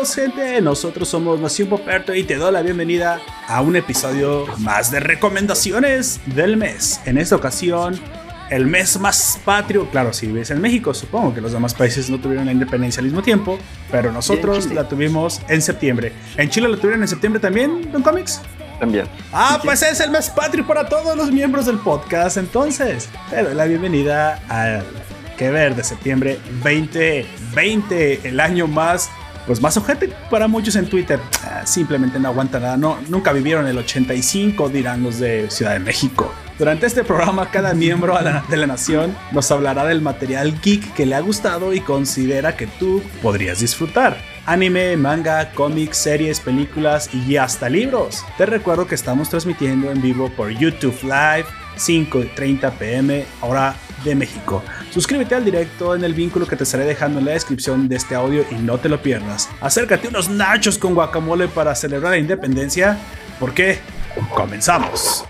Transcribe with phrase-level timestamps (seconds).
[0.00, 4.90] Saludos gente, nosotros somos Nación Poperto y te doy la bienvenida a un episodio más
[4.90, 7.02] de recomendaciones del mes.
[7.04, 8.00] En esta ocasión,
[8.48, 12.18] el mes más patrio, claro, si vives en México, supongo que los demás países no
[12.18, 13.58] tuvieron la independencia al mismo tiempo,
[13.90, 16.14] pero nosotros la tuvimos en septiembre.
[16.38, 18.40] ¿En Chile la tuvieron en septiembre también, Don Comics?
[18.78, 19.06] También.
[19.34, 23.54] Ah, pues es el mes patrio para todos los miembros del podcast, entonces te doy
[23.54, 24.82] la bienvenida al
[25.36, 29.10] que ver de septiembre 2020, el año más
[29.46, 31.20] pues más ojete para muchos en Twitter.
[31.44, 32.76] Ah, simplemente no aguanta nada.
[32.76, 36.32] No, nunca vivieron el 85, dirán los de Ciudad de México.
[36.58, 38.18] Durante este programa, cada miembro
[38.48, 42.66] de la nación nos hablará del material geek que le ha gustado y considera que
[42.66, 44.18] tú podrías disfrutar.
[44.44, 48.24] Anime, manga, cómics, series, películas y hasta libros.
[48.36, 51.46] Te recuerdo que estamos transmitiendo en vivo por YouTube Live,
[51.78, 54.62] 5.30 pm, hora de México.
[54.90, 58.16] Suscríbete al directo en el vínculo que te estaré dejando en la descripción de este
[58.16, 59.48] audio y no te lo pierdas.
[59.60, 62.98] Acércate unos nachos con guacamole para celebrar la independencia,
[63.38, 63.78] porque
[64.34, 65.24] comenzamos.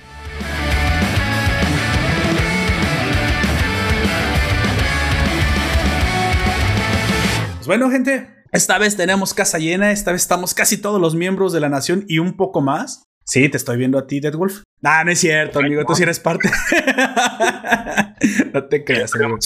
[7.57, 11.53] Pues bueno, gente, esta vez tenemos casa llena, esta vez estamos casi todos los miembros
[11.53, 13.10] de la nación y un poco más.
[13.31, 14.65] Sí, te estoy viendo a ti, Deadwolf.
[14.83, 16.51] Ah, no es cierto, amigo, tú sí eres parte.
[18.53, 19.39] no te creas, amigo.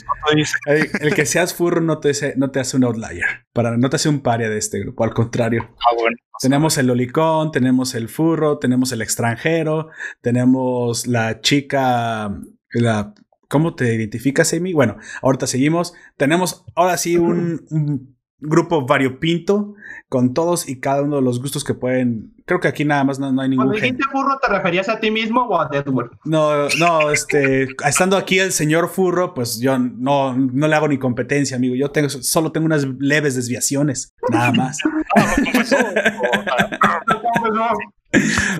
[1.02, 3.44] El, que seas furro no te, hace, no te hace un outlier.
[3.52, 5.68] Para, no te hace un paria de este grupo, al contrario.
[5.80, 6.16] Ah, bueno.
[6.40, 9.90] Tenemos el lolicón, tenemos el furro, tenemos el extranjero,
[10.22, 12.34] tenemos la chica,
[12.70, 13.12] la
[13.50, 14.72] ¿Cómo te identificas, Amy?
[14.72, 15.92] Bueno, ahorita seguimos.
[16.16, 19.74] Tenemos ahora sí un grupo variopinto
[20.08, 22.34] con todos y cada uno de los gustos que pueden.
[22.46, 23.66] Creo que aquí nada más no, hay ningún.
[23.66, 26.10] Cuando dijiste furro, ¿te referías a ti mismo o a Deadwood?
[26.24, 30.98] No, no, este, estando aquí el señor furro, pues yo no, no le hago ni
[30.98, 31.74] competencia, amigo.
[31.74, 34.78] Yo tengo, solo tengo unas leves desviaciones, nada más.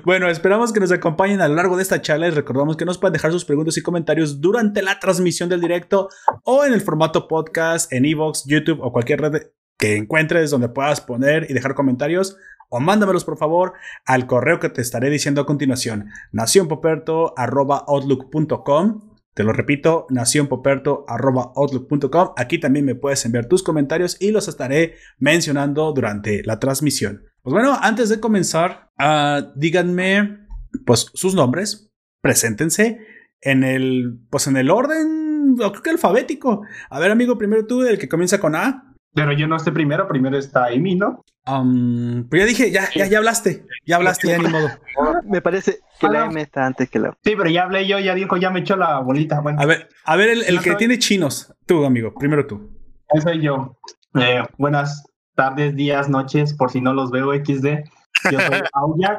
[0.04, 2.98] Bueno, esperamos que nos acompañen a lo largo de esta charla y recordamos que nos
[2.98, 6.08] pueden dejar sus preguntas y comentarios durante la transmisión del directo
[6.42, 9.42] o en el formato podcast en Evox, YouTube o cualquier red
[9.78, 12.36] que encuentres donde puedas poner y dejar comentarios
[12.68, 13.74] o mándamelos por favor
[14.04, 19.14] al correo que te estaré diciendo a continuación, nacionpoperto.outlook.com.
[19.34, 22.34] Te lo repito, nacionpoperto.outlook.com.
[22.36, 27.24] Aquí también me puedes enviar tus comentarios y los estaré mencionando durante la transmisión.
[27.42, 30.46] Pues bueno, antes de comenzar, uh, díganme
[30.86, 33.00] pues sus nombres, preséntense
[33.40, 36.62] en el pues en el orden, creo que alfabético.
[36.90, 38.93] A ver, amigo, primero tú, el que comienza con A.
[39.14, 41.24] Pero yo no estoy primero, primero está Amy, ¿no?
[41.46, 44.68] Um, pero ya dije, ya, ya, ya hablaste, ya hablaste, ya ni modo.
[45.28, 47.16] Me parece que la M está antes que la.
[47.22, 49.40] Sí, pero ya hablé yo, ya dijo, ya me echó la bolita.
[49.40, 49.60] Bueno.
[49.60, 52.70] A ver, a ver, el, que tiene chinos, tú, amigo, primero tú.
[53.10, 53.78] Ese soy yo.
[54.14, 55.04] Eh, buenas
[55.34, 57.84] tardes, días, noches, por si no los veo XD.
[58.30, 59.18] Yo soy Auyak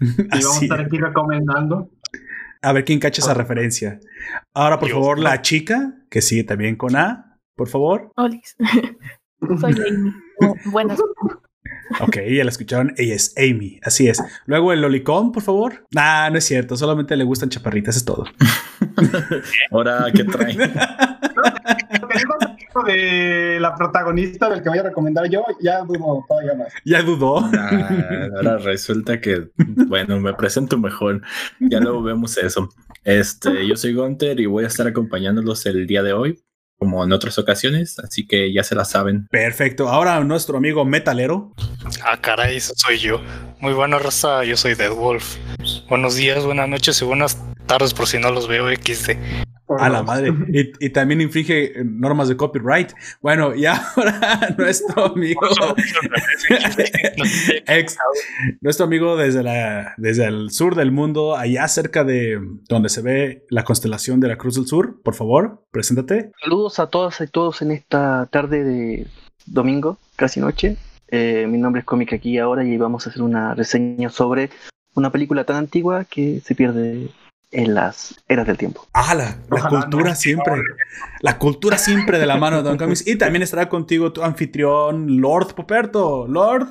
[0.00, 1.90] y vamos a estar aquí recomendando.
[2.62, 3.98] A ver quién cacha esa referencia.
[4.54, 8.10] Ahora, por favor, la chica, que sigue también con A por favor.
[8.16, 8.56] Olis.
[9.60, 10.12] Soy Amy.
[10.66, 10.98] Buenas.
[12.00, 12.94] Ok, ya la escucharon.
[12.96, 14.22] Ella es Amy, así es.
[14.46, 15.86] Luego el lolicón, por favor.
[15.96, 18.24] Ah, no es cierto, solamente le gustan chaparritas, es todo.
[19.70, 20.56] Ahora, ¿qué trae?
[22.86, 26.72] de la protagonista del que voy a recomendar yo, ya dudo todavía más.
[26.84, 27.38] Ya dudó.
[27.38, 29.50] Ah, ahora resulta que,
[29.86, 31.20] bueno, me presento mejor.
[31.60, 32.70] Ya luego vemos eso.
[33.04, 36.42] Este, yo soy Gunter y voy a estar acompañándolos el día de hoy
[36.82, 39.28] como en otras ocasiones, así que ya se la saben.
[39.28, 39.88] Perfecto.
[39.88, 41.52] Ahora nuestro amigo metalero.
[42.04, 43.20] Ah, caray, eso soy yo.
[43.60, 45.36] Muy buena raza, yo soy Dead Wolf.
[45.88, 49.16] Buenos días, buenas noches y buenas tardes por si no los veo XD.
[49.78, 50.32] A la madre.
[50.80, 52.92] Y, también infringe normas de copyright.
[53.20, 55.40] Bueno, y ahora nuestro amigo.
[57.66, 57.96] ex,
[58.60, 62.38] nuestro amigo desde, la, desde el sur del mundo, allá cerca de
[62.68, 65.00] donde se ve la constelación de la Cruz del Sur.
[65.02, 66.32] Por favor, preséntate.
[66.42, 69.06] Saludos a todas y todos en esta tarde de
[69.46, 70.76] domingo, casi noche.
[71.08, 74.50] Eh, mi nombre es Comic aquí ahora y vamos a hacer una reseña sobre
[74.94, 77.10] una película tan antigua que se pierde
[77.52, 78.88] en las eras del tiempo.
[78.92, 79.36] Ah, la,
[79.68, 80.54] cultura siempre.
[81.20, 83.06] La cultura siempre de la mano de Don Comics.
[83.06, 86.26] Y también estará contigo tu anfitrión, Lord Poperto.
[86.26, 86.68] Lord,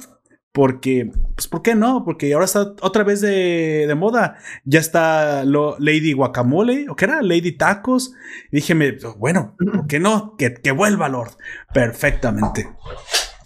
[0.51, 2.04] porque, pues, ¿por qué no?
[2.04, 4.38] Porque ahora está otra vez de, de moda.
[4.66, 7.22] Ya está lo, Lady Guacamole, ¿o qué era?
[7.22, 8.13] Lady Tacos.
[8.51, 8.74] Y dije,
[9.18, 10.36] bueno, ¿por qué no?
[10.36, 11.38] Que, que vuelva Lord.
[11.74, 12.68] Perfectamente.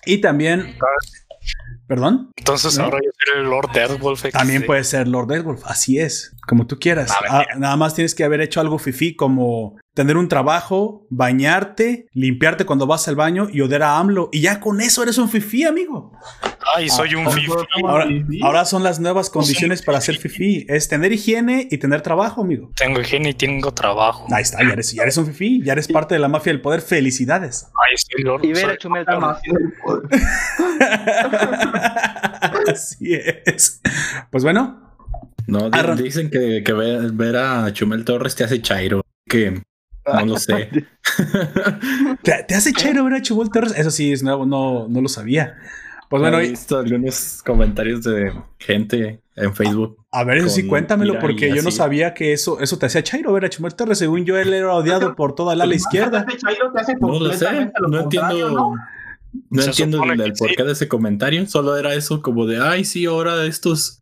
[0.05, 0.75] Y también
[1.87, 2.31] ¿Perdón?
[2.35, 2.85] Entonces ¿No?
[2.85, 4.23] ahora yo seré el Lord Deathwolf.
[4.31, 7.11] También puede ser Lord Deathwolf, así es, como tú quieras.
[7.11, 11.07] A ver, Ah, nada más tienes que haber hecho algo fifi como tener un trabajo,
[11.09, 14.29] bañarte, limpiarte cuando vas al baño y odiar a AMLO.
[14.31, 16.11] Y ya con eso eres un fifi, amigo.
[16.75, 17.49] Ay, soy un Ah, fifi.
[17.85, 18.05] Ahora,
[18.43, 20.65] ahora son las nuevas condiciones para ser fifi.
[20.69, 22.69] Es tener higiene y tener trabajo, amigo.
[22.75, 24.27] Tengo higiene y tengo trabajo.
[24.31, 26.61] Ahí está, ya eres, ya eres un fifi, ya eres parte de la mafia del
[26.61, 26.81] poder.
[26.81, 27.67] Felicidades.
[27.89, 28.43] Ay, soy Lord.
[28.43, 29.05] Y ver soy- a Chumel.
[32.71, 33.81] Así es.
[34.31, 34.81] Pues bueno,
[35.47, 39.01] No, dicen que, que ver, ver a Chumel Torres te hace chairo.
[39.27, 39.61] Que
[40.05, 40.69] no lo sé.
[42.23, 43.73] ¿te, te hace chévere ver a Chubol Torres?
[43.77, 45.55] Eso sí es nuevo, no, no lo sabía.
[46.09, 49.97] Pues bueno, he y- visto algunos comentarios de gente en Facebook.
[50.11, 53.33] a ver, eso sí, cuéntamelo, porque yo no sabía que eso, eso te hacía Chairo
[53.33, 53.97] ver a Chumel Torres.
[53.97, 56.25] Según yo, él era odiado por toda la ala izquierda.
[56.25, 58.49] Chairo te hace No lo sé, lo no entiendo.
[58.51, 58.75] ¿no?
[59.49, 60.43] No Se entiendo el, sí.
[60.45, 61.45] porqué de ese comentario.
[61.47, 64.01] Solo era eso como de, ay, sí, ahora estos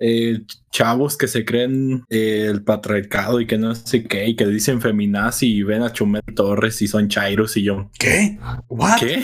[0.00, 0.40] eh,
[0.70, 4.80] chavos que se creen eh, el patriarcado y que no sé qué, y que dicen
[4.80, 8.38] feminazi y ven a Chumel Torres y son chairos y yo, ¿Qué?
[8.68, 8.98] ¿What?
[9.00, 9.22] ¿qué?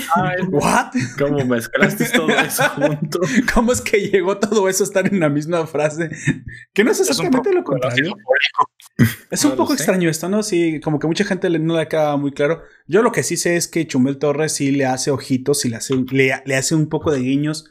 [0.50, 0.92] ¿What?
[1.18, 3.20] ¿Cómo mezclaste todo eso junto?
[3.54, 6.10] ¿Cómo es que llegó todo eso a estar en la misma frase?
[6.72, 8.14] Que no es exactamente lo poco contrario.
[9.30, 10.42] Es un No poco extraño esto, ¿no?
[10.42, 12.62] Sí, como que mucha gente le- no le queda muy claro.
[12.86, 15.76] Yo lo que sí sé es que Chumel Torres sí le hace ojitos y le
[15.76, 17.66] hace, le, le hace un poco de guiños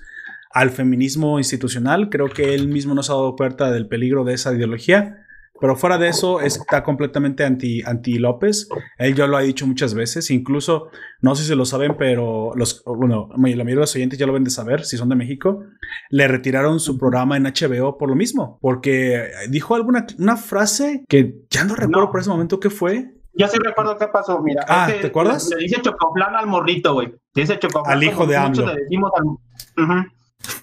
[0.54, 2.10] al feminismo institucional.
[2.10, 5.20] Creo que él mismo no se ha dado cuenta del peligro de esa ideología.
[5.62, 8.68] Pero fuera de eso, está completamente anti, anti López.
[8.98, 10.30] Él ya lo ha dicho muchas veces.
[10.30, 10.90] Incluso,
[11.22, 14.34] no sé si lo saben, pero los, bueno, la mayoría de los oyentes ya lo
[14.34, 15.64] ven de saber, si son de México.
[16.10, 18.58] Le retiraron su programa en HBO por lo mismo.
[18.62, 22.12] Porque dijo alguna una frase que ya no recuerdo No.
[22.12, 23.14] por ese momento qué fue.
[23.36, 24.66] Yo sí recuerdo qué pasó, mira.
[24.68, 25.50] Ah, es que ¿te acuerdas?
[25.56, 27.08] Le dice chocoflán al morrito, güey.
[27.36, 27.96] Le dice chocoflán.
[27.98, 28.66] Al hijo de AMLO.
[28.66, 30.08] le decimos al- Ujú.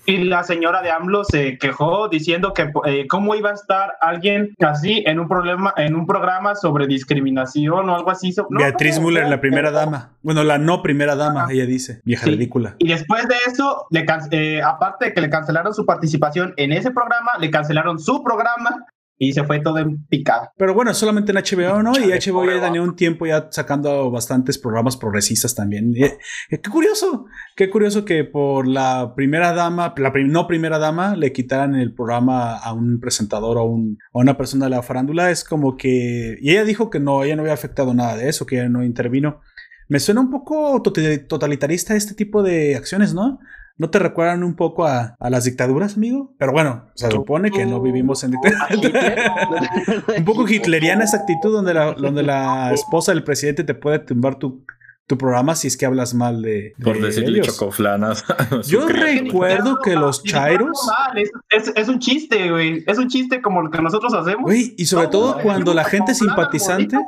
[0.06, 4.54] Y la señora de AMLO se quejó diciendo que eh, cómo iba a estar alguien
[4.60, 8.32] así en un problema, en un programa sobre discriminación o algo así.
[8.32, 9.08] so- no, Beatriz ¿cómo?
[9.08, 10.12] Müller, la primera dama.
[10.22, 11.52] Bueno, la no primera dama, Ajá.
[11.52, 12.00] ella dice.
[12.04, 12.30] Vieja Sí.
[12.32, 12.74] ridícula.
[12.78, 16.90] Y después de eso, le eh, aparte de que le cancelaron su participación en ese
[16.90, 18.84] programa, le cancelaron su programa
[19.22, 20.54] y se fue todo en picada.
[20.56, 21.92] Pero bueno, solamente en HBO, ¿no?
[21.92, 25.92] Y HBO ya tenía un tiempo ya sacando bastantes programas progresistas también.
[25.94, 26.18] Y, eh,
[26.48, 31.32] qué curioso, qué curioso que por la primera dama, la prim- no primera dama, le
[31.32, 35.30] quitaran el programa a un presentador o un- a una persona de la farándula.
[35.30, 36.38] Es como que.
[36.40, 38.82] Y ella dijo que no, ella no había afectado nada de eso, que ella no
[38.82, 39.42] intervino.
[39.88, 43.38] Me suena un poco tot- totalitarista este tipo de acciones, ¿no?
[43.80, 46.34] ¿No te recuerdan un poco a, a las dictaduras, amigo?
[46.38, 48.68] Pero bueno, se supone que no vivimos en dictaduras.
[50.18, 54.34] un poco hitleriana esa actitud donde la, donde la esposa del presidente te puede tumbar
[54.38, 54.64] tu,
[55.06, 57.56] tu programa si es que hablas mal de, Por de decirle ellos.
[57.56, 58.22] chocoflanas.
[58.66, 60.78] Yo recuerdo que los chairos,
[61.16, 62.84] Es, es- es un chiste, güey.
[62.86, 64.42] Es un chiste como lo que nosotros hacemos.
[64.42, 66.98] güey, y sobre No, todo no, cuando la gente simpatizante,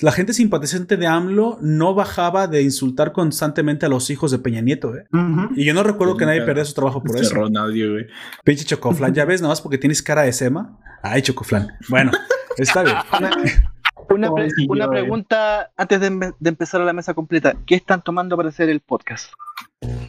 [0.00, 4.60] la gente simpatizante de AMLO no bajaba de insultar constantemente a los hijos de Peña
[4.60, 5.06] Nieto, ¿eh?
[5.56, 7.28] Y yo no recuerdo Yo que nadie perdiera su trabajo por eso.
[7.28, 8.06] Cerró nadie, güey.
[8.44, 10.78] Pinche Chocoflan, ya ves, nada más porque tienes cara de sema.
[11.02, 11.68] Ay, Chocoflan.
[11.88, 12.12] Bueno,
[12.56, 12.96] está bien.
[14.10, 14.88] Una, pre- Pobrecillo, una eh.
[14.88, 17.54] pregunta antes de empezar a la mesa completa.
[17.64, 19.32] ¿Qué están tomando para hacer el podcast?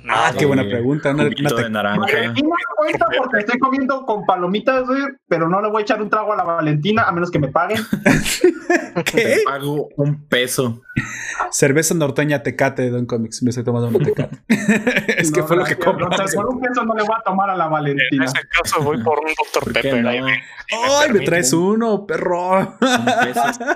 [0.10, 1.12] Ah, qué buena pregunta.
[1.12, 2.02] Una- de naranja.
[2.02, 6.02] Valentina no cuenta porque estoy comiendo con palomitas, güey, pero no le voy a echar
[6.02, 7.80] un trago a la Valentina a menos que me paguen.
[9.06, 9.22] ¿Qué?
[9.24, 10.82] Te pago un peso.
[11.52, 13.42] Cerveza norteña Tecate de Don Comics.
[13.44, 14.38] Me estoy tomando una Tecate.
[15.18, 16.06] es que No, fue lo que compré.
[16.06, 18.26] no, Por un peso no le voy a tomar a la En Valentina.
[18.26, 19.64] ese caso voy por un Dr.
[19.64, 20.04] ¿Por qué Pepper.
[20.04, 20.10] no?
[20.10, 20.44] ahí me-
[21.00, 22.78] ¡Ay, me traes uno, perro!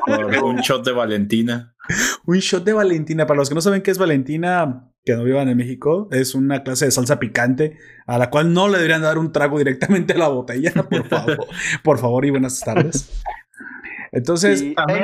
[0.07, 1.73] Un por un shot de Valentina.
[2.25, 3.25] Un shot de Valentina.
[3.27, 6.63] Para los que no saben qué es Valentina, que no vivan en México, es una
[6.63, 10.17] clase de salsa picante a la cual no le deberían dar un trago directamente a
[10.17, 11.47] la botella, por favor.
[11.83, 13.11] por favor y buenas tardes.
[14.11, 14.99] Entonces, Amy,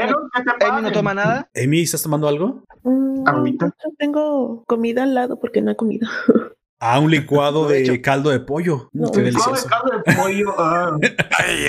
[0.68, 1.50] Amy no toma nada.
[1.56, 2.64] Amy, ¿estás tomando algo?
[2.84, 3.76] Mm, Agüita.
[3.98, 6.08] tengo comida al lado porque no he comido.
[6.84, 8.90] Ah, un licuado de caldo de pollo.
[8.92, 9.66] No, qué delicioso.
[9.66, 10.56] de caldo de pollo.
[10.58, 10.98] ah.
[11.38, 11.68] Ay.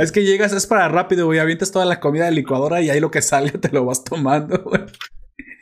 [0.00, 1.38] Es que llegas, es para rápido, güey.
[1.38, 4.60] Avientas toda la comida de licuadora y ahí lo que sale te lo vas tomando,
[4.64, 4.82] güey.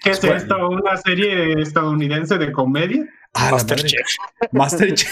[0.03, 0.69] ¿Qué es esto?
[0.69, 3.05] ¿Una serie estadounidense de comedia?
[3.35, 3.51] Ah.
[3.53, 4.07] Masterchef.
[4.53, 5.09] Masterchef.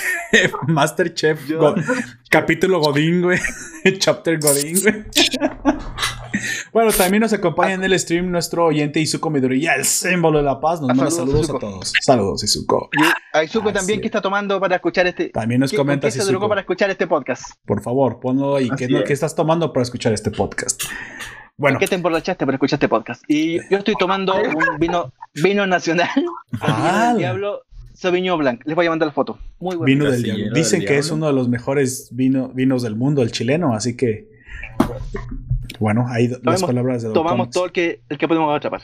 [0.66, 1.50] Masterchef.
[1.50, 1.74] Go-
[2.30, 3.38] capítulo Godín, güey.
[3.98, 5.04] Chapter Godín, güey.
[6.72, 10.58] bueno, también nos acompaña en el stream nuestro oyente Izuko Midoriya, el símbolo de la
[10.60, 10.80] paz.
[10.80, 11.58] Nos Ah, manda saludos, saludos a Izuko.
[11.60, 11.92] todos.
[12.00, 12.90] Saludos, Izuko.
[12.92, 14.02] Y Aizuko Así también, es.
[14.02, 15.28] ¿qué está tomando para escuchar este?
[15.28, 16.48] También nos ¿Qué, comenta qué se drogó Izuko.
[16.48, 17.42] para escuchar este podcast?
[17.66, 18.68] Por favor, ponlo ahí.
[18.76, 20.82] ¿Qué, es que estás tomando para escuchar este podcast?
[21.58, 23.22] Bueno, ¿Qué te emborrachaste para escuchar este podcast?
[23.26, 26.08] Y yo estoy tomando un vino, vino nacional.
[26.60, 27.14] Ah.
[27.18, 27.62] Diablo
[27.94, 28.62] Sauvignon Blanc.
[28.64, 29.40] Les voy a mandar la foto.
[29.58, 29.84] Muy bueno.
[29.86, 30.44] Vino del diablo.
[30.44, 31.16] del Dicen que es diablo.
[31.16, 34.28] uno de los mejores vino- vinos del mundo, el chileno, así que.
[35.78, 37.54] Bueno, ahí las Tomemos- palabras de Don Tomamos Comics.
[37.54, 38.82] todo el que, el que podemos atrapar.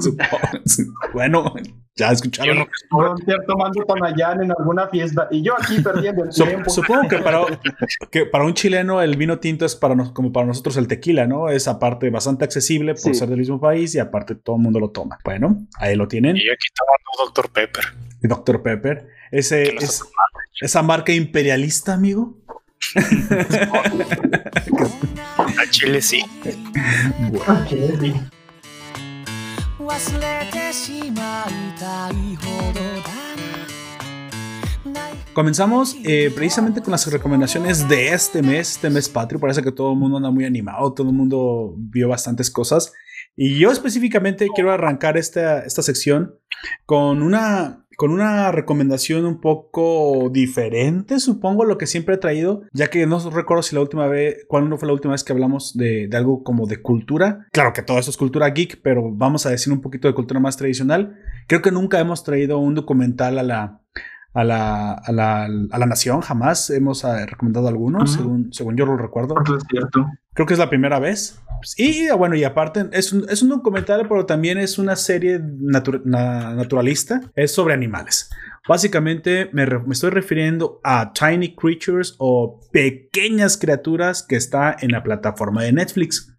[0.00, 0.38] Supongo.
[1.14, 1.54] bueno,
[1.96, 2.66] ya Yo escucharon.
[2.90, 6.70] Frontier tomando Tonayán en alguna fiesta y yo aquí perdiendo el Sup- tiempo.
[6.70, 7.40] supongo que para,
[8.10, 11.26] que para un chileno el vino tinto es para nos- como para nosotros el tequila,
[11.26, 11.48] ¿no?
[11.48, 13.14] Es aparte bastante accesible por Sí.
[13.14, 15.18] ser del mismo país y aparte todo el mundo lo toma.
[15.24, 16.36] Bueno, ahí lo tienen.
[16.36, 17.50] Y aquí tomando Dr.
[17.52, 17.84] Pepper.
[18.22, 18.62] Dr.
[18.62, 19.06] Pepper.
[19.30, 20.02] Ese, es,
[20.60, 22.36] esa marca imperialista, amigo.
[25.37, 26.23] A Chile sí.
[27.47, 28.13] Ok, sí.
[29.89, 33.09] 忘れてしまいたいほどだ
[34.91, 39.39] な Comenzamos eh, precisamente con las recomendaciones de este mes, este mes patrio.
[39.39, 42.93] Parece que todo el mundo anda muy animado, todo el mundo vio bastantes cosas.
[43.35, 46.35] Y yo específicamente quiero arrancar esta, esta sección
[46.85, 52.88] con una, con una recomendación un poco diferente, supongo, lo que siempre he traído, ya
[52.88, 56.08] que no recuerdo si la última vez, cuándo fue la última vez que hablamos de,
[56.08, 57.46] de algo como de cultura.
[57.52, 60.40] Claro que todo eso es cultura geek, pero vamos a decir un poquito de cultura
[60.40, 61.16] más tradicional.
[61.46, 63.83] Creo que nunca hemos traído un documental a la,
[64.34, 68.18] a la, a la, a la nación, jamás hemos eh, recomendado algunos, Ujú.
[68.22, 69.36] según, según yo lo recuerdo.
[69.44, 70.06] Eso es cierto.
[70.34, 71.40] Creo que es la primera vez.
[71.78, 76.02] Y bueno, y aparte, es un, es un documental, pero también es una serie natu-
[76.04, 77.20] na- naturalista.
[77.36, 78.28] Es sobre animales.
[78.68, 84.90] Básicamente me, re- me estoy refiriendo a Tiny Creatures o pequeñas criaturas que está en
[84.92, 86.33] la plataforma de Netflix.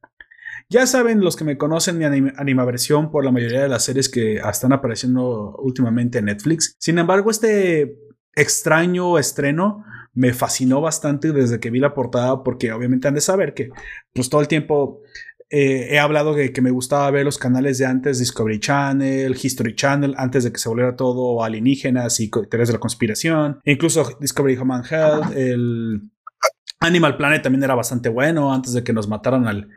[0.69, 4.10] Ya saben los que me conocen mi anima- animaversión por la mayoría de las series
[4.10, 6.75] que están apareciendo últimamente en Netflix.
[6.79, 7.98] Sin embargo, este
[8.36, 13.53] extraño estreno me fascinó bastante desde que vi la portada porque obviamente han de saber
[13.53, 13.69] que
[14.13, 15.01] pues todo el tiempo
[15.50, 19.75] eh, he hablado de que me gustaba ver los canales de antes, Discovery Channel, History
[19.75, 23.60] Channel, antes de que se volviera todo alienígenas y teorías de la conspiración.
[23.65, 26.01] Incluso Discovery Human Health, el
[26.79, 29.69] Animal Planet también era bastante bueno antes de que nos mataran al,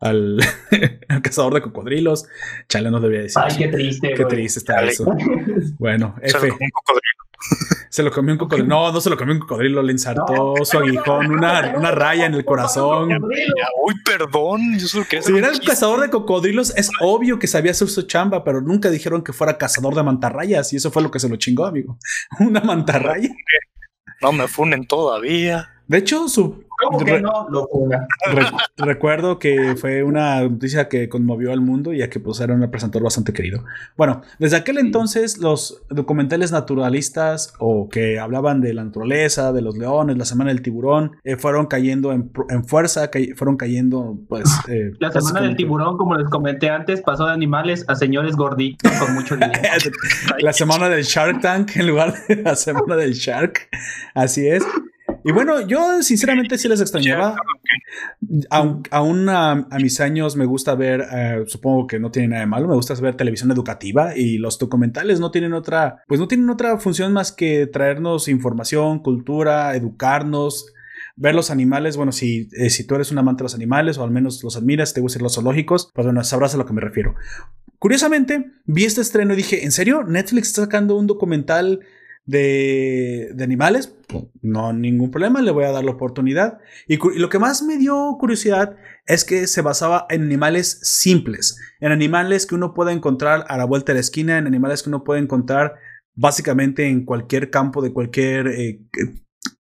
[0.00, 0.38] al,
[1.08, 2.26] al cazador de cocodrilos.
[2.68, 3.42] Chale, no debía decir.
[3.44, 4.08] Ay, qué triste.
[4.14, 4.28] Qué güey.
[4.36, 4.92] triste está Dale.
[4.92, 5.04] eso.
[5.78, 6.46] Bueno, Se F.
[6.48, 7.20] lo comió un cocodrilo.
[7.90, 8.68] Se lo comió un cocodrilo.
[8.68, 12.34] No, no se lo comió un cocodrilo, le ensartó su aguijón, una, una raya en
[12.34, 13.10] el corazón.
[13.84, 14.78] Uy, perdón.
[14.78, 15.66] Yo solo Si era un el chiste.
[15.66, 19.58] cazador de cocodrilos, es obvio que sabía hacer su chamba, pero nunca dijeron que fuera
[19.58, 21.98] cazador de mantarrayas y eso fue lo que se lo chingó, amigo.
[22.38, 23.30] Una mantarraya.
[24.22, 25.68] No me funen todavía.
[25.88, 27.46] De hecho, su ¿Cómo que Re- no?
[27.50, 28.06] Locura.
[28.32, 28.46] Re-
[28.78, 33.04] recuerdo que fue una noticia que conmovió al mundo, ya que pues era un presentador
[33.04, 33.64] bastante querido.
[33.96, 39.76] Bueno, desde aquel entonces los documentales naturalistas o que hablaban de la naturaleza, de los
[39.76, 42.30] leones, la semana del tiburón, eh, fueron cayendo en,
[42.66, 44.44] fuerza, cay- fueron cayendo pues...
[44.68, 48.90] eh, La semana del tiburón, como les comenté antes, pasó de animales a señores gorditos
[48.92, 49.60] con mucho dinero.
[50.40, 53.68] la semana del Shark Tank en lugar de la semana del Shark.
[54.14, 54.64] Así es.
[55.24, 57.36] Y bueno, yo sinceramente sí les extrañaba.
[58.90, 62.46] Aún a, a mis años me gusta ver, eh, supongo que no tiene nada de
[62.46, 66.48] malo, me gusta ver televisión educativa y los documentales no tienen otra, pues no tienen
[66.48, 70.72] otra función más que traernos información, cultura, educarnos,
[71.16, 71.96] ver los animales.
[71.96, 74.56] Bueno, si, eh, si tú eres un amante de los animales o al menos los
[74.56, 77.14] admiras, te gustan los zoológicos, pues bueno, sabrás a lo que me refiero.
[77.78, 80.02] Curiosamente, vi este estreno y dije, ¿en serio?
[80.04, 81.80] ¿Netflix está sacando un documental
[82.24, 83.94] de, de animales?
[84.42, 86.58] No, ningún problema, le voy a dar la oportunidad.
[86.86, 91.92] Y, lo que más me dio curiosidad es que se basaba en animales simples, en
[91.92, 95.04] animales que uno puede encontrar a la vuelta de la esquina, en animales que uno
[95.04, 95.74] puede encontrar
[96.14, 98.80] básicamente en cualquier campo de cualquier eh,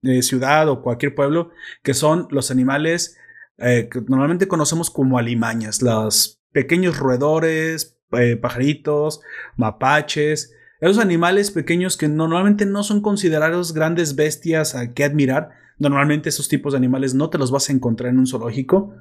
[0.03, 1.51] eh, ciudad o cualquier pueblo,
[1.83, 3.17] que son los animales
[3.59, 7.99] eh, que normalmente conocemos como alimañas, los pequeños roedores,
[8.41, 9.21] pajaritos,
[9.57, 15.51] mapaches, esos animales pequeños que normalmente no son considerados grandes bestias a que admirar.
[15.79, 18.95] Normalmente esos tipos de animales no te los vas a encontrar en un zoológico.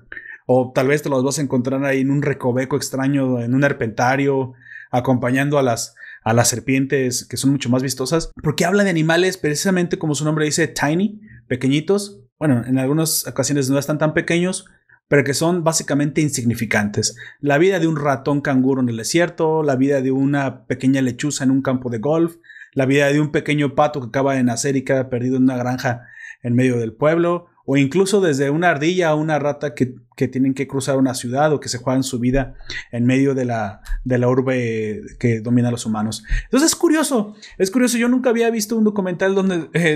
[0.48, 3.64] O tal vez te los vas a encontrar ahí en un recoveco extraño, en un
[3.64, 4.54] herpentario,
[4.92, 8.32] acompañando a las, a las serpientes que son mucho más vistosas.
[8.42, 12.22] Porque habla de animales precisamente como su nombre dice, tiny, pequeñitos.
[12.40, 14.66] Bueno, en algunas ocasiones no están tan pequeños,
[15.08, 17.16] pero que son básicamente insignificantes.
[17.40, 21.44] La vida de un ratón canguro en el desierto, la vida de una pequeña lechuza
[21.44, 22.38] en un campo de golf,
[22.74, 25.58] la vida de un pequeño pato que acaba de nacer y queda perdido en una
[25.58, 26.04] granja
[26.44, 30.54] en medio del pueblo, o incluso desde una ardilla a una rata que, que tienen
[30.54, 32.54] que cruzar una ciudad o que se juegan su vida
[32.92, 36.24] en medio de la, de la urbe que domina a los humanos.
[36.44, 39.96] Entonces es curioso, es curioso, yo nunca había visto un documental donde eh,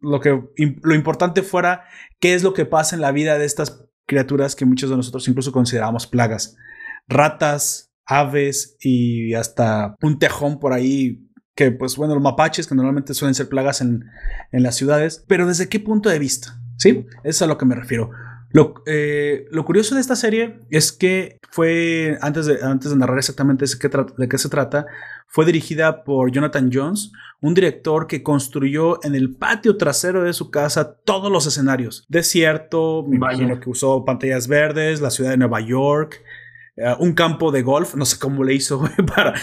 [0.00, 0.42] lo, que,
[0.82, 1.84] lo importante fuera
[2.20, 5.26] qué es lo que pasa en la vida de estas criaturas que muchos de nosotros
[5.28, 6.56] incluso consideramos plagas.
[7.08, 11.22] Ratas, aves y hasta un tejón por ahí
[11.54, 14.04] que pues bueno, los mapaches, que normalmente suelen ser plagas en,
[14.52, 16.60] en las ciudades, pero ¿desde qué punto de vista?
[16.76, 17.06] ¿Sí?
[17.24, 18.10] Eso es a lo que me refiero.
[18.50, 23.18] Lo, eh, lo curioso de esta serie es que fue, antes de, antes de narrar
[23.18, 24.86] exactamente de qué, tra- de qué se trata,
[25.26, 27.10] fue dirigida por Jonathan Jones,
[27.40, 32.06] un director que construyó en el patio trasero de su casa todos los escenarios.
[32.08, 33.38] Desierto, me Vaya.
[33.38, 36.22] imagino que usó pantallas verdes, la ciudad de Nueva York,
[36.76, 38.82] eh, un campo de golf, no sé cómo le hizo
[39.14, 39.34] para,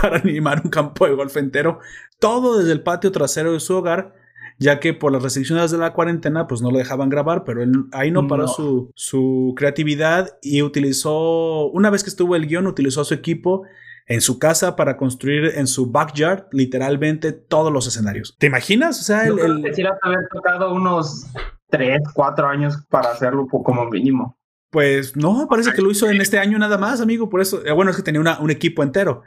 [0.00, 1.80] para animar un campo de golf entero,
[2.18, 4.14] todo desde el patio trasero de su hogar,
[4.62, 7.72] ya que por las restricciones de la cuarentena pues no lo dejaban grabar, pero él
[7.92, 8.48] ahí no paró No.
[8.48, 13.64] Su, su creatividad y utilizó, una vez que estuvo el guion, utilizó a su equipo
[14.06, 18.36] en su casa para construir en su backyard literalmente todos los escenarios.
[18.38, 19.00] ¿Te imaginas?
[19.00, 19.64] O sea, el, el-
[20.02, 21.26] haber tocado unos
[21.70, 24.38] 3, 4 años para hacerlo como mínimo.
[24.70, 27.28] Pues no, parece que lo hizo en este año nada más, amigo.
[27.28, 29.22] Por eso, eh, bueno, es que tenía una- un equipo entero.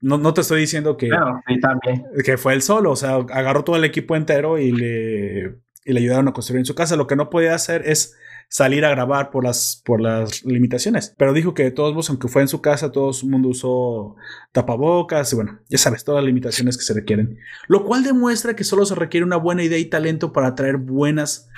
[0.00, 2.04] No, no te estoy diciendo que, Claro, sí, también.
[2.24, 2.90] que fue él solo.
[2.92, 6.64] O sea, agarró todo el equipo entero y le, y le ayudaron a construir en
[6.66, 6.96] su casa.
[6.96, 8.14] Lo que no podía hacer es
[8.48, 11.14] salir a grabar por las, por las limitaciones.
[11.16, 14.16] Pero dijo que de todos modos, aunque fue en su casa, todo el mundo usó
[14.52, 17.38] tapabocas y bueno, ya sabes, todas las limitaciones que se requieren.
[17.68, 21.48] Lo cual demuestra que solo se requiere una buena idea y talento para traer buenas,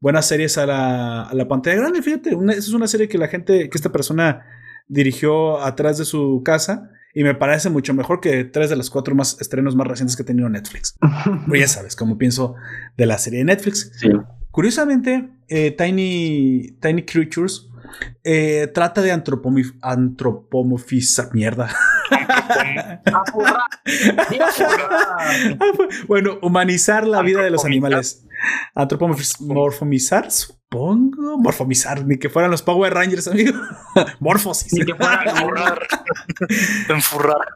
[0.00, 2.02] buenas series a la, a la pantalla grande.
[2.02, 4.44] Fíjate, una- esa es una serie que la gente, que esta persona
[4.88, 9.14] dirigió atrás de su casa y me parece mucho mejor que tres de los cuatro
[9.14, 10.96] más estrenos más recientes que ha tenido Netflix.
[11.46, 12.54] Pero ya sabes cómo pienso
[12.96, 13.92] de la serie de Netflix.
[13.96, 14.08] Sí.
[14.50, 17.68] Curiosamente, eh, Tiny, Tiny Creatures
[18.24, 21.28] eh, trata de antropomif- antropomorfizar.
[21.34, 21.70] Mierda.
[26.06, 28.26] Bueno, humanizar la vida de los animales.
[28.74, 31.38] Antropomorfizar, supongo.
[31.38, 33.52] Morfomizar, ni que fueran los Power Rangers, amigo.
[34.20, 34.72] Morfosis.
[34.72, 35.86] Ni que fuera Enfurrar.
[36.88, 37.48] Enfurrar.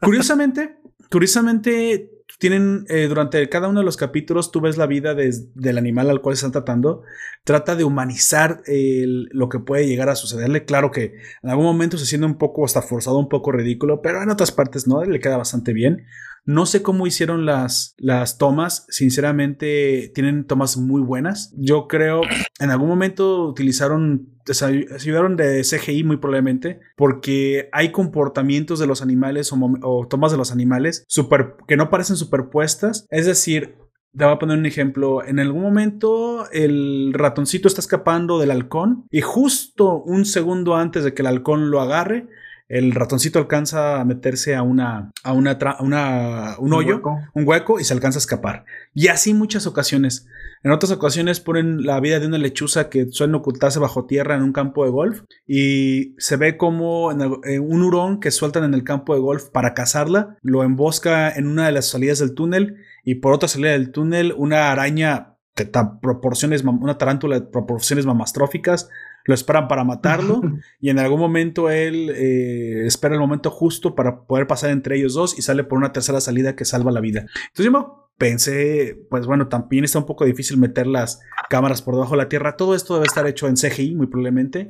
[0.00, 0.76] Curiosamente,
[1.10, 2.08] curiosamente
[2.38, 6.10] tienen eh, durante cada uno de los capítulos tú ves la vida des- del animal
[6.10, 7.02] al cual están tratando.
[7.44, 10.64] Trata de humanizar el- lo que puede llegar a sucederle.
[10.64, 14.22] Claro que en algún momento se siente un poco hasta forzado, un poco ridículo, pero
[14.22, 16.06] en otras partes no, le queda bastante bien.
[16.44, 18.86] No sé cómo hicieron las, las tomas.
[18.88, 21.54] Sinceramente, tienen tomas muy buenas.
[21.56, 22.22] Yo creo
[22.58, 29.02] en algún momento utilizaron, se ayudaron de CGI muy probablemente, porque hay comportamientos de los
[29.02, 33.06] animales o, tomas de los animales super, que no parecen superpuestas.
[33.10, 33.76] Es decir,
[34.16, 35.24] te voy a poner un ejemplo.
[35.24, 41.14] En algún momento el ratoncito está escapando del halcón y justo un segundo antes de
[41.14, 42.28] que el halcón lo agarre,
[42.72, 47.18] el ratoncito alcanza a meterse a una, a una, a una un hoyo hueco.
[47.34, 48.64] un hueco y se alcanza a escapar.
[48.94, 50.26] Y así muchas ocasiones.
[50.64, 54.42] En otras ocasiones ponen la vida de una lechuza que suelen ocultarse bajo tierra en
[54.42, 58.64] un campo de golf y se ve como en el- eh, un hurón que sueltan
[58.64, 62.34] en el campo de golf para cazarla, lo embosca en una de las salidas del
[62.34, 68.06] túnel y por otra salida del túnel una araña de proporciones, una tarántula de proporciones
[68.06, 68.88] mamastróficas,
[69.24, 70.40] lo esperan para matarlo
[70.80, 75.14] y en algún momento él eh, espera el momento justo para poder pasar entre ellos
[75.14, 77.20] dos y sale por una tercera salida que salva la vida.
[77.48, 82.12] Entonces yo pensé, pues bueno, también está un poco difícil meter las cámaras por debajo
[82.12, 82.56] de la tierra.
[82.56, 84.68] Todo esto debe estar hecho en CGI, muy probablemente.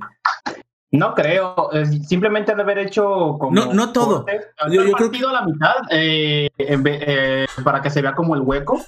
[0.91, 1.71] No creo,
[2.07, 3.53] simplemente de haber hecho como.
[3.53, 4.25] No- no todo.
[4.25, 8.35] cortes, Yo- yo creo partido a la mitad eh, eh, para que se vea como
[8.35, 8.79] el hueco,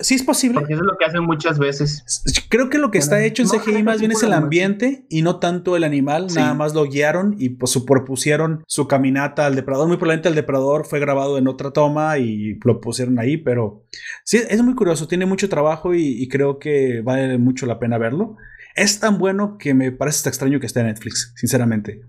[0.00, 0.60] Sí es posible.
[0.60, 2.04] porque eso es lo que hacen muchas veces.
[2.48, 5.22] Creo que lo que está hecho en no, CGI más bien es el ambiente y
[5.22, 6.30] no tanto el animal.
[6.30, 6.36] Sí.
[6.36, 9.88] Nada más lo guiaron y pues superpusieron su caminata al depredador.
[9.88, 13.84] Muy probablemente el depredador fue grabado en otra toma y lo pusieron ahí, pero
[14.24, 15.08] sí, es muy curioso.
[15.08, 18.36] Tiene mucho trabajo y, y creo que vale mucho la pena verlo.
[18.76, 22.02] Es tan bueno que me parece hasta extraño que esté en Netflix, sinceramente.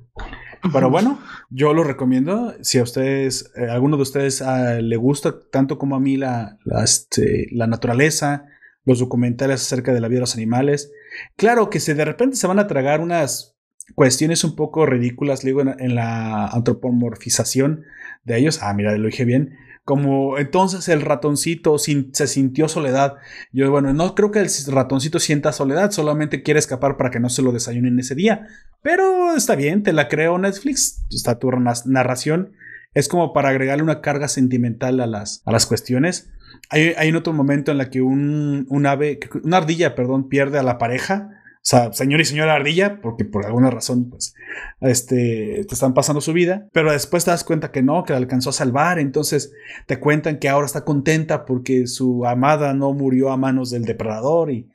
[0.74, 2.54] Pero bueno, yo lo recomiendo.
[2.62, 6.58] Si a ustedes, eh, alguno de ustedes ah, le gusta tanto como a mí la,
[6.84, 8.46] este, la naturaleza,
[8.86, 10.92] los documentales acerca de la vida de los animales,
[11.36, 13.58] claro que si de repente se van a tragar unas
[13.96, 17.86] cuestiones un poco ridículas, digo, en, en la antropomorfización
[18.24, 18.60] de ellos.
[18.62, 19.58] Ah, mira, lo dije bien.
[19.88, 23.14] Como entonces el ratoncito se sintió soledad.
[23.54, 27.30] Yo, bueno, no creo que el ratoncito sienta soledad, solamente quiere escapar para que no
[27.30, 28.48] se lo desayunen ese día.
[28.82, 31.06] Pero está bien, te la creo Netflix.
[31.10, 32.52] Está tu na- narración.
[32.96, 36.32] Es como para agregarle una carga sentimental a las, a las cuestiones.
[36.70, 40.64] Hay, hay otro momento en la que un, un ave, una ardilla, perdón, pierde a
[40.64, 41.37] la pareja.
[41.68, 44.34] Sea, señor y señora ardilla, porque por alguna razón, pues,
[44.80, 46.70] este, te están pasando su vida.
[46.72, 49.00] Pero después te das cuenta que no, que la alcanzó a salvar.
[49.00, 49.52] Entonces
[49.86, 54.50] te cuentan que ahora está contenta porque su amada no murió a manos del depredador.
[54.50, 54.70] Y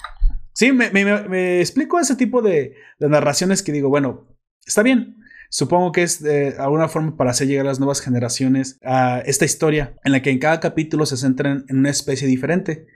[0.53, 4.27] sí, me, me- me explico ese tipo de, de narraciones que digo, bueno,
[4.67, 5.17] está bien.
[5.49, 9.47] Supongo que es de alguna forma para hacer llegar a las nuevas generaciones a esta
[9.47, 12.87] historia en la que en cada capítulo se centran en una especie diferente.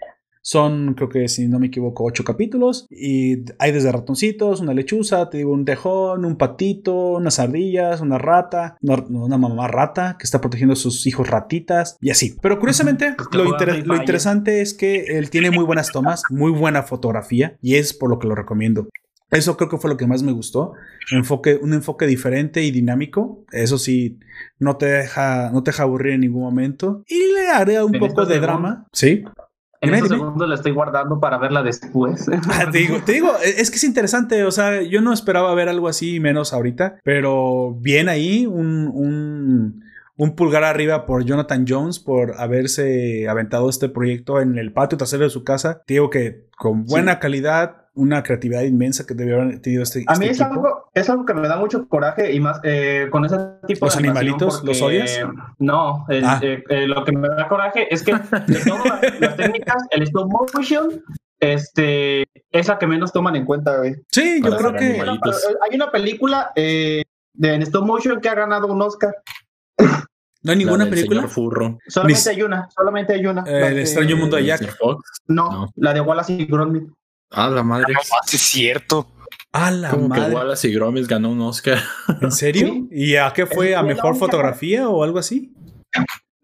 [0.48, 2.86] Son, creo que si no me equivoco, ocho capítulos.
[2.88, 8.16] Y hay desde ratoncitos, una lechuza, te digo, un tejón, un patito, unas ardillas, una
[8.16, 12.36] rata, una, una mamá rata que está protegiendo a sus hijos ratitas y así.
[12.40, 16.84] Pero curiosamente, lo, inter- lo interesante es que él tiene muy buenas tomas, muy buena
[16.84, 18.88] fotografía y es por lo que lo recomiendo.
[19.32, 20.74] Eso creo que fue lo que más me gustó.
[21.10, 23.44] Enfoque, un enfoque diferente y dinámico.
[23.50, 24.20] Eso sí,
[24.60, 27.02] no te deja, no te deja aburrir en ningún momento.
[27.08, 28.86] Y le agrega un poco de drama.
[28.92, 29.24] Sí.
[29.86, 30.22] En Dime, estos dime.
[30.24, 32.26] segundos la estoy guardando para verla después.
[32.50, 34.44] Ah, te digo, te digo, es que es interesante.
[34.44, 36.98] O sea, yo no esperaba ver algo así, menos ahorita.
[37.04, 39.84] Pero bien ahí, un, un,
[40.16, 45.24] un pulgar arriba por Jonathan Jones por haberse aventado este proyecto en el patio trasero
[45.24, 45.82] de su casa.
[45.86, 50.14] Te digo que con buena calidad, una creatividad inmensa que debió haber tenido este, A
[50.16, 50.54] mí este es equipo.
[50.66, 53.94] algo, es algo que me da mucho coraje y más eh, con ese tipo ¿Los
[53.94, 55.18] de animación animalitos, los odias?
[55.58, 56.38] No, el- Ah.
[56.42, 60.02] eh, eh, lo que me da coraje es que de todas las, las técnicas, el
[60.02, 61.02] stop motion
[61.40, 63.96] este, es la que menos toman en cuenta, güey.
[64.10, 64.96] Sí, yo creo que.
[64.98, 67.02] eh, hay una película eh,
[67.34, 69.14] de en stop motion que ha ganado un Oscar.
[70.42, 71.22] No hay ninguna película.
[71.22, 71.78] señor Furro.
[71.88, 73.42] Solamente hay una, solamente hay una.
[73.48, 74.76] Eh, el de- extraño mundo de Jack.
[75.26, 75.68] No, No.
[75.74, 76.84] la de Wallace y Gromit.
[77.30, 77.92] Ah, la madre.
[77.92, 79.12] No más, es cierto.
[79.52, 80.20] A la Como que.
[80.20, 81.82] Wallace y Gromit ganó un Oscar.
[82.20, 82.68] ¿En serio?
[82.68, 82.88] Sí.
[82.90, 83.74] ¿Y a qué fue?
[83.74, 85.52] ¿A mejor fotografía o algo así?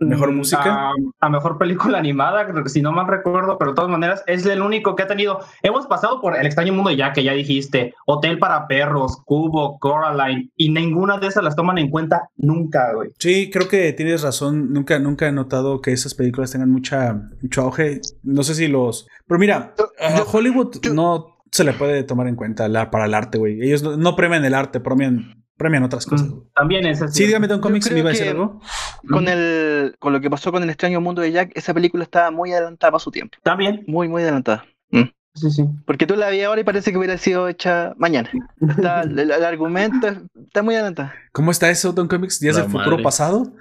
[0.06, 0.90] ¿Mejor Mm, música?
[0.90, 4.62] A, a mejor película animada, si no mal recuerdo, pero de todas maneras es el
[4.62, 5.40] único que ha tenido.
[5.62, 10.50] Hemos pasado por El extraño mundo Jack, que ya dijiste, Hotel para perros, Cubo, Coraline,
[10.56, 13.10] y ninguna de esas las toman en cuenta nunca, güey.
[13.18, 14.72] Sí, creo que tienes razón.
[14.72, 18.00] Nunca, nunca he notado que esas películas tengan mucha, mucho auge.
[18.22, 19.06] No sé si los.
[19.26, 23.38] Pero mira, a Hollywood no se le puede tomar en cuenta la, para el arte,
[23.38, 23.62] güey.
[23.62, 26.29] Ellos no, no premian el arte, premian, premian otras cosas.
[26.29, 27.18] Mm, También es así.
[27.18, 28.61] Sí, dígame, Don Comics, ¿me iba a decir algo?
[29.09, 32.31] Con, el, con lo que pasó con el extraño mundo de Jack, esa película estaba
[32.31, 33.38] muy adelantada para su tiempo.
[33.42, 34.64] También, Muy, muy adelantada.
[34.90, 35.05] Mm.
[35.35, 35.64] sí, sí.
[35.87, 38.29] Porque tú la vi ahora y parece que hubiera sido hecha mañana.
[38.61, 41.11] Está- el, el argumento es- está muy adelantado.
[41.33, 42.40] ¿Cómo está eso, Don Comics?
[42.40, 43.53] ¿Días del futuro pasado?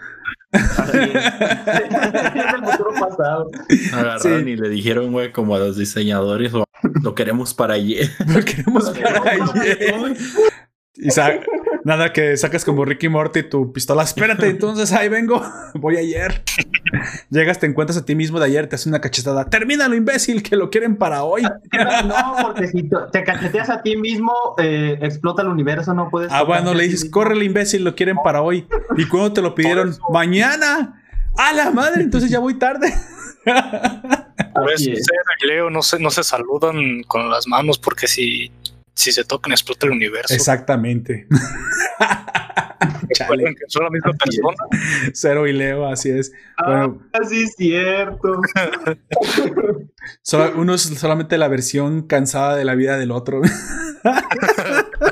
[0.52, 1.16] Así es.
[1.16, 3.50] es el futuro pasado.
[3.94, 4.50] Agarraron Sí.
[4.52, 6.66] y le dijeron, güey, como a los diseñadores, "Lo-
[7.04, 8.10] lo queremos para ayer.
[8.28, 10.18] Lo queremos para ayer.
[10.96, 11.08] Y
[11.84, 14.04] nada que sacas como Ricky Morty tu pistola.
[14.04, 15.42] Espérate, entonces ahí vengo.
[15.76, 16.44] Voy ayer.
[17.30, 19.46] Llegas, te encuentras a ti mismo de ayer, te hace una cachetada.
[19.46, 21.44] Termínalo, imbécil, que lo quieren para hoy.
[22.06, 26.32] No, porque si te- te cacheteas a ti mismo, eh, explota el universo, no puedes.
[26.32, 27.14] Ah, bueno, le dices, mismo.
[27.14, 28.68] córrele, imbécil, lo quieren para hoy.
[28.98, 29.96] ¿Y cuando te lo pidieron?
[30.12, 31.02] Mañana.
[31.38, 32.94] A la madre, entonces ya voy tarde.
[34.54, 34.90] Por eso
[35.48, 38.52] Leo no se, no se saludan con las manos porque si,
[39.02, 40.34] si se tocan explota el universo.
[40.34, 41.28] Exactamente.
[43.14, 44.56] Chale, Recuerden que son la misma persona.
[45.14, 46.32] Cero y Leo, así es.
[46.66, 48.42] Bueno, Ah, sí, es cierto.
[50.22, 53.42] Solo- uno es solamente la versión cansada de la vida del otro.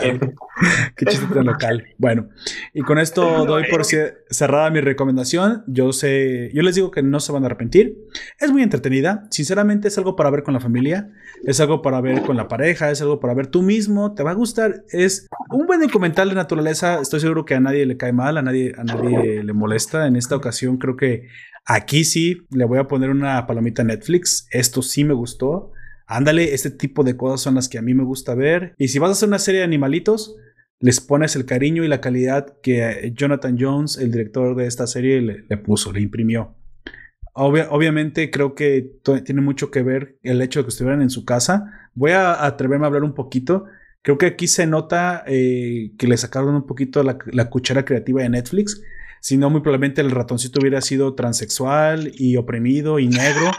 [0.00, 0.20] Chale,
[0.96, 1.84] qué chiste tan local.
[1.98, 2.28] Bueno,
[2.72, 5.64] y con esto doy por cerrada mi recomendación.
[5.66, 7.96] Yo sé, yo les digo que no se van a arrepentir.
[8.38, 9.26] Es muy entretenida.
[9.30, 11.10] Sinceramente, es algo para ver con la familia,
[11.44, 14.14] es algo para ver con la pareja, es algo para ver tú mismo.
[14.14, 14.84] Te va a gustar.
[14.90, 17.00] Es un buen documental de naturaleza.
[17.00, 20.06] Estoy seguro que a nadie le cae mal, a nadie, a nadie le molesta.
[20.06, 21.28] En esta ocasión, creo que
[21.66, 24.46] Aquí sí le voy a poner una palomita a Netflix.
[24.50, 25.72] Esto sí me gustó.
[26.06, 28.74] Ándale, este tipo de cosas son las que a mí me gusta ver.
[28.78, 30.36] Y si vas a hacer una serie de animalitos,
[30.80, 35.20] les pones el cariño y la calidad que Jonathan Jones, el director de esta serie,
[35.22, 36.54] le, puso, le imprimió.
[37.32, 38.92] Obvia- obviamente creo que
[39.24, 41.88] tiene mucho que ver el hecho de que estuvieran en su casa.
[41.94, 43.64] Voy a atreverme a hablar un poquito.
[44.02, 48.28] Creo que aquí se nota eh, que le sacaron un poquito la cuchara creativa de
[48.28, 48.82] Netflix.
[49.24, 53.50] Si no, muy probablemente el ratoncito hubiera sido transexual y oprimido y negro.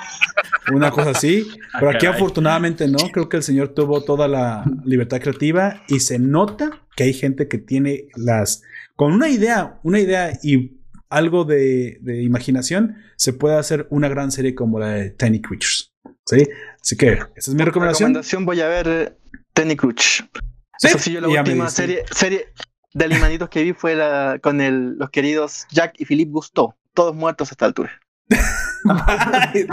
[0.71, 1.47] Una cosa así.
[1.79, 2.99] Pero aquí afortunadamente no.
[3.11, 7.47] Creo que el señor tuvo toda la libertad creativa y se nota que hay gente
[7.47, 8.61] que tiene las...
[8.95, 10.77] Con una idea, una idea y
[11.09, 15.91] algo de, de imaginación, se puede hacer una gran serie como la de Tiny Creatures.
[16.27, 16.47] ¿Sí?
[16.79, 18.09] Así que esa es mi recomendación.
[18.09, 19.17] Recomendación voy a ver eh,
[19.51, 20.21] Tenny Crutch.
[20.77, 22.03] Sí, Eso sí, yo la ya última serie
[22.95, 27.13] de animalitos que vi fue la, con el- los queridos Jack y Philippe Gusteau, todos
[27.13, 27.91] muertos a esta altura.
[29.55, 29.67] Este,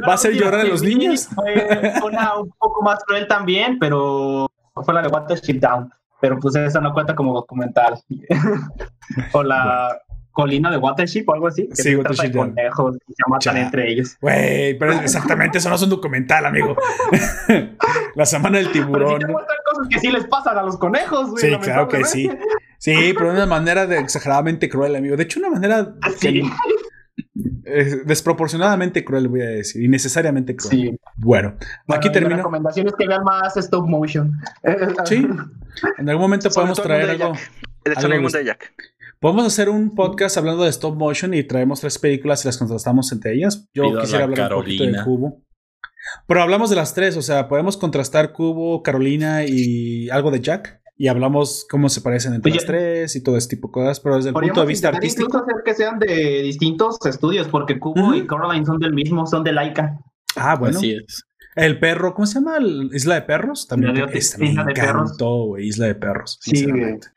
[0.00, 1.28] ¿Va a última llorar a los niños?
[1.34, 5.90] Fue una un poco más cruel también, pero fue la de Watership Down.
[6.20, 8.00] Pero pues esa no cuenta como documental.
[9.32, 9.98] o la
[10.32, 11.68] colina de Watership o algo así.
[11.68, 12.48] Que Sí, se trata Watership de Down.
[12.50, 14.16] conejos y se matan entre ellos.
[14.20, 16.76] Güey, pero exactamente eso no es un documental, amigo.
[18.14, 19.20] la semana del tiburón.
[19.74, 21.42] Cosas que sí les pasan a los conejos, güey.
[21.52, 22.28] Sí, claro que sí.
[22.78, 25.16] Sí, pero de una manera de exageradamente cruel, amigo.
[25.16, 26.42] De hecho, una manera Sí.
[27.64, 29.82] eh, desproporcionadamente cruel, voy a decir.
[29.82, 30.70] Innecesariamente cruel.
[30.70, 30.98] Sí.
[31.16, 31.56] Bueno,
[31.86, 32.36] Bueno, aquí mi termino.
[32.36, 34.32] recomendación es que vean más stop motion.
[35.06, 35.26] Sí.
[35.98, 37.34] En algún momento Sobre podemos traer de algo.
[37.34, 37.50] Jack.
[37.84, 38.74] El algo de- de Jack.
[39.20, 43.10] Podemos hacer un podcast hablando de stop motion y traemos tres películas y las contrastamos
[43.12, 43.68] entre ellas.
[43.72, 45.04] Yo Pido quisiera la hablar un poquito de Carolina.
[45.04, 45.42] Cubo.
[46.26, 50.80] Pero hablamos de las tres, o sea, podemos contrastar Cubo, Carolina y algo de Jack.
[50.96, 52.60] Y hablamos cómo se parecen entre Oye.
[52.60, 53.98] las tres y todo este tipo de cosas.
[53.98, 55.26] Pero desde el punto de vista artístico.
[55.26, 59.42] incluso hacer que sean de distintos estudios, porque Cubo y Coraline son del mismo, son
[59.42, 59.98] de Laika.
[60.36, 60.78] Ah, bueno.
[60.78, 61.24] Así es.
[61.56, 62.58] El perro, ¿cómo se llama?
[62.58, 63.66] ¿El Isla de Perros.
[63.66, 65.02] También Isla de- este, me Isla de Perros.
[65.06, 65.66] encantó, güey.
[65.66, 66.38] Isla de Perros.
[66.40, 67.08] Sí, sinceramente.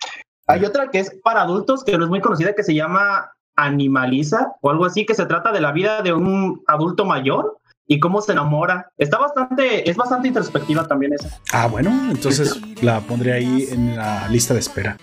[0.47, 4.53] Hay otra que es para adultos, que no es muy conocida, que se llama Animaliza
[4.61, 8.21] o algo así, que se trata de la vida de un adulto mayor y cómo
[8.21, 8.91] se enamora.
[8.97, 11.39] Está bastante, es bastante introspectiva también esa.
[11.53, 14.97] Ah, bueno, entonces la pondré ahí en la lista de espera.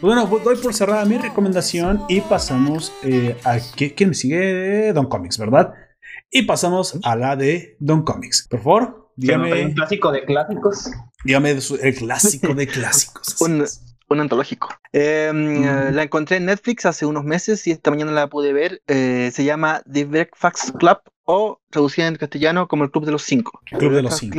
[0.00, 4.92] Bueno, pues doy por cerrada mi recomendación y pasamos eh, a que, que me sigue
[4.92, 5.74] Don Comics, ¿verdad?
[6.30, 8.46] Y pasamos a la de Don Comics.
[8.48, 9.66] Por favor, dígame.
[9.66, 10.90] Un clásico de clásicos.
[11.24, 13.40] Dígame el clásico de clásicos.
[13.40, 13.64] un,
[14.08, 14.70] un antológico.
[14.92, 18.82] Eh, eh, La encontré en Netflix hace unos meses y esta mañana la pude ver.
[18.86, 23.22] Eh, se llama The Breakfast Club o traducida en castellano como el Club de los
[23.22, 23.60] Cinco.
[23.66, 24.34] Club de los cinco.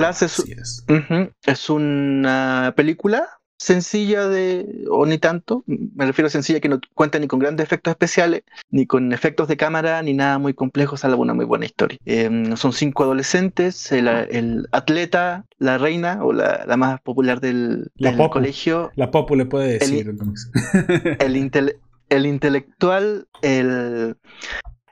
[0.58, 0.86] Es.
[0.90, 6.80] Ujú, es una película sencilla de, o ni tanto, me refiero a sencilla que no
[6.96, 10.96] cuenta ni con grandes efectos especiales, ni con efectos de cámara, ni nada muy complejo,
[10.96, 11.98] salvo una muy buena historia.
[12.06, 17.92] Eh, son cinco adolescentes, el, el atleta, la reina o la, la más popular del,
[17.98, 18.30] La del popu.
[18.32, 20.08] colegio, La Popu le puede decir.
[20.08, 21.76] El- el, intele-
[22.08, 24.16] el intelectual, el,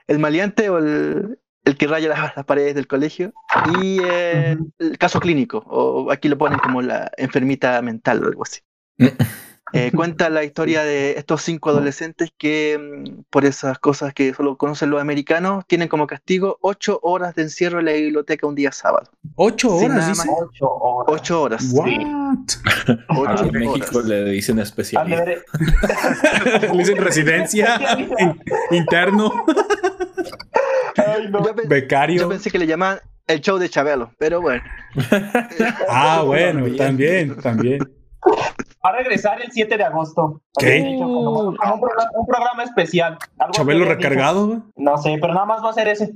[0.06, 3.32] el maleante o el, el que raya las, las paredes del colegio
[3.80, 8.42] y eh, el caso clínico, o aquí lo ponen como la enfermita mental o algo
[8.42, 8.60] así.
[9.74, 14.56] Eh, cuenta la historia de estos cinco adolescentes que mm, por esas cosas que solo
[14.56, 18.72] conocen los americanos tienen como castigo ocho horas de encierro en la biblioteca un día
[18.72, 19.10] sábado.
[19.36, 20.28] Ocho Sin horas, dice.
[20.40, 21.20] Ocho horas.
[21.20, 21.66] Ocho horas.
[21.72, 21.86] What?
[23.10, 24.04] Ocho Aquí en México horas.
[24.08, 25.06] le dicen especial.
[25.08, 27.78] Le dicen residencia,
[28.18, 29.30] in- interno,
[31.06, 31.44] Ay, no.
[31.44, 32.20] Yo, pe- becario.
[32.22, 34.62] yo pensé que le llamaban el show de Chabelo, pero bueno.
[35.88, 37.78] Ah, bueno, también, también.
[38.84, 40.42] Va a regresar el 7 de agosto.
[40.58, 40.80] ¿Qué?
[41.00, 43.18] Un, programa, un programa especial.
[43.38, 44.62] Algo Chabelo recargado.
[44.76, 46.14] No sé, pero nada más va a ser ese.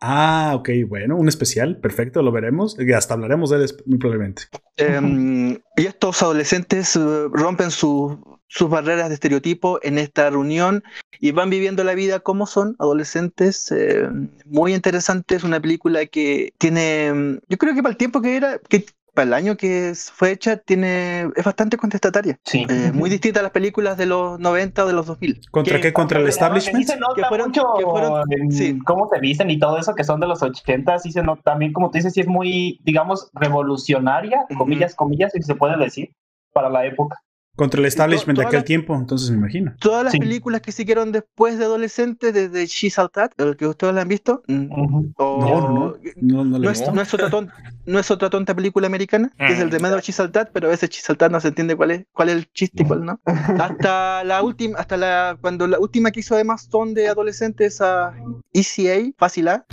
[0.00, 4.42] Ah, ok, bueno, un especial, perfecto, lo veremos y hasta hablaremos de él muy probablemente.
[4.76, 7.00] Em, y estos adolescentes eh,
[7.32, 10.82] rompen su- sus barreras de estereotipo en esta reunión
[11.20, 13.70] y van viviendo la vida como son adolescentes.
[13.72, 14.08] eh,
[14.46, 18.36] muy interesante, es una película que tiene, mm, yo creo que para el tiempo que
[18.36, 22.38] era, que para el año que fue hecha, tiene, es bastante contestataria.
[22.44, 22.64] Sí.
[22.68, 25.40] Eh, muy distinta a las películas de los 90 o de los 2000.
[25.50, 25.92] ¿Contra Que- qué?
[25.92, 26.86] ¿Contra el establishment?
[26.86, 28.78] Sí se nota Que fueron- mucho que fueron- en sí.
[28.86, 31.72] cómo se visten y todo eso que son de los 80, sí se nota también,
[31.72, 36.12] como tú dices, sí es muy, digamos, revolucionaria, comillas, comillas, si se puede decir,
[36.52, 37.20] para la época.
[37.58, 39.74] Contra el establishment de aquel la- tiempo, entonces me imagino.
[39.80, 40.18] Todas las Sí.
[40.20, 44.08] películas que siguieron después de adolescentes, desde She's All That, el que ustedes la han
[44.08, 45.12] visto, mm, Ujú.
[45.16, 47.50] o- No, no, no, no, no es, no es otra ton-
[47.84, 50.88] no es otra tonta película americana, que es el de Meadow Chisaltat, pero a veces
[50.90, 53.20] Chisaltat no se entiende cuál es, cuál es el chiste y cuál no.
[53.82, 58.14] Hasta la última, hasta la, cuando la última que hizo además son de adolescentes a
[58.52, 59.64] ECA, Fácil A.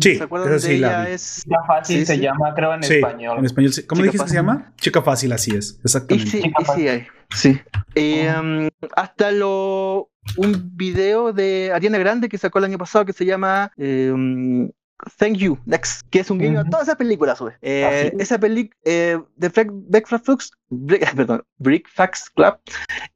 [0.00, 1.04] Sí, ¿se acuerdan de sí la ella?
[1.08, 1.12] vi.
[1.14, 2.20] Es Ya fácil Sí, se sí.
[2.20, 3.38] llama, creo, en Sí, español.
[3.38, 3.72] en español.
[3.72, 3.82] sí.
[3.84, 4.72] ¿Cómo Chica dijiste que se llama?
[4.76, 6.36] Chica fácil, así es, exactamente.
[6.38, 7.06] EC Chica Fácil.
[7.34, 7.60] Sí.
[7.94, 13.12] Y, um, hasta lo un video de Ariana Grande que sacó el año pasado que
[13.12, 14.70] se llama eh, um,
[15.16, 16.70] Thank You Next, que es un guiño a Ujú.
[16.72, 17.40] todas esas películas.
[17.40, 17.54] güey.
[17.62, 18.20] Eh, es.
[18.20, 19.48] esa película eh, de
[19.88, 22.56] Breakfast Flux, Bre- perdón, Breakfast Club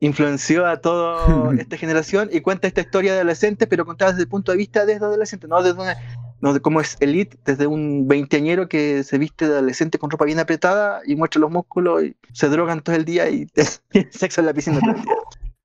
[0.01, 4.29] influenció a toda esta generación y cuenta esta historia de adolescentes, pero contada desde el
[4.29, 5.97] punto de vista de adolescentes, no desde una-
[6.41, 10.25] no de cómo es Elite, desde un veinteañero que se viste de adolescente con ropa
[10.25, 13.47] bien apretada y muestra los músculos y se drogan todo el día y
[14.11, 15.15] sexo en la piscina todo el día.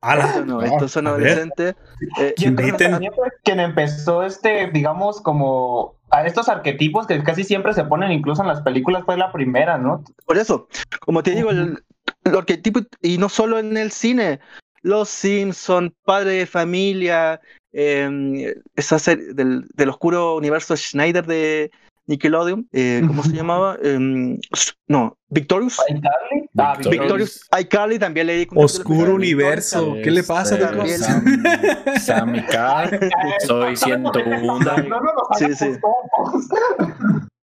[0.02, 0.28] ¡Hala!
[0.28, 1.76] Esto no, No, estos son adolescentes.
[2.22, 2.92] eh, Yo creo que Inviten.
[2.92, 8.12] también fue quien empezó este, digamos, como a estos arquetipos que casi siempre se ponen
[8.14, 10.04] incluso en las películas, fue la primera, ¿no?
[10.26, 10.70] por eso,
[11.02, 11.84] como te digo, el,
[12.24, 14.40] el arquetipo, y no solo en el cine,
[14.82, 17.40] Los Simpson, Padre de Familia,
[17.74, 21.72] eh, esa serie del, del oscuro universo Schneider de,
[22.10, 23.78] Nickelodeon, eh, ¿cómo se llamaba?
[23.84, 24.40] Em,
[24.88, 25.78] no, Victorious.
[25.88, 26.50] iCarly.
[26.58, 27.48] Ah, Victorious.
[27.62, 29.94] ICarly también le di Oscuro universo.
[30.04, 31.00] ¿Qué le pasa, Este, También.
[31.00, 33.00] Sam- Sammy Carr,
[33.46, 34.42] soy 101.
[34.42, 35.68] No, no, no, Sí, sí.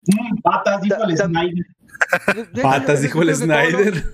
[0.04, 1.66] Mm, Patas, dijo el Snyder.
[2.62, 4.04] Patas, dijo el Snyder.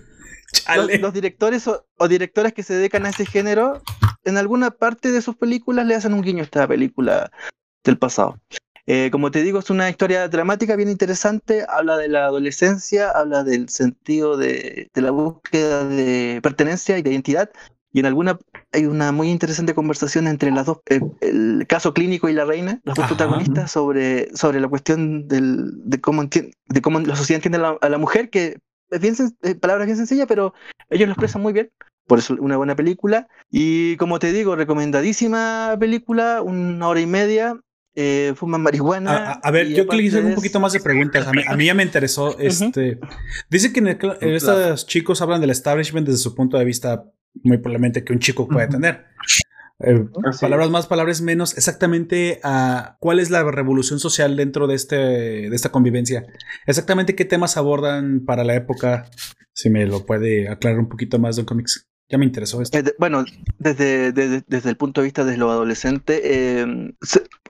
[0.76, 3.82] Los, los directores o, o directoras que se dedican a ese género,
[4.24, 7.30] en alguna parte de sus películas le hacen un guiño a esta película
[7.84, 8.38] del pasado.
[8.86, 13.44] Eh, como te digo, es una historia dramática bien interesante, habla de la adolescencia, habla
[13.44, 17.50] del sentido de, de la búsqueda de pertenencia y de identidad,
[17.92, 18.38] y en alguna
[18.72, 22.80] hay una muy interesante conversación entre las dos, eh, el caso clínico y la reina,
[22.84, 23.14] los dos Ajá.
[23.14, 27.72] protagonistas, sobre, sobre la cuestión del, de, cómo entien- de cómo la sociedad entiende a
[27.72, 28.58] la, a la mujer, que
[28.90, 30.54] es bien eh, palabras bien sencillas, pero
[30.90, 31.70] ellos lo expresan muy bien.
[32.06, 33.28] Por eso una buena película.
[33.50, 37.58] Y como te digo, recomendadísima película, una hora y media.
[38.00, 39.10] Eh, fuman marihuana.
[39.10, 41.26] A, a- a ver, yo que le hice un poquito más de preguntas.
[41.26, 42.38] A mí, a mí ya me interesó.
[42.38, 43.00] Este,
[43.50, 47.04] dice que en el en estos chicos hablan del establishment desde su punto de vista,
[47.42, 48.74] muy probablemente que un chico puede Ujú.
[48.76, 49.04] tener.
[49.80, 51.56] Eh, Así palabras más, palabras menos.
[51.56, 56.24] Exactamente, ah, ¿cuál es la revolución social dentro de este, de esta convivencia?
[56.66, 59.08] Exactamente qué temas abordan para la época.
[59.52, 61.84] Si me lo puede aclarar un poquito más, Don Comics.
[62.10, 62.78] Ya me interesó esto.
[62.78, 63.22] Eh, de- bueno,
[63.58, 66.64] desde, desde, desde el punto de vista de los adolescentes, eh,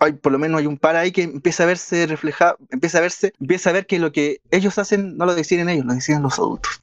[0.01, 3.03] hay, por lo menos hay un par ahí que empieza a verse reflejado, empieza a
[3.03, 6.23] verse, empieza a ver que lo que ellos hacen no lo deciden ellos, lo deciden
[6.23, 6.81] los adultos.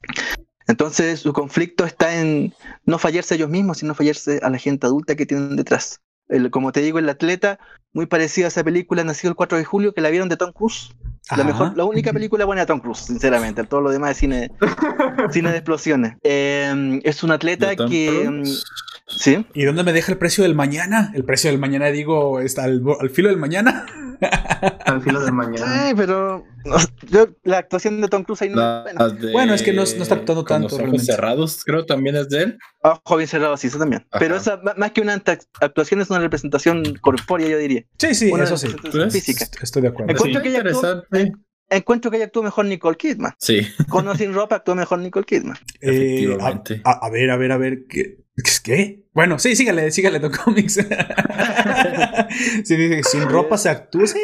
[0.68, 2.52] Entonces su conflicto está en
[2.84, 6.00] no fallarse a ellos mismos, sino fallarse a la gente adulta que tienen detrás.
[6.28, 7.58] El- como te digo, el atleta,
[7.92, 10.52] muy parecido a esa película, nacido el 4 de julio, que la vieron de Tom
[10.52, 10.90] Cruise.
[11.36, 13.64] La, mejor, la única película buena de Tom Cruise, sinceramente.
[13.64, 14.50] Todo lo demás es cine,
[15.30, 16.14] cine de explosiones.
[16.22, 18.24] Eh, es un atleta ¿De Tom que...
[18.26, 18.64] Cruise?
[19.08, 19.46] Sí.
[19.54, 21.12] ¿Y dónde me deja el precio del mañana?
[21.14, 23.86] El precio del mañana, digo, está al, filo del mañana.
[24.86, 25.88] Al filo del mañana.
[25.88, 26.76] Sí, pero no,
[27.10, 29.08] yo, la actuación de Tom Cruise ahí no La es buena.
[29.10, 31.04] de- Bueno, es que no- no está actuando tanto, Los ojos realmente.
[31.12, 32.58] cerrados, creo también es de él.
[32.82, 34.06] Ah, Joven cerrado, sí, eso también.
[34.10, 34.18] Ajá.
[34.18, 37.84] Pero esa, más que una anta- actuación, es una representación corpórea, yo diría.
[37.98, 38.68] Sí, sí, Una eso sí.
[39.10, 39.44] física.
[39.44, 40.16] Est- Estoy de acuerdo.
[40.16, 41.32] Sí, que ella actuó- interesante.
[41.68, 43.34] Encuentro que ella actuó mejor Nicole Kidman.
[43.38, 45.56] Sí, Con o sin ropa actuó mejor Nicole Kidman.
[45.80, 46.80] Eh, a, efectivamente.
[46.84, 47.86] a- a ver, a ver, a ver.
[47.88, 48.18] ¿qué?
[48.62, 49.04] ¿Qué?
[49.14, 50.74] Bueno, sí, sígale, sígale, Don Comics.
[52.64, 54.06] sí, dice, sin ropa se actúa.
[54.06, 54.18] Sí.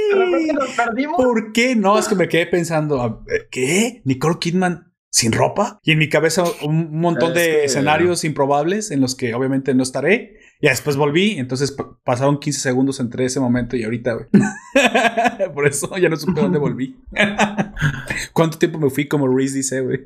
[1.16, 1.74] ¿Por qué?
[1.76, 4.02] No, es que me quedé pensando, ¿qué?
[4.04, 5.78] ¿Nicole Kidman sin ropa?
[5.84, 9.74] Y en mi cabeza un montón Es de que- escenarios improbables en los que obviamente
[9.74, 10.38] no estaré.
[10.64, 14.26] Y después volví, entonces pasaron 15 segundos entre ese momento y ahorita, güey.
[15.54, 16.96] Por eso ya no supe dónde volví.
[18.32, 20.00] ¿Cuánto tiempo me fui como Reese dice, güey?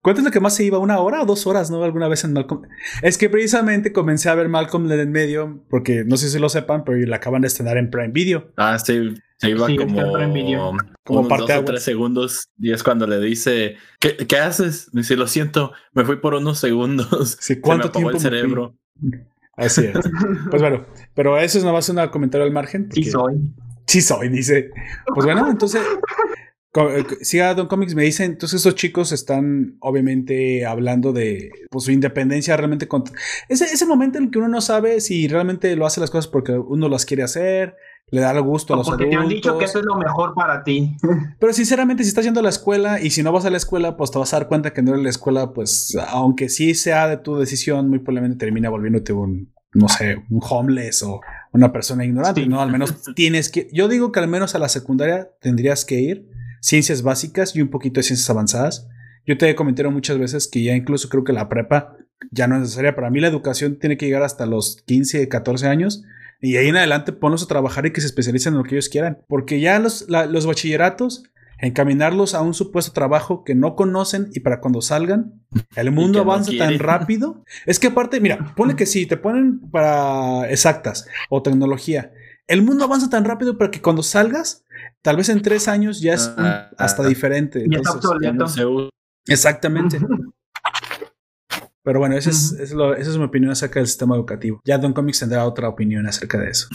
[0.00, 0.78] ¿Cuánto es lo que más se iba?
[0.78, 1.82] ¿Una hora o dos horas, no?
[1.82, 2.62] Alguna vez en Malcolm.
[3.02, 6.48] Es que precisamente comencé a ver Malcolm en el medio, porque no sé si lo
[6.48, 8.52] sepan, pero la acaban de estrenar en Prime Video.
[8.56, 10.76] Ah, sí, se iba Sí, como.
[11.04, 14.88] Como unos parte dos o tres segundos y es cuando le dice, ¿qué, qué haces?
[14.92, 17.36] Dice, lo siento, me fui por unos segundos.
[17.40, 18.76] Sí, Se me ¿cuánto apagó tiempo el me cerebro.
[19.56, 19.98] Así es.
[20.48, 22.88] Pues bueno, pero eso es nada más un comentario al margen.
[22.92, 23.40] Sí porque- soy.
[23.88, 24.70] Sí soy, dice.
[25.12, 25.82] Pues bueno, entonces,
[26.74, 31.90] eh, siga Don Comics, me dicen, entonces estos chicos están obviamente hablando de pues, su
[31.90, 32.86] independencia realmente.
[32.86, 33.12] Contra...
[33.48, 36.28] Ese, ese momento en el que uno no sabe si realmente lo hace las cosas
[36.30, 37.74] porque uno las quiere hacer,
[38.12, 40.34] le da el gusto a los Porque te han dicho que eso es lo mejor
[40.34, 40.96] para ti.
[41.40, 43.96] Pero sinceramente, si estás yendo a la escuela y si no vas a la escuela,
[43.96, 47.08] pues te vas a dar cuenta que no eres la escuela, pues aunque sí sea
[47.08, 51.22] de tu decisión, muy probablemente termina volviéndote un, no sé, un homeless o
[51.52, 52.48] una persona ignorante, Sí.
[52.48, 52.60] ¿no?
[52.60, 56.28] Al menos tienes que, yo digo que al menos a la secundaria tendrías que ir
[56.60, 58.88] ciencias básicas y un poquito de ciencias avanzadas.
[59.26, 61.96] Yo te he comentado muchas veces que ya incluso creo que la prepa
[62.30, 62.94] ya no es necesaria.
[62.94, 66.04] Para mí la educación tiene que llegar hasta los 15, 14 años.
[66.42, 68.88] Y ahí en adelante ponlos a trabajar y que se especialicen en lo que ellos
[68.90, 69.18] quieran.
[69.28, 71.22] Porque ya los, la- los bachilleratos,
[71.60, 75.40] encaminarlos a un supuesto trabajo que no conocen y para cuando salgan,
[75.76, 77.44] el mundo no avanza tan rápido.
[77.64, 82.12] Es que aparte, mira, ponle que sí, te ponen para exactas o tecnología.
[82.48, 84.64] El mundo avanza tan rápido para que cuando salgas,
[85.00, 87.06] tal vez en tres años ya es un- Ah, hasta ah.
[87.06, 87.64] diferente.
[87.70, 87.92] Ya está
[88.24, 88.90] Entonces, Ya usa.
[89.28, 89.98] exactamente.
[91.84, 94.60] Pero bueno, esa es, es lo- esa es mi opinión acerca del sistema educativo.
[94.64, 96.68] Ya Don Comics tendrá otra opinión acerca de eso.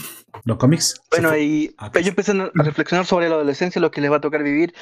[0.44, 1.00] Don Comics.
[1.10, 1.96] Bueno, y Ah, ok.
[1.96, 4.74] ellos empiezan a reflexionar sobre la adolescencia, lo que les va a tocar vivir.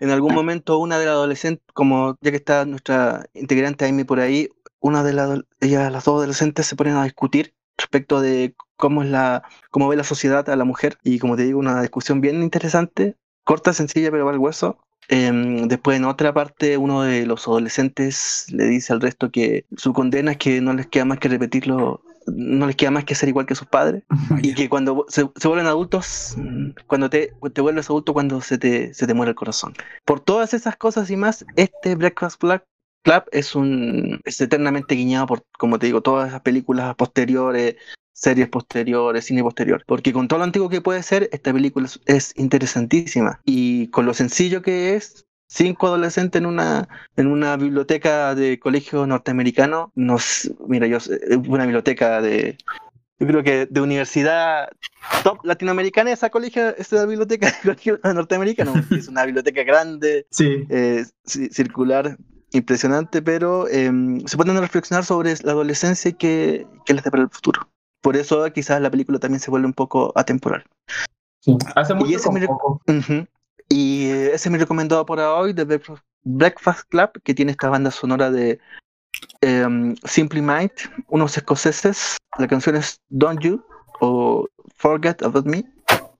[0.00, 4.20] En algún momento, una de las adolescentes, como ya que está nuestra integrante Amy por
[4.20, 4.48] ahí,
[4.80, 9.08] una de las, ellas, las dos adolescentes se ponen a discutir respecto de cómo es
[9.10, 10.98] la, cómo ve la sociedad a la mujer.
[11.02, 14.78] Y como te digo, una discusión bien interesante, corta, sencilla, pero va al hueso.
[15.08, 19.92] Em, después, en otra parte, uno de los adolescentes le dice al resto que su
[19.92, 22.02] condena es que no les queda más que repetirlo
[22.34, 24.02] no les queda más que ser igual que sus padres.
[24.42, 28.58] Y que cuando se, se vuelven adultos, mm, cuando te, te vuelves adulto, cuando se
[28.58, 29.74] te, se te muere el corazón.
[30.04, 32.62] Por todas esas cosas y más, este Breakfast Club,
[33.02, 37.76] Club es un es eternamente guiñado por, como te digo, todas esas películas posteriores,
[38.18, 39.84] series posteriores, cine posterior.
[39.86, 43.40] Porque con todo lo antiguo que puede ser, esta película es, es interesantísima.
[43.44, 49.06] Y con lo sencillo que es, cinco adolescentes en una, en una biblioteca de colegio
[49.06, 50.98] norteamericano, nos, mira, yo,
[51.48, 52.58] una biblioteca de,
[53.20, 54.68] yo creo que de universidad
[55.22, 60.66] top latinoamericana, esa colegio, esa biblioteca de colegio norteamericano, es una biblioteca grande, Sí.
[60.70, 62.18] eh, ci- circular,
[62.52, 63.92] impresionante, pero eh,
[64.26, 67.68] se a reflexionar sobre la adolescencia y qué, qué les depara el futuro.
[68.00, 70.64] Por eso quizás la película también se vuelve un poco atemporal.
[71.40, 71.56] sí.
[71.74, 72.80] Hace mucho ese rec- poco.
[72.86, 73.26] Ujú.
[73.68, 75.64] Y eh, ese es mi recomendado por hoy de
[76.24, 78.58] Breakfast- Club, que tiene esta banda sonora de
[79.40, 80.70] em, Simply Mind,
[81.08, 82.16] unos escoceses.
[82.38, 83.62] La canción es Don't You
[84.00, 84.46] o
[84.76, 85.64] Forget About Me,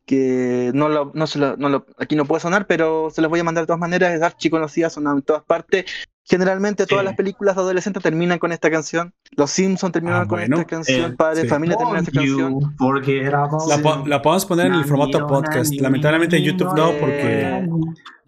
[0.08, 3.28] que no lo, no se lo- no lo- aquí no puede sonar, pero se las
[3.30, 4.14] voy a mandar de todas maneras.
[4.14, 5.84] Es archi conocida, sonada en todas partes.
[6.24, 7.06] Generalmente todas Sí.
[7.06, 9.12] las películas de adolescentes terminan con esta canción.
[9.36, 10.56] Los Simpsons terminan Ah, con bueno.
[10.56, 11.12] esta canción.
[11.12, 11.48] Eh, Padre de sí.
[11.48, 12.58] Familia termina esta canción.
[13.68, 15.74] La, po- la podemos poner en el formato Nanio, podcast.
[15.74, 17.68] Lamentablemente en YouTube no, porque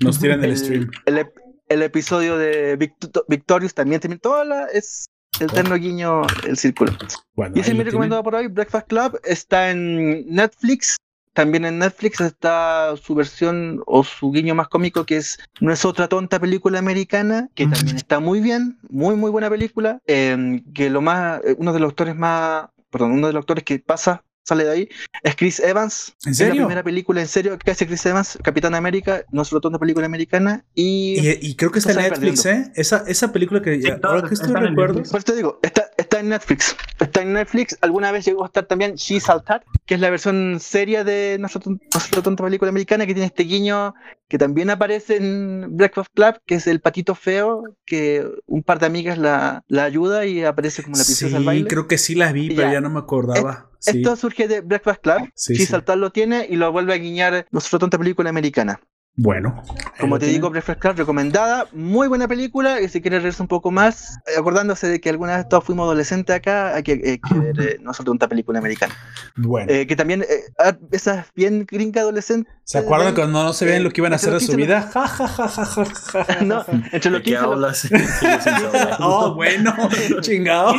[0.01, 0.91] nos tiran el el, stream.
[1.07, 1.33] el ep-
[1.69, 5.07] el episodio de Victo- Victorious también termina toda la, es
[5.39, 6.93] el eterno guiño el círculo
[7.35, 10.97] Bueno, y ese es mi recomendado por hoy Breakfast Club está en Netflix
[11.41, 15.87] también en Netflix está su versión o su guiño más cómico que es no es
[15.87, 20.91] otra tonta película americana que también está muy bien muy muy buena película eh, que
[20.91, 24.23] lo más eh, uno de los actores más perdón uno de los actores que pasa
[24.45, 24.89] sale de ahí
[25.23, 26.63] es Chris Evans ¿En es la serio?
[26.65, 30.05] primera película en serio que hace Chris Evans Capitán América no es otra tonta película
[30.05, 32.71] americana y Y, y creo que está en Netflix, ¿eh?
[32.75, 35.01] Esa, esa película que Sí, ahora que estoy recuerdo.
[35.01, 35.87] Eso te digo, está,
[36.21, 36.77] está en Netflix.
[37.01, 37.79] Está en Netflix.
[37.81, 41.61] Alguna vez llegó a estar también She Saltat, que es la versión seria de nuestra,
[41.61, 43.95] ton- nuestra tonta película americana, que tiene este guiño
[44.29, 48.87] que también aparece en Breakfast Club, que es el patito feo, que un par de
[48.87, 51.67] amigas la, la ayuda y aparece como la princesa Sí, del baile.
[51.69, 52.75] creo que sí la vi, pero Ya.
[52.75, 53.71] ya no me acordaba.
[53.81, 53.99] Sí.
[53.99, 55.31] Esto surge de Breakfast Club.
[55.35, 55.67] Sí, She sí.
[55.67, 58.79] Saltat lo tiene y lo vuelve a guiñar nuestra tonta película americana.
[59.17, 59.63] Bueno.
[59.99, 64.19] Como te digo, Club recomendada, muy buena película, y si quieres reírse un poco más,
[64.39, 67.77] acordándose de que alguna vez todos fuimos adolescentes acá, hay que, eh, que ver eh,
[67.83, 68.95] no solo una película americana.
[69.37, 69.71] Bueno.
[69.71, 70.27] Eh, que también, eh,
[70.59, 74.13] ah, esas bien gringa adolescente, ¿Se acuerdan ven- cuando no sabían eh, lo que iban
[74.15, 74.89] a hacer de su los vida?
[74.95, 76.45] Ja, ja, ja, ja, ja, ja, ja.
[76.45, 77.89] no, entre los ¿De qué 15 y los- hablas?
[79.01, 79.75] Oh, bueno,
[80.23, 80.73] chingado.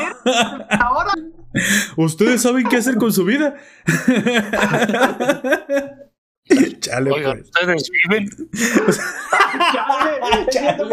[0.79, 1.11] Ahora
[1.97, 3.53] ¿Ustedes saben qué hacer con su vida?
[6.79, 7.51] Chale, Oigan, pues.
[7.53, 8.29] ustedes viven.
[9.71, 10.83] Chale, Chale.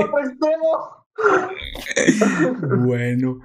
[2.62, 3.40] Bueno,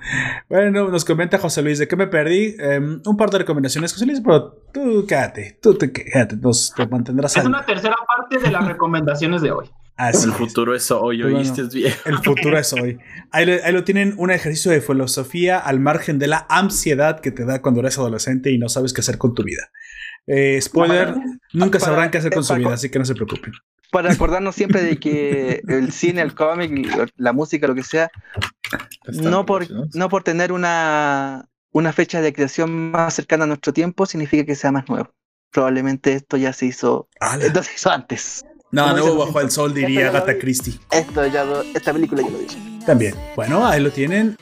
[0.49, 2.55] bueno, nos comenta José Luis de que me perdí.
[2.59, 6.85] Em, un par de recomendaciones, José Luis, pero tú quédate, tú te quédate, nos te
[6.87, 9.69] mantendrás Es al- una tercera parte de las recomendaciones de hoy.
[9.95, 10.37] así El es.
[10.37, 11.73] futuro es hoy, Pero oíste bueno.
[11.73, 11.93] bien.
[12.05, 12.99] El futuro es hoy.
[13.31, 17.31] Ahí, le- ahí lo tienen, un ejercicio de filosofía al margen de la ansiedad que
[17.31, 19.63] te da cuando eres adolescente y no sabes qué hacer con tu vida.
[20.27, 21.13] Eh, spoiler,
[21.53, 23.51] nunca Para- sabrán qué hacer con su para- vida, así que no se preocupen.
[23.91, 26.71] para acordarnos siempre de que el cine, el cómic,
[27.17, 28.09] la música, lo que sea,
[29.07, 29.65] no por,
[29.95, 34.55] no por tener una, una fecha de creación más cercana a nuestro tiempo, significa que
[34.55, 35.11] sea más nuevo.
[35.51, 37.07] Probablemente esto ya se hizo,
[37.41, 38.45] esto se hizo antes.
[38.71, 40.39] No, no dice- bajo el sol, diría Agatha.
[40.39, 40.79] Christie.
[40.89, 42.57] Esto ya lo- esta película ya lo dice.
[42.87, 43.13] También.
[43.35, 44.35] Bueno, ahí lo tienen.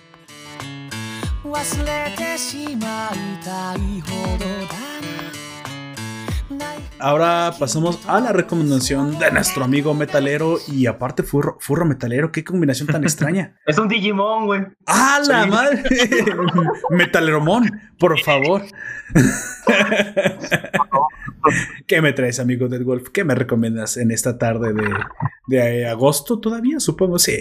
[7.01, 12.31] Ahora pasamos a la recomendación de nuestro amigo metalero y aparte furro, furro metalero.
[12.31, 13.55] Qué combinación tan extraña.
[13.65, 14.61] Es un Digimon, güey.
[14.85, 15.49] ¡Ah, la Sí.
[15.49, 15.83] madre!
[16.91, 18.61] Metaleromón, por favor.
[21.87, 23.09] ¿Qué me traes, amigo del Wolf?
[23.09, 24.87] ¿Qué me recomiendas en esta tarde de,
[25.47, 26.79] de agosto todavía?
[26.79, 27.37] Supongo, sí.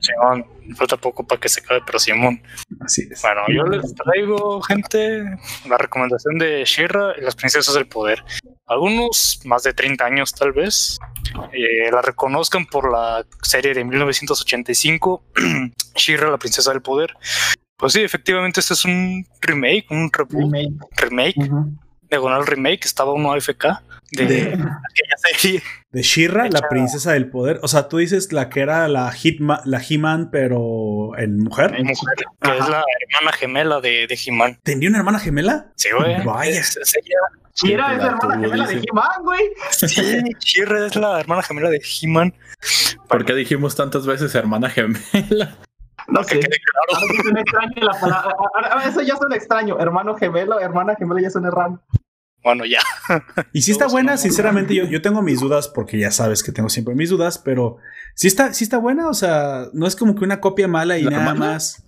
[0.00, 0.44] Simón,
[0.76, 2.40] falta poco para que se acabe, pero Simón.
[2.80, 3.20] Así es.
[3.22, 5.24] Bueno, yo les traigo, gente,
[5.68, 8.22] la recomendación de Shira y las princesas del poder.
[8.66, 10.98] Algunos, más de 30 años tal vez,
[11.52, 15.22] eh, la reconozcan por la serie de 1985,
[15.96, 17.14] Shira, la princesa del poder.
[17.76, 20.70] Pues sí, efectivamente, este es un remake, un reboot, Remake.
[20.96, 21.76] remake, Ujú.
[22.08, 23.66] diagonal remake, estaba uno AFK
[24.12, 25.62] de, De- aquella serie.
[25.92, 27.60] De Shira, la princesa del poder.
[27.62, 31.70] O sea, tú dices la que era la Hitman, la He-Man, pero en mujer.
[31.72, 32.54] de mujer, que Ajá.
[32.58, 34.58] es la hermana gemela de, de He-Man.
[34.62, 35.66] ¿Tenía una hermana gemela?
[35.76, 36.22] Sí, güey.
[36.24, 36.60] Vaya.
[36.60, 36.78] Es-.
[37.56, 38.74] Shira es La hermana gemela de.
[38.74, 39.42] He-Man, güey.
[39.70, 42.34] Sí, Shira es la hermana gemela de He-Man.
[43.08, 45.56] ¿Por qué dijimos tantas veces hermana gemela?
[46.08, 46.40] No Que sé.
[46.40, 46.56] quede
[48.00, 48.28] claro.
[48.54, 49.78] Ahora Eso ya suena extraño.
[49.78, 51.80] Hermano gemelo, hermana gemela ya suena raro.
[52.44, 52.78] Bueno, ya.
[53.52, 56.68] Y sí está buena, sinceramente, yo, yo tengo mis dudas, porque ya sabes que tengo
[56.68, 57.78] siempre mis dudas, pero
[58.14, 61.02] sí está, sí está buena, o sea, no es como que una copia mala y
[61.04, 61.52] ¿La nada hermana?
[61.52, 61.82] más.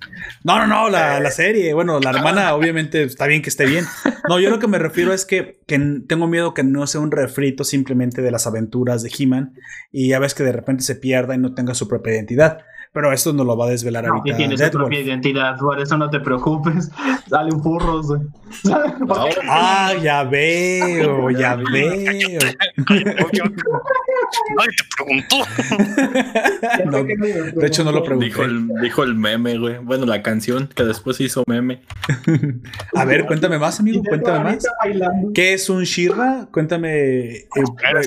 [0.45, 3.85] No, no, no, la, la serie, bueno, la hermana obviamente está bien que esté bien.
[4.29, 5.79] No, yo lo que me refiero es que, que
[6.09, 9.55] tengo miedo que no sea un refrito simplemente de las aventuras de He-Man
[9.93, 12.61] y ya ves que de repente se pierda y no tenga su propia identidad.
[12.97, 14.39] Pero esto nos lo va a desvelar No, ahorita.
[14.39, 14.85] tiene su Deadwolf.
[14.87, 16.91] propia identidad, por eso no te preocupes.
[17.29, 18.23] Salen furros, güey.
[19.07, 21.91] Porque- Ah, ya veo, ya veo.
[22.87, 25.37] Nadie te preguntó.
[26.87, 28.27] No, de hecho, no lo pregunté.
[28.27, 29.79] Dijo el, dijo el meme, güey.
[29.79, 31.83] Bueno, la canción que después se hizo meme.
[32.95, 34.67] A ver, cuéntame más, amigo, cuéntame más.
[35.35, 36.49] ¿Qué es un Shirra?
[36.51, 37.49] Cuéntame eh,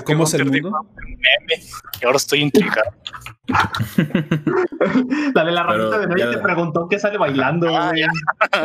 [0.04, 0.72] cómo es el mundo.
[0.98, 1.64] meme
[2.02, 2.90] y ahora estoy intrigado.
[5.34, 7.92] La de la Pero ramita de nadie ya- te preguntó que sale bailando, Ah.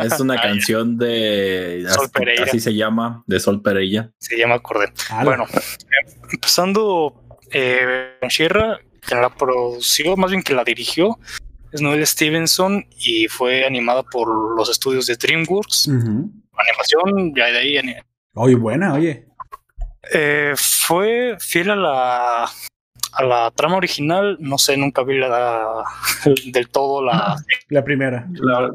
[0.03, 0.41] Es una Ah, ya.
[0.43, 1.85] canción de.
[1.89, 2.43] Sol Pereira.
[2.45, 4.11] Así se llama, de Sol Pereira.
[4.19, 4.91] Sí, ya me acordé.
[5.09, 7.13] Ah, Bueno, eh, empezando
[7.51, 11.17] eh, Shira, quien la produció, más bien que la dirigió,
[11.71, 15.87] es Noel Stevenson y fue animada por los estudios de DreamWorks.
[15.89, 17.95] Animación, ya de ahí.
[18.33, 19.27] Oye, buena, oye.
[20.13, 22.49] Eh, fue fiel a la,
[23.15, 24.37] a la trama original.
[24.39, 25.83] No sé, nunca vi la,
[26.45, 27.35] del todo la.
[27.69, 28.27] La primera.
[28.33, 28.71] La-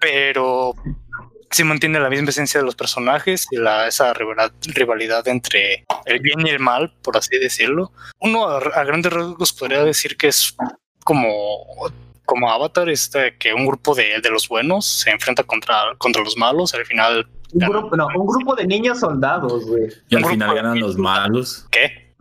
[0.00, 0.74] pero
[1.50, 6.20] sí mantiene la misma esencia de los personajes y la, esa rivalidad, rivalidad entre el
[6.20, 7.92] bien y el mal, por así decirlo.
[8.20, 10.54] Uno a, a grandes rasgos podría decir que es
[11.04, 11.26] como,
[12.24, 16.36] como Avatar, este, que un grupo de, de los buenos se enfrenta contra, contra los
[16.36, 16.74] malos.
[16.74, 19.88] Al final, un, grupo, no, un grupo de niños soldados, güey.
[20.10, 21.66] Y al final ganan los malos.
[21.70, 22.14] ¿qué?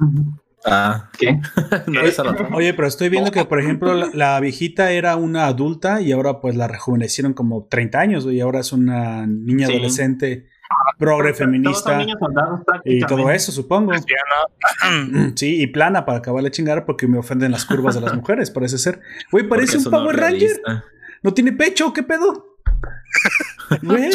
[0.70, 1.40] Ah, ¿Qué?
[1.88, 2.58] no la trama.
[2.58, 6.42] Oye, pero estoy viendo que, por ejemplo, la, la viejita era una adulta y ahora
[6.42, 9.74] pues la rejuvenecieron como 30 años y ahora es una niña Sí.
[9.74, 10.48] adolescente,
[10.98, 13.94] progre feminista soldados y todo eso, supongo.
[13.94, 15.32] Lesbiana.
[15.36, 18.52] Sí, y plana para acabar de chingar porque me ofenden las curvas de las mujeres,
[18.52, 19.00] parece ser.
[19.32, 20.62] Güey, parece un no Power Ranger.
[21.24, 22.58] No tiene pecho, ¿qué pedo?
[23.82, 24.12] Güey.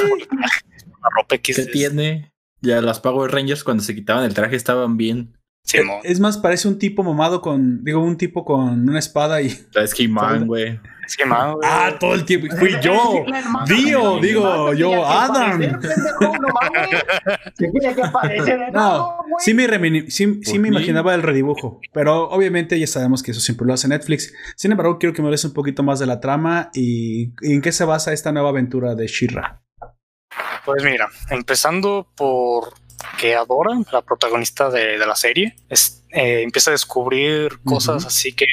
[1.43, 2.33] ¿Qué tiene?
[2.61, 5.37] Ya las Power Rangers cuando se quitaban el traje estaban bien.
[5.65, 6.01] Simón.
[6.03, 9.47] Es más, parece un tipo mamado con, digo, un tipo con una espada y...
[9.75, 10.81] Es He-Man, güey.
[11.07, 11.69] Simón, güey.
[11.71, 12.49] Ah, todo el tiempo.
[12.57, 13.25] Fui yo.
[13.67, 15.61] Dio, digo, yo, Adam.
[18.73, 23.31] No, sí me, remini- sí, sí me imaginaba el redibujo, pero obviamente ya sabemos que
[23.31, 24.33] eso siempre lo hace Netflix.
[24.57, 27.63] Sin embargo, quiero que me hables un poquito más de la trama y, y en
[27.63, 29.63] qué se basa esta nueva aventura de Shira.
[30.65, 32.75] Pues mira, empezando por
[33.19, 38.33] que Adora, la protagonista de, de la serie, es, eh, empieza a descubrir cosas así
[38.33, 38.47] que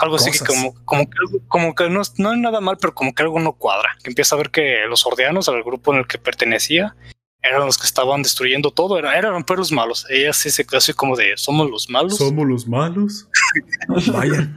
[0.00, 0.54] algo así que Cosas.
[0.54, 1.16] como, como que,
[1.48, 3.96] como que no, es- no es nada mal, pero como que algo no cuadra.
[4.02, 6.94] Que empieza a ver que los ordeanos, al grupo en el que pertenecía,
[7.42, 10.06] eran los que estaban destruyendo todo, era, eran los malos.
[10.08, 12.16] Ella sí se quedó así como de somos los malos.
[12.18, 13.28] ¿Somos los malos?
[14.12, 14.48] Vaya.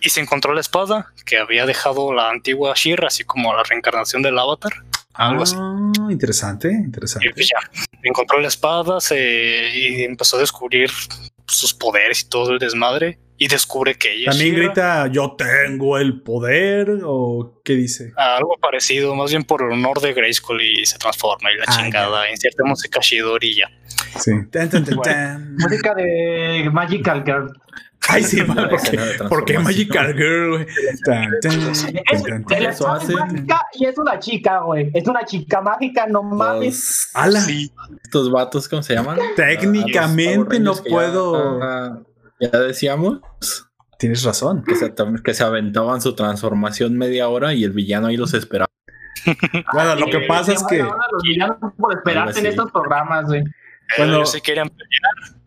[0.00, 4.22] y se encontró la espada que había dejado la antigua Shira, así como la reencarnación
[4.22, 4.72] del avatar.
[5.14, 5.56] Algo así.
[5.58, 7.30] Ah, interesante, Y interesante.
[7.34, 7.58] pues ya,
[8.02, 10.90] encontró la espada se, y empezó a descubrir
[11.46, 13.18] sus poderes y todo el desmadre.
[13.36, 18.12] Y descubre que ella es También grita, yo tengo el poder, o qué dice.
[18.16, 21.76] Algo parecido, más bien por el honor de Grayskull y se transforma y la Ah,
[21.82, 22.30] chingada.
[22.30, 23.66] Inserta música Shidori y ya.
[24.20, 24.30] Sí.
[24.52, 25.02] Tan, tan, tan, Bueno.
[25.02, 25.56] tan.
[25.56, 27.52] Música de Magical Girl.
[28.08, 29.64] Ay, sí, La ¿por escena qué, de ¿por qué transformación.
[29.64, 30.66] Magical Girl, güey?
[32.68, 33.14] Eso hace-
[33.74, 34.90] y es una chica, güey.
[34.94, 36.66] Es una chica mágica, no mames.
[36.66, 37.40] Los- ¡Hala!
[38.02, 39.18] estos vatos, ¿cómo se llaman?
[39.36, 41.60] Técnicamente no puedo.
[42.40, 43.20] Ya, ya decíamos
[43.98, 44.64] Tienes razón.
[44.64, 44.92] que se,
[45.24, 48.70] que se aventaban su transformación media hora y el villano ahí los esperaba.
[49.72, 53.42] Bueno, lo que pasa es se que los villanos por esperarte en estos programas, güey.
[54.26, 54.68] Sí querían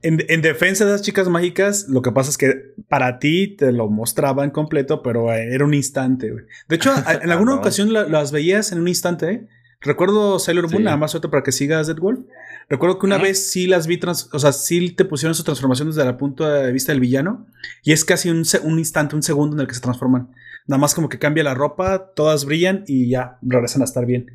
[0.01, 2.53] en, en defensa de las chicas mágicas, lo que pasa es que
[2.87, 6.45] para ti te lo mostraban completo, pero eh, era un instante, güey.
[6.69, 7.59] De hecho, en alguna No.
[7.59, 9.47] ocasión la- las veías en un instante, ¿eh?
[9.79, 10.83] Recuerdo Sailor Moon, Sí.
[10.83, 12.21] nada más otro para que sigas Dead Wolf.
[12.67, 15.89] Recuerdo que una vez sí las vi, trans- o sea, sí te pusieron su transformación
[15.89, 17.45] desde el punto de vista del villano.
[17.83, 18.39] Y es casi un
[18.79, 20.31] instante, un segundo en el que se transforman.
[20.65, 24.25] Nada más como que cambia la ropa, todas brillan y ya regresan a estar bien.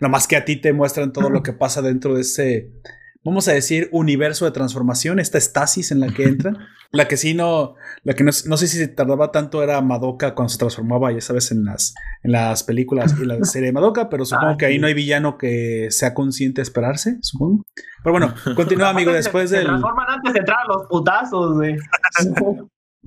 [0.00, 2.70] Nada más que a ti te muestran todo lo que pasa dentro de ese,
[3.24, 6.58] vamos a decir, universo de transformación, esta estasis en la que entran.
[6.92, 10.48] La que sí no, la que no, no sé si tardaba tanto era Madoka cuando
[10.48, 11.94] se transformaba, ya sabes, en las,
[12.24, 14.94] en las películas y la serie de Madoka, pero supongo Ah, que ahí no hay
[14.94, 17.62] villano que sea consciente de esperarse, supongo.
[18.02, 19.66] Pero bueno, continúa, amigo, después se, del.
[19.66, 21.76] Se transforman antes de entrar a los putazos, güey.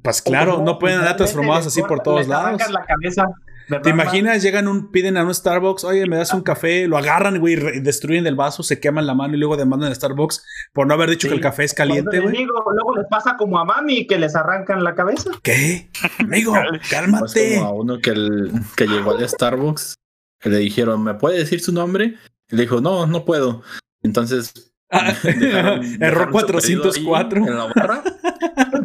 [0.01, 2.61] Pues claro, no pueden andar transformados así por todos lados.
[2.71, 3.25] la cabeza.
[3.69, 4.41] ¿Verdad, ¿Te imaginas?
[4.43, 8.27] Llegan un, piden a un Starbucks, oye, me das un café, lo agarran, güey, destruyen
[8.27, 11.27] el vaso, se queman la mano y luego demandan a Starbucks por no haber dicho
[11.27, 11.29] Sí.
[11.29, 12.35] que el café es caliente, güey.
[12.37, 15.31] digo, luego les pasa como a mami que les arrancan la cabeza.
[15.41, 15.89] ¿Qué?
[16.19, 17.55] Amigo, Pues cálmate.
[17.57, 19.95] como a uno que, el- que llegó al Starbucks,
[20.39, 22.15] que le dijeron, ¿me puede decir su nombre?
[22.49, 23.61] Y le dijo, no, no puedo.
[24.03, 24.51] Entonces.
[24.91, 27.47] Ah, dejaron- Error dejaron su pedido ahí 404.
[27.47, 28.03] En la barra.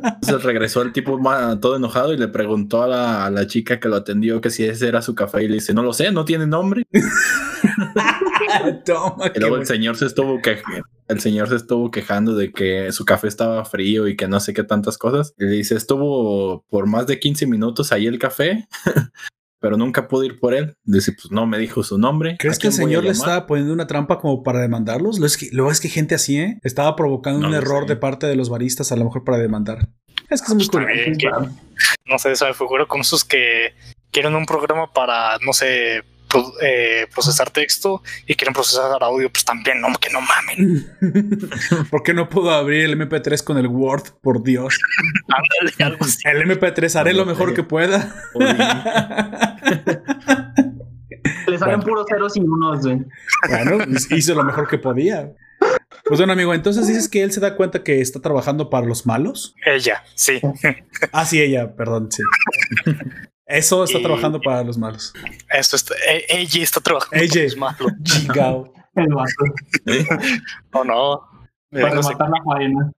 [0.02, 1.20] Entonces regresó el tipo
[1.60, 4.64] todo enojado y le preguntó a la, a la chica que lo atendió que si
[4.64, 6.84] ese era su café y le dice, no lo sé, no tiene nombre.
[8.84, 9.66] Toma, Y qué luego el bueno.
[9.66, 10.58] señor se estuvo que
[11.08, 14.52] el señor se estuvo quejando de que su café estaba frío y que no sé
[14.52, 15.34] qué tantas cosas.
[15.38, 18.66] Y le dice, estuvo por más de 15 minutos ahí el café,
[19.60, 20.74] pero nunca pude ir por él.
[20.84, 22.36] Dice, pues no me dijo su nombre.
[22.38, 25.16] ¿Crees ¿A que el señor le estaba poniendo una trampa como para demandarlos?
[25.18, 26.58] Luego es que, luego es que gente así, ¿eh?
[26.62, 27.88] Estaba provocando No un lo error sé.
[27.94, 29.88] de parte de los baristas, a lo mejor para demandar.
[30.30, 31.30] Es que es muy que-
[32.06, 33.74] no sé, se me figura con esos que
[34.10, 39.44] quieren un programa para, no sé, pro- eh, procesar texto y quieren procesar audio, pues
[39.44, 40.86] también, no, que no mamen.
[41.90, 44.04] ¿Por qué no puedo abrir el MP3 con el Word?
[44.22, 44.78] Por Dios.
[45.28, 46.18] Ándale, algo así.
[46.24, 48.14] El MP3 haré lo mejor que pueda.
[51.46, 51.82] Le salen Bueno.
[51.84, 53.04] puros ceros y unos, güey.
[53.48, 55.32] Bueno, hizo lo mejor que podía.
[56.04, 59.06] Pues bueno, amigo, entonces dices que él se da cuenta que está trabajando para los
[59.06, 59.54] malos.
[59.64, 60.40] Ella, sí.
[61.12, 62.22] Ah, sí, ella, perdón, sí.
[63.48, 65.12] Eso está Y- trabajando para los malos.
[65.50, 67.32] Esto está, e- ella está trabajando Ella.
[67.34, 67.92] con los malos.
[68.04, 68.72] Chingao.
[68.94, 69.44] El vato.
[70.72, 71.22] Oh, no.
[71.70, 72.12] Para No sé.
[72.12, 72.92] matar la faena.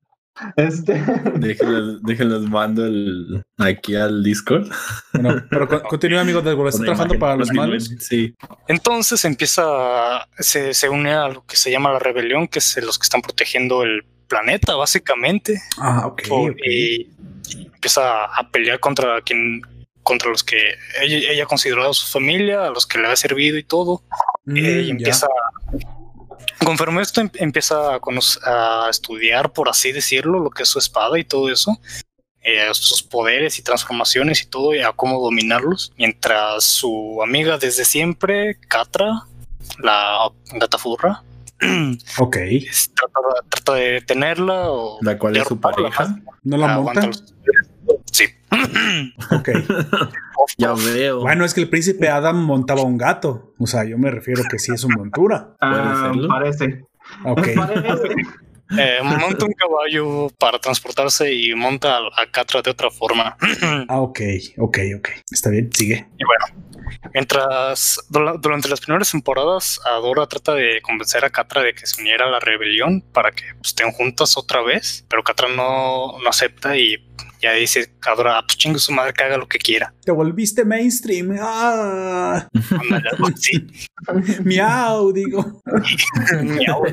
[0.56, 0.94] Este.
[1.38, 4.68] Déjenles, déjenles mando el, aquí al Discord.
[5.12, 7.20] Bueno, pero con- continúa, amigo, de está trabajando imagen.
[7.20, 7.90] para los malos.
[7.98, 8.34] Sí.
[8.68, 12.98] Entonces empieza, se, se une a lo que se llama la rebelión, que es los
[12.98, 15.60] que están protegiendo el planeta, básicamente.
[15.78, 16.22] Ah, ok.
[16.28, 16.56] Por- ok.
[16.64, 17.10] Y,
[17.50, 19.60] y empieza a pelear contra quien
[20.10, 20.56] contra los que
[21.00, 24.02] ella, ella ha considerado su familia, a los que le ha servido y todo.
[24.44, 24.90] Mm, Eh, y ya.
[24.92, 25.28] empieza
[26.64, 31.16] conforme esto em- empieza a, a estudiar, por así decirlo, lo que es su espada
[31.18, 31.78] y todo eso,
[32.42, 35.92] eh, sus poderes y transformaciones y todo, y a cómo dominarlos.
[35.96, 39.26] Mientras su amiga desde siempre, Catra,
[39.78, 41.22] la gatafurra,
[42.18, 42.36] Ok.
[42.94, 46.16] trata, trata de detenerla o La cual es su pareja.
[46.42, 47.06] ¿No la aguanta monta?
[47.06, 47.34] los-
[48.10, 48.24] Sí.
[49.32, 49.48] Ok.
[50.58, 51.20] Ya veo.
[51.20, 53.54] Bueno, es que el príncipe Adam montaba un gato.
[53.58, 55.54] O sea, yo me refiero que sí es su montura.
[55.60, 56.84] Ah, parece.
[57.24, 57.48] Ok.
[57.56, 58.08] Parece.
[58.78, 63.36] Eh, monta un caballo para transportarse y monta a, Catra de otra forma.
[63.88, 64.20] Ah, ok,
[64.58, 65.08] ok, ok.
[65.30, 66.06] Está bien, sigue.
[66.18, 66.64] Y bueno,
[67.12, 72.00] mientras dura- durante las primeras temporadas, Adora trata de convencer a Catra de que se
[72.00, 76.28] uniera a la rebelión para que pues, estén juntas otra vez, pero Catra no, no
[76.28, 76.96] acepta y
[77.40, 79.92] ya dice Adora, "Ah, pues chingue su madre que haga lo que quiera.
[80.04, 81.36] Te volviste mainstream.
[81.40, 82.46] Ah,
[83.12, 83.66] algo así.
[84.44, 85.62] miau, digo.
[86.42, 86.84] Miau.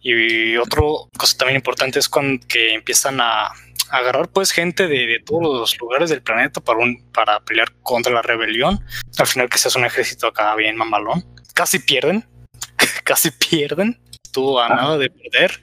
[0.00, 3.52] Y otro cosa también importante es cuando que empiezan a, a
[3.90, 8.12] agarrar pues gente de, de todos los lugares del planeta para un, para pelear contra
[8.12, 8.84] la rebelión.
[9.18, 11.24] Al final que se hace un ejército acá bien mamalón.
[11.54, 12.24] Casi pierden.
[13.04, 13.98] Casi pierden.
[14.22, 15.60] Estuvo a nada de perder.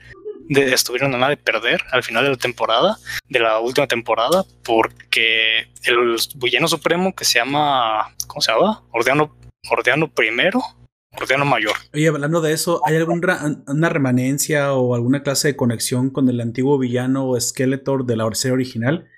[0.48, 2.96] De, estuvieron a nada de perder al final de la temporada,
[3.28, 8.82] de la última temporada, porque el villano supremo que se llama, ¿cómo se llama?
[8.92, 9.36] Ordeano,
[9.70, 10.60] Ordeano primero,
[11.14, 11.72] Ordeano mayor.
[11.94, 16.78] Oye, hablando de eso, ¿hay alguna remanencia o alguna clase de conexión con el antiguo
[16.78, 19.08] villano Skeletor de la serie original?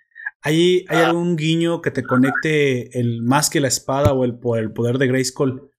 [0.42, 1.06] ¿Hay, ¿Hay Ah.
[1.06, 5.06] algún guiño que te conecte el más que la espada o el, el poder de
[5.06, 5.70] Grayskull?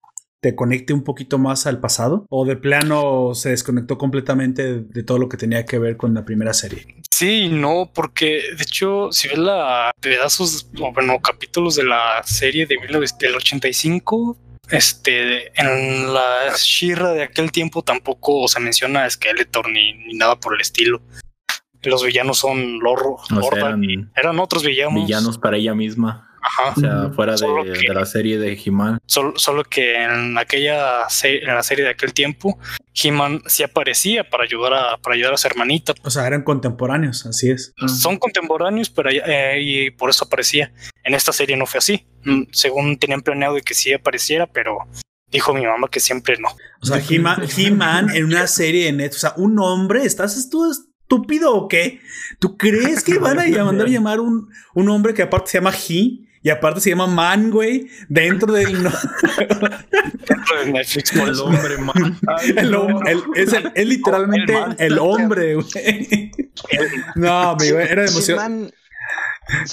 [0.46, 2.28] ¿Te conecte un poquito más al pasado?
[2.30, 6.24] ¿O de plano se desconectó completamente de, todo lo que tenía que ver con la
[6.24, 6.86] primera serie?
[7.10, 12.68] Sí, no, porque de hecho, si ves la pedazos, o bueno, capítulos de la serie
[12.68, 14.38] de 1900 del 85,
[14.70, 20.40] este, en la Shira de aquel tiempo tampoco se menciona a Skeletor ni, ni nada
[20.40, 21.02] por el estilo.
[21.82, 25.08] Los villanos son Lorro, O sea, eran eran otros villanos.
[25.08, 26.35] villanos para ella misma.
[26.48, 26.74] Ajá.
[26.76, 29.00] O sea, fuera Solo de, que- de la serie de He-Man.
[29.08, 32.60] Solo, solo que en aquella se- en la serie de aquel tiempo,
[32.94, 35.94] He-Man sí aparecía para ayudar a para ayudar a su hermanita.
[36.04, 37.74] O sea, eran contemporáneos, así es.
[37.88, 40.72] Son contemporáneos, pero eh, y por eso aparecía.
[41.04, 42.06] En esta serie no fue así.
[42.24, 44.78] Mm, Según tenían planeado de que sí apareciera, pero
[45.32, 46.50] dijo mi mamá que siempre no.
[46.82, 47.02] O sea,
[47.58, 49.18] He-Man en una serie de Netflix.
[49.18, 52.00] O sea, un hombre, ¿estás tú estúpido o qué?
[52.40, 55.72] ¿Tú crees que van a mandar a llamar un, un hombre que aparte se llama
[55.90, 58.84] He y aparte se llama Man, güey, dentro del.
[58.84, 58.92] no-
[60.28, 62.20] Dentro de Netflix, por El hombre man.
[62.56, 64.76] el hom- el- es, el- es literalmente El man.
[64.78, 66.32] el hombre, güey.
[67.16, 68.38] No, amigo, era de emoción.
[68.40, 68.72] He-Man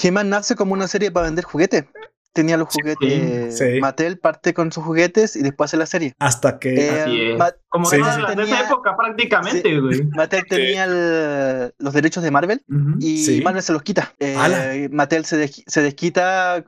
[0.01, 1.85] He-Man nace como una serie para vender juguetes.
[2.33, 3.57] Tenía los juguetes.
[3.59, 3.79] sí.
[3.79, 6.13] Mattel parte con sus juguetes y después hace la serie.
[6.17, 6.73] Hasta que.
[6.73, 7.37] Eh, Así es.
[7.37, 8.01] Ma- Como Sí, sí.
[8.01, 10.03] de esa Tenía- época prácticamente, güey.
[10.15, 12.63] Mattel tenía el- los derechos de Marvel
[12.99, 13.41] y Sí.
[13.41, 14.13] Marvel se los quita.
[14.19, 14.89] Eh.
[14.91, 16.63] Mattel se, des- se desquita eh,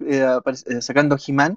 [0.67, 1.55] eh, sacando He-Man,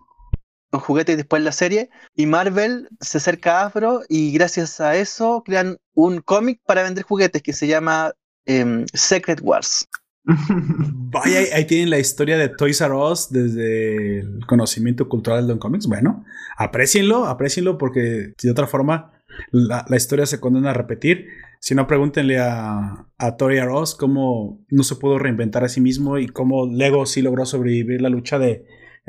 [0.72, 1.90] los juguetes y después la serie.
[2.14, 7.04] Y Marvel se acerca a Afro y gracias a eso crean un cómic para vender
[7.04, 8.12] juguetes que se llama
[8.46, 9.86] em, Secret Wars.
[10.28, 15.58] Vaya, ahí, tienen la historia de Toys R Us desde el conocimiento cultural de Don
[15.58, 15.86] Comics.
[15.86, 16.24] Bueno,
[16.56, 19.12] aprecienlo, aprecienlo porque de otra forma
[19.52, 21.28] la, historia se condena a repetir.
[21.60, 25.80] Si no, pregúntenle a, a Toys R Us cómo no se pudo reinventar a sí
[25.80, 28.64] mismo y cómo Lego sí logró sobrevivir la lucha de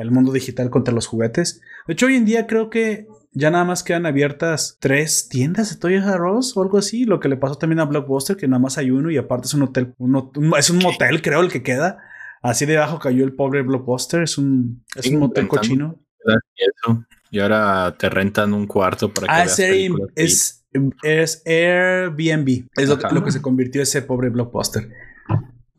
[0.10, 1.62] mundo digital contra los juguetes.
[1.88, 5.80] De hecho, hoy en día creo que ya nada más quedan abiertas tres tiendas de
[5.80, 7.06] Toys R Us o algo así.
[7.06, 9.54] Lo que le pasó también a Blockbuster, que nada más hay uno y aparte es
[9.54, 12.00] un hotel, un es un motel, creo, el que queda.
[12.42, 14.24] Así debajo cayó el pobre Blockbuster.
[14.24, 16.00] Es un, es Sí, un motel cochino.
[16.26, 17.06] Y eso.
[17.32, 20.66] Y ahora te rentan un cuarto para que Ah, veas es, Air- es,
[21.04, 22.68] es Airbnb.
[22.76, 24.90] Es lo, lo que se convirtió ese pobre Blockbuster.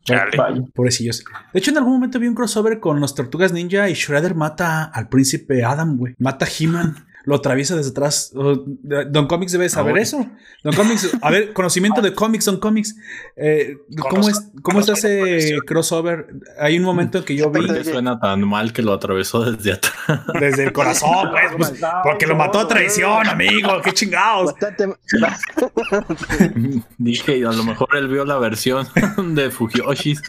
[0.03, 0.63] Chale.
[0.73, 1.23] Pobrecillos.
[1.53, 4.85] De hecho, en algún momento vi un crossover con los Tortugas Ninja y Shredder mata
[4.85, 6.15] al príncipe Adam, güey.
[6.17, 6.95] Mata a He-Man.
[7.23, 8.31] Lo atraviesa desde atrás.
[8.33, 10.03] Don Comics debe saber bueno.
[10.03, 10.27] eso.
[10.63, 12.95] Don Comics, a ver, conocimiento de cómics, Don Comics.
[13.35, 13.77] Eh,
[14.09, 16.27] ¿Cómo, es, ¿Cómo está ese crossover?
[16.59, 19.51] Hay un momento en que yo vi ¿Por qué suena tan mal que lo atravesó
[19.51, 20.21] desde atrás?
[20.39, 23.81] desde el corazón, pues, pues, porque lo mató a traición, amigo.
[23.83, 24.53] Qué chingados.
[26.97, 28.87] Dije, a lo mejor él vio la versión
[29.35, 30.21] de Fujoshis.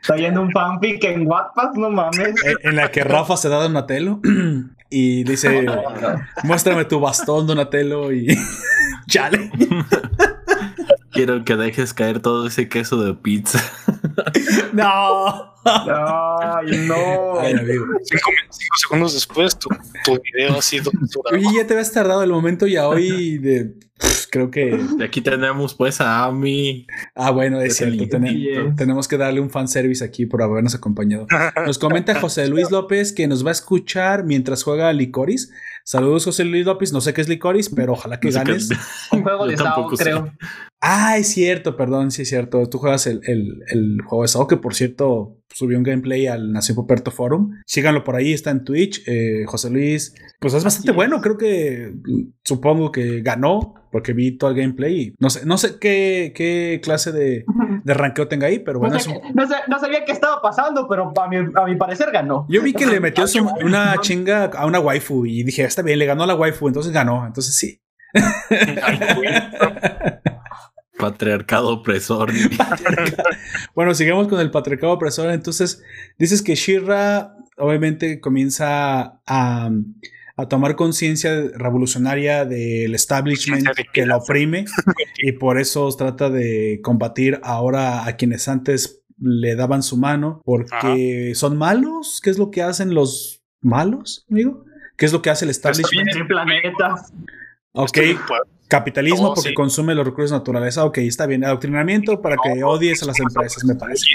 [0.00, 2.34] Está yendo un fanfic en Wattpad, no mames.
[2.62, 4.20] En, la que Rafa se da a Donatello
[4.90, 5.66] y dice:
[6.44, 8.12] Muéstrame tu bastón, Donatello.
[8.12, 8.26] Y.
[9.08, 9.50] Chale.
[11.12, 13.62] Quiero que dejes caer todo ese queso de pizza.
[14.72, 15.54] No.
[15.64, 17.40] Ay, no.
[17.40, 17.86] Ay, amigo.
[18.04, 19.68] Cinco, cinco segundos después, tu,
[20.04, 21.36] tu video ha sido censurado.
[21.36, 23.74] Oye, ya te habías tardado el momento y a hoy de.
[23.98, 24.78] Pff, creo que.
[24.98, 26.86] Y aquí tenemos pues a Ami.
[27.14, 28.04] Ah, bueno, es cierto.
[28.76, 31.26] tenemos que darle un fanservice aquí por habernos acompañado.
[31.66, 35.52] Nos comenta José Luis López que nos va a escuchar mientras juega Licoris.
[35.84, 36.92] Saludos, José Luis López.
[36.92, 38.68] No sé qué es Licoris, pero ojalá que No sé ganes.
[39.12, 40.02] Un juego de Sao, sé.
[40.04, 40.32] creo.
[40.80, 42.68] Ah, es cierto, perdón, sí es cierto.
[42.68, 46.52] Tú juegas el, el, el juego de Sao, que por cierto subió un gameplay al
[46.52, 47.52] Nación Poperto Forum.
[47.66, 49.02] Síganlo por ahí, está en Twitch.
[49.06, 50.96] Eh, José Luis, pues es bastante es.
[50.96, 51.20] bueno.
[51.20, 51.92] Creo que
[52.44, 55.00] supongo que ganó porque vi todo el gameplay.
[55.00, 57.44] y No sé, no sé qué, qué clase de,
[57.84, 60.12] de ranqueo tenga ahí, pero bueno, no, es sé- un- no sé- no sabía qué
[60.12, 62.46] estaba pasando, pero a mi, a mi parecer ganó.
[62.50, 65.98] Yo vi que le metió su- una chinga a una waifu y dije, está bien,
[65.98, 67.26] le ganó a la waifu, entonces ganó.
[67.26, 67.80] Entonces sí.
[68.50, 68.98] Ay.
[70.98, 72.32] Patriarcado opresor.
[73.74, 75.30] Bueno, sigamos con el patriarcado opresor.
[75.30, 75.82] Entonces,
[76.18, 79.70] dices que Shira obviamente comienza a,
[80.36, 84.64] a tomar conciencia revolucionaria del establishment que la oprime
[85.18, 91.32] y por eso trata de combatir ahora a quienes antes le daban su mano porque
[91.34, 92.20] son malos.
[92.22, 94.64] ¿Qué es lo que hacen los malos, amigo?
[94.96, 96.14] ¿Qué es lo que hace el establishment?
[96.14, 97.12] En planetas.
[97.72, 99.54] Ok, Pues, capitalismo Oh, porque sí.
[99.54, 100.76] consume los recursos naturales.
[100.78, 101.44] Ah, ok, está bien.
[101.44, 104.06] Adoctrinamiento para que odies a las empresas, me parece.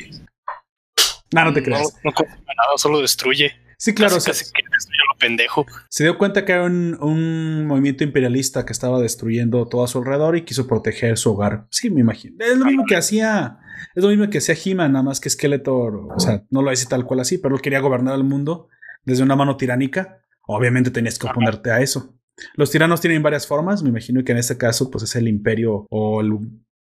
[1.34, 1.94] No, no te creas.
[2.04, 3.52] no consume nada, solo destruye.
[3.78, 5.66] Sí, claro, Casi, se, casi que destruye a lo pendejo.
[5.90, 9.98] se dio cuenta que era un, un movimiento imperialista que estaba destruyendo todo a su
[9.98, 11.66] alrededor y quiso proteger su hogar.
[11.72, 12.36] Sí, me imagino.
[12.46, 13.58] Es lo mismo que hacía,
[13.96, 16.86] es lo mismo que hacía He-Man, nada más que Skeletor, o sea, no lo dice
[16.86, 18.68] tal cual así, pero él quería gobernar el mundo
[19.04, 20.20] desde una mano tiránica.
[20.46, 22.14] Obviamente tenías que oponerte a eso.
[22.56, 25.86] Los tiranos tienen varias formas, me imagino que en este caso, pues es el imperio
[25.90, 26.38] o el,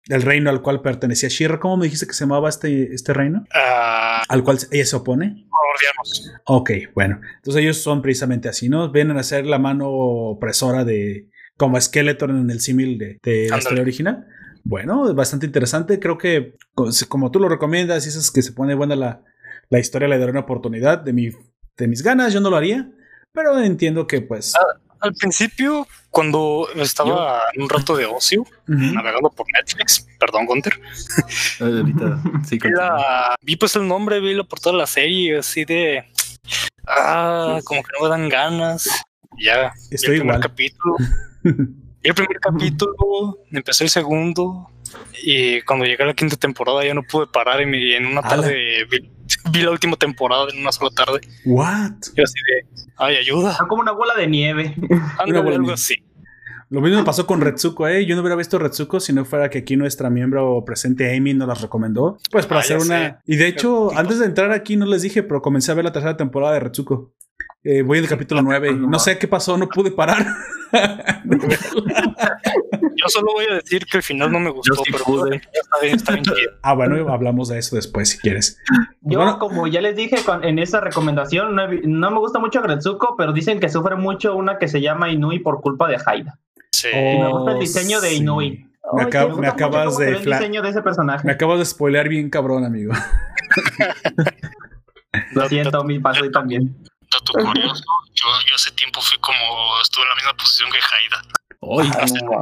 [0.08, 1.60] el reino al cual pertenecía Shira.
[1.60, 3.44] ¿Cómo me dijiste que se llamaba este, este reino?
[3.54, 5.46] Ah, Al cual ella se opone.
[5.50, 6.32] gordianos.
[6.46, 7.20] Ok, bueno.
[7.36, 8.90] Entonces ellos son precisamente así, ¿no?
[8.90, 11.28] Vienen a ser la mano opresora de.
[11.56, 14.26] como Skeletor en el símil de, de la historia original.
[14.64, 16.00] Bueno, es bastante interesante.
[16.00, 19.22] Creo que, co- como tú lo recomiendas, y dices que se pone buena la,
[19.68, 21.28] la historia, le daré una oportunidad de, mi,
[21.76, 22.32] de mis ganas.
[22.32, 22.90] Yo no lo haría,
[23.32, 24.54] pero entiendo que, pues.
[25.04, 30.80] Al principio, cuando estaba en un rato de ocio, navegando por Netflix, perdón, Gunter,
[31.60, 32.82] Ahorita, sí, vi, continúa.
[32.98, 36.04] la- vi pues el nombre, vi la portada de la serie, así de.
[36.86, 38.88] Ah, como que no me dan ganas.
[39.38, 39.72] Ya.
[39.90, 40.40] Estoy el primer igual.
[40.40, 40.96] capítulo.
[41.42, 44.70] Vi el primer capítulo, empecé el segundo.
[45.22, 48.22] Y cuando llegué a la quinta temporada ya no pude parar y me- en una
[48.22, 49.10] tarde vi,
[49.52, 51.20] vi la última temporada en una sola tarde.
[51.44, 51.92] What?
[52.16, 52.66] Yo así de,
[52.96, 53.52] ay, ayuda.
[53.52, 54.74] Está como una bola de nieve.
[55.18, 55.94] Algo de- así.
[56.70, 58.04] Lo mismo pasó con Retsuko, ¿eh?
[58.06, 61.46] Yo no hubiera visto Retsuko si no fuera que aquí nuestra miembro presente Amy nos
[61.46, 62.18] las recomendó.
[62.32, 62.86] Pues para Ah, hacer una.
[63.10, 63.16] sé.
[63.26, 65.92] Y de hecho, antes de entrar aquí no les dije, pero comencé a ver la
[65.92, 67.12] tercera temporada de Retsuko.
[67.62, 70.26] Eh, voy en el capítulo 9 y no sé qué pasó, no pude parar.
[73.04, 75.36] Yo solo voy a decir que el final no me gustó, sí pero pude.
[75.36, 76.24] está bien, está bien
[76.62, 78.58] ah, bueno, hablamos de eso después si quieres.
[79.02, 79.38] Yo, Bueno.
[79.38, 83.60] como ya les dije con- en esa recomendación, no, me gusta mucho Gretsuko, pero dicen
[83.60, 86.38] que sufre mucho una que se llama Inui por culpa de Haida.
[86.72, 86.88] Sí.
[86.88, 88.14] Y me gusta el diseño de.
[88.14, 88.70] Inui.
[88.92, 91.26] Me, Oye, acab- Me acabas de el diseño de ese personaje.
[91.26, 92.92] me acabas de spoilear bien cabrón, amigo.
[95.32, 96.74] Lo siento, mi paso y también.
[97.12, 97.84] Dato curioso,
[98.14, 99.36] yo, yo hace tiempo fui como,
[99.80, 101.22] estuve en la misma posición que Haida.
[101.78, 101.90] Ay,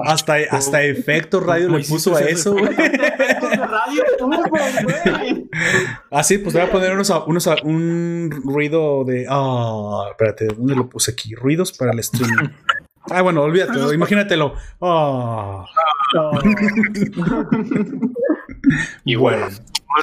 [0.04, 2.72] Hasta, hasta efecto radio ¿Cómo le puso a eso, güey.
[2.72, 5.48] Efectos de radio, turbo, güey.
[6.10, 9.26] Ah, sí, pues voy a poner unos, unos un ruido de.
[9.28, 11.34] Ah, espérate, ¿dónde lo puse aquí?
[11.34, 12.48] Ruidos para el streaming.
[13.10, 14.54] Ah, bueno, olvídate, imagínatelo.
[14.80, 15.64] Ah.
[19.04, 19.48] Y bueno,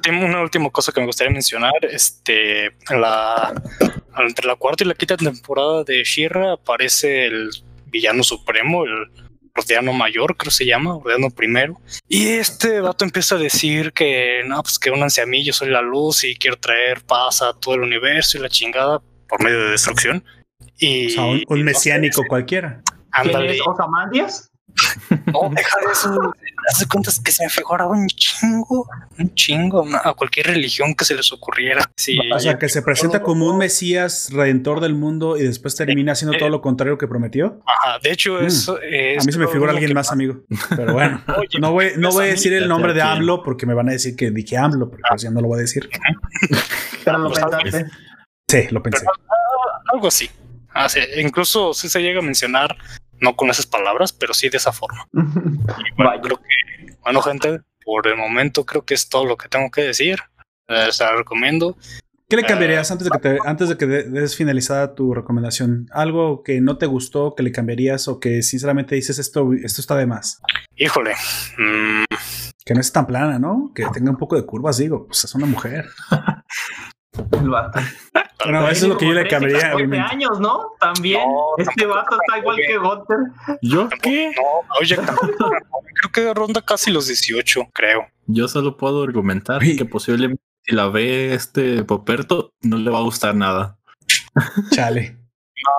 [0.09, 3.53] una última cosa que me gustaría mencionar, este, la,
[4.17, 7.49] entre la cuarta y la quinta temporada de Shira aparece el
[7.90, 9.12] villano supremo, el
[9.56, 11.80] Ordeano Mayor, creo que se llama, Ordeano Primero.
[12.08, 15.70] Y este vato empieza a decir que, no, pues que únanse a mí, yo soy
[15.70, 19.60] la luz y quiero traer paz a todo el universo y la chingada por medio
[19.60, 20.24] de destrucción.
[20.78, 22.82] Y, O sea, un, mesiánico cualquiera.
[23.22, 23.56] ¿Quién ándale.
[23.56, 24.50] es Osamandias?
[25.28, 26.34] No, deja de eso.
[26.70, 31.15] Hace cuentas que se me figuraba un chingo, un chingo, a cualquier religión que se
[31.15, 31.89] les ocurriera.
[31.97, 36.11] Sí, O sea, que se presenta como un mesías redentor del mundo y después termina
[36.13, 37.61] haciendo todo lo contrario que prometió.
[37.65, 38.45] ajá, de hecho, Mm.
[38.45, 39.22] eso es.
[39.24, 40.41] A mí se me figura alguien más, amigo.
[40.76, 43.01] Pero bueno, Oye, no voy, no voy a decir el nombre de.
[43.01, 45.57] AMLO porque me van a decir que dije AMLO, pero pues ya no lo voy
[45.59, 45.89] a decir.
[47.05, 47.86] Pero lo pensaste.
[48.47, 49.05] Sí, lo pensé.
[49.91, 50.30] Algo así.
[50.74, 52.78] Ah, sí, incluso sí se llega a mencionar,
[53.22, 55.07] no con esas palabras, pero sí de esa forma.
[55.13, 59.47] Y bueno, creo que, bueno, gente, por el momento creo que es todo lo que
[59.49, 60.20] tengo que decir.
[60.67, 61.76] Eh, se la recomiendo.
[62.30, 65.88] ¿Qué le cambiarías antes de que te, antes de que de- des finalizada tu recomendación?
[65.91, 69.95] ¿Algo que no te gustó, que le cambiarías o que sinceramente dices esto, esto está
[69.95, 70.39] de más?
[70.76, 71.15] Híjole.
[71.57, 72.03] mm,
[72.63, 73.72] Que no es tan plana, ¿no?
[73.74, 75.86] Que tenga un poco de curvas, digo, pues es una mujer.
[77.14, 77.80] El vato.
[78.43, 80.16] Bueno, eso es lo que yo le cambiaría, 13, 14 obviamente.
[80.16, 80.72] años, ¿no?
[80.80, 81.22] También.
[81.28, 83.18] No, este vato está igual que Gunter.
[83.62, 84.32] ¿Yo qué?
[84.36, 84.43] No,
[84.80, 88.07] oye, tampoco, creo que ronda casi los 18, creo.
[88.28, 93.03] Yo solo puedo argumentar que posiblemente si la ve este Poperto, no le va a
[93.03, 93.78] gustar nada.
[94.72, 95.18] Chale.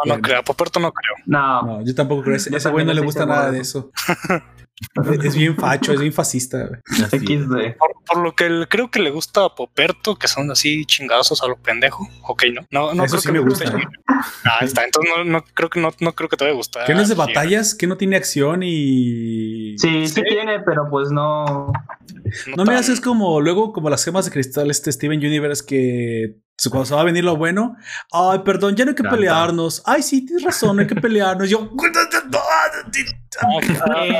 [0.07, 1.14] No, no creo, Poperto no creo.
[1.26, 1.62] No.
[1.62, 2.37] No, yo tampoco creo.
[2.37, 3.91] Ese ese güey no le gusta nada de eso.
[5.22, 6.68] Es- bien facho, es bien fascista.
[6.87, 7.76] XD.
[7.78, 11.43] Por, por lo que el- creo que le gusta a Poperto, que son así chingazos
[11.43, 12.09] a lo pendejo.
[12.26, 12.62] Ok, no.
[12.70, 13.64] No, no Eso creo sí que me le guste.
[13.70, 13.89] gusta.
[14.45, 14.85] Ah, está.
[14.85, 16.87] Entonces no, no creo que no, no creo que te vaya a gustar.
[16.87, 17.74] ¿Qué no es de batallas?
[17.74, 19.76] ¿Que no tiene acción y...?
[19.78, 20.22] Sí, sí Sí.
[20.28, 21.72] tiene, pero pues no.
[22.57, 26.37] No me tan- haces como luego como las gemas de cristal este Steven Universe que
[26.70, 27.74] cuando se va a venir lo bueno,
[28.12, 29.16] ay, perdón, ya no hay que Canta.
[29.16, 29.83] pelearnos.
[29.87, 31.49] Ay, sí, tienes razón, no hay que pelearnos.
[31.49, 31.70] Yo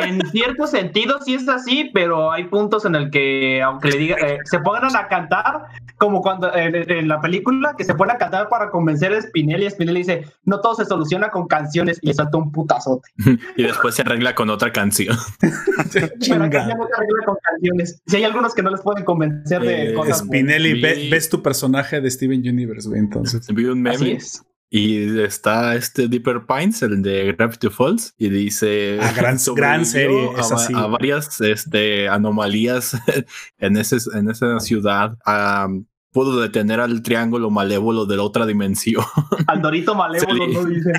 [0.07, 4.17] En cierto sentido sí es así, pero hay puntos en el que, aunque le diga,
[4.17, 5.65] eh, se pongan a cantar,
[5.99, 9.67] como cuando en, en la película, que se ponen a cantar para convencer a Spinelli,
[9.67, 13.09] y Spinelli dice, no todo se soluciona con canciones, y le salta un putazote.
[13.57, 15.17] Y después se arregla con otra canción.
[15.93, 16.69] Pero acá Chinga.
[16.69, 18.01] ya no se arregla con canciones.
[18.07, 20.19] Si hay algunos que no les pueden convencer de Eh, cosas.
[20.21, 20.81] Spinelli,
[21.11, 23.47] ves tu personaje de Steven Universe, güey, entonces.
[23.53, 24.43] Vi un Así meme es.
[24.73, 30.31] Y está este Deeper Pines, el de Gravity Falls, y dice Ah, gran- gran serie,
[30.37, 30.73] a, así.
[30.77, 32.97] a varias este, anomalías
[33.59, 35.19] en, ese, en esa ciudad.
[35.25, 39.05] Am, pudo detener al triángulo malévolo de la otra dimensión.
[39.47, 40.93] Al Dorito Malévolo Se li- no dice.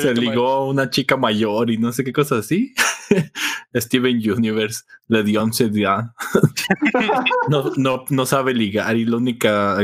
[0.00, 2.74] Se ligó a una chica mayor y no sé qué cosa así.
[3.74, 6.12] Steven Universe le dio ansiedad.
[7.48, 9.78] no, no, no sabe ligar y la única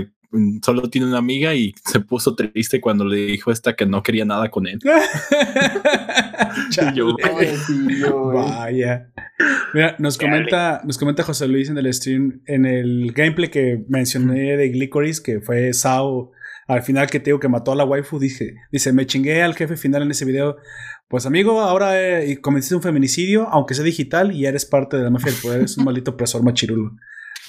[0.63, 4.25] solo tiene una amiga y se puso triste cuando le dijo esta que no quería
[4.25, 4.79] nada con él.
[6.71, 6.97] Chale.
[6.97, 7.17] yo,
[8.33, 9.11] Vaya.
[9.75, 14.57] Mira, nos comenta, nos comenta José Luis en el stream, en el gameplay que mencioné
[14.57, 16.33] de Glycoris, que fue Sao
[16.69, 19.55] al final que te digo que mató a la waifu, dije, dice, me chingué al
[19.55, 20.59] jefe final en ese video.
[21.09, 25.05] Pues amigo, ahora eh, cometiste un feminicidio, aunque sea digital, y ya eres parte de
[25.05, 26.93] la mafia del poder, es un maldito opresor machirulo.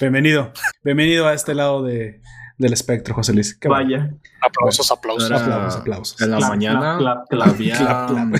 [0.00, 2.22] Bienvenido, bienvenido a este lado de,
[2.60, 3.56] del espectro, José Luis.
[3.58, 3.84] Qué bueno.
[3.84, 4.14] Vaya.
[4.42, 5.30] Aplausos, aplausos.
[5.30, 6.20] Era- Aplausos, aplausos.
[6.20, 8.34] En la Clap, mañana clap, clap, había clap, clap.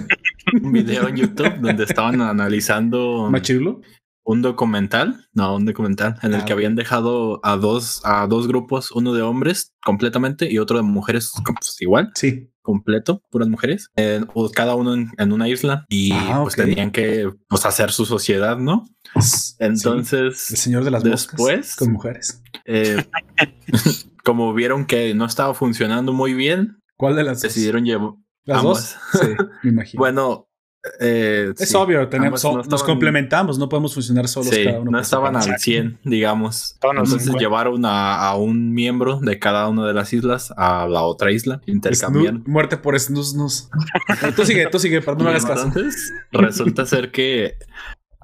[0.62, 3.80] un video en YouTube donde estaban analizando ¿Machirulo?
[4.22, 6.58] un documental, no, un documental en el Ah, que ok.
[6.58, 11.32] habían dejado a dos, a dos grupos, uno de hombres completamente y otro de mujeres
[11.44, 12.48] pues, igual, Sí.
[12.62, 16.90] completo, puras mujeres, en- o cada uno en, en una isla y Ah, pues tenían
[16.92, 18.84] que pues, hacer su sociedad, ¿no?
[19.20, 19.54] Sí.
[19.58, 22.42] Entonces, El señor de las después- con mujeres.
[22.66, 23.02] eh,
[24.24, 27.42] como vieron que no estaba funcionando muy bien, ¿Cuál de las dos?
[27.42, 28.12] decidieron llevar
[28.44, 28.98] ¿Las ambas.
[29.12, 29.22] dos?
[29.22, 29.28] Sí,
[29.62, 29.98] me imagino.
[29.98, 30.46] Bueno,
[30.98, 34.90] eh, es sí, obvio, tenemos, nos complementamos, no podemos funcionar solos Sí, cada uno.
[34.92, 36.78] no estaban al 100, digamos.
[36.82, 37.38] Entonces 50.
[37.38, 41.60] llevaron a, a un miembro de cada una de las islas a la otra isla,
[41.66, 42.44] intercambiaron.
[42.46, 43.68] Muerte por snus snus.
[44.36, 45.66] tú sigue, tú sigue, pero no me hagas caso.
[45.66, 47.56] Entonces, resulta ser que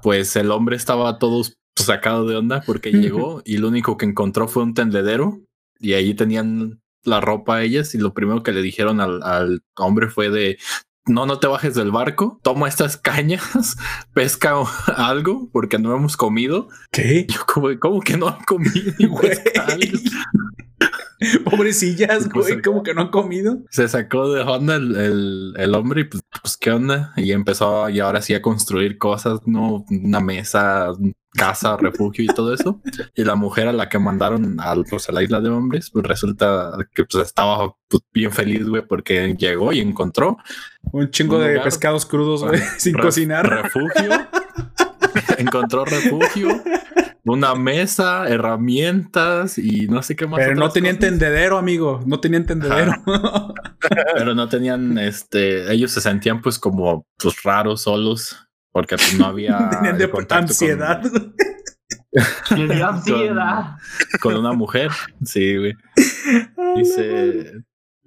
[0.01, 1.43] pues el hombre estaba todo
[1.75, 5.41] sacado de onda porque llegó y lo único que encontró fue un tendedero
[5.79, 10.09] y ahí tenían la ropa ellas y lo primero que le dijeron al, al hombre
[10.09, 10.57] fue de
[11.07, 13.77] no, no te bajes del barco, toma estas cañas,
[14.13, 14.55] pesca
[14.95, 16.67] algo porque no hemos comido.
[16.91, 17.25] ¿Qué?
[17.29, 18.93] Yo como, ¿cómo que no han comido?
[18.99, 19.29] Y Güey.
[19.29, 19.97] pesca algo.
[21.45, 23.59] Pobrecillas, Pues, güey, como que no han comido.
[23.71, 27.13] Se sacó de onda el, el- el hombre y pues, pues, qué onda.
[27.17, 29.85] Y empezó y ahora sí a construir cosas, ¿no?
[29.89, 30.91] Una mesa,
[31.33, 32.81] casa, refugio y todo eso.
[33.15, 36.05] Y la mujer a la que mandaron al, pues, a la isla de hombres, pues
[36.05, 40.37] resulta que pues, estaba pues, bien feliz, güey, porque llegó y encontró
[40.91, 43.47] Un chingo Un de pescados crudos, güey, sin Re- cocinar.
[43.63, 44.09] Refugio.
[45.37, 46.47] Encontró refugio,
[47.27, 50.39] una mesa, herramientas y no sé qué más.
[50.39, 51.09] Pero no tenían cosas.
[51.09, 52.01] tendedero, amigo.
[52.05, 52.93] No tenían tendedero.
[54.15, 59.25] Pero no tenían, este, ellos se sentían pues como pues raros solos porque pues no
[59.25, 61.01] había tenían de ansiedad.
[62.49, 63.77] con, ansiedad.
[64.21, 64.91] con una mujer.
[65.23, 65.73] Sí, güey.
[66.75, 67.53] Dice,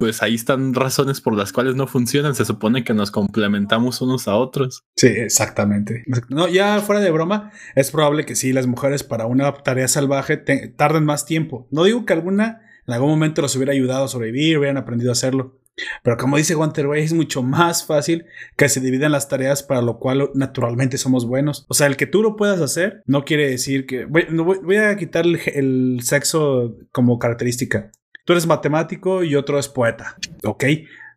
[0.01, 2.33] pues ahí están razones por las cuales no funcionan.
[2.33, 4.83] Se supone que nos complementamos unos a otros.
[4.95, 6.03] Sí, exactamente.
[6.27, 10.37] No, ya fuera de broma, es probable que sí, las mujeres para una tarea salvaje
[10.75, 11.67] tarden más tiempo.
[11.69, 15.13] No digo que alguna en algún momento los hubiera ayudado a sobrevivir, hubieran aprendido a
[15.13, 15.59] hacerlo.
[16.01, 18.25] Pero como dice güey, es mucho más fácil
[18.57, 21.67] que se dividan las tareas para lo cual naturalmente somos buenos.
[21.69, 24.05] O sea, el que tú lo puedas hacer no quiere decir que...
[24.05, 27.91] Voy, a quitar el sexo como característica.
[28.25, 30.63] Tú eres matemático y otro es poeta, ¿ok?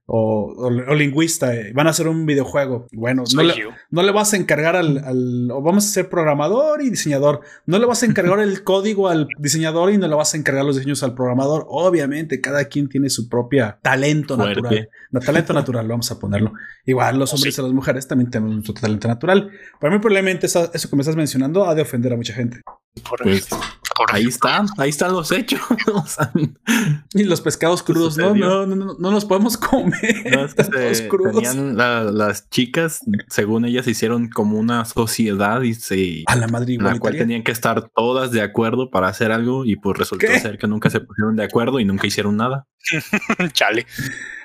[0.06, 2.86] O, o- o lingüista, eh, van a hacer un videojuego.
[2.92, 3.54] Bueno, no le,
[3.90, 7.40] no le vas a encargar al, al- o vamos a ser programador y diseñador.
[7.64, 10.62] No le vas a encargar el código al diseñador y no le vas a encargar
[10.66, 11.64] los diseños al programador.
[11.68, 14.60] Obviamente, cada quien tiene su propia talento Fuerte.
[14.60, 14.88] natural.
[15.10, 16.52] No, talento natural, vamos a ponerlo.
[16.84, 17.62] Igual los hombres Sí.
[17.62, 19.50] y las mujeres también tenemos nuestro talento natural.
[19.80, 22.60] Para mí, probablemente esa- eso que me estás mencionando ha de ofender a mucha gente.
[23.02, 25.60] Por, Pues por- ahí están, ahí están los hechos.
[25.92, 26.30] O sea,
[27.14, 30.24] Y los pescados crudos, no, no, no, no, no los podemos comer.
[30.32, 30.64] no, es que
[30.94, 31.34] se- crudos.
[31.42, 36.74] tenían la- las chicas, según ellas, hicieron como una sociedad y se A la madre
[36.74, 40.26] en la cual tenían que estar todas de acuerdo para hacer algo y pues resultó
[40.26, 40.38] ¿Qué?
[40.40, 42.66] ser que nunca se pusieron de acuerdo y nunca hicieron nada.
[43.52, 43.86] Chale.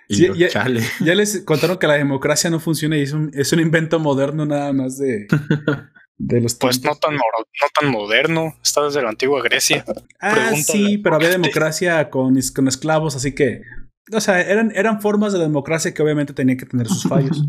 [0.09, 0.81] Sí, yo, ya- chale.
[1.01, 4.43] Ya les contaron que la democracia no funciona y es un, es un invento moderno
[4.45, 5.27] nada más de,
[6.19, 8.55] de los Pues no tan, no tan moderno.
[8.61, 9.85] Está desde la antigua Grecia.
[10.19, 10.63] Ah, pregúntale.
[10.63, 13.61] sí, pero había democracia con, con esclavos, así que,
[14.11, 17.43] o sea, eran, eran formas de democracia que obviamente tenían que tener sus fallos.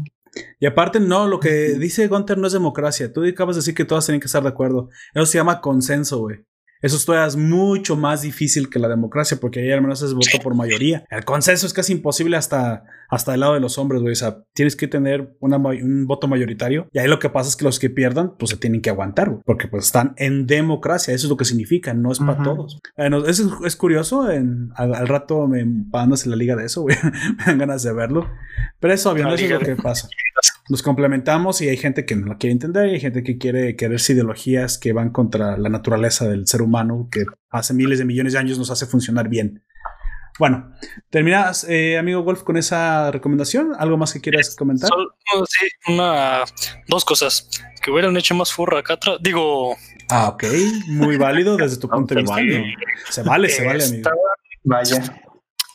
[0.60, 3.12] Y aparte, no, lo que dice Gunter no es democracia.
[3.12, 4.88] Tú acabas de decir que todas tienen que estar de acuerdo.
[5.12, 6.44] Eso se llama consenso, güey.
[6.80, 10.38] Eso es todavía mucho más difícil que la democracia, porque ahí al menos es voto
[10.42, 11.04] por mayoría.
[11.10, 14.12] El consenso es casi imposible hasta, hasta el lado de los hombres, güey.
[14.12, 16.88] O sea, tienes que tener una un voto mayoritario.
[16.92, 19.28] Y ahí lo que pasa es que los que pierdan, pues se tienen que aguantar,
[19.30, 19.42] güey.
[19.44, 21.14] Porque pues están en democracia.
[21.14, 22.78] Eso es lo que significa, no es para todos.
[22.96, 24.30] Bueno, es, es curioso.
[24.30, 26.96] En, al, al rato me pándase la liga de eso, güey.
[27.38, 28.30] me dan ganas de verlo.
[28.78, 30.08] Pero es obvio, La no eso es lo que pasa.
[30.70, 33.74] Nos complementamos y hay gente que no lo quiere entender y hay gente que quiere
[33.76, 38.32] quererse ideologías que van contra la naturaleza del ser humano que hace miles de millones
[38.34, 39.64] de años nos hace funcionar bien.
[40.38, 40.72] Bueno,
[41.10, 43.72] terminas, eh, amigo Wolf, con esa recomendación.
[43.78, 44.88] ¿Algo más que quieras comentar?
[44.88, 45.10] Solo-
[45.46, 46.44] sí, una,
[46.88, 47.50] dos cosas.
[47.82, 49.16] Que hubieran hecho más furra acá atrás.
[49.20, 49.76] Digo,
[50.08, 50.44] Ah, ok,
[50.86, 52.36] muy válido desde tu punto de vista.
[53.10, 54.10] Se vale, se vale, amigo.
[54.64, 55.02] Vaya.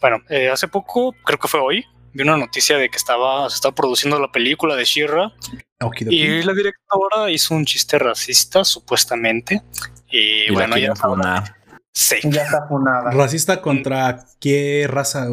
[0.01, 1.85] Bueno, eh, hace poco, creo que fue hoy,
[2.15, 5.33] vi una noticia de que estaba, se estaba produciendo la película de Shira
[6.09, 9.61] y la directora hizo un chiste racista, supuestamente.
[10.09, 11.55] Y, bueno, ya funar.
[11.91, 12.15] sí.
[12.23, 13.11] Ya está funada.
[13.11, 15.27] ¿Racista contra qué raza?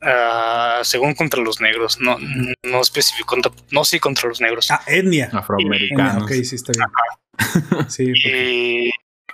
[0.00, 2.16] Ah, según contra los negros, no,
[2.62, 4.70] no especificó, contra- no sí contra los negros.
[4.70, 5.26] Ah, etnia.
[5.26, 6.22] Etnia, Afroamericanos.
[6.24, 7.88] ok, sí, está bien.
[7.90, 8.90] Sí, porque- Y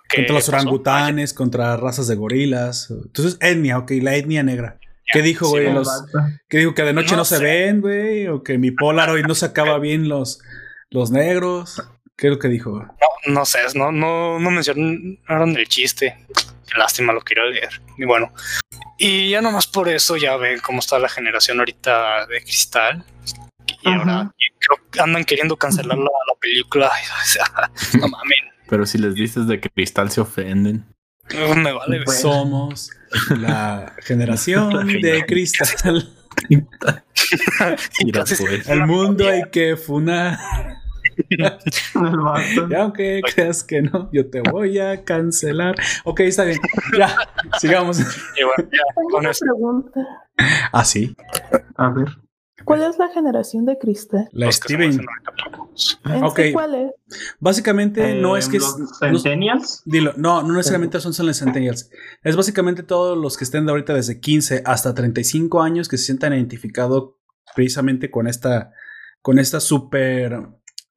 [0.08, 0.56] que contra los pasó?
[0.56, 2.90] orangutanes, contra razas de gorilas.
[2.90, 4.78] Entonces, etnia, ok, la etnia negra.
[5.12, 5.66] ¿Qué dijo, Sí, güey?
[5.68, 5.88] no, los,
[6.48, 6.74] ¿Qué dijo?
[6.74, 7.42] ¿Que de noche no, No se sé.
[7.44, 8.28] ven, güey?
[8.28, 10.40] ¿O que mi Polaroid no sacaba bien los,
[10.90, 11.82] los negros?
[12.16, 12.80] ¿Qué es lo que dijo?
[13.26, 16.16] No, no sé, no, no, no mencionaron el chiste.
[16.70, 17.80] Qué lástima, lo quiero leer.
[17.98, 18.32] Y bueno,
[18.98, 23.04] y ya nomás por eso ya ven cómo está la generación ahorita de cristal.
[23.82, 23.98] Y Ajá.
[23.98, 26.90] ahora creo que andan queriendo cancelar la, la película.
[27.22, 27.44] O sea,
[28.00, 28.38] no mames,
[28.68, 30.84] Pero si les dices de cristal se ofenden.
[31.56, 31.98] me vale.
[32.00, 32.08] ver.
[32.08, 32.90] Somos
[33.38, 36.08] la generación de cristal.
[38.66, 40.38] El mundo hay que funar.
[42.70, 45.74] Y aunque creas que no, yo te voy a cancelar.
[46.04, 46.58] Ok, está bien.
[46.96, 47.14] Ya,
[47.58, 48.00] sigamos.
[48.00, 49.44] Y bueno, ya, Tengo con una eso.
[49.44, 50.00] pregunta.
[50.72, 51.14] Ah, sí.
[51.76, 52.08] A ver.
[52.78, 54.28] ¿Cuál es la generación de cristal?
[54.32, 54.80] La los Steven.
[54.80, 55.98] merecen ahorita películas.
[56.04, 56.40] ¿En Ok.
[56.40, 56.90] sí cuál es?
[57.40, 58.58] Básicamente no Eh, es que.
[58.58, 59.82] los no- Centennials.
[59.84, 61.90] Dilo, no, no necesariamente son, son los centennials.
[62.22, 66.04] Es básicamente todos los que estén de ahorita desde 15 hasta 35 años que se
[66.06, 67.14] sientan identificados
[67.54, 68.72] precisamente con esta,
[69.22, 70.38] con esta super,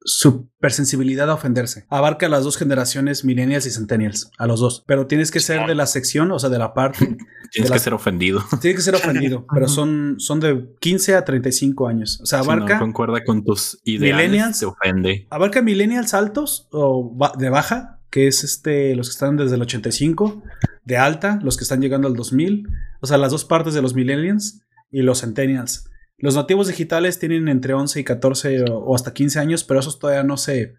[0.04, 1.86] super sensibilidad a ofenderse.
[1.88, 4.84] Abarca a las dos generaciones, millennials y centennials, a los dos.
[4.86, 7.16] Pero tienes que ser de la sección, o sea, de la parte.
[7.52, 8.42] Tienes que ser ofendido.
[8.60, 12.20] Tienes que ser ofendido, pero son, son de 15 a 35 años.
[12.20, 12.78] O sea, Si no abarca.
[12.80, 14.58] concuerda con tus ideales, Millennials.
[14.58, 15.26] te ofende.
[15.30, 20.42] Abarca millennials altos o de baja, que es este los que están desde el 85,
[20.84, 22.68] de alta, los que están llegando al 2000,
[23.00, 25.88] o sea, las dos partes de los millennials y los centennials.
[26.18, 29.98] Los nativos digitales tienen entre 11 y 14 o, o hasta 15 años, pero esos
[29.98, 30.74] todavía no se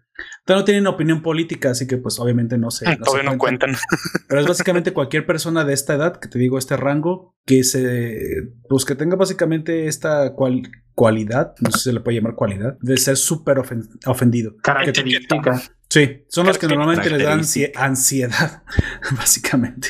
[0.46, 3.36] todavía no tienen opinión política, así que pues obviamente no se, no se Todavía no
[3.38, 3.70] cuentan.
[3.74, 3.80] cuentan.
[4.28, 8.48] Pero es básicamente cualquier persona de esta edad, que te digo, este rango, que se.
[8.68, 10.62] Pues que tenga básicamente esta cual-
[10.94, 14.56] cualidad, no sé si se le puede llamar cualidad, de ser súper ofen- ofendido.
[14.62, 15.70] Características.
[15.90, 17.84] Sí, son los que normalmente les dan ansie- Característica.
[17.84, 18.62] ansiedad,
[19.16, 19.88] básicamente.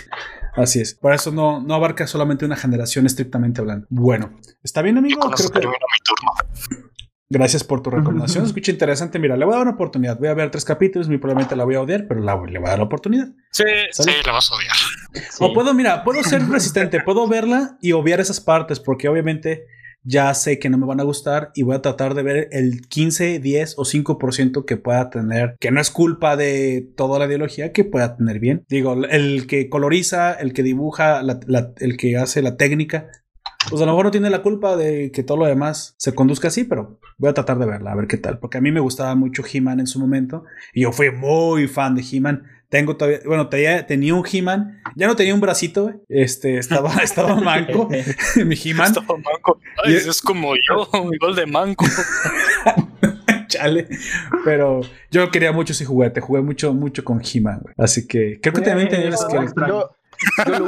[0.56, 0.94] Así es.
[0.94, 3.86] Por eso no, no abarca solamente una generación estrictamente hablando.
[3.90, 5.20] Bueno, ¿está bien, amigo?
[5.20, 5.60] con eso Creo que.
[5.60, 6.86] termino mi turno.
[7.28, 8.44] Gracias por tu recomendación.
[8.46, 9.18] Escucha interesante.
[9.18, 10.18] Mira, le voy a dar una oportunidad.
[10.18, 11.08] Voy a ver tres capítulos.
[11.08, 13.28] Muy probablemente la voy a odiar, pero la, le voy a dar la oportunidad.
[13.50, 14.12] Sí, ¿Sale?
[14.12, 14.76] sí, la vas a odiar.
[15.30, 15.38] Sí.
[15.44, 19.66] O puedo, mira, puedo ser resistente, puedo verla y obviar esas partes, porque obviamente
[20.06, 22.86] ya sé que no me van a gustar y voy a tratar de ver el
[22.86, 27.72] 15, 10 o 5% que pueda tener, que no es culpa de toda la ideología,
[27.72, 28.64] que pueda tener bien.
[28.68, 33.08] Digo, el que coloriza, el que dibuja, el que hace la técnica.
[33.68, 36.48] Pues a lo mejor no tiene la culpa de que todo lo demás se conduzca
[36.48, 38.38] así, pero voy a tratar de verla, a ver qué tal.
[38.38, 41.96] Porque a mí me gustaba mucho He-Man en su momento y yo fui muy fan
[41.96, 42.44] de He-Man.
[42.68, 45.94] Tengo todavía, bueno, tenía, tenía un He-Man, ya no tenía un bracito, güey.
[46.08, 47.88] este, estaba, estaba manco,
[48.44, 49.60] mi He-Man, Estaba manco.
[49.84, 51.84] Ay, Y- es como yo, igual de manco.
[53.48, 53.86] chale,
[54.44, 57.74] pero yo quería mucho ese juguete, jugué mucho, mucho con He-Man, güey.
[57.78, 59.36] así que creo que también tenías que...
[59.68, 59.90] Yo,
[60.48, 60.58] yo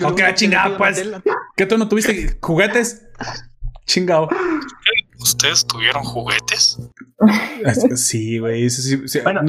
[0.00, 1.08] lo que- chingada, pues.
[1.56, 3.06] ¿Qué tú no tuviste juguetes?
[3.86, 4.28] Chingado.
[5.20, 6.78] ¿Ustedes tuvieron juguetes?
[7.96, 8.70] Sí, güey.
[8.70, 9.20] sí, sí, sí.
[9.22, 9.42] Bueno,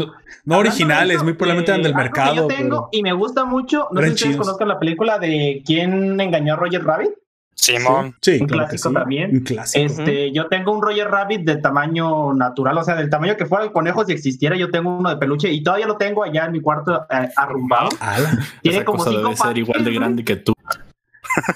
[0.45, 2.35] no, originales, eso, muy probablemente eran eh, del mercado.
[2.35, 3.87] Yo tengo pero- y me gusta mucho.
[3.91, 7.09] No sé si ustedes conozcan la película de ¿Quién engañó a Roger Rabbit?
[7.53, 8.15] Simón.
[8.21, 8.95] Sí, un claro que clásico sí.
[8.95, 9.31] también.
[9.31, 9.85] Un clásico.
[9.85, 13.65] Este, yo tengo un Roger Rabbit de tamaño natural, o sea, del tamaño que fuera
[13.65, 14.55] el conejo si existiera.
[14.55, 17.89] Yo tengo uno de peluche y todavía lo tengo allá en mi cuarto eh, arrumbado.
[17.99, 18.39] Ala.
[18.61, 20.53] Tiene Esa como cosa cinco debe ser igual de grande que tú.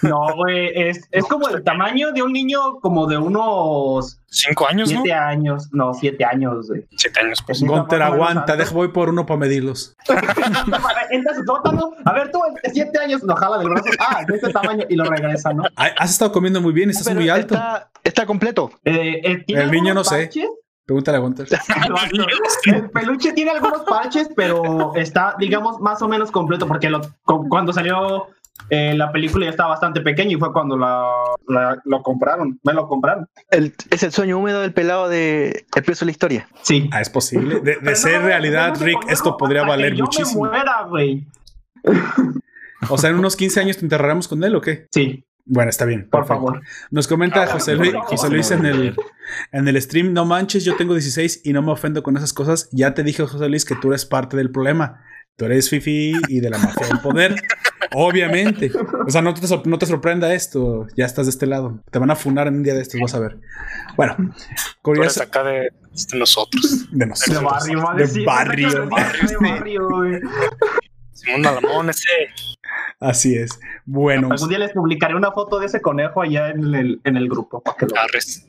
[0.02, 4.92] No, güey, es, es como el tamaño de un niño como de unos Cinco años,
[4.92, 5.02] ¿no?
[5.02, 5.70] siete años.
[5.72, 6.88] No, siete años, güey.
[6.98, 7.62] Siete años, pues.
[7.62, 8.56] Menos aguanta.
[8.56, 9.96] Deja, voy por uno para medirlos.
[11.12, 11.94] Entra a su sótano.
[12.06, 13.90] A ver, tú, de siete años, lo jala del brazo.
[14.00, 15.64] Ah, de este tamaño y lo regresa, ¿no?
[15.76, 17.54] Has estado comiendo muy bien, estás Pero muy alto.
[17.54, 18.72] Está, está completo.
[18.84, 20.26] Eh, eh, ¿tiene El niño no sé.
[20.26, 20.48] parches?
[20.86, 21.48] Pregúntale a Gunter.
[22.66, 27.72] El peluche tiene algunos parches, pero está, digamos, más o menos completo, porque lo- cuando
[27.72, 28.28] salió
[28.70, 31.08] eh, la película ya estaba bastante pequeño y fue cuando la,
[31.48, 33.28] la- lo compraron, me lo compraron.
[33.52, 36.48] El- es el sueño húmedo del pelado de El precio de la historia.
[36.62, 36.90] Sí.
[36.92, 37.60] Ah, es posible.
[37.60, 40.44] De, ser no, realidad, no Rick, esto podría valer yo muchísimo.
[40.44, 41.28] me muera, güey.
[42.90, 44.88] O sea, en unos 15 años te enterraremos con él o qué?
[44.92, 46.10] Sí, Bueno, está bien.
[46.10, 46.46] por perfecto.
[46.46, 46.62] favor.
[46.92, 47.94] Nos comenta Ah, José Luis.
[48.06, 48.96] José Luis en el,
[49.52, 50.14] en el stream.
[50.14, 52.70] No manches, yo tengo 16 y no me ofendo con esas cosas.
[52.72, 55.02] Ya te dije, José Luis, que tú eres parte del problema.
[55.38, 57.36] Tú eres Fifi y de la mafia del poder.
[57.96, 58.72] Obviamente.
[59.08, 60.88] O sea, no te, no te sorprenda esto.
[60.96, 61.80] Ya estás de este lado.
[61.92, 63.40] Te van a funar en un día de estos, vas a ver.
[63.98, 65.70] Bueno, Tú eres curioso acá de,
[66.12, 66.92] de nosotros.
[66.92, 67.44] de De nosotros.
[67.44, 68.70] barrio, va a De barrio.
[68.70, 70.20] De barrio, güey.
[71.24, 72.08] Simón Alamón, ese.
[73.00, 73.60] Así es.
[73.86, 77.28] Bueno, Algún día les publicaré una foto de ese conejo allá en el, en el
[77.28, 77.62] grupo.
[77.62, 77.94] para que lo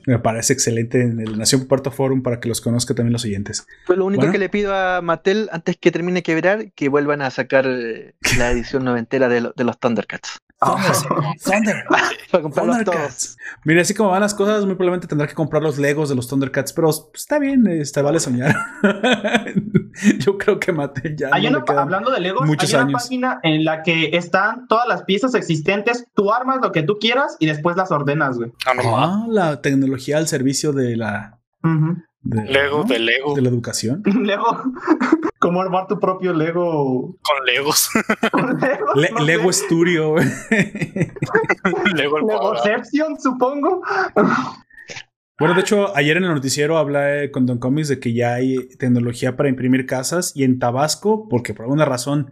[0.07, 3.67] me parece excelente en el Nación Puerto Forum para que los conozcan también los oyentes.
[3.85, 4.31] Pues lo único Bueno.
[4.31, 8.51] que le pido a Mattel antes que termine quebrar, que vuelvan a sacar eh, la
[8.51, 10.39] edición noventera de, lo- de los Thundercats.
[10.59, 11.83] Thunder, Thunder,
[12.31, 12.85] Para comprarlos todos.
[12.85, 13.37] Thundercats.
[13.65, 16.27] Mira, así como van las cosas, muy probablemente tendrá que comprar los Legos de los
[16.27, 18.55] Thundercats, pero pues, está bien, este, vale soñar.
[20.19, 23.03] Yo creo que Mattel ya Hay no una, hablando de Legos, muchos hay una años.
[23.03, 27.37] página en la que están todas las piezas existentes, tú armas lo que tú quieras
[27.39, 28.51] y después las ordenas, güey.
[28.83, 28.97] No.
[28.97, 31.97] Ah, la tecnología al servicio de la Ujú.
[32.25, 32.83] De, Lego ¿no?
[32.85, 33.35] de Lego.
[33.35, 34.01] de la educación.
[34.23, 34.63] Lego,
[35.39, 37.15] ¿cómo armar tu propio Lego?
[37.21, 37.89] Con Legos.
[38.61, 39.23] Lego, Le- no sé.
[39.25, 40.15] Lego Studio.
[41.95, 42.19] Lego.
[42.19, 43.81] Legoception, supongo.
[45.37, 48.69] Bueno, de hecho, ayer en el noticiero hablé con Don Comics de que ya hay
[48.77, 52.31] tecnología para imprimir casas y en Tabasco, porque por alguna razón,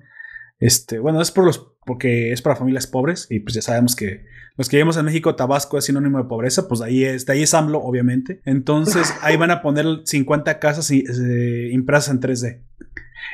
[0.65, 4.26] este, bueno, es por los, porque es para familias pobres y pues ya sabemos que
[4.56, 7.41] los que vivimos en México, Tabasco es sinónimo de pobreza, pues ahí es, de ahí
[7.44, 8.41] es AMLO, obviamente.
[8.45, 12.61] Entonces ahí van a poner 50 casas y- eh, impresas en 3D.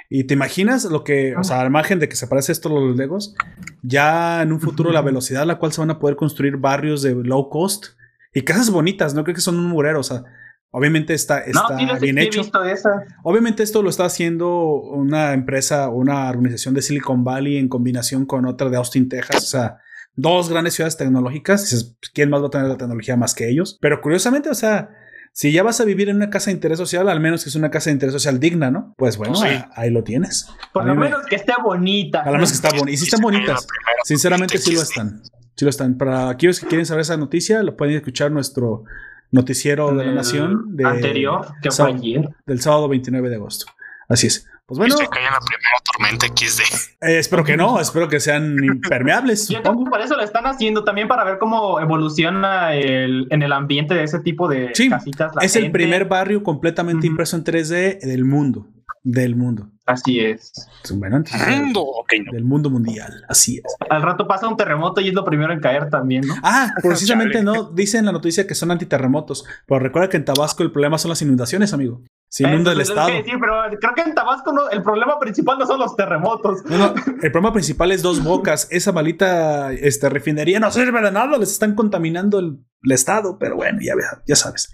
[0.10, 2.80] Y te imaginas lo que, o sea, al margen de que se parece esto a
[2.80, 3.36] los Legos,
[3.84, 7.02] ya en un futuro la velocidad a la cual se van a poder construir barrios
[7.02, 7.88] de low cost
[8.34, 10.24] y casas bonitas, no creo que son un murero, o sea,
[10.72, 12.42] obviamente está, está no, bien he hecho.
[12.42, 12.90] visto esa.
[13.24, 18.46] Obviamente esto lo está haciendo una empresa, una organización de Silicon Valley en combinación con
[18.46, 19.78] otra de Austin, Texas, o sea,
[20.16, 21.96] dos grandes ciudades tecnológicas.
[22.14, 23.78] ¿quién más va a tener la tecnología más que ellos?
[23.82, 24.90] Pero curiosamente, o sea,
[25.32, 27.56] si ya vas a vivir en una casa de interés social, al menos que es
[27.56, 28.94] una casa de interés social digna, ¿no?
[28.98, 29.46] Pues bueno, Sí.
[29.46, 30.48] ahí, ahí lo tienes.
[30.74, 32.26] Por lo me- menos que esté bonita.
[32.26, 32.90] Lo menos que está bonito.
[32.90, 33.66] Y sí están bonitas.
[34.04, 35.22] Sinceramente sí lo están.
[35.56, 35.98] Sí lo están.
[35.98, 38.84] Para aquellos que quieren saber esa noticia, lo pueden escuchar nuestro
[39.32, 42.30] noticiero de la Nación de- anterior, que fue ayer.
[42.46, 43.66] del sábado 29 de agosto.
[44.08, 44.46] Así es.
[44.66, 46.62] Pues bueno, Y se cae en la primera tormenta XD.
[47.02, 49.86] eh, espero que no, espero que sean impermeables, Yo supongo.
[49.90, 54.04] por eso lo están haciendo también para ver cómo evoluciona el, en el ambiente de
[54.04, 55.34] ese tipo de Sí, casitas.
[55.36, 58.68] la Es el primer barrio completamente impreso en 3D del mundo.
[59.04, 59.72] Del mundo.
[59.90, 60.54] Así es.
[60.94, 61.82] Bueno, entonces, Mundo.
[61.82, 62.32] Ok, no.
[62.32, 63.24] del mundo mundial.
[63.28, 63.64] Así es.
[63.90, 66.36] Al rato pasa un terremoto y es lo primero en caer también, ¿no?
[66.44, 67.72] Ah, precisamente no.
[67.72, 69.46] Dice en la noticia que son antiterremotos.
[69.68, 72.04] Pero recuerda que en Tabasco el problema son las inundaciones, amigo.
[72.32, 73.08] Se inunda el Eso es lo estado.
[73.18, 76.64] que decir, pero creo que en Tabasco no- el problema principal no son los terremotos.
[76.66, 76.94] No, no,
[77.24, 78.68] el problema principal es dos bocas.
[78.72, 81.38] Esa malita este, refinería no sirve de nada.
[81.40, 83.40] Les están contaminando el, el estado.
[83.40, 83.94] Pero bueno, ya,
[84.28, 84.72] ya sabes.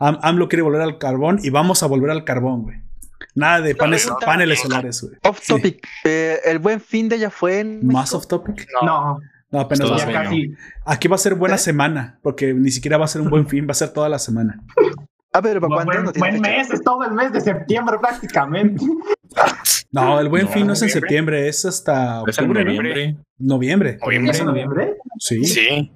[0.00, 2.78] Am- AMLO quiere volver al carbón y vamos a volver al carbón, güey.
[3.38, 5.14] Nada de panes- pregunta- paneles solares, güey.
[5.24, 5.52] Off Sí.
[5.54, 5.86] topic.
[6.04, 7.86] eh, el buen fin de ya fue en.
[7.86, 8.66] Más off topic.
[8.82, 9.18] No.
[9.50, 10.52] No, apenas va a casi.
[10.84, 11.58] Aquí va a ser buena ¿Eh?
[11.58, 12.18] semana.
[12.22, 14.60] Porque ni siquiera va a ser un buen fin, va a ser toda la semana.
[15.32, 15.92] Ah, pero ¿para cuándo?
[15.92, 16.56] Buen, No buen fecha.
[16.56, 18.84] mes, es todo el mes de septiembre prácticamente.
[19.90, 22.70] No, el buen No, fin no es en septiembre, es hasta octubre, ¿no?
[22.72, 23.16] noviembre.
[23.38, 23.98] Noviembre.
[24.02, 24.30] Noviembre.
[24.32, 24.94] ¿Es en noviembre?
[25.18, 25.44] Sí.
[25.44, 25.92] Sí.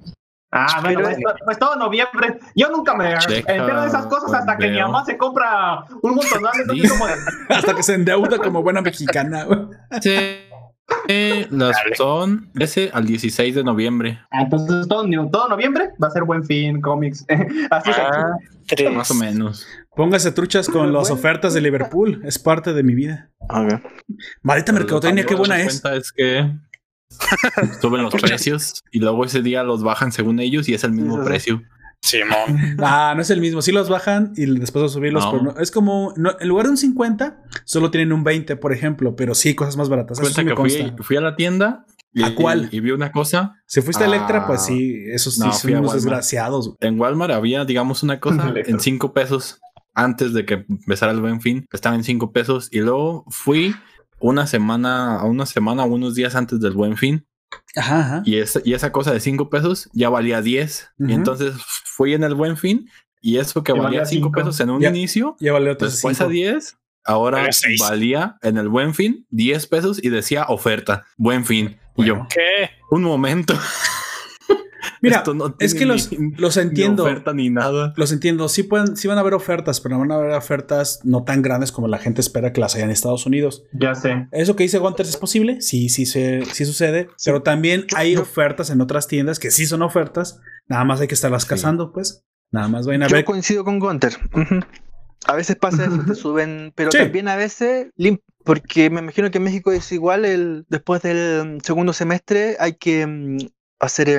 [0.55, 2.39] Ah, bueno, Pero pues, es- pues todo noviembre.
[2.55, 6.43] Yo nunca me entero de esas cosas hasta que mi mamá se compra un montón
[6.43, 7.15] de como de,
[7.49, 9.47] Hasta que se endeuda como buena mexicana.
[10.03, 10.15] Sí.
[11.09, 11.97] Eh, las Dale.
[11.97, 16.45] son ese al 16 de noviembre, Ah, Entonces todo, todo noviembre va a ser buen
[16.45, 17.25] fin, cómics.
[17.71, 17.97] Así es.
[17.99, 18.35] Ah,
[18.67, 18.93] tres.
[18.93, 19.67] más o menos.
[19.97, 21.15] Póngase truchas con las bueno.
[21.15, 22.21] ofertas de Liverpool.
[22.25, 23.31] Es parte de mi vida.
[23.41, 23.81] Ok.
[24.43, 25.83] Maldita mercadotecnia, qué buena es.
[25.85, 26.51] es que
[27.81, 31.19] suben los precios y luego ese día los bajan según ellos y es el mismo
[31.19, 31.63] Sí, precio.
[32.01, 32.77] Simón.
[32.81, 33.63] Ah, no es el mismo.
[33.63, 35.25] Sí los bajan y después de subirlos.
[35.25, 35.31] No.
[35.31, 38.73] pero no- es como, no, en lugar de un 50, solo tienen un 20, por
[38.73, 39.15] ejemplo.
[39.15, 40.19] Pero sí, cosas más baratas.
[40.19, 40.51] Eso Cuenta sí me
[40.97, 42.69] que fui, a la tienda y, ¿A cuál?
[42.73, 43.55] y vi una cosa.
[43.67, 46.75] Si fuiste a Electra, Ah, pues sí, esos sí son unos desgraciados.
[46.81, 49.61] En Walmart había, digamos, una cosa en 5 pesos
[49.95, 51.67] antes de que empezara el buen fin.
[51.73, 53.77] Estaba en 5 pesos y luego fui
[54.23, 57.27] una semana, a una semana unos días antes del buen fin
[57.77, 58.23] Ajá, ajá.
[58.25, 60.89] y, esa- y esa cosa de 5 pesos ya valía 10.
[60.99, 61.11] Ujú.
[61.11, 61.55] Y entonces
[61.85, 62.89] fui en el buen fin
[63.21, 64.33] y eso que valía valía 5 cinco.
[64.33, 64.89] pesos en un Ya.
[64.89, 66.29] inicio, Ya otros después cinco.
[66.31, 67.49] a 10, ahora
[67.81, 71.79] Valía en el buen fin 10 pesos y decía oferta, buen fin.
[71.97, 72.27] Y yo.
[72.33, 72.71] ¿Qué?
[72.91, 73.55] un momento.
[75.01, 77.05] Mira, Esto no es que los, ni- los ni entiendo.
[77.05, 77.93] oferta ni nada.
[77.97, 78.49] Los entiendo.
[78.49, 81.73] Sí, pueden, sí van a haber ofertas, pero van a haber ofertas no tan grandes
[81.73, 83.65] como la gente espera que las haya en Estados Unidos.
[83.73, 84.29] Ya sé.
[84.33, 85.61] ¿Eso que dice Gunters es posible?
[85.61, 87.09] Sí, sí, se- sí sucede.
[87.25, 90.41] Pero también hay ofertas en otras tiendas que sí son ofertas.
[90.69, 91.49] Nada más hay que estarlas Sí.
[91.49, 92.25] cazando, pues.
[92.51, 93.25] Nada más vayan a Yo ver.
[93.25, 94.13] coincido con Gunter.
[95.27, 96.99] A veces pasa eso, te suben, pero Sí.
[96.99, 97.87] también a veces,
[98.45, 103.07] porque me imagino que en México es igual, el, después del segundo semestre hay que
[103.07, 103.37] mm,
[103.83, 104.19] hacer, eh,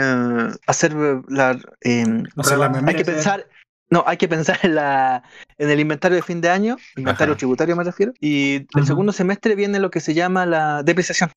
[0.68, 1.58] hacer eh, la...
[1.82, 3.48] em, hacer la Hay que pensar...
[3.90, 5.22] No, hay que pensar en, la,
[5.60, 7.38] en el inventario de fin de año, inventario Ajá.
[7.38, 11.32] tributario me refiero, y el segundo semestre viene lo que se llama la depreciación.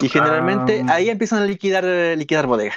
[0.00, 0.94] Y generalmente Ah.
[0.94, 2.76] ahí empiezan a liquidar, eh, liquidar bodegas.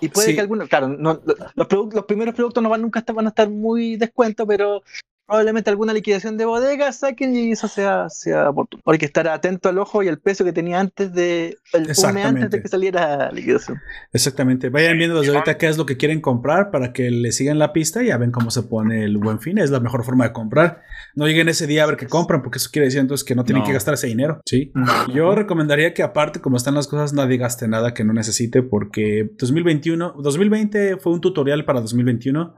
[0.00, 0.34] Y puede Sí.
[0.36, 3.30] que algunos, claro, no, lo- los, produc- los primeros productos no van nunca van a
[3.30, 4.82] estar muy descuento, pero
[5.30, 8.82] probablemente alguna liquidación de bodega saquen y eso sea, sea oportuno.
[8.84, 12.28] Hay que estar atento al ojo y al precio que tenía antes de el Exactamente.
[12.28, 13.78] antes de que saliera la liquidación.
[14.12, 14.70] Exactamente.
[14.70, 17.72] Vayan viendo desde ahorita qué es lo que quieren comprar para que le sigan la
[17.72, 19.58] pista y ya ven cómo se pone el buen fin.
[19.58, 20.82] Es la mejor forma de comprar.
[21.14, 23.44] No lleguen ese día a ver qué compran, porque eso quiere decir entonces que no
[23.44, 23.66] tienen No.
[23.68, 24.40] que gastar ese dinero.
[24.46, 24.72] Sí.
[25.14, 29.30] Yo recomendaría que aparte, como están las cosas, nadie gaste nada que no necesite, porque
[29.38, 32.52] 2021, 2020 fue un tutorial para 2021.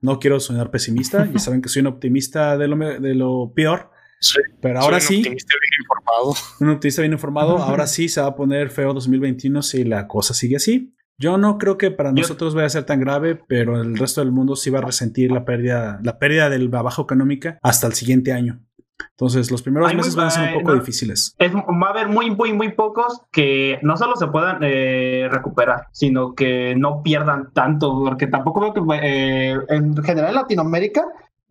[0.00, 3.90] No quiero sonar pesimista, ya saben que soy un optimista de lo, de lo peor,
[4.20, 6.34] Soy, pero ahora soy un sí, optimista bien informado.
[6.60, 10.34] un optimista bien informado, ahora sí se va a poner feo 2021 si la cosa
[10.34, 10.94] sigue así.
[11.20, 14.20] Yo no creo que para Yo- nosotros vaya a ser tan grave, pero el resto
[14.20, 17.94] del mundo sí va a resentir la pérdida, la pérdida del trabajo económica hasta el
[17.94, 18.64] siguiente año.
[19.10, 20.80] Entonces, los primeros Ay, muy meses van a ser un poco no.
[20.80, 21.34] difíciles.
[21.38, 25.86] Es, va a haber muy, muy, muy pocos que no solo se puedan eh, recuperar,
[25.92, 31.04] sino que no pierdan tanto, porque tampoco veo que eh, en general en Latinoamérica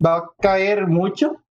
[0.04, 1.42] va a caer mucho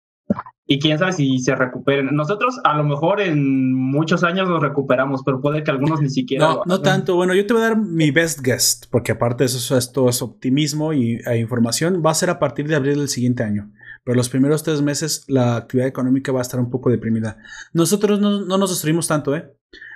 [0.67, 2.15] y quién sabe si se recuperen.
[2.15, 6.47] Nosotros a lo mejor en muchos años nos recuperamos, pero puede que algunos ni siquiera.
[6.47, 7.15] No, no tanto.
[7.15, 10.23] Bueno, yo te voy a dar mi best guess, porque aparte de eso, esto es
[10.23, 12.03] optimismo y e información.
[12.05, 13.71] Va a ser a partir de abril del siguiente año.
[14.07, 17.39] Pero los primeros tres meses la actividad económica va a estar un poco deprimida.
[17.73, 19.53] Nosotros no, no nos destruimos tanto, ¿eh?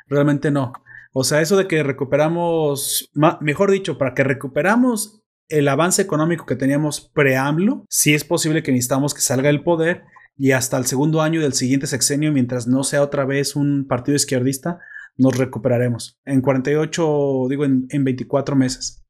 [0.08, 0.72] Realmente no.
[1.12, 3.08] O sea, eso de que recuperamos,
[3.40, 8.72] mejor dicho, para que recuperamos el avance económico que teníamos pre-AMLO, sí es posible que
[8.72, 10.02] necesitamos que salga el poder
[10.36, 14.16] y hasta el segundo año del siguiente sexenio, mientras no sea otra vez un partido
[14.16, 14.80] izquierdista,
[15.18, 16.18] nos recuperaremos.
[16.24, 19.04] En 48, digo, en, en 24 meses.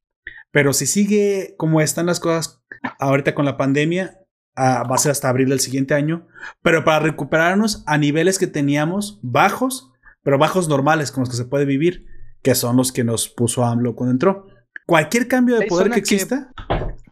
[0.51, 2.61] Pero si sigue como están las cosas
[2.99, 4.20] ahorita con la pandemia,
[4.57, 6.27] va a ser hasta abril del siguiente año.
[6.61, 9.91] Pero para recuperarnos a niveles que teníamos bajos,
[10.23, 12.05] pero bajos normales con los que se puede vivir,
[12.41, 14.47] que son los que nos puso AMLO cuando entró.
[14.85, 16.51] Cualquier cambio de poder que que- exista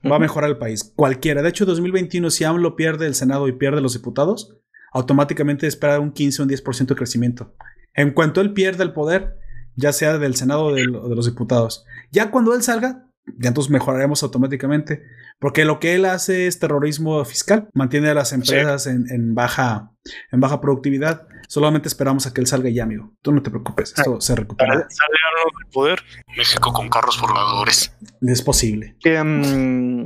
[0.10, 0.92] va a mejorar el país.
[0.96, 1.42] Cualquiera.
[1.42, 4.56] De hecho, 2021, si AMLO pierde el Senado y pierde los diputados,
[4.92, 7.54] automáticamente espera un 15 o un 10% de crecimiento.
[7.94, 9.38] En cuanto él pierda el poder,
[9.76, 11.86] ya sea del Senado o de los diputados.
[12.12, 13.08] Ya cuando él salga,
[13.38, 15.04] ya entonces mejoraremos automáticamente.
[15.40, 17.70] Porque lo que él hace es terrorismo fiscal.
[17.74, 19.92] Mantiene a las empresas en, en baja,
[20.32, 21.28] en baja productividad.
[21.48, 23.14] Solamente esperamos a que él salga y ya, amigo.
[23.22, 23.94] Tú no te preocupes.
[23.98, 24.74] Esto se recupera.
[24.74, 26.00] sale algo del poder.
[26.38, 27.96] México con carros voladores.
[28.22, 28.96] Es posible.
[29.04, 30.06] Mm,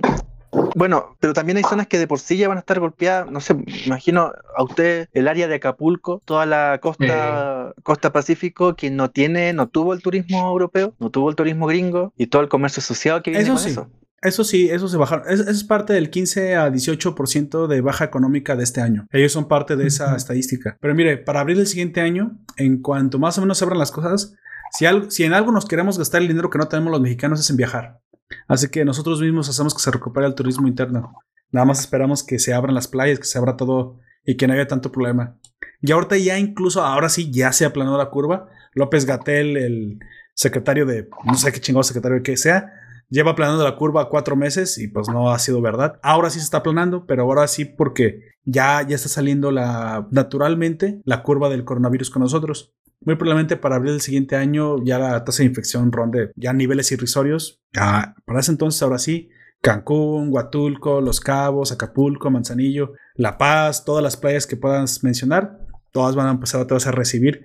[0.76, 3.30] bueno, pero también hay zonas que de por sí ya van a estar golpeadas.
[3.30, 3.56] No sé,
[3.86, 9.54] imagino a usted el área de Acapulco, toda la costa, costa Pacífico, que no tiene,
[9.54, 13.22] no tuvo el turismo europeo, no tuvo el turismo gringo y todo el comercio asociado
[13.22, 13.70] que viene Eso con sí.
[13.70, 13.90] eso.
[14.22, 15.26] Eso sí, eso se bajaron.
[15.30, 19.06] Es- Eso es parte del 15 a 18% de baja económica de este año.
[19.12, 20.78] Ellos son parte de esa estadística.
[20.80, 23.92] Pero mire, para abril del siguiente año, en cuanto más o menos se abran las
[23.92, 24.34] cosas,
[24.72, 27.42] si, algo- si en algo nos queremos gastar el dinero que no tenemos los mexicanos
[27.42, 28.00] es en viajar.
[28.48, 31.14] Así que nosotros mismos hacemos que se recupere el turismo interno.
[31.52, 34.54] Nada más esperamos que se abran las playas, que se abra todo y que no
[34.54, 35.38] haya tanto problema.
[35.82, 38.50] Y ahorita ya incluso, ahora sí, ya se aplanó la curva.
[38.74, 40.00] López Gatel, el
[40.34, 42.74] secretario de, no sé qué chingado secretario que sea,
[43.10, 46.00] lleva aplanando la curva cuatro meses y pues no ha sido verdad.
[46.02, 51.02] Ahora sí se está aplanando, pero ahora sí porque ya, ya está saliendo la, naturalmente
[51.06, 52.74] la curva del coronavirus con nosotros.
[53.06, 56.92] Muy probablemente para abril del siguiente año ya la tasa de infección ronde ya niveles
[56.92, 57.60] irrisorios.
[57.74, 59.30] Ya, para ese entonces, ahora sí,
[59.62, 65.58] Cancún, Huatulco, Los Cabos, Acapulco, Manzanillo, La Paz, todas las playas que puedas mencionar,
[65.92, 67.44] todas van a empezar a, recibir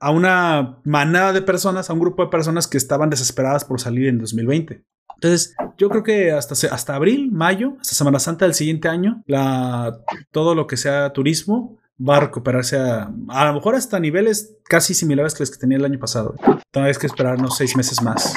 [0.00, 4.08] a una manada de personas, a un grupo de personas que estaban desesperadas por salir
[4.08, 4.82] en 2020.
[5.16, 10.00] Entonces, yo creo que hasta, hasta abril, mayo, hasta Semana Santa del siguiente año, la,
[10.30, 14.94] todo lo que sea turismo va a recuperarse a, a lo mejor hasta niveles casi
[14.94, 16.34] similares que los que tenía el año pasado.
[16.72, 18.34] Hay que esperarnos seis meses más.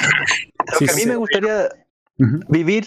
[0.72, 1.08] Lo Sí, que a mí sí.
[1.08, 1.68] me gustaría
[2.48, 2.86] vivir,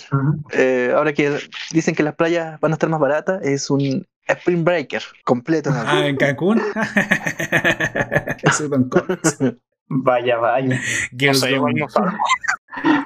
[0.52, 1.40] eh, ahora que
[1.72, 5.72] dicen que las playas van a estar más baratas, es un Spring Breaker completo.
[5.72, 5.78] ¿no?
[5.86, 6.62] Ah, en Cancún.
[8.44, 8.64] Es.
[9.88, 10.80] Vaya, vaya.
[11.32, 12.18] O sea, no.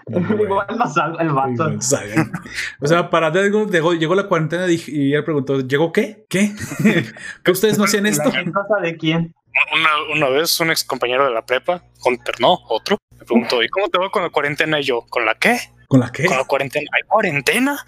[0.07, 1.81] Igual no salga el vato.
[1.81, 2.31] Igual.
[2.79, 6.25] O sea, para Deadgold llegó, llegó la cuarentena y, y él preguntó, ¿llegó qué?
[6.29, 6.53] ¿Qué?
[7.43, 8.29] ¿Que ustedes no hacían esto?
[8.31, 9.33] ¿La cosa de quién?
[9.73, 13.69] Una, una vez un ex compañero de la prepa, Hunter, no, otro, me preguntó, ¿y
[13.69, 14.79] cómo te va con la cuarentena?
[14.79, 15.59] Y yo, ¿con la qué?
[15.87, 16.25] ¿Con la qué?
[16.25, 16.89] ¿Con la cuarentena?
[16.91, 17.85] ¿Hay cuarentena?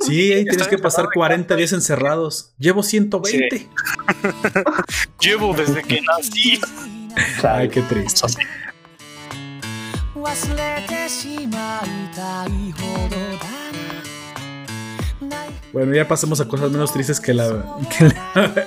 [0.00, 2.54] Sí, ahí tienes que pasar encerrado en 40 días encerrados.
[2.58, 3.68] Llevo 120.
[5.20, 6.58] Llevo desde que nací.
[7.42, 8.26] Ay, qué triste.
[10.25, 10.31] Así.
[10.51, 13.21] 忘れてしまいたいほどだ
[15.21, 18.13] なない Bueno, ya pasemos a cosas menos tristes que la, que la,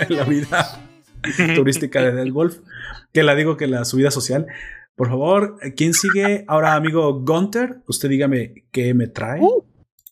[0.09, 0.81] la vida
[1.55, 2.57] turística del golf.
[3.13, 4.47] Que la digo que la subida social.
[4.97, 6.45] Por favor, ¿quién sigue?
[6.49, 9.41] Ahora, amigo Gunter, usted dígame qué me trae.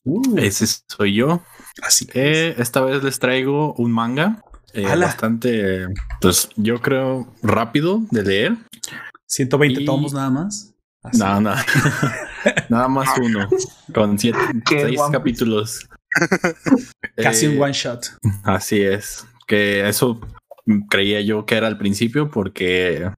[0.04, 1.42] Uh, Ese soy yo.
[1.82, 2.14] así es.
[2.16, 4.42] Eh, esta vez les traigo un manga
[4.74, 5.06] eh, ¡Hala!
[5.06, 5.86] bastante,
[6.20, 8.56] pues yo creo rápido de leer.
[9.26, 10.74] 120 y- tomos nada más.
[11.03, 11.19] Así.
[11.19, 11.53] No, no.
[12.69, 13.47] Nada más uno.
[13.93, 15.87] Con siete, seis capítulos.
[17.15, 18.07] Casi Eh, un one shot.
[18.43, 19.25] Así es.
[19.47, 20.19] Que eso
[20.89, 23.09] creía yo que era al principio porque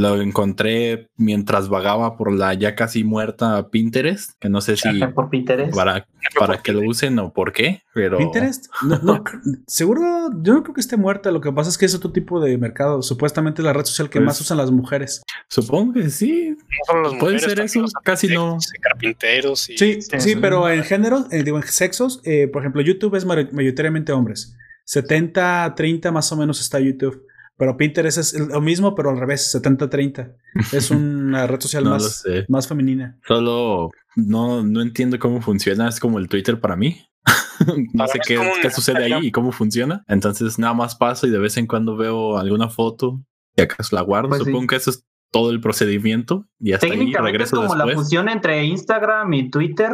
[0.00, 5.30] lo encontré mientras vagaba por la ya casi muerta Pinterest, que no sé si Por
[5.30, 5.74] Pinterest.
[5.74, 6.06] para,
[6.38, 9.24] para que lo usen o por qué, pero Pinterest, no, no,
[9.66, 11.30] seguro, yo no creo que esté muerta.
[11.30, 13.02] Lo que pasa es que es otro tipo de mercado.
[13.02, 15.22] Supuestamente es la red social que Pues- más usan las mujeres.
[15.48, 16.50] supongo que sí.
[16.50, 16.56] No
[16.86, 18.58] solo las Puede mujeres, ser eso, casi no.
[18.80, 20.36] Carpinteros y Sí, sí, sí.
[20.36, 24.56] pero en género, eh, digo, en sexos, eh, por ejemplo, YouTube es mayoritariamente hombres.
[24.86, 27.22] 70, 30 más o menos está YouTube.
[27.56, 30.34] Pero Pinterest es lo mismo, pero al revés, 70-30.
[30.72, 33.18] Es una red social No más, más femenina.
[33.26, 35.88] Solo no, no entiendo cómo funciona.
[35.88, 37.00] Es como el Twitter para mí.
[37.66, 40.04] no Para sé qué, qué sucede ahí y cómo funciona.
[40.08, 43.22] Entonces nada más paso y de vez en cuando veo alguna foto
[43.56, 44.30] y acaso la guardo.
[44.30, 44.46] Pues sí.
[44.46, 47.84] Supongo que eso es todo el procedimiento y hasta ahí Técnicamente es regreso como la
[47.86, 48.06] después.
[48.06, 49.92] fusión entre Instagram y Twitter.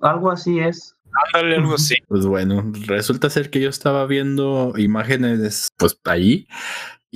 [0.00, 0.96] Algo así es.
[1.26, 1.94] Ándale algo así.
[2.08, 6.46] Pues bueno, resulta ser que yo estaba viendo imágenes pues allí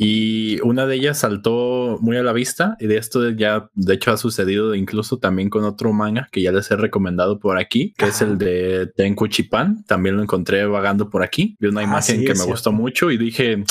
[0.00, 4.12] y una de ellas saltó muy a la vista y de esto ya de hecho
[4.12, 8.06] ha sucedido incluso también con otro manga que ya les he recomendado por aquí, que
[8.06, 12.24] es el de Tenkuchipan, también lo encontré vagando por aquí, vi una Ah, imagen sí,
[12.24, 12.50] que me cierto.
[12.52, 13.64] gustó mucho y dije,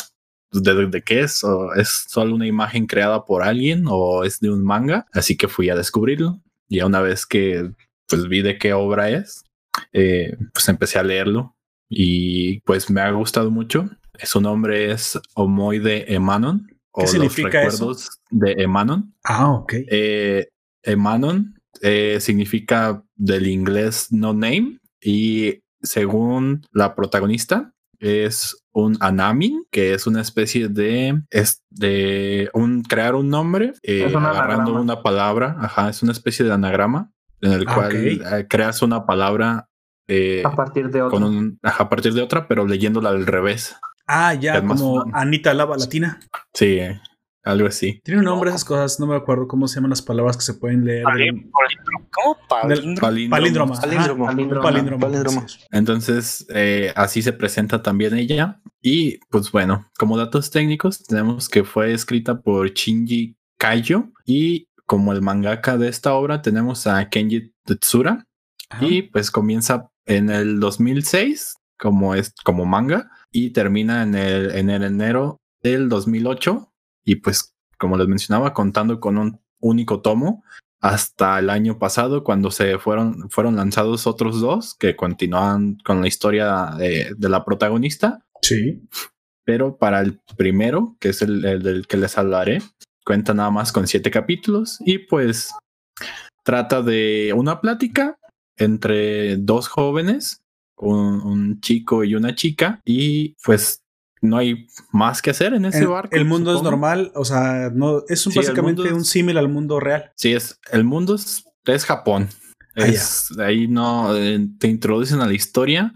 [0.52, 1.44] pues, ¿de, de- de qué es?
[1.46, 5.06] ¿O ¿Es solo una imagen creada por alguien o es de un manga?
[5.14, 7.72] Así que fui a descubrirlo y una vez que
[8.10, 9.44] pues vi de qué obra es,
[9.94, 11.56] eh, pues empecé a leerlo
[11.90, 13.90] y pues me ha gustado mucho.
[14.24, 17.78] Su nombre es Omoide Emanon o los significa eso?
[17.78, 19.14] recuerdos de Emanon.
[19.24, 19.74] Ah, ok.
[19.90, 20.48] Eh,
[20.84, 29.94] Emanon eh, significa del inglés no name y según la protagonista es un anamin que
[29.94, 34.82] es una especie de es de un crear un nombre eh, un agarrando anagrama.
[34.82, 39.06] una palabra ajá es una especie de anagrama en el Ah, cual eh, creas una
[39.06, 39.67] palabra
[40.08, 41.12] eh, A partir de otro.
[41.20, 43.76] con un a partir de otra pero leyéndola al revés
[44.08, 45.12] Ah, ya, como fun.
[45.14, 46.20] Anita Lava Latina.
[46.54, 47.00] sí eh,
[47.44, 50.36] algo así Tiene un nombre esas cosas, no me acuerdo cómo se llaman las palabras
[50.38, 51.04] que se pueden leer.
[51.04, 52.08] Palín- palíndromo.
[52.12, 52.38] ¿Cómo?
[52.50, 53.00] Palíndromo.
[53.02, 53.30] Palíndromo.
[53.32, 53.74] Palíndroma.
[53.76, 53.82] ajá.
[53.82, 54.26] Palíndromo.
[54.26, 54.64] Palíndromo.
[54.64, 55.00] Palíndromo.
[55.02, 55.42] Palíndromo.
[55.46, 55.68] así es.
[55.72, 58.60] Entonces, eh, así se presenta también ella.
[58.82, 65.12] Y pues bueno, como datos técnicos, tenemos que fue escrita por Shinji Kaiyo y como
[65.14, 68.26] el mangaka de esta obra tenemos a Kenji Tetsura
[68.70, 68.86] Ajá.
[68.86, 74.70] y pues comienza en el 2006 como es como manga y termina en el, en
[74.70, 76.72] el enero del 2008
[77.06, 80.44] y pues como les mencionaba contando con un único tomo
[80.82, 86.08] hasta el año pasado cuando se fueron fueron lanzados otros dos que continúan con la
[86.08, 88.84] historia de, de la protagonista Sí.
[89.44, 92.62] pero para el primero que es el, el del que les hablaré
[93.04, 95.54] cuenta nada más con siete capítulos y pues
[96.44, 98.18] trata de una plática
[98.58, 100.42] entre dos jóvenes
[100.78, 103.82] un, un chico y una chica y pues
[104.22, 107.70] no hay más que hacer en ese El, barco el mundo es normal, o sea,
[107.74, 110.12] no es un- Sí, básicamente es- un símil al mundo real.
[110.16, 112.30] Sí, es el mundo es, es Japón.
[112.76, 115.94] Ah, Es, ahí no eh, te introducen a la historia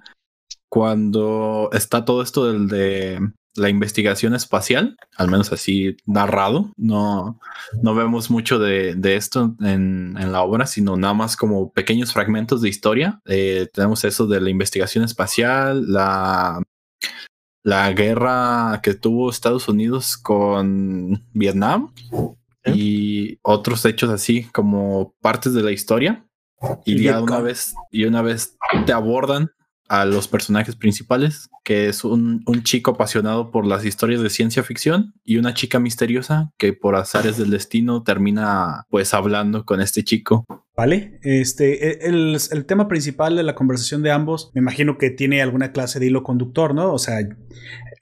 [0.69, 3.19] cuando está todo esto del de
[3.55, 6.71] la investigación espacial, al menos así narrado.
[6.77, 7.39] No,
[7.81, 12.13] no vemos mucho de, de esto en, en la obra, sino nada más como pequeños
[12.13, 13.21] fragmentos de historia.
[13.25, 16.61] Eh, tenemos eso de la investigación espacial, la,
[17.63, 21.93] la guerra que tuvo Estados Unidos con Vietnam
[22.65, 26.25] y otros hechos así como partes de la historia.
[26.85, 28.55] Y ya una vez, y una vez
[28.85, 29.49] te abordan
[29.93, 34.63] a los personajes principales, que es un, un chico apasionado por las historias de ciencia
[34.63, 40.05] ficción y una chica misteriosa que por azares del destino termina pues hablando con este
[40.05, 40.45] chico.
[40.77, 41.19] ¿Vale?
[41.23, 45.73] Este, el, el tema principal de la conversación de ambos, me imagino que tiene alguna
[45.73, 46.93] clase de hilo conductor, ¿no?
[46.93, 47.17] O sea,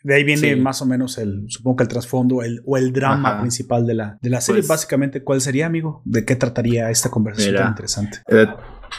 [0.03, 0.55] de ahí viene Sí.
[0.61, 3.41] más o menos el, supongo que el trasfondo el, o el drama Ajá.
[3.41, 4.61] principal de la, de la serie.
[4.61, 6.03] Pues- Básicamente, ¿cuál sería, amigo?
[6.05, 7.63] ¿De qué trataría esta conversación Mira.
[7.63, 8.19] tan interesante?
[8.27, 8.45] Eh,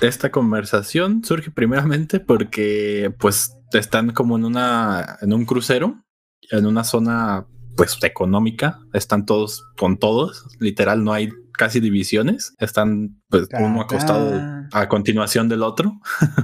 [0.01, 6.05] esta conversación surge primeramente porque pues están como en una en un crucero
[6.51, 7.47] en una zona
[7.77, 14.41] pues económica están todos con todos literal no hay casi divisiones están pues uno acostado
[14.73, 16.01] a continuación del otro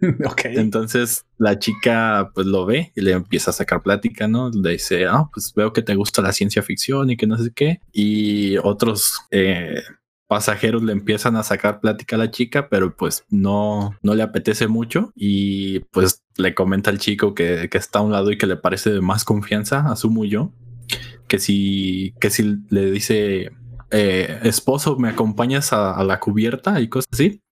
[0.26, 0.40] ok.
[0.46, 4.50] entonces la chica pues lo ve y le empieza a sacar plática, ¿no?
[4.50, 7.50] Le dice, ah, pues veo que te gusta la ciencia ficción y que no sé
[7.54, 7.80] qué.
[7.92, 9.82] Y otros, eh,
[10.30, 14.68] pasajeros le empiezan a sacar plática a la chica, pero pues no, no le apetece
[14.68, 18.46] mucho y pues le comenta al chico que, que está a un lado y que
[18.46, 20.52] le parece de más confianza, asumo yo,
[21.26, 23.50] que si, que si le dice,
[23.90, 27.42] eh, esposo, ¿me acompañas a, a la cubierta y cosas así?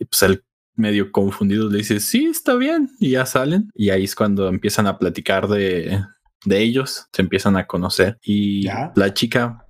[0.00, 0.42] Y pues él
[0.74, 3.70] medio confundido le dice, sí, está bien, y ya salen.
[3.76, 6.02] Y ahí es cuando empiezan a platicar de,
[6.44, 8.18] de ellos, se empiezan a conocer.
[8.24, 8.90] Y Ya.
[8.96, 9.64] la chica,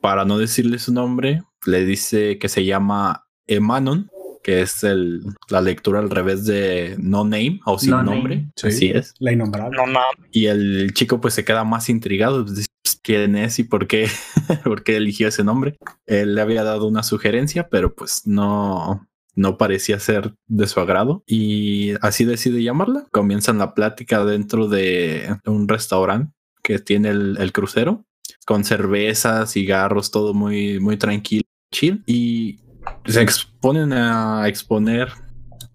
[0.00, 4.10] para no decirle su nombre, le dice que se llama Emanon,
[4.42, 8.16] que es el, la lectura al revés de No Name o sin No Name.
[8.16, 8.46] nombre.
[8.56, 8.66] Sí.
[8.68, 9.14] Así es.
[9.18, 9.76] La innombrable.
[9.76, 10.00] No.
[10.32, 12.42] Y el chico pues se queda más intrigado.
[12.44, 14.08] pues, dice, pues, ¿Quién es y por qué,
[14.64, 15.76] por qué eligió ese nombre?
[16.06, 21.22] Él le había dado una sugerencia, pero pues no, no parecía ser de su agrado.
[21.26, 23.06] Y así decide llamarla.
[23.12, 26.32] Comienzan la plática dentro de un restaurante
[26.62, 28.04] que tiene el, el crucero,
[28.46, 31.44] con cervezas, cigarros, todo muy, muy tranquilo,
[31.74, 32.02] chill.
[32.06, 32.60] Y
[33.06, 35.12] se exponen a exponer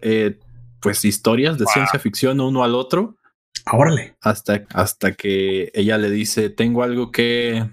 [0.00, 0.38] eh,
[0.80, 1.72] pues historias de Wow.
[1.74, 3.16] ciencia ficción uno al otro
[3.72, 4.16] órale.
[4.22, 7.68] hasta, hasta que ella le dice, tengo algo que,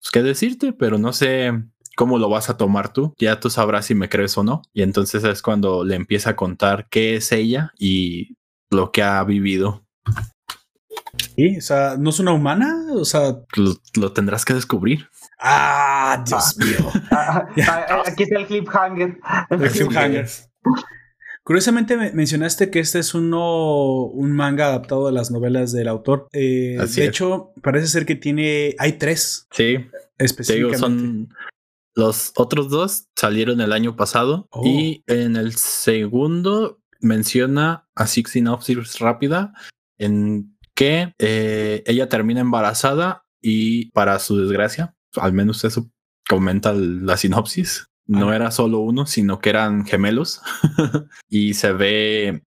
[0.00, 1.52] pues, que decirte, pero no sé
[1.96, 3.14] cómo lo vas a tomar tú.
[3.18, 4.62] Ya tú sabrás si me crees o no.
[4.72, 8.36] Y entonces es cuando le empieza a contar qué es ella y
[8.70, 9.84] lo que ha vivido.
[11.36, 12.86] Sí, o sea, ¿no es una humana?
[12.94, 15.08] O sea, Lo, lo tendrás que descubrir.
[15.38, 16.90] Ah, Dios mío.
[17.10, 19.18] Ah, ah, Aquí está el cliffhanger.
[19.50, 20.28] El cliffhanger.
[21.42, 26.28] Curiosamente me- mencionaste que este es uno un manga adaptado de las novelas del autor.
[26.32, 27.08] Eh, Así de es.
[27.10, 28.74] hecho, parece ser que tiene.
[28.78, 29.88] Hay tres Sí, te digo,
[30.18, 30.78] específicamente.
[30.78, 31.28] son
[31.96, 34.62] los otros dos salieron el año pasado Oh.
[34.66, 39.52] y en el segundo menciona así sinopsis rápida
[39.98, 45.90] en que eh, ella termina embarazada y para su desgracia, al menos eso
[46.28, 47.86] comenta la sinopsis.
[48.06, 48.36] No Ah.
[48.36, 50.42] era solo uno, sino que eran gemelos
[51.28, 52.42] y se ve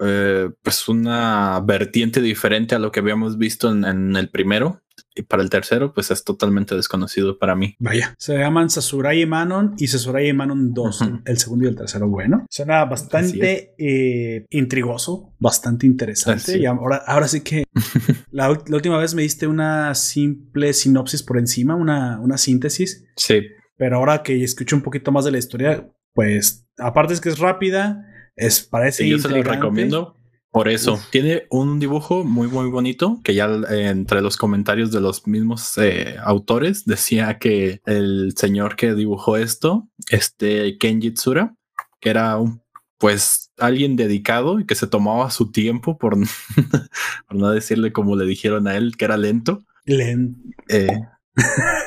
[0.00, 4.82] eh, pues una vertiente diferente a lo que habíamos visto en, en el primero
[5.18, 7.76] y para el tercero pues es totalmente desconocido para mí.
[7.78, 11.20] Vaya, se llaman Sasurai Manon y Sasurai Manon 2, Ujú.
[11.24, 12.08] el segundo y el tercero.
[12.08, 16.58] Bueno, suena bastante eh, intrigoso, bastante interesante.
[16.58, 17.64] Y ahora, ahora sí que
[18.30, 23.42] la, última vez me diste una simple sinopsis por encima, una, una síntesis, Sí,
[23.76, 27.38] pero ahora que escucho un poquito más de la historia, pues aparte es que es
[27.38, 30.17] rápida, es parece y yo se lo recomiendo.
[30.50, 31.10] Por eso Uf.
[31.10, 35.76] tiene un dibujo muy, muy bonito que ya eh, entre los comentarios de los mismos
[35.78, 41.54] eh, autores decía que el señor que dibujó esto, este Kenji Tsura,
[42.00, 42.62] que era un
[42.96, 46.16] pues alguien dedicado y que se tomaba su tiempo por,
[47.28, 49.62] por no decirle como le dijeron a él que era lento.
[49.84, 50.36] Len-
[50.68, 50.88] Eh,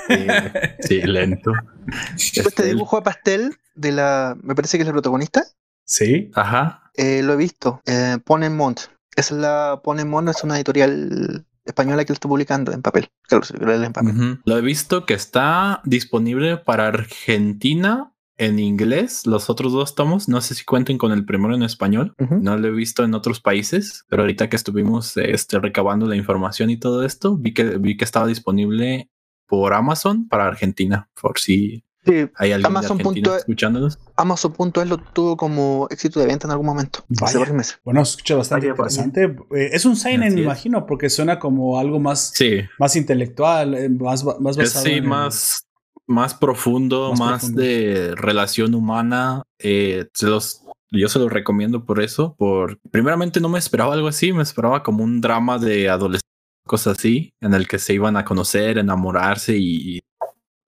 [0.09, 1.51] eh, sí, lento.
[2.15, 4.37] Este Este, dibujo a pastel de la.
[4.41, 5.43] Me parece que es la protagonista.
[5.91, 7.81] Sí, Ajá, eh, lo he visto.
[7.85, 8.79] Eh, Ponemont.
[9.15, 13.09] Es la Ponemont, es una editorial española que lo está publicando en papel.
[13.23, 13.45] Claro,
[13.83, 14.39] en papel.
[14.45, 19.27] Lo he visto que está disponible para Argentina en inglés.
[19.27, 22.15] Los otros dos tomos, no sé si cuenten con el primero en español.
[22.17, 26.69] No lo he visto en otros países, pero ahorita que estuvimos este, recabando la información
[26.69, 29.09] y todo esto, vi que, vi que estaba disponible
[29.45, 33.99] por Amazon para Argentina, por si Sí, hay alguien Amazon de Argentina punto- escuchándonos.
[34.17, 36.99] Amazon.es lo tuvo como éxito de venta en algún momento.
[37.11, 37.39] Hace Vaya.
[37.39, 37.79] varios meses.
[37.83, 39.03] bueno, se escucha bastante Vaya, vaya.
[39.03, 39.55] interesante.
[39.59, 43.89] Eh, es un Así me imagino, porque suena como algo más, Sí, más intelectual, eh,
[43.89, 45.65] más, más basado sí, en- más,
[46.07, 47.61] más profundo, Más más, profundo.
[47.61, 49.43] de relación humana.
[49.59, 52.33] eh, se los, yo se los recomiendo por eso.
[52.35, 56.21] Por primeramente no me esperaba algo así, me esperaba como un drama de adolescentes,
[56.65, 59.99] cosas así, en el que se iban a conocer, enamorarse y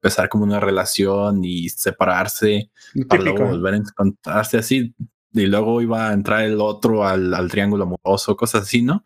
[0.04, 2.70] empezar como una relación y separarse
[3.08, 3.56] para luego típico.
[3.56, 4.94] volver a encontrarse así.
[5.32, 9.02] Y luego iba a entrar el otro al, al triángulo amoroso, cosas así, ¿no?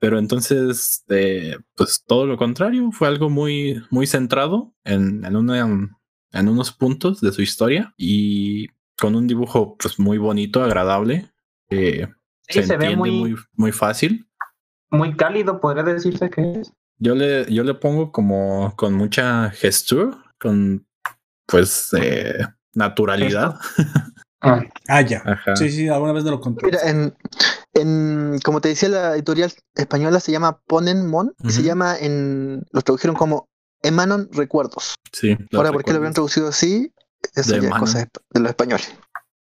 [0.00, 5.58] Pero entonces, eh, pues todo lo contrario, fue algo muy, muy centrado en, en, una,
[5.60, 8.68] en unos puntos de su historia y
[8.98, 11.30] con un dibujo pues muy bonito, agradable.
[11.70, 12.06] eh,
[12.48, 14.26] Sí, se, se ve entiende muy, muy, muy fácil.
[14.90, 16.72] muy cálido, podría decirse que es.
[16.98, 20.86] Yo le, yo le pongo como con mucha gestura, con
[21.46, 22.38] pues eh,
[22.74, 23.56] naturalidad.
[24.46, 25.22] Ah, Ah, ya.
[25.24, 25.56] Ajá.
[25.56, 26.66] Sí, sí, alguna vez me lo conté.
[26.66, 27.14] Mira, en,
[27.72, 31.68] en, como te decía, la editorial española se llama Ponemon y se Ujú.
[31.68, 32.62] llama en.
[32.70, 33.48] Los tradujeron como
[33.82, 34.96] Emanon Recuerdos.
[35.12, 35.30] Sí.
[35.54, 36.12] Ahora, ¿por qué lo recuerdo.
[36.12, 36.92] traducido así?
[37.34, 38.92] Eso De ya es cosa de, de los españoles.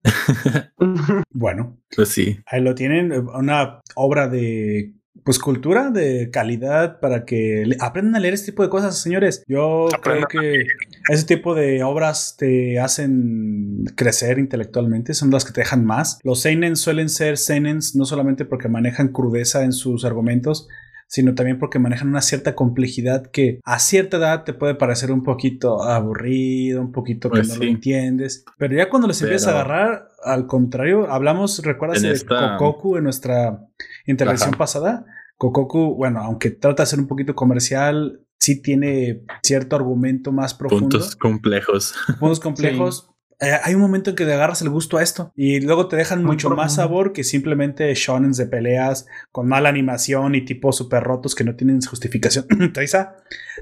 [1.31, 2.39] Bueno, Pues sí.
[2.45, 4.93] ahí lo tienen, eh, una obra de
[5.23, 9.43] pues cultura de calidad para que aprendan a leer este tipo de cosas, señores.
[9.47, 10.65] Yo Aprendan creo que
[11.09, 16.19] Ese tipo de obras te hacen crecer intelectualmente, son las que te dejan más.
[16.23, 20.67] Los seinen suelen ser seinens no solamente porque manejan crudeza en sus argumentos,
[21.13, 25.21] sino también porque manejan una cierta complejidad que a cierta edad te puede parecer un
[25.21, 27.59] poquito aburrido, un poquito que Pues no sí.
[27.59, 28.43] lo entiendes.
[28.57, 32.57] Pero ya cuando les empiezas a Pero- agarrar, al contrario, hablamos, ¿recuerdas En de esta-
[32.57, 33.59] Kokoku en nuestra
[34.07, 34.57] intervención Ajá.
[34.57, 35.05] pasada?
[35.37, 40.97] Kokoku, bueno, aunque trata de ser un poquito comercial, sí tiene cierto argumento más profundo
[40.97, 41.93] Puntos complejos.
[42.19, 43.07] puntos complejos.
[43.43, 45.95] Eh, hay un momento en que te agarras el gusto a esto y luego te
[45.97, 50.77] dejan Muy mucho más sabor que simplemente shonens de peleas con mala animación y tipos
[50.77, 52.45] super rotos que no tienen justificación.
[52.73, 53.17] Taisa,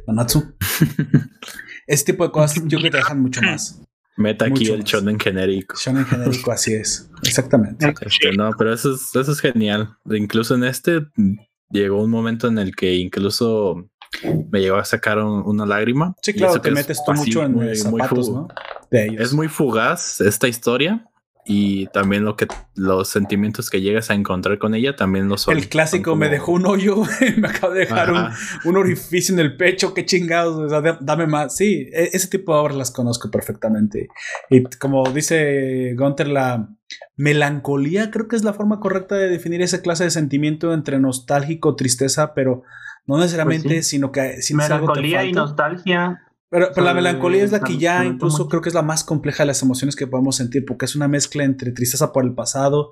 [0.08, 0.54] Nanatsu.
[1.88, 3.82] Ese tipo de cosas yo creo que te dejan mucho más.
[4.18, 4.86] Meta aquí el más.
[4.90, 5.76] shonen genérico.
[5.78, 7.10] Shonen genérico, así es.
[7.24, 7.94] Exactamente.
[8.06, 9.96] Este, no, pero eso es, eso es genial.
[10.06, 11.00] Incluso en este
[11.70, 13.90] llegó un momento en el que incluso
[14.52, 16.14] me llegó a sacar un- una lágrima.
[16.22, 18.48] Sí, claro, te metes tú así, mucho en muy- zapatos, ¿no?
[18.92, 19.22] De ellos.
[19.22, 21.08] Es muy fugaz esta historia
[21.44, 22.46] y también lo que
[22.76, 25.58] los sentimientos que llegas a encontrar con ella también lo son.
[25.58, 26.98] el clásico son me dejó un hoyo,
[27.38, 28.28] me acaba de dejar un,
[28.66, 31.56] un orificio en el pecho, qué chingados, o sea, da- dame más.
[31.56, 34.10] Sí, e- ese tipo de obras las conozco perfectamente.
[34.52, 36.70] Y como dice Gunter, la
[37.16, 41.76] melancolía creo que es la forma correcta de definir esa clase de sentimiento entre nostálgico,
[41.76, 42.64] tristeza, pero
[43.08, 43.92] no necesariamente, Pues sí.
[43.98, 46.22] sino que si es algo te Melancolía y nostalgia.
[46.52, 49.44] Pero, pero la melancolía es la que ya incluso creo que es la más compleja
[49.44, 52.92] de las emociones que podemos sentir, porque es una mezcla entre tristeza por el pasado,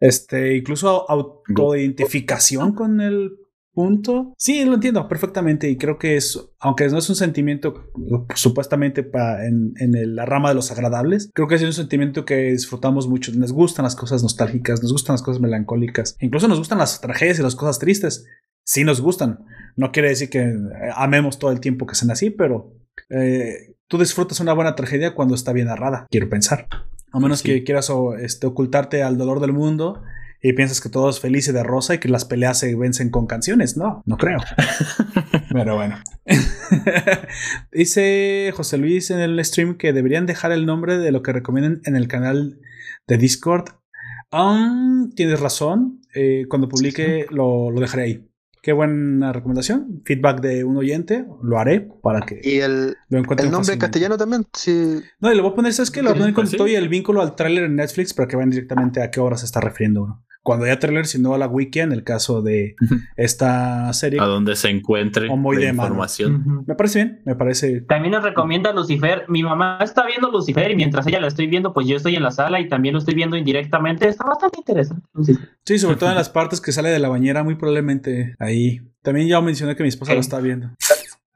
[0.00, 3.32] este, incluso autoidentificación con el
[3.72, 4.34] punto.
[4.36, 7.90] Sí, lo entiendo perfectamente y creo que es, aunque no es un sentimiento
[8.34, 12.50] supuestamente pa- en, en la rama de los agradables, creo que es un sentimiento que
[12.50, 13.32] disfrutamos mucho.
[13.34, 17.38] Nos gustan las cosas nostálgicas, nos gustan las cosas melancólicas, incluso nos gustan las tragedias
[17.38, 18.26] y las cosas tristes.
[18.64, 19.46] Sí nos gustan.
[19.76, 20.56] No quiere decir que eh,
[20.94, 22.74] amemos todo el tiempo que sean así, pero
[23.10, 26.66] eh, tú disfrutas una buena tragedia cuando está bien narrada, quiero pensar.
[27.12, 27.48] A menos Sí.
[27.48, 30.00] que quieras o, este, ocultarte al dolor del mundo
[30.42, 33.10] y piensas que todo es feliz y de rosa y que las peleas se vencen
[33.10, 33.76] con canciones.
[33.76, 34.38] No, no creo.
[35.52, 35.98] Pero bueno.
[37.72, 41.80] Dice José Luis en el stream que deberían dejar el nombre de lo que recomienden
[41.84, 42.58] en el canal
[43.06, 43.70] de Discord.
[44.32, 46.00] Um, tienes razón.
[46.14, 48.29] Eh, cuando publique lo, lo dejaré ahí.
[48.62, 50.02] Qué buena recomendación.
[50.04, 51.24] Feedback de un oyente.
[51.42, 54.46] Lo haré para que Y el, lo encuentren el nombre en castellano también.
[54.52, 56.02] Sí, No, y le voy a poner, ¿sabes qué?
[56.02, 56.56] Le voy a poner con pues sí.
[56.56, 59.36] todo y el vínculo al tráiler en Netflix para que vean directamente a qué hora
[59.36, 60.24] se está refiriendo uno.
[60.50, 62.74] Cuando haya tráiler, si no a la wiki, en el caso de
[63.16, 64.20] esta serie.
[64.20, 66.64] A donde se encuentre la información.
[66.66, 67.82] Me parece bien, me parece.
[67.82, 69.26] También nos recomienda Lucifer.
[69.28, 72.24] Mi mamá está viendo Lucifer y mientras ella la estoy viendo, pues yo estoy en
[72.24, 74.08] la sala y también lo estoy viendo indirectamente.
[74.08, 75.06] Está bastante interesante.
[75.14, 75.50] Lucifer.
[75.64, 78.80] Sí, sobre todo en las partes que sale de la bañera, muy probablemente ahí.
[79.02, 80.70] También ya mencioné que mi esposa lo está viendo.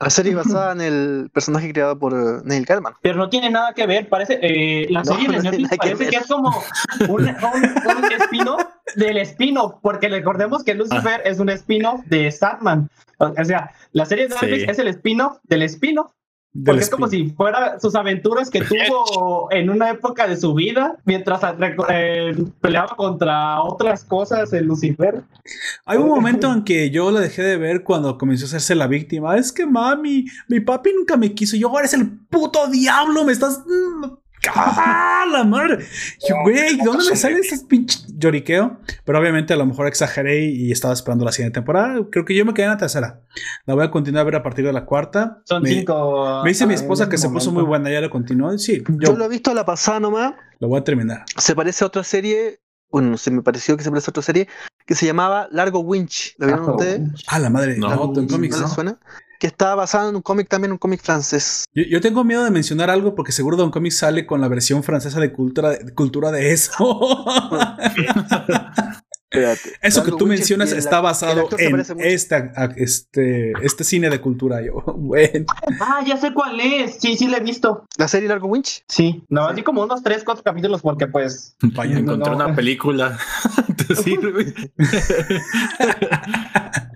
[0.00, 2.94] La serie basada en el personaje creado por eh, Neil Gaiman.
[3.00, 4.08] Pero no tiene nada que ver.
[4.08, 6.10] Parece eh, la No, serie de Netflix parece ver.
[6.10, 6.62] que es como
[7.08, 8.62] un, un, un spin-off
[8.96, 12.90] del spin-off, porque recordemos que Lucifer es un spin-off de Sandman.
[13.18, 14.70] O o sea, la serie de Netflix Sí.
[14.70, 16.10] es el spin-off del spin-off.
[16.64, 20.96] Porque es como si fuera sus aventuras que tuvo en una época de su vida
[21.04, 21.40] mientras
[21.88, 25.24] eh, peleaba contra otras cosas en Lucifer.
[25.84, 28.86] Hay un momento en que yo la dejé de ver cuando comenzó a hacerse la
[28.86, 29.36] víctima.
[29.36, 31.56] Es que mami, mi papi nunca me quiso.
[31.56, 33.24] Yo ahora es el puto diablo.
[33.24, 33.62] Me estás.
[34.54, 35.86] ¡Ah, la madre!
[36.28, 38.78] Yo, Güey, ¿dónde me sale ese pinche lloriqueo?
[39.04, 41.98] Pero obviamente a lo mejor exageré y estaba esperando la siguiente temporada.
[42.10, 43.20] Creo que yo me quedé en la tercera.
[43.66, 45.40] La voy a continuar a ver a partir de la cuarta.
[45.44, 46.40] Son me, cinco.
[46.44, 47.90] Me dice mi ah, esposa que este se puso muy buena.
[47.90, 48.56] Ya lo continuó.
[48.58, 50.34] Sí, Yo, yo lo he visto a la pasada nomás.
[50.58, 51.24] lo voy a terminar.
[51.36, 52.60] Se parece a otra serie.
[52.90, 54.46] Bueno, se me pareció que se parece a otra serie
[54.86, 56.34] que se llamaba Largo Winch.
[56.38, 57.00] ¿La vieron Ah, ustedes?
[57.26, 57.76] Ah, la madre.
[57.76, 57.88] No.
[57.88, 58.68] No, en cómics, ¿No ¿no?
[58.68, 58.98] suena?
[59.44, 61.66] Que está basada en un cómic también, un cómic francés.
[61.74, 64.82] Yo, yo tengo miedo de mencionar algo porque seguro Don Comics sale con la versión
[64.82, 66.72] francesa de cultura de, cultura de eso.
[69.34, 69.72] Espérate.
[69.82, 74.62] eso que tú mencionas está basado en este, este, este cine de cultura.
[74.62, 75.46] Yo, bueno.
[75.80, 76.98] Ah, ya sé cuál es.
[77.00, 77.86] Sí, sí, la he visto.
[77.98, 78.84] La serie Largo Winch.
[78.88, 81.56] Sí, no, así como unos 3, 4 capítulos porque pues...
[81.62, 82.36] Vaya, Encontré no.
[82.36, 83.18] una película.
[83.88, 84.54] ¿Te sirve?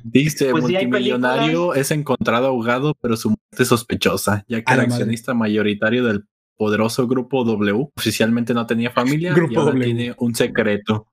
[0.04, 4.78] Dice, Pues sí, multimillonario es encontrado ahogado, pero su muerte es sospechosa, ya que el
[4.78, 4.92] madre.
[4.92, 6.24] accionista mayoritario del
[6.56, 9.84] poderoso grupo W oficialmente no tenía familia Grupo y ahora W.
[9.84, 11.06] tiene un secreto.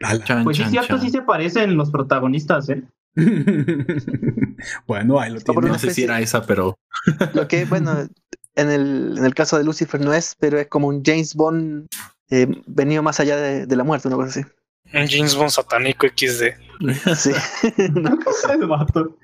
[0.00, 0.24] Ala.
[0.24, 1.00] Chan, Pues sí, chan, cierto, chan.
[1.02, 2.82] sí se parecen los protagonistas, ¿eh?
[4.86, 5.68] bueno, ahí lo tiene.
[5.68, 6.78] No sé si era esa, pero
[7.34, 8.08] Lo que, bueno,
[8.56, 11.86] en el, en el caso de Lucifer no es, pero es como un James Bond
[12.30, 14.40] eh, venido más allá de, de la muerte, una cosa así.
[14.92, 16.44] Un James Bond satánico XD.
[17.16, 17.30] Sí.
[17.94, 19.16] Una cosa- El vato.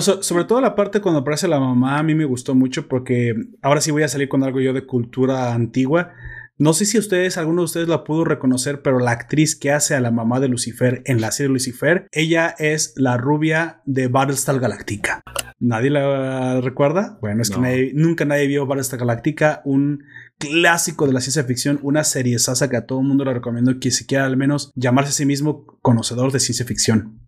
[0.00, 3.34] So- sobre todo la parte cuando aparece la mamá, a mí me gustó mucho porque
[3.62, 6.12] ahora sí voy a salir con algo yo de cultura antigua.
[6.60, 9.94] No sé si ustedes, alguno de ustedes la pudo reconocer, pero la actriz que hace
[9.94, 14.60] a la mamá de Lucifer en la serie Lucifer, ella es la rubia de Battlestar
[14.60, 15.22] Galactica.
[15.58, 17.18] ¿Nadie la recuerda?
[17.22, 20.04] Bueno, es que nadie- nunca nadie vio Battlestar Galactica, un
[20.38, 23.80] clásico de la ciencia ficción, una serie sasa que a todo el mundo le recomiendo
[23.80, 27.20] que si quiera al menos llamarse a sí mismo conocedor de ciencia ficción.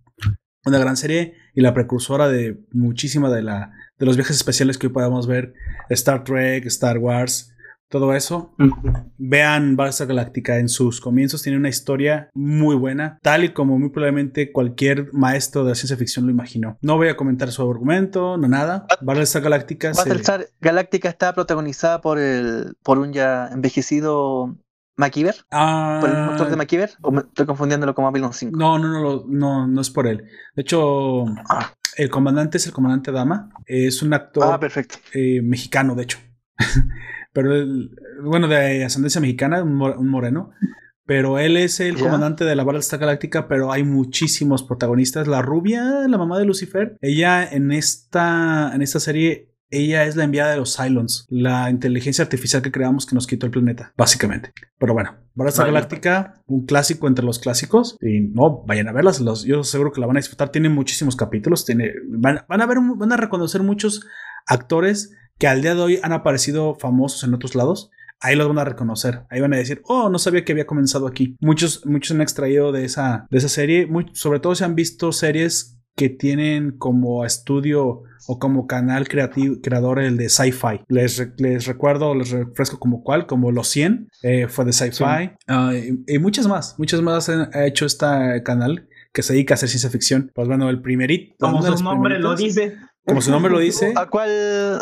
[0.66, 4.88] Una gran serie y la precursora de muchísima de, la, de los viajes especiales que
[4.88, 5.54] hoy podemos ver,
[5.88, 7.51] Star Trek, Star Wars,
[7.92, 8.54] todo eso.
[9.18, 13.90] Vean Battlestar Galactica en sus comienzos, tiene una historia muy buena, tal y como muy
[13.90, 16.78] probablemente cualquier maestro de la ciencia ficción lo imaginó.
[16.80, 18.86] No voy a comentar su argumento, no nada.
[19.02, 24.56] Battlestar Galactica se- Battlestar Galáctica está protagonizada por el por un ya envejecido
[24.96, 28.56] McKeever, Ah, por el mismo actor de McKeever, o me estoy confundiéndolo con Babylon 5.
[28.58, 30.24] No, no, no, no, no es por él.
[30.56, 31.72] De hecho, Ah.
[31.96, 33.50] el comandante es el comandante Dama.
[33.66, 34.96] Es un actor Ah, perfecto.
[35.14, 36.18] eh, mexicano, de hecho.
[37.32, 37.90] Pero él,
[38.22, 40.50] bueno, de ascendencia mexicana, un, mo- un moreno.
[41.04, 45.26] Pero él es el comandante de la Battlestar Galáctica, pero hay muchísimos protagonistas.
[45.26, 50.24] La rubia, la mamá de Lucifer, ella en esta, en esta serie, ella es la
[50.24, 54.52] enviada de los Cylons, la inteligencia artificial que creamos que nos quitó el planeta, básicamente.
[54.78, 55.74] Pero bueno, Battlestar Vaya.
[55.74, 57.96] Galáctica, un clásico entre los clásicos.
[58.00, 60.50] Y no, vayan a verlas, los, yo seguro que la van a disfrutar.
[60.50, 64.06] Tiene muchísimos capítulos, tiene, van, van a ver, van a reconocer muchos
[64.46, 67.90] actores que al día de hoy han aparecido famosos en otros lados,
[68.20, 69.22] ahí los van a reconocer.
[69.30, 71.36] Ahí van a decir, oh, no sabía que había comenzado aquí.
[71.40, 75.10] Muchos, muchos han extraído de esa, de esa serie, muy- sobre todo se han visto
[75.12, 80.80] series que tienen como estudio o como canal creativo, creador el de sci-fi.
[80.88, 84.92] Les, les recuerdo, les refresco como cuál, como Los 100, eh, fue de sci-fi.
[84.94, 85.30] Sí.
[85.48, 88.06] Ah, y, y muchas más, muchas más han- ha hecho este
[88.44, 90.30] canal que se dedica a hacer ciencia ficción.
[90.34, 91.34] Pues bueno, el primerito.
[91.38, 92.76] Como su nombre lo dice.
[93.06, 93.92] Como su nombre lo dice.
[93.96, 94.80] ¿A cuál,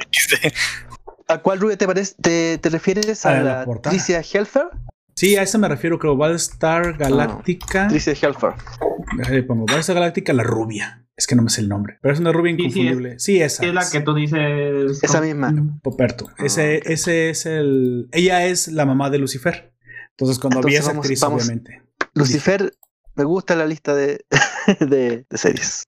[1.28, 3.24] a cuál rubia te, parece, te, te refieres?
[3.26, 3.66] A ¿A la.
[3.82, 4.68] Tricia Helfer?
[5.14, 6.16] Sí, a esa me refiero, creo.
[6.16, 7.88] Battlestar Galáctica.
[7.88, 8.52] Tricia Helfer.
[9.16, 9.66] Déjale pongo.
[9.66, 11.06] Battlestar Galáctica, la rubia.
[11.16, 11.98] Es que no me sé el nombre.
[12.00, 13.18] Pero es una rubia Sí, sí, es- inconfundible.
[13.18, 13.66] Sí, esa.
[13.66, 15.02] Es la que tú dices.
[15.02, 15.54] Esa misma.
[15.82, 16.28] Poperto.
[16.38, 18.08] Ese, ese es el.
[18.12, 19.72] Ella es la mamá de Lucifer.
[20.10, 21.42] Entonces, cuando vi a Entonces esa vamos- actriz, vamos.
[21.44, 21.82] obviamente.
[22.14, 22.72] Lucifer,
[23.14, 24.24] me gusta la lista de,
[24.80, 25.82] de, de series.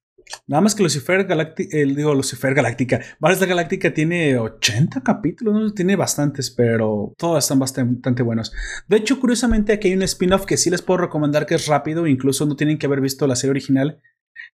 [0.47, 1.77] Nada más que Lucifer Galáctica.
[1.77, 3.01] digo, Lucifer Galáctica.
[3.19, 5.73] Battlestar Galáctica tiene 80 capítulos, ¿no?
[5.73, 8.53] Tiene bastantes, pero todos están bastante buenos.
[8.89, 12.07] De hecho, curiosamente, aquí hay un spin-off que sí les puedo recomendar que es rápido,
[12.07, 14.01] incluso no tienen que haber visto la serie original,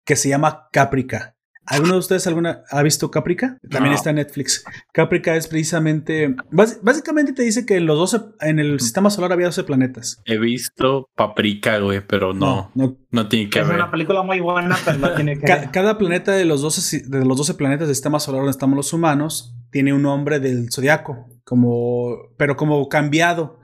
[0.05, 1.35] que se llama Caprica.
[1.69, 3.57] ¿Alguno de ustedes alguna ha visto Caprica?
[3.69, 3.95] También No.
[3.97, 4.63] está en Netflix.
[4.91, 6.35] Caprica es precisamente.
[6.81, 8.19] básicamente te dice que en los 12.
[8.41, 10.21] En el sistema solar había 12 planetas.
[10.25, 12.97] He visto Paprika, güey, pero no, no.
[13.11, 13.75] no tiene que Es ver.
[13.75, 15.71] una película muy buena, pero no tiene que Ca- ver.
[15.71, 18.75] cada planeta de los, 12, si- de los 12 planetas del sistema solar donde estamos
[18.75, 23.59] los humanos tiene un nombre del zodiaco, como, pero como cambiado.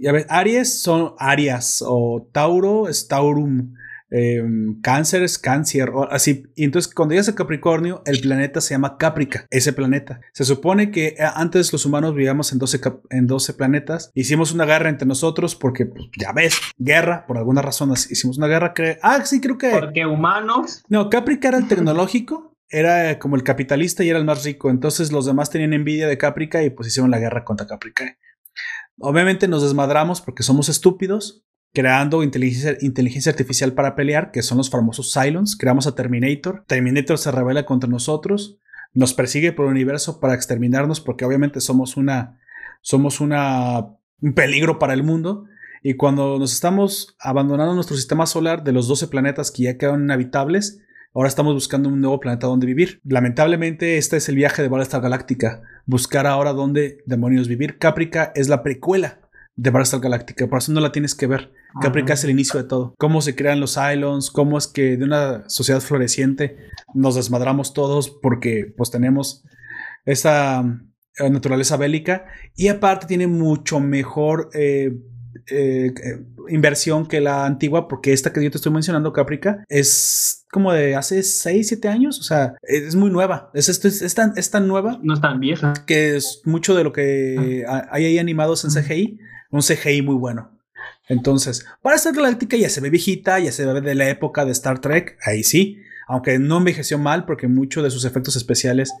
[0.00, 3.74] Ya ves, Aries son Arias o Tauro es Taurum.
[4.10, 4.42] Eh,
[4.82, 8.96] cáncer es cáncer o así y entonces cuando llegas a Capricornio el planeta se llama
[8.96, 13.26] Caprica ese planeta se supone que eh, antes los humanos vivíamos en 12, cap- en
[13.26, 17.92] 12 planetas hicimos una guerra entre nosotros porque pues, ya ves guerra por alguna razón
[17.92, 20.82] hicimos una guerra que ah sí creo que Porque humanos.
[20.88, 24.70] no, Caprica era el tecnológico, era como el capitalista y era el más rico.
[24.70, 28.16] Entonces los demás tenían envidia de Caprica y pues hicieron la guerra contra Caprica.
[29.00, 34.70] Obviamente nos desmadramos porque somos estúpidos, creando inteligencia, inteligencia artificial para pelear, que son los
[34.70, 35.56] famosos Cylons.
[35.56, 36.64] Creamos a Terminator.
[36.66, 38.58] Terminator se revela contra nosotros,
[38.94, 42.40] nos persigue por el universo para exterminarnos porque obviamente somos una,
[42.80, 43.86] somos una,
[44.20, 45.44] un peligro para el mundo.
[45.82, 50.02] Y cuando nos estamos abandonando nuestro sistema solar de los 12 planetas que ya quedan
[50.02, 50.80] inhabitables,
[51.14, 53.00] ahora estamos buscando un nuevo planeta donde vivir.
[53.04, 55.62] Lamentablemente, este es el viaje de Battlestar Galáctica.
[55.86, 57.78] Buscar ahora dónde demonios vivir.
[57.78, 59.20] Caprica es la precuela
[59.54, 61.52] de Battlestar Galáctica, por eso no la tienes que ver.
[61.80, 62.94] Caprica es el inicio de todo.
[62.98, 66.56] Cómo se crean los Cylons, cómo es que de una sociedad floreciente
[66.94, 69.44] nos desmadramos todos porque pues tenemos
[70.04, 70.60] esa
[71.18, 72.26] eh, naturaleza bélica.
[72.56, 74.92] Y aparte tiene mucho mejor eh,
[75.50, 75.92] eh,
[76.48, 80.96] inversión que la antigua, porque esta que yo te estoy mencionando, Caprica, es como de
[80.96, 84.66] hace 6, 7 años, o sea, es muy nueva, es, es, es tan, es tan
[84.66, 85.74] nueva No es tan vieja.
[85.86, 89.18] que es mucho de lo que ha- hay ahí animados en CGI,
[89.50, 90.57] un CGI muy bueno.
[91.08, 94.52] Entonces, para Star Galáctica ya se ve viejita, ya se ve de la época de
[94.52, 98.92] Star Trek, ahí sí, aunque no envejeció mal porque muchos de sus efectos especiales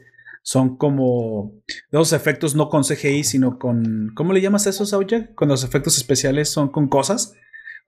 [0.42, 1.52] son como
[1.90, 5.28] los efectos no con CGI, sino con ¿cómo le llamas eso, Sauja?
[5.34, 7.34] Cuando los efectos especiales son con cosas,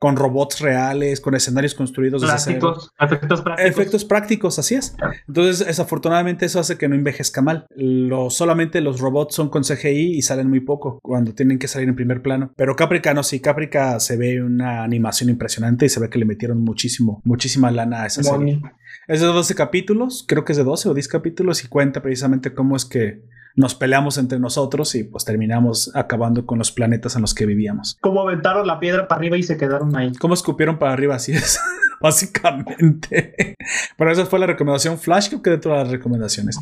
[0.01, 3.45] con robots reales, con escenarios construidos desde efectos prácticos.
[3.59, 4.97] Efectos prácticos, así es.
[5.29, 7.67] Entonces, desafortunadamente, eso hace que no envejezca mal.
[7.77, 11.87] Lo, solamente los robots son con CGI y salen muy poco cuando tienen que salir
[11.87, 12.51] en primer plano.
[12.57, 16.25] Pero Caprica no, sí, Caprica se ve una animación impresionante y se ve que le
[16.25, 18.63] metieron muchísimo, muchísima lana a esa serie.
[19.07, 22.55] Es de 12 capítulos, creo que es de 12 o 10 capítulos y cuenta precisamente
[22.55, 23.21] cómo es que
[23.57, 27.97] nos peleamos entre nosotros y pues terminamos acabando con los planetas en los que vivíamos.
[28.01, 30.13] Como aventaron la piedra para arriba y se quedaron ahí.
[30.21, 31.17] ¿Cómo escupieron para arriba?
[31.17, 31.59] Así es,
[32.01, 33.57] básicamente.
[33.97, 36.59] Pero esa fue la recomendación Flash, creo que dentro de las recomendaciones.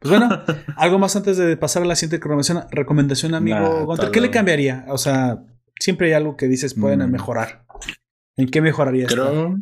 [0.00, 0.28] Pues bueno,
[0.76, 4.10] algo más antes de pasar a la siguiente recomendación, recomendación amigo Nah.
[4.10, 4.84] ¿qué le cambiaría?
[4.88, 5.42] O sea,
[5.78, 7.10] siempre hay algo que dices pueden Mm.
[7.12, 7.64] mejorar.
[8.36, 9.58] ¿En qué mejoraría Creo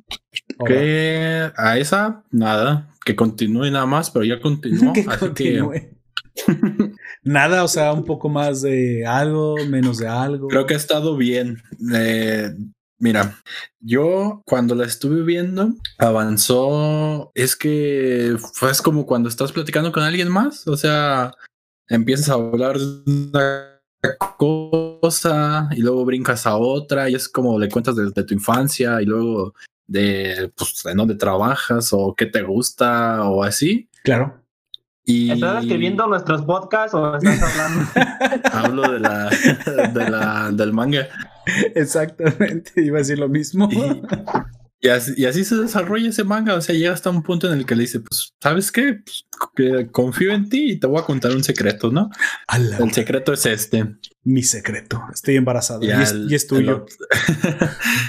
[0.67, 4.93] que a esa, nada, que continúe nada más, pero ya continuó.
[4.93, 5.98] que así continúe.
[7.23, 10.49] Nada, o sea, un poco más de algo, menos de algo.
[10.49, 11.63] Creo que ha estado bien.
[11.95, 12.53] Eh,
[12.99, 13.39] mira,
[13.81, 17.33] yo cuando la estuve viendo avanzó.
[17.35, 20.67] Es que fue como cuando estás platicando con alguien más.
[20.69, 21.35] O sea,
[21.89, 23.79] empiezas a hablar de una
[24.37, 29.07] cosa y luego brincas a otra y es como le cuentas desde tu infancia y
[29.07, 29.55] luego
[29.89, 33.89] de pues, en dónde trabajas o qué te gusta o así.
[34.05, 34.48] Claro.
[35.11, 37.91] Y ¿Estás escribiendo nuestros podcasts o estás hablando?
[38.53, 39.31] hablo de la,
[39.95, 41.09] de la del manga.
[41.75, 43.71] Exactamente, iba a decir lo mismo.
[43.73, 44.03] Y,
[44.87, 46.55] y así, y así se desarrolla ese manga.
[46.57, 48.99] O sea, llega hasta un punto en el que le dice: Pues, ¿sabes qué?
[49.03, 49.25] Pues,
[49.57, 52.11] que confío en ti y te voy a contar un secreto, ¿no?
[52.47, 53.87] Ala, El secreto es este.
[54.25, 55.03] mi secreto.
[55.13, 55.83] Estoy embarazada.
[55.87, 56.85] Y, es, el- y es el tuyo.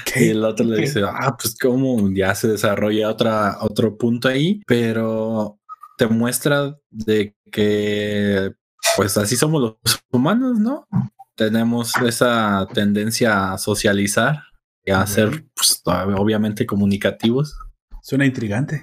[0.06, 0.26] ¿Qué?
[0.26, 4.62] Y el otro le dice, ah, pues cómo ya se desarrolla otra, otro punto ahí,
[4.68, 5.59] pero
[6.00, 8.54] te muestra de que
[8.96, 10.88] pues así somos los humanos, ¿no?
[11.36, 14.40] Tenemos esa tendencia a socializar
[14.86, 17.54] y a ser pues, obviamente comunicativos.
[18.02, 18.82] Suena intrigante.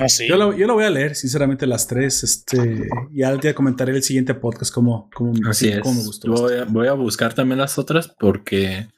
[0.00, 0.26] Así.
[0.28, 2.24] Yo lo, yo lo voy a leer, sinceramente, las tres.
[2.24, 5.86] Este, y al día comentaré el siguiente podcast cómo, cómo, Así es.
[5.86, 6.32] me gustó.
[6.32, 8.88] Voy a, voy a buscar también las otras porque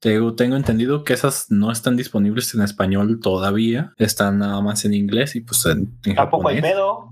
[0.00, 3.92] tengo, tengo entendido que esas no están disponibles en español todavía.
[3.96, 7.10] Están nada más en inglés y pues en, en Tampoco hay pedo.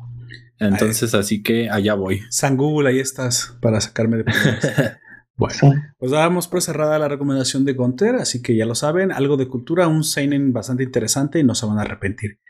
[0.59, 2.23] Entonces, así que allá voy.
[2.31, 4.73] San Google, ahí estás para sacarme de problemas.
[5.39, 9.37] Bueno, pues damos por cerrada la recomendación de Gunter, así que ya lo saben, algo
[9.37, 12.41] de cultura, un seinen bastante interesante y no se van a arrepentir.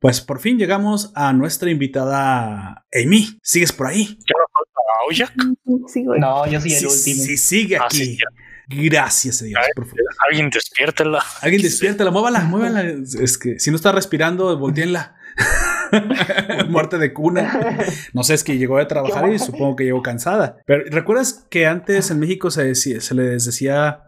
[0.00, 3.38] Pues por fin llegamos a nuestra invitada Amy.
[3.44, 4.18] ¿Sigues por ahí?
[5.86, 6.02] Sí.
[6.18, 7.24] No, yo soy el Sí, último.
[7.26, 8.18] sí, sigue Ah, aquí.
[8.74, 9.60] Gracias a Dios.
[9.74, 10.00] por favor.
[10.30, 11.22] Alguien despiértela.
[11.40, 12.82] Alguien despiértala, muévala, muévala.
[13.20, 15.16] Es que si no está respirando, volteenla.
[16.68, 17.76] Muerte de cuna.
[18.12, 20.56] No sé, es que llegó a trabajar y supongo que llegó cansada.
[20.66, 24.02] Pero ¿recuerdas que antes en México se, decía- se les decía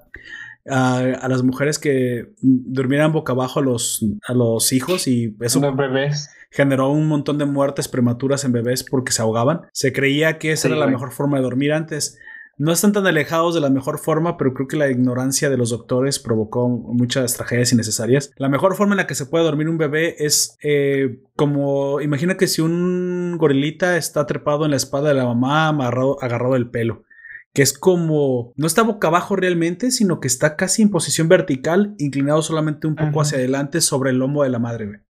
[0.68, 5.60] a, a las mujeres que durmieran boca abajo a los, a los hijos y eso
[5.60, 6.30] Los bebés.
[6.50, 9.62] generó un montón de muertes prematuras en bebés porque se ahogaban.
[9.72, 12.18] Se creía que esa Sí, era la mejor forma de dormir antes.
[12.56, 15.70] No están tan alejados de la mejor forma, pero creo que la ignorancia de los
[15.70, 18.30] doctores provocó muchas tragedias innecesarias.
[18.36, 22.36] La mejor forma en la que se puede dormir un bebé es eh, como, imagina
[22.36, 26.70] que si un gorilita está trepado en la espalda de la mamá, amarrado, agarrado del
[26.70, 27.04] pelo.
[27.52, 31.94] Que es como, no está boca abajo realmente, sino que está casi en posición vertical,
[31.98, 33.22] inclinado solamente un poco Ajá.
[33.22, 35.02] hacia adelante sobre el lomo de la madre.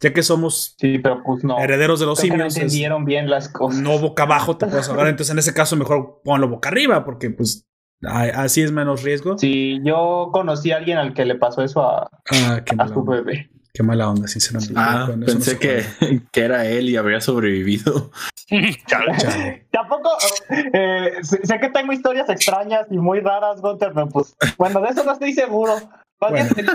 [0.00, 1.58] Ya que somos Sí, pero pues no.
[1.58, 2.56] herederos de los Creo que no simios.
[2.56, 3.80] es- entendieron bien las cosas.
[3.80, 5.06] no boca abajo te puedes ahogar.
[5.08, 7.66] Entonces, en ese caso, mejor ponlo boca arriba, porque pues
[8.02, 9.38] así es menos riesgo.
[9.38, 13.02] Sí, yo conocí a alguien al que le pasó eso a, Ah, qué a su
[13.04, 13.50] bebé.
[13.72, 14.74] qué mala onda, sinceramente.
[14.76, 15.82] Ah, no pensé que,
[16.32, 18.10] que era él y habría sobrevivido.
[18.86, 19.16] Chale.
[19.16, 19.66] Chale.
[19.72, 20.10] Tampoco,
[20.50, 24.88] eh, sé, sé que tengo historias extrañas y muy raras, Gunter, pero pues, bueno, de
[24.88, 25.74] eso no estoy seguro.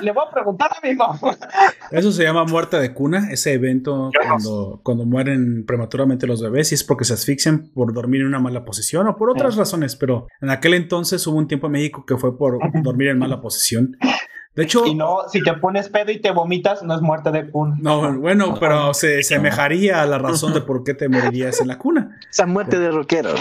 [0.02, 1.20] Le, voy a preguntar a mi mamá.
[1.92, 6.76] Eso se llama muerte de cuna, ese evento cuando, cuando mueren prematuramente los bebés y
[6.76, 10.28] es porque se asfixian por dormir en una mala posición o por otras razones, pero
[10.42, 13.98] en aquel entonces hubo un tiempo en México que fue por dormir en mala posición.
[14.56, 17.50] De hecho, Y no, si te pones pedo y te vomitas, no es muerte de
[17.50, 17.78] cuna.
[17.80, 21.78] no, bueno, pero se semejaría a la razón de por qué te morirías en la
[21.78, 22.20] cuna.
[22.30, 23.34] Esa muerte de rockero.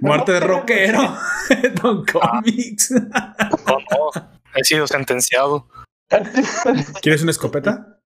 [0.00, 1.14] Muerte de rockero.
[1.82, 2.94] Don Comics.
[4.56, 5.68] He sido sentenciado.
[7.02, 7.98] ¿Quieres una escopeta?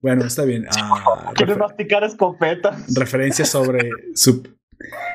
[0.00, 0.66] Bueno, está bien.
[0.74, 2.76] Ah, Quieres masticar escopeta.
[2.94, 4.42] referencia sobre su.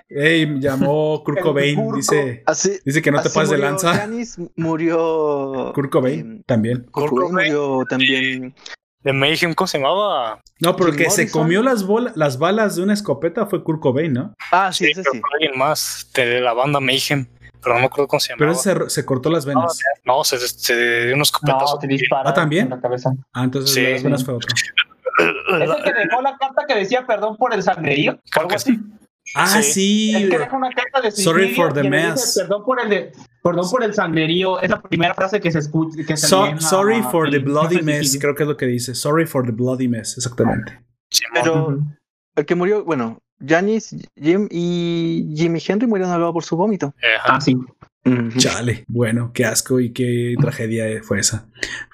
[0.08, 1.76] Ey, llamó Kurt Cobain.
[1.76, 1.98] Kurko.
[1.98, 3.96] Dice, Así, dice que no te pases de lanza.
[3.96, 5.72] Janis, murió.
[5.74, 6.84] Kurt Cobain eh, también.
[6.92, 8.54] Kurt Cobain murió también.
[9.02, 10.42] De Mayhem, ¿cómo se llamaba?
[10.60, 11.86] No, pero el que se comió las,
[12.16, 14.34] las balas de una escopeta fue Kurt Cobain, ¿no?
[14.52, 15.20] Ah, sí, Sí, ese pero sí.
[15.22, 17.28] fue alguien más de la banda Mayhem.
[17.66, 18.90] Pero no me acuerdo cómo se Pero llamaba.
[18.90, 19.80] se, se cortó las venas.
[20.06, 21.80] No, se, se dio unos No, copetazos.
[21.80, 22.66] te dispara Ah, ¿también?
[22.66, 23.10] en la cabeza.
[23.34, 23.82] Ah, entonces Sí.
[23.84, 24.48] las venas fue otro.
[25.18, 28.20] ¿Es el que dejó la carta que decía perdón por el sangrerío?
[28.32, 28.80] Creo que sí.
[29.34, 29.64] Ah, Sí.
[29.64, 30.14] sí.
[30.16, 32.38] El que deja una carta de Sorry for the mess.
[32.40, 33.12] Perdón por el de,
[33.42, 34.60] perdón por el sangrerío.
[34.62, 35.98] Es la primera frase que se escucha.
[36.06, 38.94] Que se So- sorry for the bloody mess, creo que es lo que dice.
[38.94, 40.80] Sorry for the bloody mess, exactamente.
[41.34, 41.80] Pero
[42.36, 46.94] el que murió, bueno, Janis, Jim y Jimmy Henry murieron ahogados por su vómito.
[47.02, 47.36] Eh, ajá.
[47.38, 47.56] Ah, sí.
[48.08, 48.38] Ujú.
[48.38, 51.48] Chale, bueno, qué asco y qué tragedia fue esa.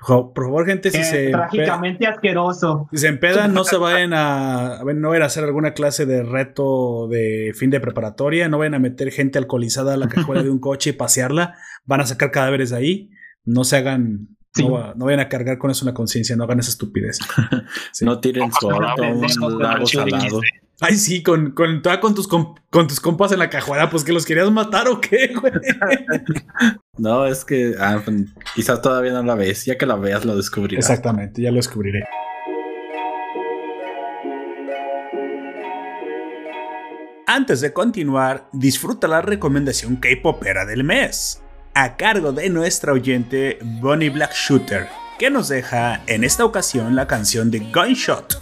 [0.06, 2.90] Por favor, gente, si Eh, se, trágicamente asqueroso.
[2.92, 6.06] si se empedan, no se vayan a, a ver, no vayan a hacer alguna clase
[6.06, 10.44] de reto de fin de preparatoria, no vayan a meter gente alcoholizada a la cajuela
[10.44, 11.56] de un coche y pasearla,
[11.86, 13.10] van a sacar cadáveres de ahí,
[13.46, 14.68] no se hagan, Sí.
[14.68, 17.20] no, no vayan a cargar con eso una conciencia, no hagan esa estupidez.
[17.94, 18.04] Sí.
[18.04, 20.42] No tiren su auto a un lago salado.
[20.84, 24.04] Ay, sí, con, con, todavía con tus, com- con tus compas en la cajuela, pues
[24.04, 25.54] que los querías matar o qué, güey.
[26.98, 28.26] No, es que ah, pues,
[28.56, 29.66] quizás todavía no la ves.
[29.66, 30.86] Ya que la veas, lo descubrirás.
[30.90, 32.04] Exactamente, ya lo descubriré.
[37.28, 41.42] Antes de continuar, disfruta la recomendación K-Popera del mes,
[41.74, 47.08] a cargo de nuestra oyente Bonnie Black Shooter, que nos deja en esta ocasión la
[47.08, 48.42] canción de Gunshot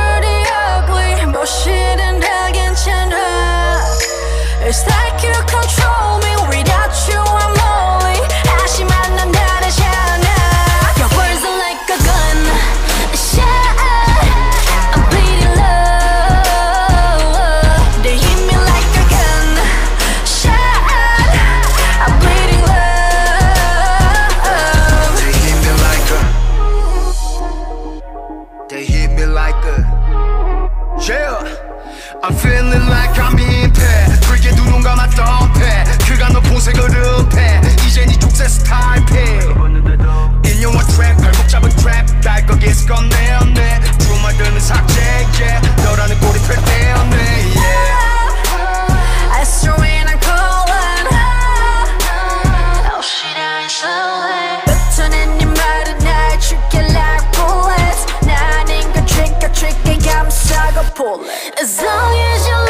[1.40, 3.84] or the ugly 무엇이든 다 괜찮아
[4.62, 7.29] It's like you control me Without you
[41.81, 45.01] 발목 잡은 트랩 날 거기서 꺼내었네 주말들은 삭제
[45.39, 47.17] yeah 너라는 꼬리표 때였네
[47.55, 48.11] yeah
[49.31, 51.07] I swear I'm calling
[52.93, 59.51] Oh shit I ain't slowly 뱉어낸 네 말은 날 죽게 like bullets 나는 그 trigger
[59.53, 62.60] trigger 감싸고 pull it As long as you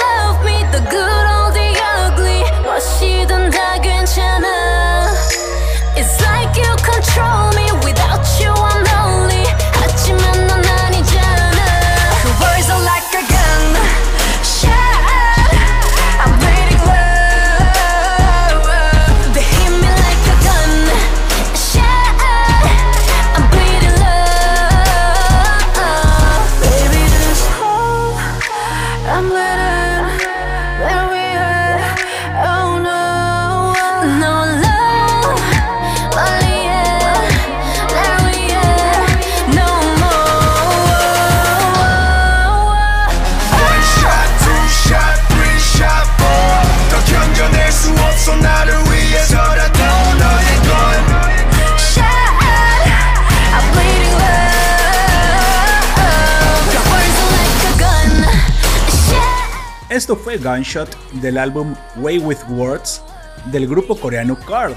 [60.31, 60.89] fue Gunshot
[61.21, 63.03] del álbum Way with Words
[63.51, 64.73] del grupo coreano Card.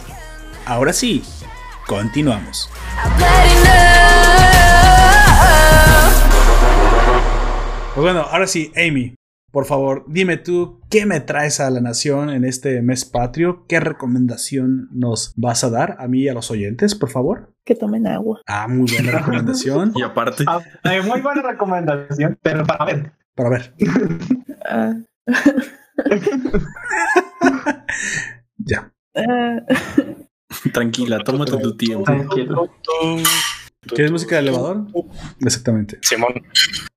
[0.66, 1.22] Ahora sí,
[1.86, 2.68] continuamos.
[7.94, 9.14] Pues bueno, ahora sí, Amy,
[9.52, 13.64] por favor, dime tú, ¿qué me traes a la nación en este mes patrio?
[13.68, 17.52] ¿Qué recomendación nos vas a dar a mí y a los oyentes, por favor?
[17.64, 18.40] Que tomen agua.
[18.48, 19.92] Ah, muy buena recomendación.
[19.94, 23.12] Y aparte, Ah, eh, muy buena recomendación, pero para ver.
[23.36, 23.74] Para ver,
[24.68, 24.94] Ah,
[28.58, 28.92] ya.
[30.72, 32.04] tranquila, tómate tu tiempo.
[32.04, 32.70] Tranquilo.
[33.86, 34.86] ¿Quieres música de elevador?
[35.40, 35.98] Exactamente.
[36.02, 36.32] Simón.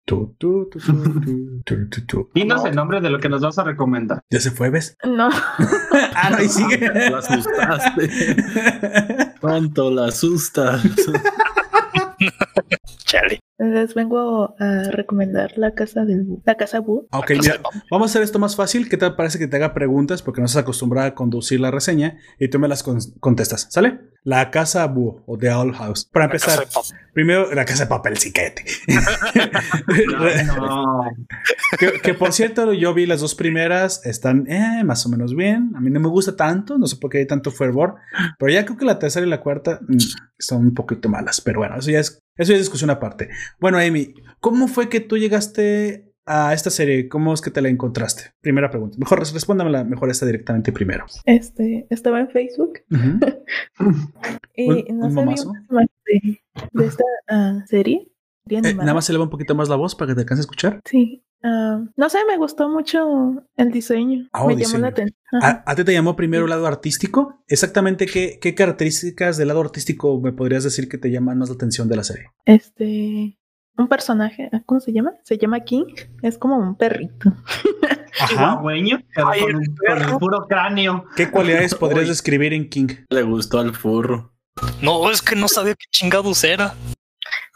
[0.06, 2.30] Tu, tu, tu.
[2.34, 4.22] Dinos el nombre de lo que nos vas a recomendar.
[4.30, 4.96] ¿Ya se fue, ves?
[5.04, 5.30] no.
[6.20, 6.80] Ah, no, sigue.
[6.80, 8.10] La asustaste.
[9.40, 10.82] Tonto, la asustas.
[13.06, 13.40] Chale.
[13.60, 17.08] Les vengo a recomendar la casa del Bu- la casa Bu.
[17.12, 17.60] Ok, mira,
[17.90, 18.88] vamos a hacer esto más fácil.
[18.88, 20.22] ¿Qué te parece que te haga preguntas?
[20.22, 24.00] Porque no estás acostumbrada a conducir la reseña y tú me las con- contestas, ¿sale?
[24.24, 26.06] La casa Búho o The Owl House.
[26.12, 28.14] Para La casa empezar, de primero la casa de papel.
[30.46, 31.02] No,
[31.80, 35.72] que, que, por cierto, yo vi las dos primeras, están eh, más o menos bien.
[35.76, 37.96] A mí no me gusta tanto, no sé por qué hay tanto fervor,
[38.38, 39.98] pero ya creo que la tercera y la cuarta mm,
[40.38, 41.42] son un poquito malas.
[41.42, 43.30] Pero bueno, eso ya es, eso es discusión aparte.
[43.60, 47.08] Bueno, Amy, ¿cómo fue que tú llegaste a esta serie?
[47.08, 48.34] ¿Cómo es que te la encontraste?
[48.42, 48.98] Primera pregunta.
[49.00, 51.06] Mejor res- respóndamela mejor esta directamente primero.
[51.26, 52.80] Este, estaba en Facebook
[54.56, 55.36] y ¿Un- no un sabía
[55.70, 55.86] más
[56.74, 58.08] de esta ah, serie.
[58.48, 60.40] Serie Eh, nada más se eleva un poquito más la voz para que te alcance
[60.42, 60.80] a escuchar.
[60.86, 61.24] Sí.
[61.44, 64.28] ah, no sé, me gustó mucho el diseño.
[64.34, 64.74] Ah, oh, me diseño.
[64.74, 65.18] llamó la atención.
[65.42, 65.64] Ajá.
[65.66, 67.44] ¿A, a ti te llamó primero el lado artístico?
[67.48, 71.56] Exactamente, ¿qué, ¿qué características del lado artístico me podrías decir que te llaman más la
[71.56, 72.32] atención de la serie?
[72.46, 73.38] Este,
[73.78, 75.12] un personaje, ah, ¿cómo se llama?
[75.24, 75.94] Se llama King.
[76.24, 77.34] Es como un perrito.
[79.14, 80.20] pero Ay, con, el un- con el perro.
[80.20, 81.06] puro cráneo.
[81.16, 82.88] ¿Qué cualidades podrías describir en King?
[83.10, 84.34] Le gustó al furro.
[84.82, 86.74] No, es que no sabía qué chingados era.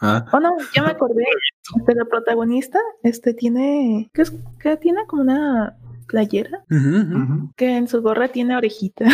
[0.02, 1.24] Ah, Oh, no, ya me acordé.
[1.78, 5.06] Este, la protagonista, este, tiene, ¿qué, es- qué tiene?
[5.06, 5.76] Como una
[6.08, 6.64] playera
[7.56, 9.06] que en su gorra tiene orejita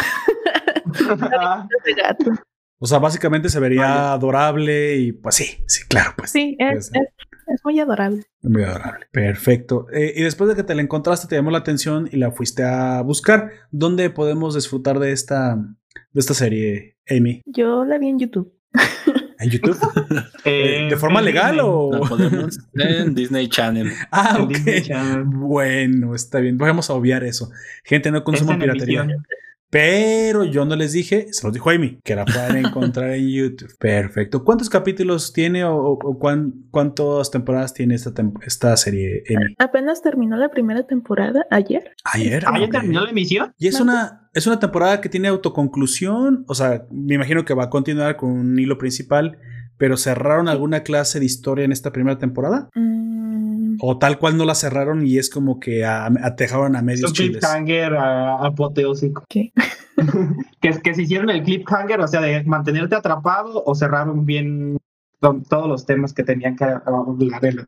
[1.84, 2.32] de gato.
[2.80, 6.30] O sea, básicamente se vería adorable y pues sí, sí, claro, pues.
[6.30, 7.08] Sí, es, es,
[7.48, 8.24] es muy adorable.
[8.42, 9.06] Muy adorable.
[9.12, 9.86] Perfecto.
[9.92, 12.62] Eh, y después de que te la encontraste, te llamó la atención y la fuiste
[12.64, 13.50] a buscar.
[13.70, 17.42] ¿Dónde podemos disfrutar de esta, de esta serie, Amy?
[17.46, 18.52] Yo la vi en YouTube.
[19.38, 19.78] ¿En YouTube?
[20.44, 21.70] Eh, ¿De forma en legal Disney.
[21.70, 21.90] o...?
[22.08, 23.92] podemos en Disney Channel.
[24.10, 24.56] Ah, ok.
[24.82, 25.24] Channel.
[25.24, 26.56] Bueno, está bien.
[26.56, 27.50] Vamos a obviar eso.
[27.84, 29.00] Gente, no en piratería.
[29.02, 29.26] emisión.
[29.70, 33.76] Pero yo no les dije, se los dijo Amy, que la pueden encontrar en YouTube.
[33.78, 34.42] Perfecto.
[34.42, 39.54] ¿Cuántos capítulos tiene o, o- o cuán- cuántas temporadas tiene esta, tem- esta serie, Amy?
[39.58, 41.92] Apenas terminó la primera temporada ayer.
[42.04, 42.44] Ayer.
[42.46, 42.70] Ah, ¿ya ok.
[42.72, 43.52] terminó la emisión?
[43.58, 46.44] Y es una, es una temporada que tiene autoconclusión.
[46.48, 49.38] O sea, me imagino que va a continuar con un hilo principal.
[49.78, 52.68] Pero cerraron alguna clase de historia en esta primera temporada.
[52.74, 56.34] Mm, O tal cual no la cerraron y es como que a, a-
[56.76, 57.38] a medios un chiles.
[57.38, 59.24] cliffhanger apoteósico.
[59.28, 59.52] ¿Qué?
[60.60, 64.78] que, es que se hicieron el cliffhanger, o sea, de mantenerte atrapado o cerraron bien
[65.20, 66.82] to- todos los temas que tenían que hablar.
[66.86, 67.66] en la temporada.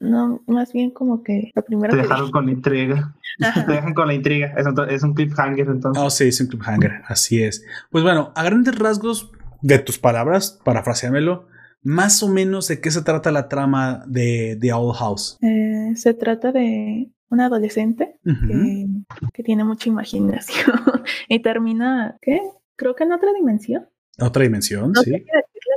[0.00, 1.90] no, más bien como que la primera.
[1.90, 3.14] Te dejaron con la intriga.
[3.42, 3.64] Ajá.
[3.66, 4.54] Te dejan con la intriga.
[4.56, 6.02] Es, un- es un cliffhanger, entonces.
[6.02, 7.02] Oh, sí, es un cliffhanger.
[7.08, 7.64] Así es.
[7.90, 9.30] Pues bueno, a grandes rasgos
[9.62, 11.48] de tus palabras, parafraseámelo,
[11.82, 15.38] más o menos de qué se trata la trama de The Owl House.
[15.42, 18.86] Eh, se trata de una adolescente que,
[19.32, 20.76] que tiene mucha imaginación
[21.28, 22.40] y termina, ¿qué?
[22.76, 23.88] Creo que en otra dimensión.
[24.18, 25.24] Otra dimensión, No sí.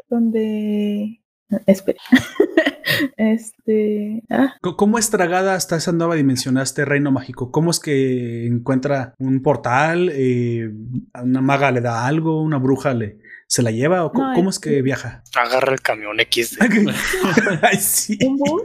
[0.09, 1.19] donde...
[1.67, 1.99] Espera.
[3.17, 4.23] este...
[4.29, 7.51] Ah, ¿Cómo es tragada hasta esa nueva dimensión, a este reino mágico?
[7.51, 10.09] ¿Cómo es que encuentra un portal?
[10.11, 10.71] Eh,
[11.13, 12.41] ¿A una maga le da algo?
[12.41, 14.05] ¿Una bruja le se la lleva?
[14.05, 15.23] ¿O No, cómo es es que viaja?
[15.35, 16.59] Agarra el camión XD.
[17.61, 18.17] Ay, sí.
[18.25, 18.63] un búho,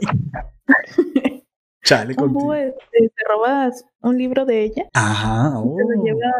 [1.83, 5.49] Chale, un este, te robas un libro de ella, Ajá.
[5.49, 6.03] te lo oh.
[6.03, 6.31] lleva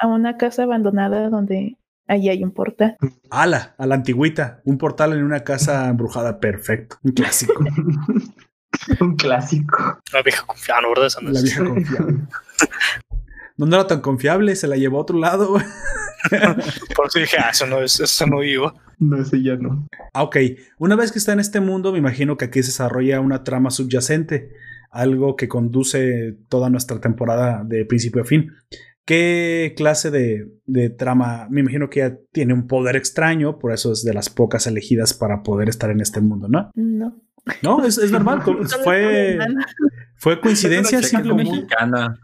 [0.00, 1.76] a una casa abandonada donde
[2.08, 2.96] ahí hay un portal.
[3.30, 4.60] Ala, a la antigüita.
[4.64, 6.40] Un portal en una casa embrujada.
[6.40, 6.96] Perfecto.
[7.02, 7.54] Un clásico.
[9.00, 10.00] Un clásico.
[10.12, 11.08] La vieja confiada, ¿verdad?
[11.22, 12.20] La vieja confiable.
[13.56, 15.54] No, no era tan confiable, se la llevó a otro lado.
[16.96, 18.74] Por eso dije, ah, eso no es, eso no iba.
[18.98, 19.86] No sé, ya no.
[20.14, 20.36] Ah, ok.
[20.78, 23.70] Una vez que está en este mundo, me imagino que aquí se desarrolla una trama
[23.70, 24.52] subyacente,
[24.90, 28.52] algo que conduce toda nuestra temporada de principio a fin.
[29.04, 31.48] ¿Qué clase de, de trama?
[31.50, 35.12] Me imagino que ella tiene un poder extraño, por eso es de las pocas elegidas
[35.12, 36.70] para poder estar en este mundo, ¿no?
[36.74, 37.20] No.
[37.62, 38.42] No, es, es normal.
[38.84, 39.36] Fue,
[40.16, 41.00] fue coincidencia
[41.34, 42.16] mexicana.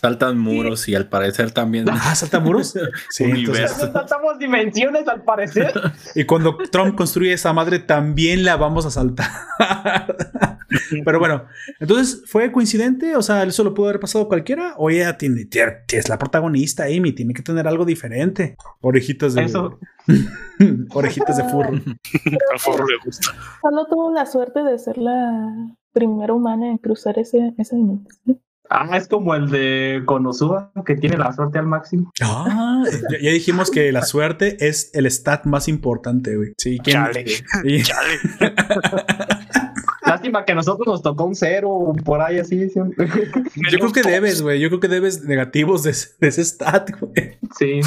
[0.00, 1.86] Saltan muros y al parecer también.
[1.90, 2.74] Ah, saltamuros.
[3.10, 3.92] Sí, entonces, Universo.
[3.92, 5.72] Saltamos dimensiones al parecer.
[6.14, 9.28] y cuando Trump construye esa madre, también la vamos a saltar.
[11.04, 11.44] Pero bueno,
[11.80, 13.16] entonces, ¿fue coincidente?
[13.16, 14.74] O sea, ¿eso lo pudo haber pasado cualquiera?
[14.78, 18.56] O ella tiene, tiene- es la protagonista, Amy, tiene que tener algo diferente.
[18.80, 19.44] Orejitas de.
[19.44, 19.78] Eso.
[20.90, 21.70] Orejitas de furro.
[21.72, 23.28] Al forro le gusta.
[23.62, 25.52] Solo tuvo la suerte de ser la
[25.92, 28.40] primera humana en cruzar ese, esa dimensión.
[28.70, 32.10] Ah, es como el de Konosuba, que tiene la suerte al máximo.
[32.22, 36.54] Ah, ya, ya dijimos que la suerte es el stat más importante, güey.
[36.58, 37.24] Sí, ¿quién- Chale.
[37.64, 38.18] y- Chale.
[40.06, 42.68] Lástima que a nosotros nos tocó un cero por ahí así.
[42.68, 42.78] ¿sí?
[43.70, 44.60] Yo creo que debes, güey.
[44.60, 47.38] Yo creo que debes negativos de, ese- de ese stat, güey.
[47.58, 47.80] Sí.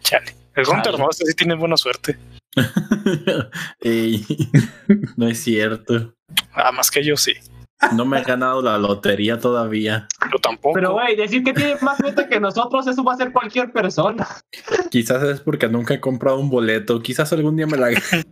[0.00, 0.34] Chale.
[0.54, 0.64] El
[0.98, 2.16] no, este sí tiene buena suerte.
[3.80, 4.24] Ey,
[5.16, 6.14] no es cierto.
[6.54, 7.34] Ah, más que yo sí.
[7.94, 10.08] No me he ganado la lotería todavía.
[10.32, 10.74] Yo tampoco.
[10.74, 14.26] Pero, güey, decir que tiene más suerte que nosotros, eso va a ser cualquier persona.
[14.90, 17.00] Quizás es porque nunca he comprado un boleto.
[17.02, 18.24] Quizás algún día me la gane.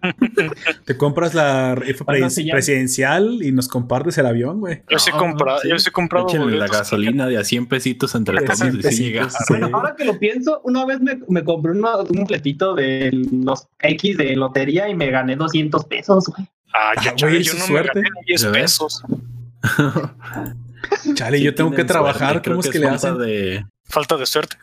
[0.87, 4.83] Te compras la rifa Bueno, pres- sí, ya- presidencial y nos compartes el avión, güey.
[4.89, 5.69] yo sí he No, comprado, sí.
[5.69, 8.83] yo sí he comprado Échenle la gasolina de a 100 pesitos entre todos 100 y
[8.83, 9.29] sí llega.
[9.51, 9.73] Bueno, sí.
[9.75, 14.17] ahora que lo pienso, una vez me, me compré uno- un boletito de los X
[14.17, 16.49] de lotería y me gané 200 pesos, güey.
[16.75, 17.91] Ah, yo, Ah, chale, güey, yo no suerte.
[17.95, 18.63] me gané ni 10 ¿Ya ves?
[18.63, 19.03] pesos.
[21.15, 22.33] Chale, Sí yo tengo que trabajar.
[22.33, 23.19] suerte, ¿Cómo es que le falta hacen?
[23.19, 23.65] De...
[23.87, 24.57] Falta de suerte.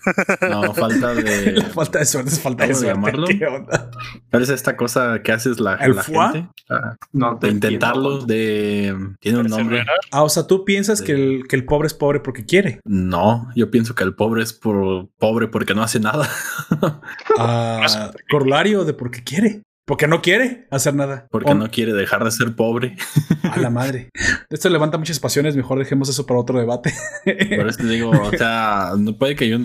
[0.50, 1.52] No, falta de...
[1.54, 2.96] La falta de suerte es falta de ¿Cómo suerte.
[2.96, 3.28] llamarlo?
[3.28, 3.90] ¿Qué onda?
[4.30, 6.48] ¿Cuál es esta cosa que haces la, ¿El la gente?
[6.70, 8.96] Ah, No de intentarlo, de...
[9.20, 9.84] Tiene un nombre.
[10.12, 12.82] Ah, o sea, tú piensas que el, que el pobre es pobre porque quiere.
[12.86, 16.30] No, yo pienso que el pobre es por pobre porque no hace nada.
[17.40, 19.64] Ah, corolario de porque quiere.
[19.86, 21.28] Porque no quiere hacer nada.
[21.32, 22.96] Porque O- no quiere dejar de ser pobre.
[23.44, 24.10] A la madre.
[24.50, 25.56] Esto levanta muchas pasiones.
[25.56, 26.94] Mejor dejemos eso para otro debate.
[27.26, 29.58] Por eso te digo, o sea, no puede que yo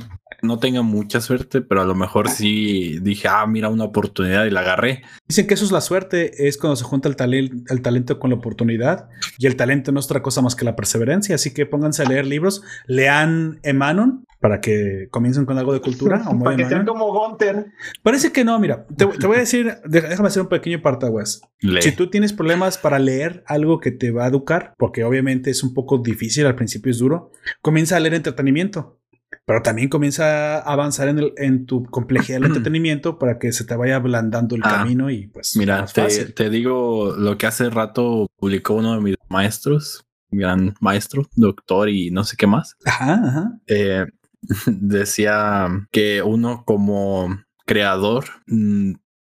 [0.47, 4.51] no tenga mucha suerte, pero a lo mejor sí dije, ah, mira una oportunidad y
[4.51, 5.03] la agarré.
[5.29, 8.31] Dicen que eso es la suerte, es cuando se junta el, talen- el talento con
[8.31, 9.09] la oportunidad.
[9.39, 11.35] Y el talento no es otra cosa más que la perseverancia.
[11.35, 12.63] Así que pónganse a leer libros.
[12.87, 16.23] Lean Emanon para que comiencen con algo de cultura.
[16.29, 16.87] o Para que sean Emanon.
[16.99, 17.67] como Gunter.
[18.03, 18.87] Parece que no, mira.
[18.97, 21.41] Te, te voy a decir, déjame hacer un pequeño partaguas.
[21.81, 25.63] Si tú tienes problemas para leer algo que te va a educar, porque obviamente es
[25.65, 27.33] un poco difícil, al principio es duro,
[27.63, 28.99] comienza a leer entretenimiento.
[29.47, 33.65] Pero también comienza a avanzar en, el- en tu complejidad del entretenimiento para que se
[33.65, 36.35] te vaya ablandando el Ah, camino y pues Mira, más te, fácil.
[36.35, 42.11] te digo lo que hace rato publicó uno de mis maestros, gran maestro, doctor y
[42.11, 42.77] no sé qué más.
[42.85, 43.53] Ajá, ajá.
[43.69, 44.07] Eh,
[44.67, 48.93] decía que uno como creador mm,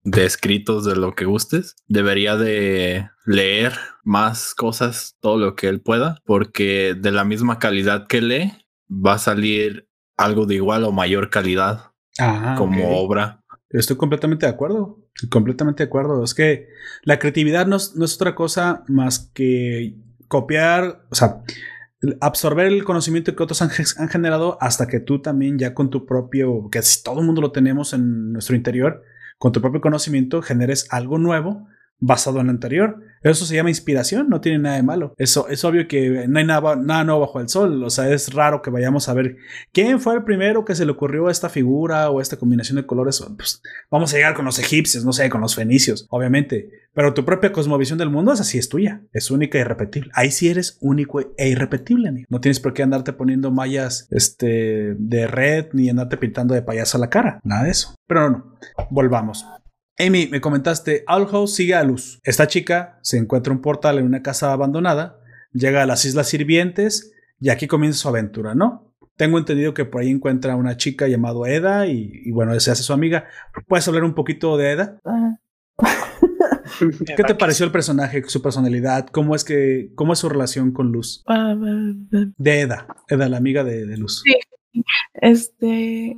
[0.04, 3.72] de escritos de lo que gustes debería de leer
[4.04, 8.52] más cosas todo lo que él pueda porque de la misma calidad que lee
[8.90, 9.87] va a salir
[10.18, 15.04] algo de igual o mayor calidad Ah, como obra Estoy completamente de acuerdo.
[15.30, 16.24] Completamente de acuerdo.
[16.24, 16.68] Es que
[17.02, 19.94] la creatividad no es, no es otra cosa más que
[20.26, 21.42] copiar, o sea,
[22.20, 25.90] absorber el conocimiento que otros han, ge- han generado hasta que tú también ya con
[25.90, 29.02] tu propio, que si todo el mundo lo tenemos en nuestro interior,
[29.38, 31.68] con tu propio conocimiento generes algo nuevo
[32.00, 33.00] basado en lo anterior.
[33.22, 35.14] Eso se llama inspiración, no tiene nada de malo.
[35.18, 37.82] Eso es obvio que no hay nada, nuevo bajo el sol.
[37.82, 39.36] O sea, es raro que vayamos a ver
[39.72, 43.24] quién fue el primero que se le ocurrió esta figura o esta combinación de colores.
[43.36, 46.70] Pues, vamos a llegar con los egipcios, no sé, con los fenicios, obviamente.
[46.94, 49.02] Pero tu propia cosmovisión del mundo es así, es tuya.
[49.12, 50.10] Es única e irrepetible.
[50.14, 52.26] Ahí sí eres único e irrepetible, amigo.
[52.30, 56.98] No tienes por qué andarte poniendo mallas este, de red ni andarte pintando de payaso
[56.98, 57.40] la cara.
[57.44, 57.94] Nada de eso.
[58.06, 58.58] Pero no,
[58.90, 59.46] volvamos.
[60.00, 62.20] Amy, me comentaste, Owl House sigue a luz.
[62.22, 65.18] Esta chica se encuentra un portal en una casa abandonada,
[65.52, 68.94] llega a las Islas Sirvientes y aquí comienza su aventura, ¿no?
[69.16, 72.70] Tengo entendido que por ahí encuentra a una chica llamada Eda y, y bueno, se
[72.70, 73.26] hace su amiga.
[73.66, 75.00] ¿Puedes hablar un poquito de Eda?
[75.04, 75.36] Ah,
[77.16, 79.08] ¿Qué te pareció el personaje, su personalidad?
[79.08, 81.24] ¿Cómo es que, cómo es su relación con Luz?
[81.26, 82.24] ah, ah.
[82.36, 84.22] De Eda, Eda, la amiga de, de Luz.
[84.24, 84.36] Sí.
[85.14, 86.16] Este,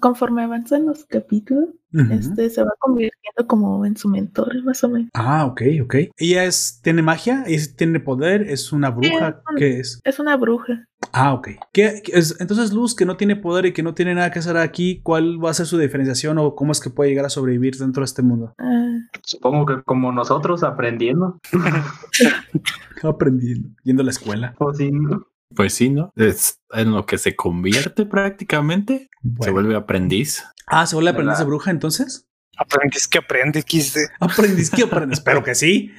[0.00, 1.70] conforme avanzan los capítulos,
[2.10, 5.08] este se va convirtiendo como en su mentor, más o menos.
[5.14, 5.94] Ah, ok, ok.
[6.18, 7.44] ¿Ella es, tiene magia?
[7.46, 8.42] ¿Es, ¿Tiene poder?
[8.42, 9.28] ¿Es una bruja?
[9.28, 10.00] es un- ¿Qué es?
[10.04, 10.84] Es una bruja.
[11.12, 11.48] Ah, ok.
[11.72, 14.40] ¿Qué, qué es- entonces, Luz, que no tiene poder y que no tiene nada que
[14.40, 17.30] hacer aquí, ¿cuál va a ser su diferenciación o cómo es que puede llegar a
[17.30, 18.52] sobrevivir dentro de este mundo?
[18.58, 21.40] Ah, Supongo que como nosotros aprendiendo.
[23.02, 24.54] Aprendiendo, yendo a la escuela.
[24.58, 25.26] O si no.
[25.54, 29.08] Pues sí no es en lo que se convierte prácticamente
[29.40, 32.26] se vuelve aprendiz Ah, ¿se vuelve aprendiz de bruja entonces?
[32.56, 33.98] Aprendiz que aprende, XD.
[34.20, 35.18] Aprendiz que aprendes.
[35.20, 35.92] Espero que sí.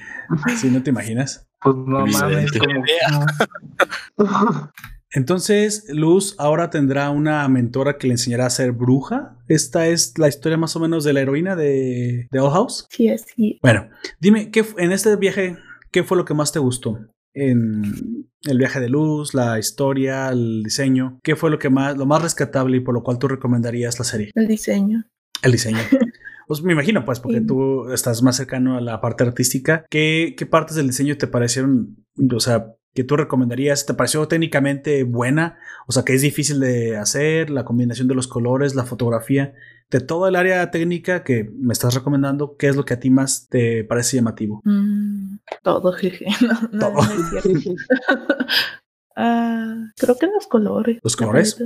[0.58, 1.48] Si no te imaginas.
[1.60, 2.84] Pues no mames, como.
[5.12, 9.36] Entonces, Luz ahora tendrá una mentora que le enseñará a ser bruja.
[9.48, 12.86] Esta es la historia más o menos de la heroína de, de Old House.
[12.90, 13.58] sí, así.
[13.60, 13.88] Bueno,
[14.20, 15.56] dime, ¿qué, en este viaje,
[15.90, 16.98] ¿qué fue lo que más te gustó?
[17.34, 17.82] En
[18.42, 21.18] el viaje de luz, la historia, el diseño.
[21.22, 24.04] ¿Qué fue lo que más, lo más rescatable y por lo cual tú recomendarías la
[24.04, 24.30] serie?
[24.34, 25.04] El diseño.
[25.42, 25.78] El diseño.
[26.48, 27.46] Pues me imagino, pues, porque Sí.
[27.46, 29.86] tú estás más cercano a la parte artística.
[29.88, 32.04] ¿Qué, qué partes del diseño te parecieron,
[32.34, 33.86] o sea, que tú recomendarías?
[33.86, 35.58] ¿Te pareció técnicamente buena?
[35.86, 39.54] O sea, que es difícil de hacer, la combinación de los colores, la fotografía,
[39.90, 43.10] de todo el área técnica que me estás recomendando, ¿qué es lo que a ti
[43.10, 44.62] más te parece llamativo?
[44.64, 46.26] Mm, todo, jeje.
[46.40, 47.00] No, no, Todo.
[49.16, 50.98] Ah, creo que los colores.
[51.02, 51.62] ¿Los colores?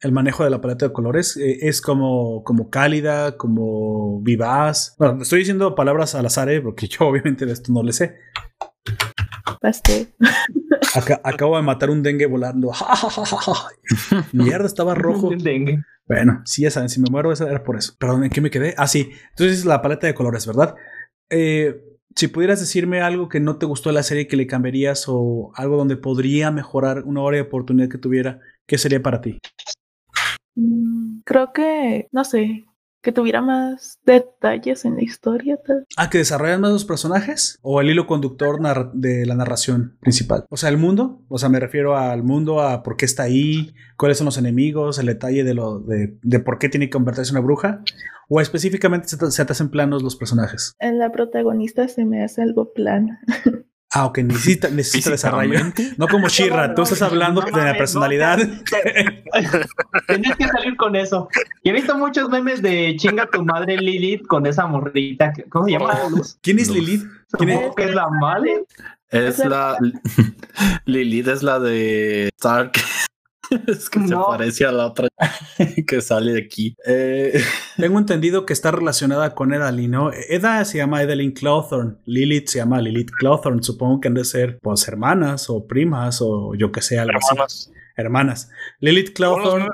[0.00, 1.36] el manejo de la paleta de colores?
[1.36, 4.94] Eh, ¿Es como, como cálida, como vivaz?
[4.98, 6.60] Bueno, estoy diciendo palabras al azar, ¿eh?
[6.60, 8.16] porque yo obviamente de esto no le sé.
[9.60, 10.08] Pastel.
[11.22, 12.72] Acabo de matar un dengue volando.
[14.32, 15.30] Mierda, estaba rojo.
[15.36, 15.82] Dengue.
[16.06, 17.94] Bueno, sí, ya saben, si me muero era por eso.
[17.98, 18.74] Perdón, ¿en qué me quedé?
[18.76, 19.10] Ah, sí.
[19.30, 20.74] Entonces la paleta de colores, ¿verdad?
[21.30, 21.82] Eh,
[22.14, 25.50] si pudieras decirme algo que no te gustó de la serie que le cambiarías o
[25.54, 29.38] algo donde podría mejorar una hora de oportunidad que tuviera, ¿qué sería para ti?
[30.54, 32.66] Mm, Creo que, no sé,
[33.06, 35.60] que tuviera más detalles en la historia.
[35.64, 35.86] tal.
[35.96, 38.58] Ah, que desarrollan más los personajes o el hilo conductor
[38.94, 40.44] de la narración principal.
[40.50, 43.76] O sea, el mundo, o sea, me refiero al mundo, a por qué está ahí,
[43.96, 47.30] cuáles son los enemigos, el detalle de lo de, de por qué tiene que convertirse
[47.30, 47.80] en una bruja,
[48.28, 50.74] o específicamente se te, se te hacen planos los personajes.
[50.80, 53.20] En la protagonista se me hace algo plana.
[53.98, 55.58] Ah, ok, necesita, necesita desarrollo.
[55.96, 58.36] No como Shira, tú estás hablando No de la personalidad.
[60.06, 61.28] Tenías que salir con eso.
[61.62, 65.32] Y he visto muchos memes de chinga tu madre Lilith con esa morrita.
[65.32, 65.94] que- ¿Cómo se llama?
[66.10, 66.36] Luz?
[66.42, 66.74] ¿Quién es No.
[66.74, 67.04] Lilith?
[67.38, 67.74] ¿Quién es?
[67.74, 68.64] Que es la madre.
[69.08, 69.78] Es Es la.
[70.84, 72.72] Lilith es la de Stark.
[73.66, 74.26] Es que se No.
[74.28, 75.08] parece a la otra
[75.86, 76.76] que sale de aquí.
[76.86, 77.40] Eh,
[77.76, 80.10] Tengo entendido que está relacionada con Edalyn, ¿no?
[80.12, 83.62] Eda se llama Edelyn Clawthorne, Lilith se llama Lilith Clawthorne.
[83.62, 87.28] Supongo que han de ser, pues, hermanas o primas o yo que sé, algo así.
[87.34, 87.72] Hermanas.
[87.96, 88.50] Hermanas.
[88.80, 89.68] Lilith Clawthorne,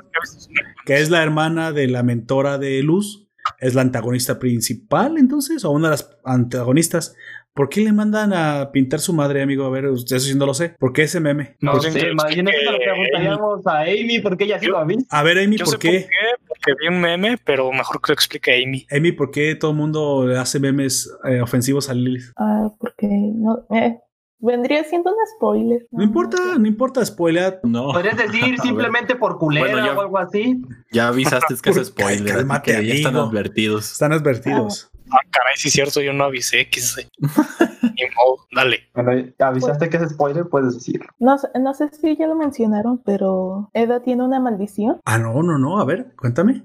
[0.85, 3.27] que es la hermana de la mentora de Luz,
[3.59, 7.15] es la antagonista principal, entonces, o una de las antagonistas.
[7.55, 9.65] ¿Por qué le mandan a pintar su madre, amigo?
[9.65, 10.69] A ver, usted eso sí no lo sé.
[10.79, 11.55] ¿Por qué ese meme?
[11.61, 15.05] No sé, bien eso que lo preguntaríamos a Amy porque ella sí lo ha visto.
[15.09, 15.99] A ver, Amy, Yo ¿por sé qué?
[16.01, 18.87] por qué, porque vi un meme, pero mejor que lo explique Amy.
[18.89, 22.31] Amy, ¿por qué todo el mundo le hace memes eh, ofensivos a Lilith?
[22.37, 23.99] Ah, porque no, eh,
[24.39, 25.85] vendría siendo un spoiler.
[25.91, 27.59] No importa, no importa, spoiler.
[27.63, 27.89] no.
[27.93, 30.59] Podrías A decir simplemente por culera Bueno, ya- o algo así.
[30.91, 32.33] Ya avisaste que es spoiler.
[32.33, 33.91] cálmate, que ya están advertidos.
[33.91, 34.89] Están advertidos.
[35.15, 37.07] Ah, caray, sí es cierto, yo no avisé, qué sé.
[37.19, 38.79] Ni modo, dale.
[38.95, 41.07] Bueno, avisaste que es spoiler, puedes decirlo.
[41.19, 45.43] No, sé- no sé si ya lo mencionaron, pero Eda tiene una maldición, Ah, no,
[45.43, 45.79] no, no.
[45.79, 46.63] A ver, cuéntame.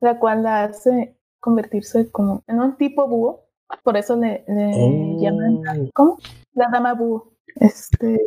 [0.00, 3.44] la cual la hace convertirse como en un tipo búho.
[3.84, 5.18] Por eso le, le Oh.
[5.20, 6.18] llaman, ¿cómo?
[6.54, 7.34] La dama búho.
[7.56, 8.18] Este,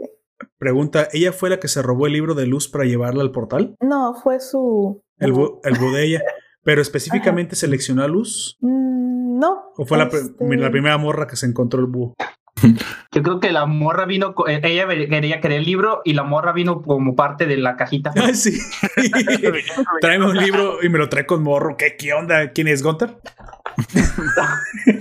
[0.57, 3.75] Pregunta, ¿ella fue la que se robó el libro de luz para llevarla al portal?
[3.79, 5.01] no, fue su...
[5.19, 6.21] El, bu- el bu de ella.
[6.63, 8.55] Pero específicamente seleccionó a luz.
[8.61, 9.01] Mm,
[9.41, 9.63] no.
[9.76, 12.13] ¿O fue este, la primera morra que se encontró el búho?
[13.13, 16.53] Yo creo que la morra vino, eh, ella quería querer el libro y la morra
[16.53, 18.11] vino como parte de la cajita.
[18.18, 18.57] Ah, sí.
[20.01, 21.76] Tráeme un libro y me lo trae con morro.
[21.76, 22.51] ¿Qué, qué onda?
[22.51, 23.18] ¿Quién es Gunter?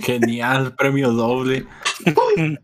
[0.01, 1.65] Genial, premio doble.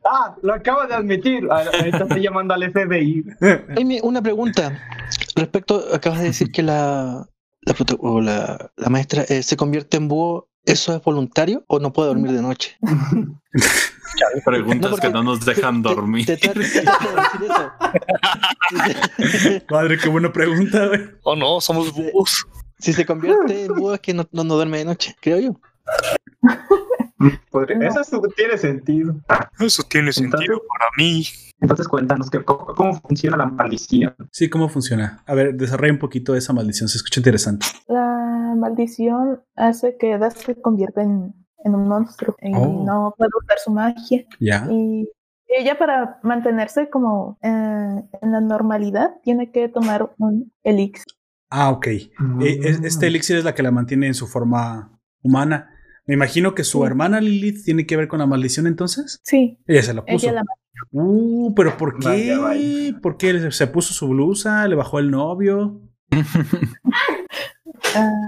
[0.06, 1.48] Ah, lo acabo de admitir.
[1.52, 3.24] Ah, Ahorita estoy llamando al FBI.
[3.80, 4.80] Amy, una pregunta.
[5.36, 7.28] Respecto, acabas de decir que la,
[7.62, 10.50] la, prota- o la, la maestra eh, se convierte en búho.
[10.68, 12.78] ¿Eso es voluntario o no puede dormir de noche?
[14.46, 16.26] Preguntas No, que no nos dejan Te- dormir.
[16.26, 17.72] te te decir eso.
[19.70, 21.10] Madre, qué buena pregunta, güey.
[21.24, 22.46] Oh no, somos búhos.
[22.80, 25.60] Si se convierte en búho es que no, no, no duerme de noche, creo yo.
[27.50, 29.16] Podría- Eso es- tiene sentido.
[29.60, 31.26] Eso tiene sentido para mí.
[31.60, 34.16] Entonces cuéntanos que, cómo, cómo funciona la maldición.
[34.32, 35.24] Sí, ¿cómo funciona?
[35.26, 36.88] A ver, desarrolla un poquito esa maldición.
[36.88, 37.66] Se escucha interesante.
[37.88, 42.84] La maldición hace que Eda se convierta en, en un monstruo y Oh.
[42.86, 44.26] no puede usar su magia.
[44.40, 44.68] Ya.
[44.70, 45.10] Y
[45.48, 47.48] ella para mantenerse como eh,
[48.22, 51.06] en la normalidad tiene que tomar un elixir.
[51.50, 51.88] Ah, ok.
[51.88, 52.10] Eh,
[52.42, 55.72] es- este elixir es la que la mantiene en su forma humana.
[56.08, 56.86] Me imagino que su Sí.
[56.88, 59.20] hermana Lilith tiene que ver con la maldición entonces.
[59.24, 60.26] Sí, Ella se la puso.
[60.26, 60.44] ella la
[60.92, 62.08] Uh, pero ¿por qué?
[62.08, 63.00] Vaya, vaya.
[63.02, 64.68] ¿Por qué se puso su blusa?
[64.68, 65.82] ¿Le bajó el novio?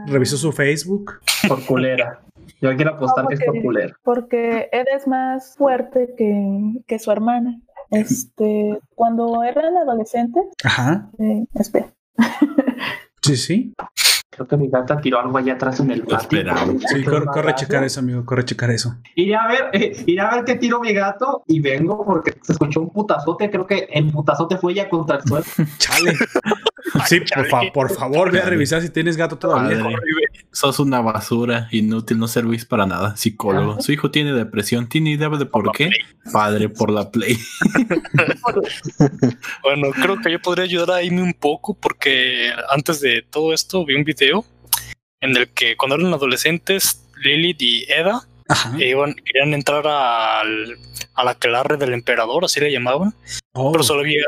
[0.07, 1.19] ¿Revisó su Facebook?
[1.47, 2.21] Por culera.
[2.61, 3.95] Yo quiero apostar que es por culera.
[4.03, 7.61] porque Eda es más fuerte que, que su hermana.
[7.91, 11.09] Este, cuando eran adolescentes, Ajá.
[11.19, 11.93] eh, espera,
[13.21, 13.73] Sí, sí.
[14.39, 16.41] Creo que mi gata tiró algo allá atrás en el patio.
[16.87, 18.23] Sí, corre, corre a checar eso, amigo.
[18.25, 18.95] Corre a checar eso.
[19.15, 22.53] Iré a ver, eh, iré a ver qué tiró mi gato y vengo porque se
[22.53, 23.49] escuchó un putazote.
[23.49, 25.45] Creo que el putazote fue ya contra el suelo.
[25.77, 26.13] Chale.
[27.05, 29.77] Sí, por, fa- por favor, ve a revisar si tienes gato todavía.
[29.83, 29.95] Padre,
[30.53, 33.17] sos una basura, inútil, no servís para nada.
[33.17, 33.81] Psicólogo.
[33.81, 34.87] Su hijo tiene depresión.
[34.87, 35.89] ¿Tiene idea de por qué?
[36.31, 37.37] Padre, por la play.
[39.63, 43.85] Bueno, creo que yo podría ayudar a Amy un poco porque antes de todo esto
[43.85, 44.28] vi un video
[45.21, 48.27] en el que cuando eran adolescentes, Lilith y Eda
[48.79, 50.77] eh, iban, querían entrar al,
[51.13, 53.13] a la aquelarre del emperador, así le llamaban,
[53.53, 54.21] Oh, pero solo había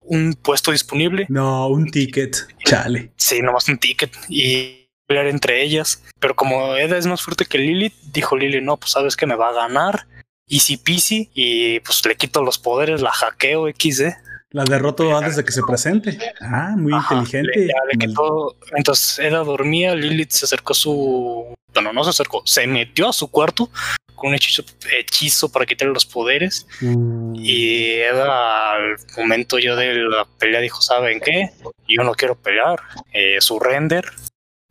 [0.00, 1.26] un puesto disponible.
[1.28, 2.36] No, un ticket.
[2.64, 3.12] Chale.
[3.16, 6.02] Sí, nomás un ticket y pelear entre ellas.
[6.18, 9.34] Pero como Eda es más fuerte que Lilith, dijo Lily, no, pues sabes que me
[9.34, 10.06] va a ganar.
[10.46, 14.14] Easy peasy y pues le quito los poderes, la hackeo XD.
[14.50, 16.18] La derroto antes de que se presente.
[16.40, 17.50] Ah, muy Ajá, inteligente.
[17.54, 21.54] le- ya le Mal- quitó- Entonces Eda dormía, Lilith se acercó a su...
[21.74, 23.70] Bueno, no se acercó, se metió a su cuarto
[24.14, 24.64] con un hechizo,
[24.98, 26.66] hechizo para quitarle los poderes.
[26.80, 31.50] Uh, Y Eda al momento yo de la pelea dijo, ¿saben qué?
[31.86, 32.80] Yo no quiero pelear,
[33.12, 34.06] eh, surrender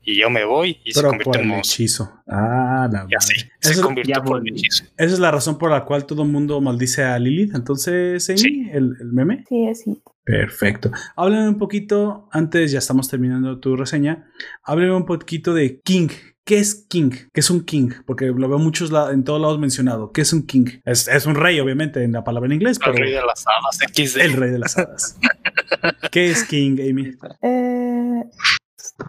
[0.10, 1.74] y yo me voy y se pero convirtió en monstruo.
[1.74, 2.14] hechizo.
[2.28, 4.86] Ah, la Y así, se Eso- convirtió ya por el hechizo.
[4.98, 7.54] Esa es la razón por la cual todo el mundo maldice a Lilith.
[7.54, 8.70] Entonces, Amy, Sí.
[8.72, 9.44] el, el meme.
[9.50, 10.02] Sí, así.
[10.24, 10.92] Perfecto.
[11.16, 14.30] Háblame un poquito, antes ya estamos terminando tu reseña,
[14.64, 16.08] háblame un poquito de King.
[16.46, 17.10] ¿Qué es King?
[17.34, 17.90] ¿Qué es un King?
[18.06, 20.14] Porque lo veo muchos en todos lados mencionado.
[20.14, 20.66] ¿Qué es un King?
[20.86, 23.44] Es, es un rey, obviamente, en la palabra en inglés, El pero rey de las
[23.46, 24.22] hadas XD.
[24.22, 25.18] el rey de las hadas.
[26.12, 27.12] ¿Qué es King, Amy?
[27.42, 28.24] Eh,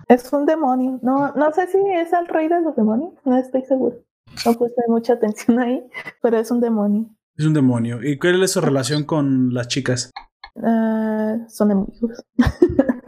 [0.09, 0.99] es un demonio.
[1.03, 3.13] No, no sé si es el rey de los demonios.
[3.25, 3.97] No estoy seguro.
[4.45, 5.83] No puse mucha atención ahí,
[6.23, 7.07] pero es un demonio.
[7.37, 8.03] Es un demonio.
[8.03, 10.11] ¿Y cuál es su relación con las chicas?
[10.63, 12.25] Ah, son amigos.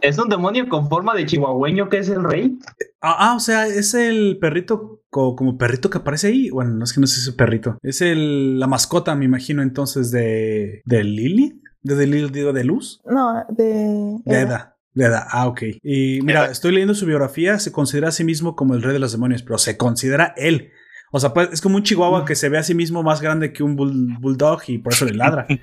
[0.00, 2.58] Es un demonio con forma de chihuahueño que es el rey.
[3.00, 6.50] Ah, ah, o sea, es el perrito co- como perrito que aparece ahí.
[6.50, 7.78] Bueno, no es que no sé si es perrito.
[7.82, 11.62] Es el, la mascota, me imagino, entonces, de, de Lily.
[11.82, 13.00] De, de Lily, digo, de Luz.
[13.04, 14.18] No, de.
[14.24, 14.71] De Eda.
[14.94, 15.26] De Eda.
[15.30, 15.62] Ah, ok.
[15.82, 17.58] Y mira, estoy leyendo su biografía.
[17.58, 20.70] Se considera a sí mismo como el rey de los demonios, pero se considera él.
[21.12, 23.52] O sea, pues, es como un chihuahua que se ve a sí mismo más grande
[23.52, 25.46] que un bull- bulldog y por eso le ladra.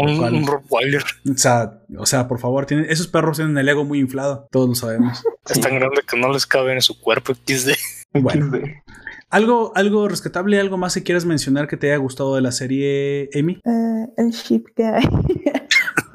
[0.00, 0.34] Un, ¿Cuál?
[0.34, 1.02] un Rottweiler.
[1.28, 4.46] O sea, o sea, por favor, tienen, esos perros tienen el ego muy inflado.
[4.52, 5.24] Todos lo sabemos.
[5.50, 7.70] Es tan grande que no les cabe en su cuerpo XD.
[8.12, 8.52] Bueno.
[9.28, 13.28] ¿Algo, algo rescatable, algo más que quieras mencionar que te haya gustado de la serie,
[13.34, 13.54] Amy?
[13.64, 14.84] eh, el ship que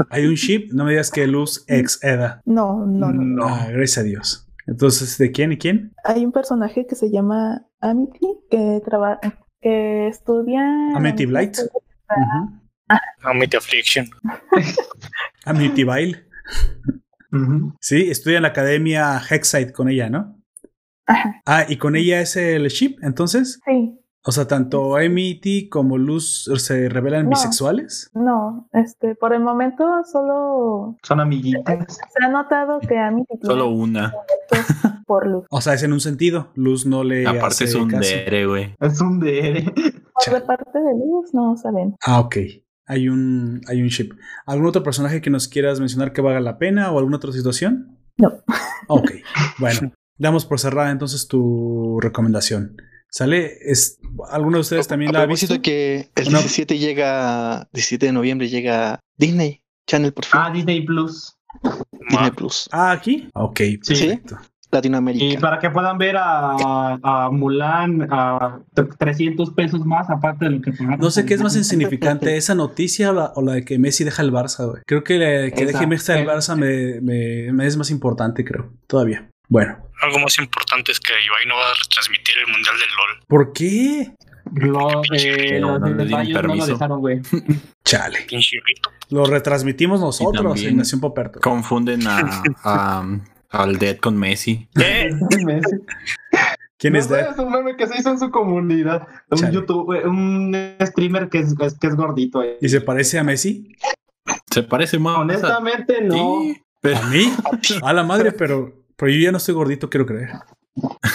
[0.09, 0.25] hay.
[0.25, 2.41] Un ship, no me digas que Luz ex Eda.
[2.45, 3.45] no, no, no.
[3.47, 4.47] Ah, gracias a Dios.
[4.67, 5.93] Entonces, ¿de quién y quién?
[6.05, 9.19] Hay un personaje que se llama Amity que trabaja,
[9.61, 10.61] que estudia.
[10.95, 11.51] Amityville.
[11.51, 12.61] Ujú.
[13.23, 14.07] Amity Affliction.
[15.45, 16.25] Amityville.
[17.31, 17.73] Ujú.
[17.81, 20.39] Sí, estudia en la academia Hexite con ella, ¿no?
[21.05, 23.59] Ajá, Ah, y con ella es el ship, entonces.
[23.65, 23.99] sí.
[24.25, 27.31] O sea, tanto Amity como Luz se revelan No.
[27.31, 28.09] bisexuales.
[28.13, 31.97] No, este, por el momento solo Son amiguitas.
[31.97, 34.13] se ha notado que Amity Solo una.
[35.05, 35.45] por Luz.
[35.49, 36.51] O sea, es en un sentido.
[36.55, 37.27] Luz no le.
[37.27, 38.01] Aparte hace es un caso.
[38.09, 38.75] dere, güey.
[38.79, 39.63] Es un DR.
[39.73, 41.95] Por de parte de Luz no saben.
[42.05, 42.37] Ah, ok.
[42.85, 44.11] Hay un, hay un ship.
[44.45, 47.97] ¿Algún otro personaje que nos quieras mencionar que valga la pena o alguna otra situación?
[48.17, 48.31] No.
[48.87, 49.11] Ok.
[49.59, 52.77] Bueno, damos por cerrada entonces tu recomendación.
[53.13, 53.57] ¿Sale?
[53.61, 53.99] ¿Es,
[54.31, 55.61] ¿Alguno de ustedes también a la ha visto?
[55.61, 60.81] que el Una- 17 llega, 17 de noviembre llega Disney Channel por fin, Ah, Disney
[60.83, 61.35] Plus.
[61.61, 63.29] Disney Ma- Plus, Ah, aquí.
[63.35, 63.77] Ok, Sí.
[63.87, 64.37] perfecto.
[64.41, 65.39] Y Latinoamérica.
[65.39, 70.61] para que puedan ver a, a Mulan a t- 300 pesos más, aparte de lo
[70.61, 70.99] que pagaron.
[70.99, 74.03] No sé qué es más insignificante, esa noticia o la, o la de que Messi
[74.03, 74.81] deja el Barça, güey.
[74.87, 75.85] Creo que, la- que deje.
[75.85, 78.73] Messi el Barça me, me- me es más importante, creo.
[78.87, 79.29] Todavía.
[79.53, 79.77] Bueno.
[80.01, 83.23] Algo más importante es que Ibai no va a retransmitir el Mundial del LOL.
[83.27, 84.11] ¿Por qué?
[84.55, 86.71] Lo, eh, No, los no le de dieron Bayern no lo permiso.
[86.73, 87.21] dejaron, güey.
[87.85, 88.25] Chale.
[89.11, 91.39] Lo retransmitimos nosotros en Nación Poperto.
[91.39, 93.05] Confunden a, a-
[93.51, 94.67] al Dead con Messi.
[94.75, 95.11] ¿Qué?
[96.77, 97.21] ¿Quién No es sé, de?
[97.21, 99.07] Es un meme que se hizo en su comunidad.
[99.29, 99.53] Un Chale.
[99.53, 102.41] YouTube, un streamer que es, es- que es gordito.
[102.43, 102.57] eh.
[102.59, 103.77] ¿Y se parece a Messi?
[104.51, 105.19] Se parece más.
[105.19, 106.41] Honestamente, no.
[106.41, 107.31] Sí, pero- ¿A mí?
[107.83, 110.29] A la madre, pero, pero yo ya no estoy gordito, quiero creer.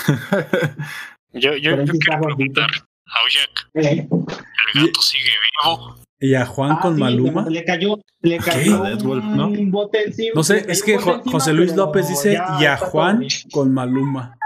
[1.35, 2.71] Yo, yo, yo quiero preguntar
[3.07, 5.25] a Oyak, Eh, ¿el gato sigue
[5.65, 5.97] vivo?
[6.21, 7.47] ¿Y a Juan ah, con sí, Maluma?
[7.49, 9.49] Le cayó, le cayó A Deadwolf, ¿no?
[9.49, 10.33] un bote encima.
[10.35, 12.77] No sé, es un que bote Jo- encima, José Luis López dice ya y a
[12.79, 14.37] Juan con Maluma.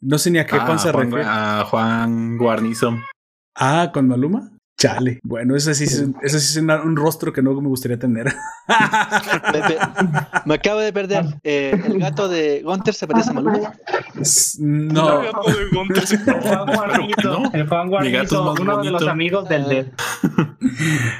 [0.00, 1.24] No sé ni a qué Ah, Juan se refiere.
[1.26, 2.98] a Juan Guarnizo.
[3.54, 4.50] Ah, con Maluma.
[4.78, 5.18] Chale.
[5.24, 8.26] Bueno, ese sí es, ese sí es una- un rostro que no me gustaría tener.
[9.52, 9.76] Me, me-
[10.44, 11.24] me acabo de perder.
[11.42, 13.72] Eh, el gato de Gunter se parece a Maluma.
[14.60, 15.20] no.
[15.22, 17.50] El gato de Gunter se- El Juan Guarnizo, no.
[17.52, 19.86] el Juan más uno de los amigos del Dead.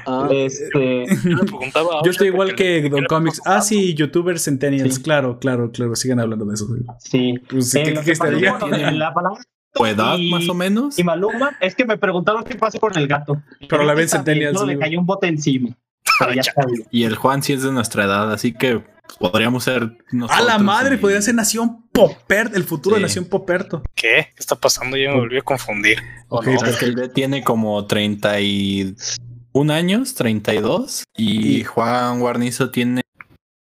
[0.07, 1.07] Ah, Este,
[2.05, 3.41] Yo a estoy igual que le- Don Comics.
[3.45, 4.95] Ah, sí, youtubers centennials.
[4.97, 5.03] Sí.
[5.03, 5.97] Claro, claro, claro.
[5.97, 6.67] Sigan hablando de eso.
[6.69, 6.83] güey.
[7.01, 7.35] sí.
[7.51, 8.25] Pues, Eh, ¿qué- qué que pasó
[8.67, 8.91] estaría?
[8.93, 9.41] la palabra
[9.79, 10.99] ¿Tu edad, Y- más o menos?
[10.99, 13.41] y Maluma es que me preguntaron qué pasó con el gato.
[13.69, 15.71] Pero la ven Está bien, Centennials, No, le cayó un bote encima.
[16.91, 18.83] Y el Juan sí es de nuestra edad, así que
[19.21, 19.97] podríamos ser
[20.29, 23.03] A la madre, y- podría ser Nación Poperto, el futuro de.
[23.03, 23.83] Nación Poperto.
[23.95, 24.29] ¿Qué?
[24.35, 24.97] ¿Qué está pasando?
[24.97, 25.99] Ya me volví a confundir.
[26.29, 26.65] ¿O Ok, no?
[26.67, 28.95] Es que el Dead tiene como 31
[29.53, 31.05] 31 años, 32.
[31.17, 33.03] Y Y- Juan Guarnizo tiene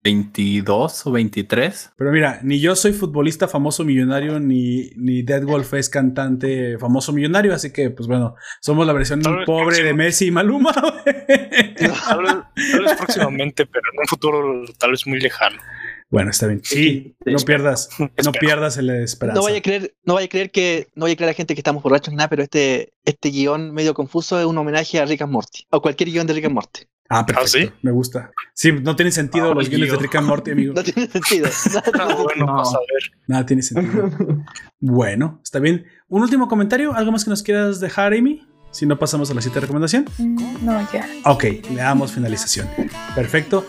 [0.08, 1.92] 22 o 23.
[1.96, 7.12] Pero mira, ni yo soy futbolista famoso millonario, ni, ni Dead Wolf es cantante famoso
[7.12, 9.92] millonario, así que, pues bueno, somos la versión Tal pobre de.
[9.92, 10.72] Messi y Maluma.
[10.72, 12.34] Tal vez,
[12.72, 15.60] tal vez próximamente, pero en un futuro tal vez muy lejano.
[16.08, 16.60] bueno, está bien.
[16.64, 17.90] Sí, Sí, no pierdas,
[18.24, 19.38] no pierdas la esperanza.
[19.38, 21.54] No vaya a creer, no vaya a creer que, no vaya a creer a gente
[21.54, 25.04] que estamos borrachos ni nada, pero este, este guion medio confuso es un homenaje a
[25.04, 25.66] Rick and Morty.
[25.70, 26.82] O cualquier guion de Rick and Morty.
[27.10, 27.74] Ah, ¿Ah perfecto.
[27.82, 28.32] Me gusta.
[28.52, 30.74] Sí, no tiene sentido ah, los guiones de Rick and Morty, amigo.
[30.76, 31.48] no tiene sentido.
[31.94, 32.54] Nada, no, no.
[32.56, 32.78] Vas a.
[33.26, 34.10] Nada tiene sentido.
[34.80, 35.86] bueno, está bien.
[36.08, 38.46] Un último comentario, algo más que nos quieras dejar, Amy.
[38.70, 40.04] Si no pasamos a la siguiente recomendación.
[40.18, 41.08] Mm, no, ya.
[41.24, 42.68] Ok, le damos finalización.
[43.14, 43.66] Perfecto.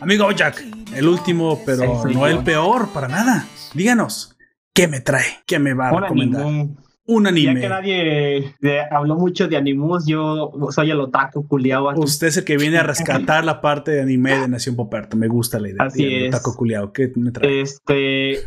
[0.00, 0.64] Amigo Jack,
[0.94, 3.46] el último, pero no el peor para nada.
[3.74, 4.36] Díganos,
[4.74, 5.24] ¿qué me trae?
[5.46, 6.42] ¿Qué me va a Un recomendar?
[6.42, 6.76] anime.
[7.06, 7.60] Un Ya anime.
[7.60, 12.00] que nadie de- habló mucho de animus, yo soy el otaku culiao aquí.
[12.00, 12.82] Usted es el que viene a
[13.32, 15.16] rescatar la parte de anime de Nación Poperto.
[15.16, 15.84] Me gusta la idea.
[15.84, 16.30] Así es.
[16.30, 17.60] Taco culiao, ¿qué me trae?
[17.62, 18.38] Este.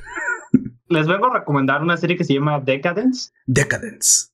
[0.88, 3.32] les vengo a recomendar una serie que se llama Decadence.
[3.48, 4.28] Decadence.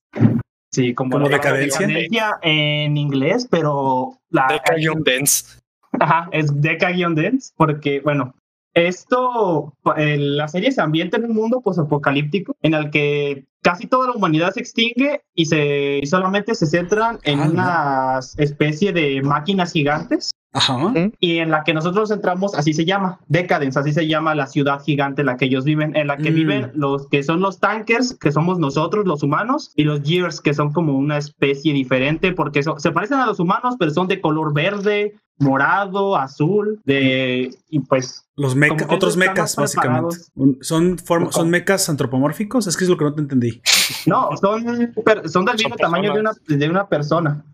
[0.72, 1.84] Sí, como, ¿Como la- decadencia?
[1.86, 5.58] decadencia en inglés, pero la Deca Young Dance.
[5.98, 8.34] Ajá, es Deca-Dance, porque, bueno,
[8.74, 14.06] esto, eh, la serie se ambienta en un mundo posapocalíptico en el que casi toda
[14.08, 17.50] la humanidad se extingue y, se, y solamente se centran en Ah, no.
[17.52, 20.92] una especie de máquinas gigantes Ajá.
[21.20, 24.46] y en la que nosotros nos centramos, así se llama, Decadence, así se llama la
[24.46, 26.34] ciudad gigante en la que ellos viven, en la que Mm.
[26.34, 30.54] viven los que son los tankers, que somos nosotros los humanos, y los years, que
[30.54, 34.20] son como una especie diferente, porque son- se parecen a los humanos, pero son de
[34.20, 40.16] color verde, morado, azul, de, y pues Los meca, otros mecas, básicamente.
[40.60, 41.32] ¿Son, form-.
[41.32, 42.66] ¿Son mecas antropomórficos?
[42.66, 43.60] Es que es lo que no te entendí.
[44.06, 44.92] no, son,
[45.28, 47.44] son del mismo tamaño de una, de una persona.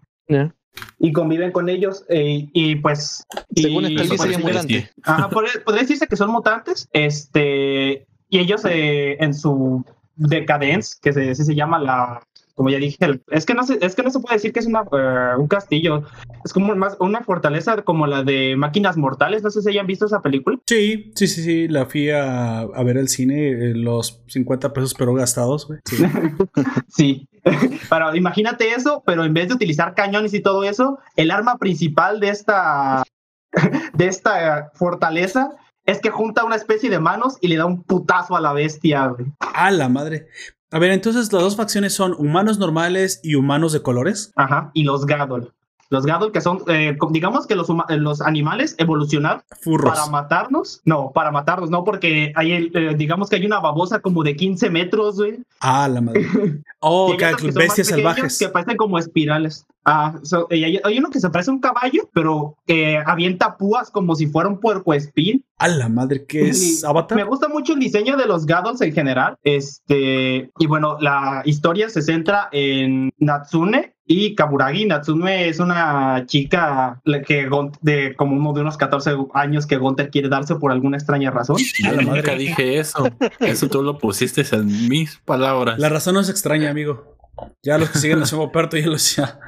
[0.99, 3.25] Y conviven con ellos, eh, y pues.
[3.55, 4.91] Según y- pues, sería mutante.
[5.05, 6.89] Ajá, podría, podría decirse que son mutantes.
[6.93, 9.85] Este, y ellos eh, en su
[10.17, 12.23] decadence, que se, así se llama la.
[12.57, 14.61] Como ya dije, el- es que no se, es que no se puede decir que
[14.61, 16.03] es una, eh, un castillo.
[16.45, 19.43] Es como más una fortaleza como la de máquinas mortales.
[19.43, 20.59] No sé si hayan visto esa película.
[20.67, 21.69] Sí, sí, sí, sí.
[21.69, 25.81] La fui a, a ver el cine, eh, los 50 pesos pero gastados, güey.
[25.85, 25.97] Sí.
[26.89, 27.29] Sí.
[27.91, 32.19] Pero imagínate eso, pero en vez de utilizar cañones y todo eso, el arma principal
[32.19, 33.05] de esta,
[33.95, 35.51] de esta fortaleza
[35.85, 39.07] es que junta una especie de manos y le da un putazo a la bestia.
[39.09, 39.27] güey.
[39.39, 40.27] A la madre.
[40.71, 44.33] A ver, entonces las dos facciones son humanos normales y humanos de colores.
[44.37, 44.71] Ajá.
[44.75, 45.56] Y los Gadol.
[45.91, 49.91] Los Gadol que son, eh, digamos que los, eh, los animales evolucionaron Furros.
[49.97, 50.81] para matarnos.
[50.85, 54.35] No, para matarnos, no, porque hay, el, eh, digamos que hay una babosa como de
[54.37, 55.39] 15 metros, güey.
[55.61, 56.23] Ah, la madre.
[56.89, 58.39] Oh, Y hay ca- otros que bestias salvajes.
[58.39, 59.67] Que parecen como espirales.
[59.85, 63.57] Ah, so- y hay, hay uno que se parece a un caballo, pero que avienta
[63.57, 65.43] púas como si fuera un puercoespín.
[65.59, 67.17] A la madre, ¿qué es Y Avatar?
[67.17, 69.37] Me gusta mucho el diseño de los Gaddles en general.
[69.43, 74.87] Este, y bueno, la historia se centra en Natsune y Kaburagi.
[74.87, 77.49] Natsune es una chica que
[77.83, 81.57] de como uno de unos 14 años que Gunter quiere darse por alguna extraña razón.
[81.83, 82.05] Yo madre.
[82.05, 83.09] nunca dije eso.
[83.41, 85.79] Eso tú lo pusiste en mis palabras.
[85.79, 87.17] La razón no es extraña, amigo.
[87.63, 89.39] Ya los que siguen a Sumo Perto ya lo decía.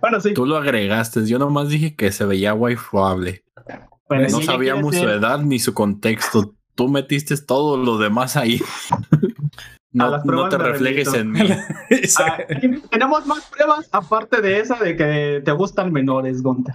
[0.00, 0.34] Bueno, sí.
[0.34, 1.26] Tú lo agregaste.
[1.26, 3.44] Yo nomás dije que se veía waifuable.
[4.08, 6.54] Bueno, No sabíamos su ser- edad ni su contexto.
[6.74, 8.60] Tú metiste todo lo demás ahí.
[9.96, 11.40] No, no te reflejes remito.
[11.40, 11.56] en mí.
[12.18, 12.38] Ah,
[12.90, 16.74] tenemos más pruebas aparte de esa de que te gustan menores, Gunter.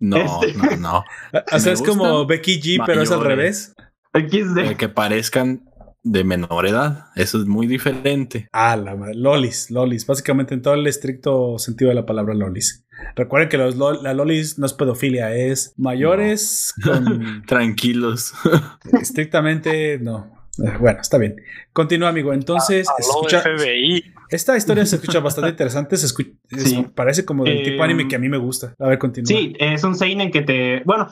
[0.00, 1.04] No, Este- no, no.
[1.52, 3.74] o sea, es como Becky G, pero es al revés.
[4.14, 4.58] XD.
[4.58, 5.64] Eh, que parezcan
[6.02, 7.06] de menor edad.
[7.16, 8.48] Eso es muy diferente.
[8.52, 9.14] Ah, la madre.
[9.14, 10.06] Lolis, lolis.
[10.06, 12.84] Básicamente en todo el estricto sentido de la palabra lolis.
[13.14, 18.32] Recuerden que los lo- la lolis no es pedofilia, es mayores con Tranquilos.
[19.00, 20.37] estrictamente no.
[20.64, 21.36] Eh, Bueno, está bien.
[21.72, 22.32] Continúa, amigo.
[22.32, 24.04] Entonces, Aló, escucha, FBI.
[24.30, 25.96] esta historia se escucha bastante interesante.
[25.96, 26.86] Se escu- es- Sí.
[26.94, 28.74] parece como del Eh, tipo anime que a mí me gusta.
[28.78, 29.26] A ver, continúa.
[29.28, 30.82] Sí, es un seinen que te.
[30.84, 31.08] Bueno,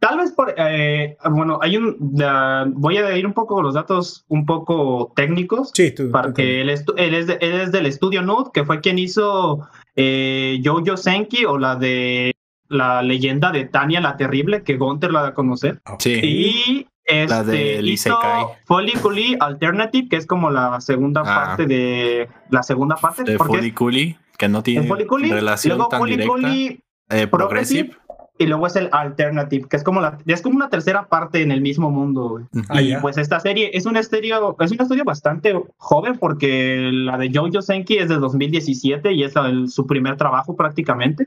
[0.00, 0.54] tal vez por.
[0.56, 2.12] eh, bueno, hay un.
[2.16, 5.70] la- voy a ir un poco con los datos un poco técnicos.
[5.74, 6.10] Sí, tú.
[6.10, 8.80] Para tú- que él, estu- él es de- él es del estudio Nude, que fue
[8.80, 12.32] quien hizo eh, Jojo Senki o la de
[12.68, 15.80] la leyenda de Tania la Terrible, que Gunter la da a conocer.
[15.90, 16.00] Ok.
[16.02, 16.20] Sí.
[16.22, 18.44] Y este, La hizo Isekai.
[18.66, 21.44] Folliculi Alternative, que es como la segunda Ah.
[21.46, 22.28] parte de.
[22.50, 23.24] La segunda parte.
[23.24, 26.26] De Foliculi, que no en tiene Folliculi, relación luego tan directa.
[26.26, 26.80] Folliculi
[27.10, 27.90] Eh, progressive.
[28.38, 31.50] y luego es el Alternative, que es como la, es como una tercera parte en
[31.50, 32.40] el mismo mundo.
[32.68, 33.00] Ah, y ya.
[33.00, 37.62] pues esta serie es un estudio, es un estudio bastante joven porque la de Jojo
[37.62, 41.26] Senki es de 2017 y es el- su primer trabajo prácticamente.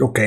[0.00, 0.18] Ok.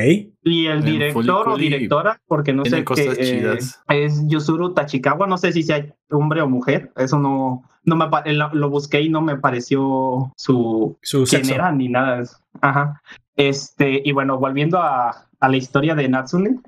[0.44, 3.82] Y el director o directora, porque no sé qué, cosas eh, chidas.
[3.88, 8.54] es Yusuru Tachikawa, no sé si sea hombre o mujer, eso no, no me lo,
[8.54, 11.54] lo busqué y no me pareció su Su quién sexo.
[11.54, 12.24] era ni nada.
[12.62, 13.02] Ajá.
[13.36, 16.60] Este, y bueno, volviendo a, a la historia de Natsune,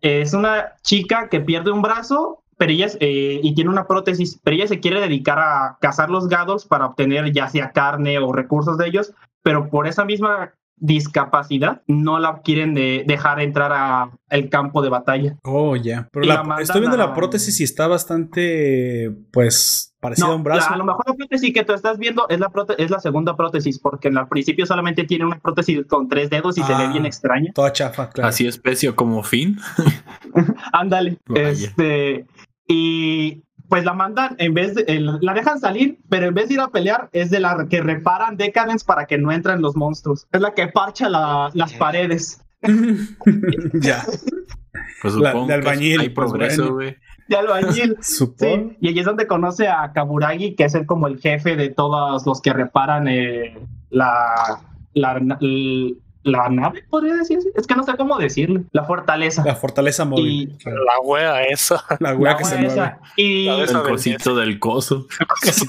[0.00, 4.56] es una chica que pierde un brazo, pero ella eh, y tiene una prótesis, pero
[4.56, 8.76] ella se quiere dedicar a cazar los gados para obtener ya sea carne o recursos
[8.78, 10.52] de ellos, pero por esa misma
[10.84, 15.36] discapacidad no la quieren de- dejar entrar a el campo de batalla.
[15.44, 16.08] Oh, ya.
[16.12, 20.68] Pero la- estoy viendo a- la prótesis y está bastante, pues, parecida a un brazo.
[20.68, 23.36] la- a lo mejor la prótesis que tú estás viendo es la, es la segunda
[23.36, 26.84] prótesis, porque en el principio solamente tiene una prótesis con tres dedos y se ve
[26.84, 26.90] Ah.
[26.90, 27.52] bien extraña.
[27.54, 28.28] Toda chafa, claro.
[28.28, 29.58] Así especio como fin.
[30.72, 31.18] Ándale.
[31.34, 32.26] Este,
[32.66, 33.42] y
[33.72, 36.60] pues la mandan, en vez de, el- la dejan salir, pero en vez de ir
[36.60, 40.26] a pelear, es de la que reparan Decadence para que no entren los monstruos.
[40.30, 42.42] Es la que parcha la- las paredes.
[43.72, 44.04] ya.
[45.00, 46.96] Pues La- supongo de que albañil, hay pues, progreso, güey.
[47.28, 47.96] De albañil.
[48.02, 48.36] Supongo.
[48.72, 51.70] Sí, y allí es donde conoce a Kaburagi, que es el, como el jefe de
[51.70, 53.56] todos los que reparan eh,
[53.88, 54.60] la,
[56.24, 57.50] la nave, podría decirse.
[57.54, 58.62] Es que no sé cómo decirle.
[58.72, 59.42] La fortaleza.
[59.44, 60.26] La fortaleza móvil.
[60.26, 60.58] Y-.
[60.64, 61.82] La wea esa.
[62.00, 62.72] La wea La que se mueve.
[62.72, 62.98] esa.
[63.16, 65.06] Y, El cosito del coso.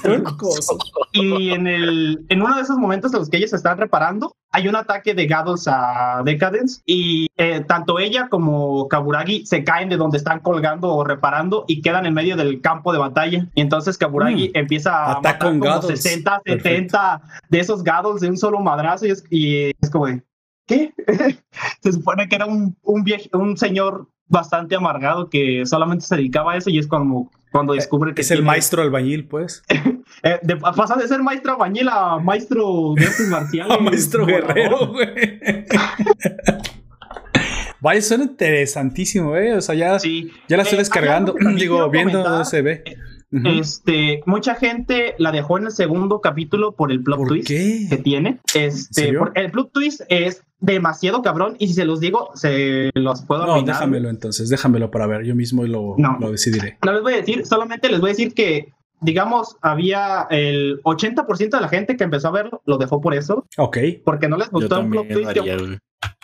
[0.04, 0.78] El coso.
[1.12, 4.34] y en, el, en uno de esos momentos en los que ellos se están reparando,
[4.52, 9.88] hay un ataque de Gados a Decadence y eh, tanto ella como Kaburagi se caen
[9.88, 13.48] de donde están colgando o reparando y quedan en medio del campo de batalla.
[13.54, 14.58] Y entonces Kaburagi Mm.
[14.58, 15.86] empieza a Ataca matar con como Gados.
[15.86, 16.68] 60, Perfecto.
[16.68, 20.22] 70 de esos Gados de un solo madrazo y es, y es como de,
[20.66, 20.92] ¿qué?
[21.82, 26.52] se supone que era un, un, viej- un señor bastante amargado que solamente se dedicaba
[26.54, 29.62] a eso y es como cuando descubre que Es el tiene- maestro albañil, pues.
[30.22, 33.76] eh, de- pasa de ser maestro albañil a maestro de artes marciales.
[33.78, 35.40] A maestro guerrero, güey.
[37.80, 39.54] Vaya, suena interesantísimo, ¿eh?
[39.54, 40.30] O sea, ya, Sí.
[40.48, 41.34] ya la estoy Eh, descargando.
[41.56, 42.82] Digo, viendo se ve.
[43.44, 47.86] Este, mucha gente la dejó en el segundo capítulo por el plot ¿Por twist qué?
[47.90, 48.40] que tiene.
[48.54, 53.22] Este, por- el plot twist es demasiado cabrón y si se los digo, se los
[53.22, 53.74] puedo No, arruinar.
[53.74, 55.24] déjamelo entonces, déjamelo para ver.
[55.24, 56.16] Yo mismo lo, No.
[56.18, 56.78] lo decidiré.
[56.84, 61.56] No les voy a decir, solamente les voy a decir que, digamos, había el 80%
[61.56, 63.78] de la gente que empezó a verlo, lo dejó por eso, Ok.
[64.04, 65.30] porque no les gustó un plot twist.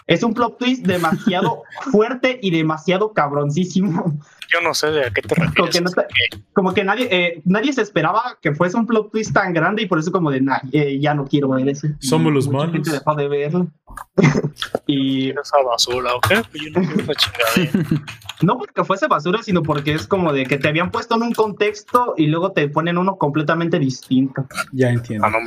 [0.07, 1.63] es un plot twist demasiado
[1.93, 4.19] fuerte y demasiado cabroncísimo.
[4.53, 5.75] Yo no sé de a qué te Como refieres.
[5.75, 6.07] que, no está-
[6.53, 9.87] como que nadie, eh, nadie se esperaba que fuese un plot twist tan grande y
[9.87, 11.95] por eso como de, nah, eh, ya no quiero ver ese.
[12.01, 12.73] Somos Y los malos.
[12.73, 13.69] gente dejó de verlo.
[14.87, 16.27] y Esa basura, ¿ok?
[16.51, 18.05] Pues yo no quiero esa chingadera.
[18.43, 21.33] no porque fuese basura, sino porque es como de que te habían puesto en un
[21.33, 24.47] contexto y luego te ponen uno completamente distinto.
[24.73, 25.27] Ya entiendo.
[25.27, 25.39] Ah, no.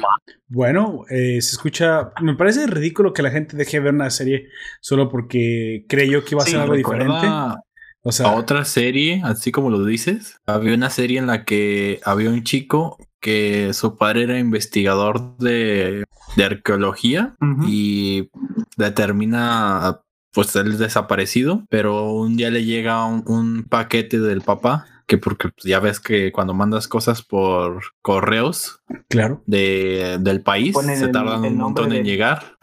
[0.47, 2.11] Bueno, eh, se escucha.
[2.21, 4.49] Me parece ridículo que la gente deje de ver una serie
[4.81, 7.63] solo porque creyó que iba a Sí, ser algo Recuerda diferente.
[8.03, 12.01] O A sea, otra serie, así como lo dices, había una serie en la que
[12.03, 16.03] había un chico que su padre era investigador de,
[16.35, 17.35] de arqueología
[17.65, 18.29] y
[18.75, 20.01] determina
[20.33, 25.49] pues él desaparecido, pero un día le llega un, un paquete del papá, que porque
[25.49, 29.43] pues, ya ves que cuando mandas cosas por correos claro.
[29.45, 32.57] de, del país Ponen se tardan el un montón en llegar.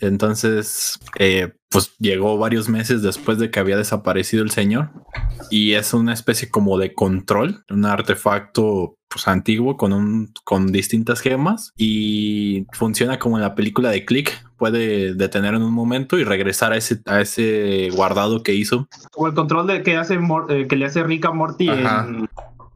[0.00, 4.90] Entonces, eh, pues llegó varios meses después de que había desaparecido el señor
[5.50, 11.20] y es una especie como de control, un artefacto pues antiguo con un con distintas
[11.20, 16.24] gemas y funciona como en la película de Click, puede detener en un momento y
[16.24, 18.88] regresar a ese a ese guardado que hizo.
[19.16, 20.18] O el control de que hace
[20.48, 22.06] eh, que le hace Rick a Morty Ajá.
[22.08, 22.28] en-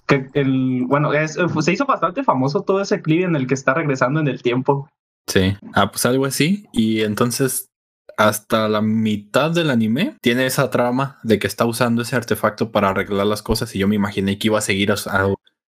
[0.06, 3.74] que el, bueno, es- se hizo bastante famoso todo ese clip en el que está
[3.74, 4.88] regresando en el tiempo.
[5.32, 6.66] Sí, ah, pues algo así.
[6.72, 7.68] Y entonces,
[8.16, 12.90] hasta la mitad del anime, tiene esa trama de que está usando ese artefacto para
[12.90, 13.74] arreglar las cosas.
[13.74, 15.28] Y yo me imaginé que iba a seguir a, a-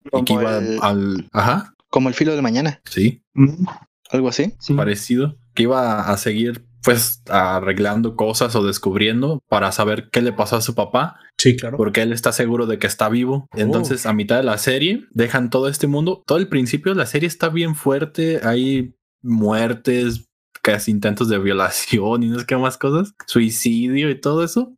[0.06, 1.30] y que Como iba el- al.
[1.32, 3.65] Ajá, Como el filo del mañana, sí, Mm,
[4.11, 4.53] algo así.
[4.59, 4.73] sí.
[4.73, 5.38] parecido.
[5.53, 10.61] Que iba a seguir, pues, arreglando cosas o descubriendo para saber qué le pasó a
[10.61, 11.19] su papá.
[11.38, 11.77] Sí, claro.
[11.77, 13.48] Porque él está seguro de que está vivo.
[13.56, 16.23] Entonces, a mitad de la serie, dejan todo este mundo.
[16.25, 18.41] Todo el principio de la serie está bien fuerte.
[18.43, 20.26] Hay muertes,
[20.61, 23.14] casi intentos de violación y no sé qué más cosas.
[23.26, 24.76] Suicidio y todo eso.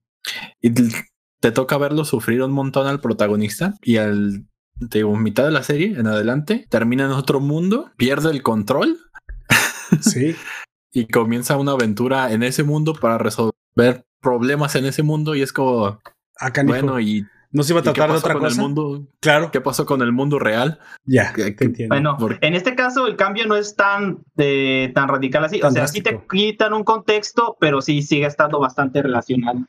[0.62, 3.76] Y te- toca verlo sufrir un montón al protagonista.
[3.84, 4.46] Y al
[4.90, 8.98] te digo, mitad de la serie en adelante, termina en otro mundo, pierde el control
[10.02, 10.36] Sí.
[10.92, 13.54] y comienza una aventura en ese mundo para resolver
[14.22, 16.00] problemas en ese mundo y es como,
[16.38, 17.26] Acá bueno, ¿y,
[17.56, 18.56] ¿no se iba a qué tratar de otra con cosa?
[18.56, 19.08] el mundo?
[19.20, 20.80] Claro, ¿Qué pasó con el mundo real?
[21.06, 21.96] ya, Que- te entiendo.
[21.96, 25.60] Bueno, en este caso el cambio no es tan, eh, tan radical así.
[25.60, 29.60] Tan o sea, sí te quitan un contexto, pero sí sigue estando bastante relacionado.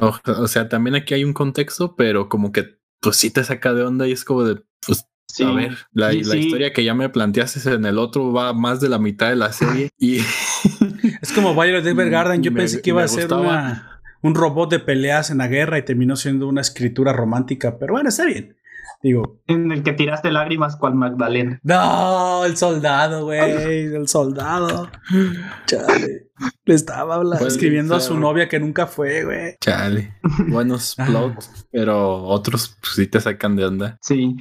[0.00, 3.72] O, o sea, también aquí hay un contexto, pero como que pues sí te saca
[3.74, 5.42] de onda y es como de, pues Sí.
[5.44, 6.38] a ver, la, Sí, la sí.
[6.38, 9.52] historia que ya me planteaste en el otro va más de la mitad de la
[9.52, 10.18] serie y
[11.20, 12.42] Es como Violet Evergarden.
[12.42, 13.42] Yo Me- pensé que iba a ser gustaba.
[13.42, 13.95] una,
[14.26, 17.78] un robot de peleas en la guerra y terminó siendo una escritura romántica.
[17.78, 18.56] Pero bueno, está bien.
[19.02, 21.60] Digo, En el que tiraste lágrimas cual Magdalena.
[21.62, 23.40] no, el soldado, güey,
[23.94, 24.90] el soldado.
[25.66, 26.30] Chale.
[26.64, 29.56] Le estaba habla- Pues, escribiendo a su novia que nunca fue, güey.
[29.60, 30.14] chale,
[30.48, 33.98] buenos plots, pero otros pues, sí te sacan de onda.
[34.00, 34.36] Sí.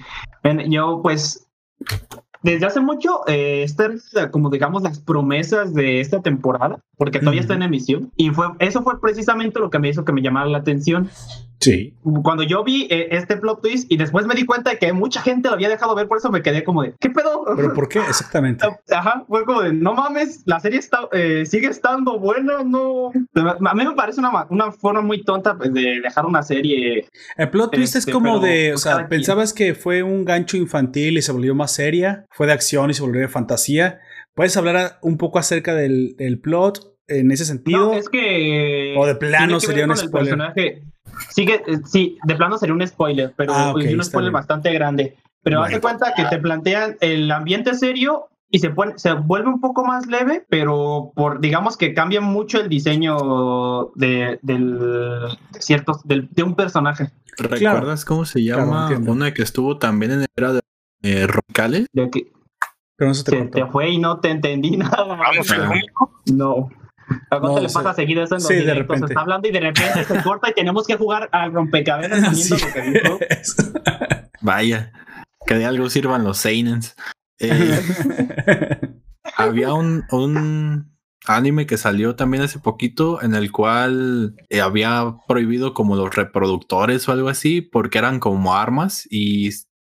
[0.70, 1.48] Yo pues
[2.46, 7.42] desde hace mucho, eh, esta era como digamos las promesas de esta temporada, porque todavía
[7.42, 10.46] está en emisión, y fue eso fue precisamente lo que me hizo que me llamara
[10.46, 11.10] la atención.
[11.60, 11.94] Sí.
[12.24, 15.22] Cuando yo vi eh, este plot twist y después me di cuenta de que mucha
[15.22, 17.44] gente lo había dejado ver, por eso me quedé como de, ¿qué pedo?
[17.56, 18.00] ¿Pero por qué?
[18.00, 18.66] Exactamente.
[18.92, 23.12] Ajá, fue como de, no mames, la serie está, eh, sigue estando buena, no.
[23.36, 27.08] A mí me parece una, ma- una forma muy tonta pues, de dejar una serie.
[27.38, 29.08] El plot twist es Este, como de, o pues, sea, quien.
[29.10, 32.94] pensabas que fue un gancho infantil y se volvió más seria, fue de acción y
[32.94, 34.00] se volvió de fantasía.
[34.36, 37.88] ¿Puedes hablar un poco acerca del, del plot en ese sentido?
[37.88, 38.94] No, es que.
[38.98, 40.12] O de plano sería un spoiler.
[40.38, 40.84] personaje.
[41.30, 44.72] Sigue, eh, sí, de plano sería un spoiler, pero Ah, ok, y un spoiler bastante
[44.74, 45.16] grande.
[45.44, 45.72] Pero Bueno.
[45.72, 49.84] hace cuenta que te plantean el ambiente serio y se, pone, se vuelve un poco
[49.86, 54.80] más leve, pero por digamos que cambia mucho el diseño de, del,
[55.52, 57.10] de ciertos, del- de un personaje.
[57.38, 59.12] ¿Recuerdas cómo se Claro, llama entiendo.
[59.12, 60.62] una que estuvo también en era de
[61.04, 61.88] eh, Rocales?
[61.92, 62.32] De que
[62.96, 65.04] Pero no se te se te fue y no te entendí nada.
[65.04, 66.12] Vamos, cómico.
[66.34, 66.70] No.
[67.30, 69.06] ¿A cuánto No, le pasa seguido eso en los Sí, de repente.
[69.08, 72.56] Está hablando y de repente se corta y tenemos que jugar al rompecabezas Sí.
[72.60, 73.20] lo que dijo.
[74.42, 74.92] Vaya,
[75.46, 76.96] que de algo sirvan los Seinens.
[77.40, 77.80] Eh,
[79.38, 80.96] había un, un
[81.28, 87.08] anime que salió también hace poquito en el cual eh, había prohibido como los reproductores
[87.08, 89.50] o algo así porque eran como armas y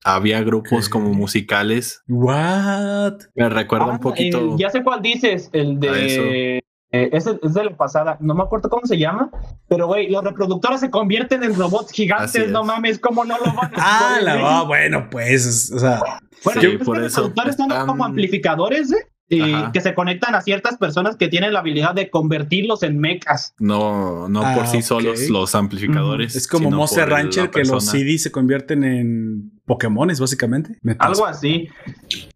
[0.04, 2.02] había grupos como musicales.
[2.08, 3.14] What?
[3.36, 4.40] Me recuerda Ah, un poquito.
[4.54, 6.22] el- ya sé cuál dices, el A eso.
[6.22, 6.64] de.
[6.92, 9.30] Eh, es, es de la pasada, no me acuerdo cómo se llama,
[9.68, 12.50] pero güey, los reproductores se convierten en robots gigantes, es.
[12.52, 16.00] no mames, ¿cómo no lo van a Ah, la va, bueno, pues, es- o sea,
[16.44, 19.08] Bueno, Sí, es que por los eso reproductores son están- como amplificadores, ¿eh?
[19.32, 19.72] Y Ajá.
[19.72, 23.54] que se conectan a ciertas personas que tienen la habilidad de convertirlos en mechas.
[23.60, 24.84] No, no Ah, por sí ok.
[24.84, 26.36] solos los amplificadores.
[26.36, 27.86] es como Monster Rancher que los.
[27.86, 30.78] CDs se convierten en Pokémones, básicamente.
[30.82, 31.68] Me Algo así.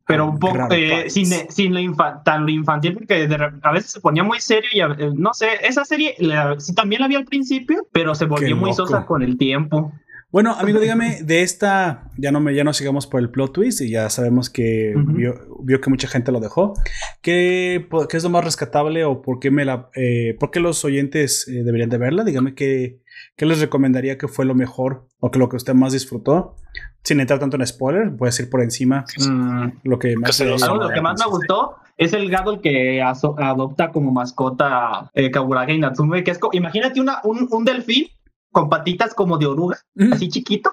[0.05, 1.13] Pero un poco eh, pues.
[1.13, 4.39] sin, sin lo infa- tan lo infantil, porque de re- a veces se ponía muy
[4.39, 7.87] serio y a- eh, no sé, esa serie la- sí también la vi al principio,
[7.91, 9.91] pero se volvió muy sosa con el tiempo.
[10.33, 13.81] Bueno, amigo, dígame, de esta, ya no me, ya no sigamos por el plot twist
[13.81, 16.73] y ya sabemos que vio, vio que mucha gente lo dejó.
[17.21, 20.83] ¿Qué, qué es lo más rescatable o por qué me la, eh, por qué los
[20.85, 22.23] oyentes eh, deberían de verla?
[22.23, 22.99] Dígame qué,
[23.37, 26.55] qué les recomendaría que fue lo mejor o que lo que usted más disfrutó.
[27.03, 30.77] Sin entrar tanto en spoiler, puedes ir por encima Mm, lo que más los- algo
[30.77, 35.77] lo que más me gustó es el gato el que adopta como mascota eh, Kaburagi
[35.77, 38.07] Natsume, que es co- imagínate una, un, un delfín
[38.53, 40.13] con patitas como de oruga, Mm.
[40.13, 40.71] así chiquito,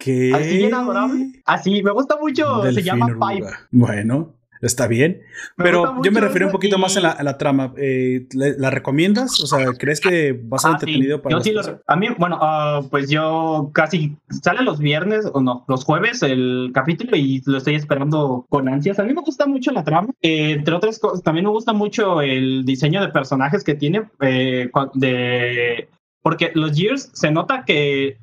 [0.00, 0.32] ¿Qué?
[0.34, 1.30] así bien adorable.
[1.44, 3.28] Así, me gusta mucho, se llama oruga.
[3.34, 3.46] Pipe.
[3.70, 5.20] Bueno, está bien.
[5.56, 7.72] Me Pero yo me refería un poquito y- más a la, a la trama.
[7.78, 9.38] Eh, ¿la, la recomiendas?
[9.40, 10.84] O sea, ¿crees que va a ser Ah, sí.
[10.86, 15.24] entretenido para Yo sí lo- a mí, bueno, ah, pues yo casi sale los viernes
[15.32, 18.98] o no, los jueves el capítulo y lo estoy esperando con ansias.
[18.98, 20.08] A mí me gusta mucho la trama.
[20.20, 24.02] Eh, entre otras cosas, también me gusta mucho el diseño de personajes que tiene.
[24.20, 25.88] eh, de
[26.22, 28.18] porque los Years se nota que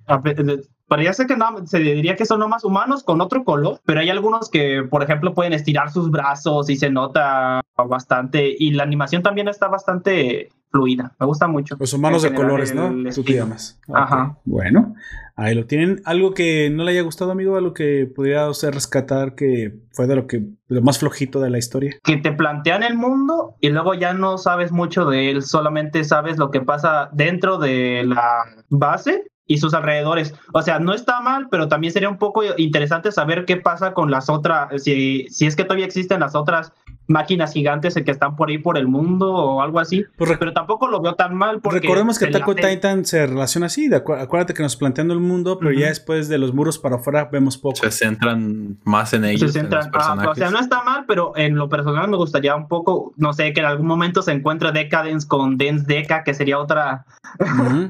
[0.88, 4.50] parece que no, se diría que son nomás humanos con otro color, pero hay algunos
[4.50, 8.56] que, por ejemplo, pueden estirar sus brazos y se nota bastante.
[8.58, 11.14] Y la animación también está bastante fluida.
[11.20, 11.76] Me gusta mucho.
[11.80, 12.94] Los humanos de colores, ¿no?
[13.14, 13.80] Tú te llamas.
[13.94, 14.38] Ajá.
[14.46, 14.96] Bueno,
[15.36, 16.02] ahí lo tienen.
[16.06, 17.58] ¿Algo que no le haya gustado, amigo?
[17.58, 21.58] ¿Algo que pudiera usted rescatar que fue de lo que lo más flojito de la
[21.58, 21.96] historia?
[22.04, 26.38] que te plantean el mundo y luego ya no sabes mucho de él, solamente sabes
[26.38, 30.34] lo que pasa dentro de la base y sus alrededores.
[30.54, 34.12] O sea, no está mal, pero también sería un poco interesante saber qué pasa con
[34.12, 36.74] las otras, si, si es que todavía existen las otras
[37.08, 40.06] máquinas gigantes que están por ahí por el mundo o algo así.
[40.18, 43.68] Pues pero tampoco lo veo tan mal porque Recordemos que Attack on Titan se relaciona
[43.68, 43.88] así.
[43.88, 46.98] de acu- acuérdate que nos planteando el mundo, pero ya después de los muros para
[46.98, 47.78] afuera vemos poco.
[47.78, 51.06] Se centran más en ellos, se en centra- los ah, o sea, no está mal,
[51.08, 54.32] pero en lo personal me gustaría un poco, no sé, que en algún momento se
[54.34, 57.06] encuentre Decadence con Dance Deca, que sería otra,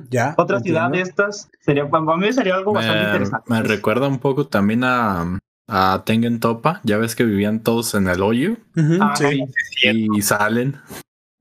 [0.10, 0.34] ya.
[0.38, 0.80] otra entiendo.
[0.80, 1.50] ciudad de estas.
[1.60, 3.46] Sería, para mí sería algo bastante interesante.
[3.52, 6.82] me recuerda un poco también a, a Tengen Topa.
[6.84, 9.44] Ya ves que vivían todos en el hoyo Ujú, Ah, sí.
[9.82, 10.78] sí, y salen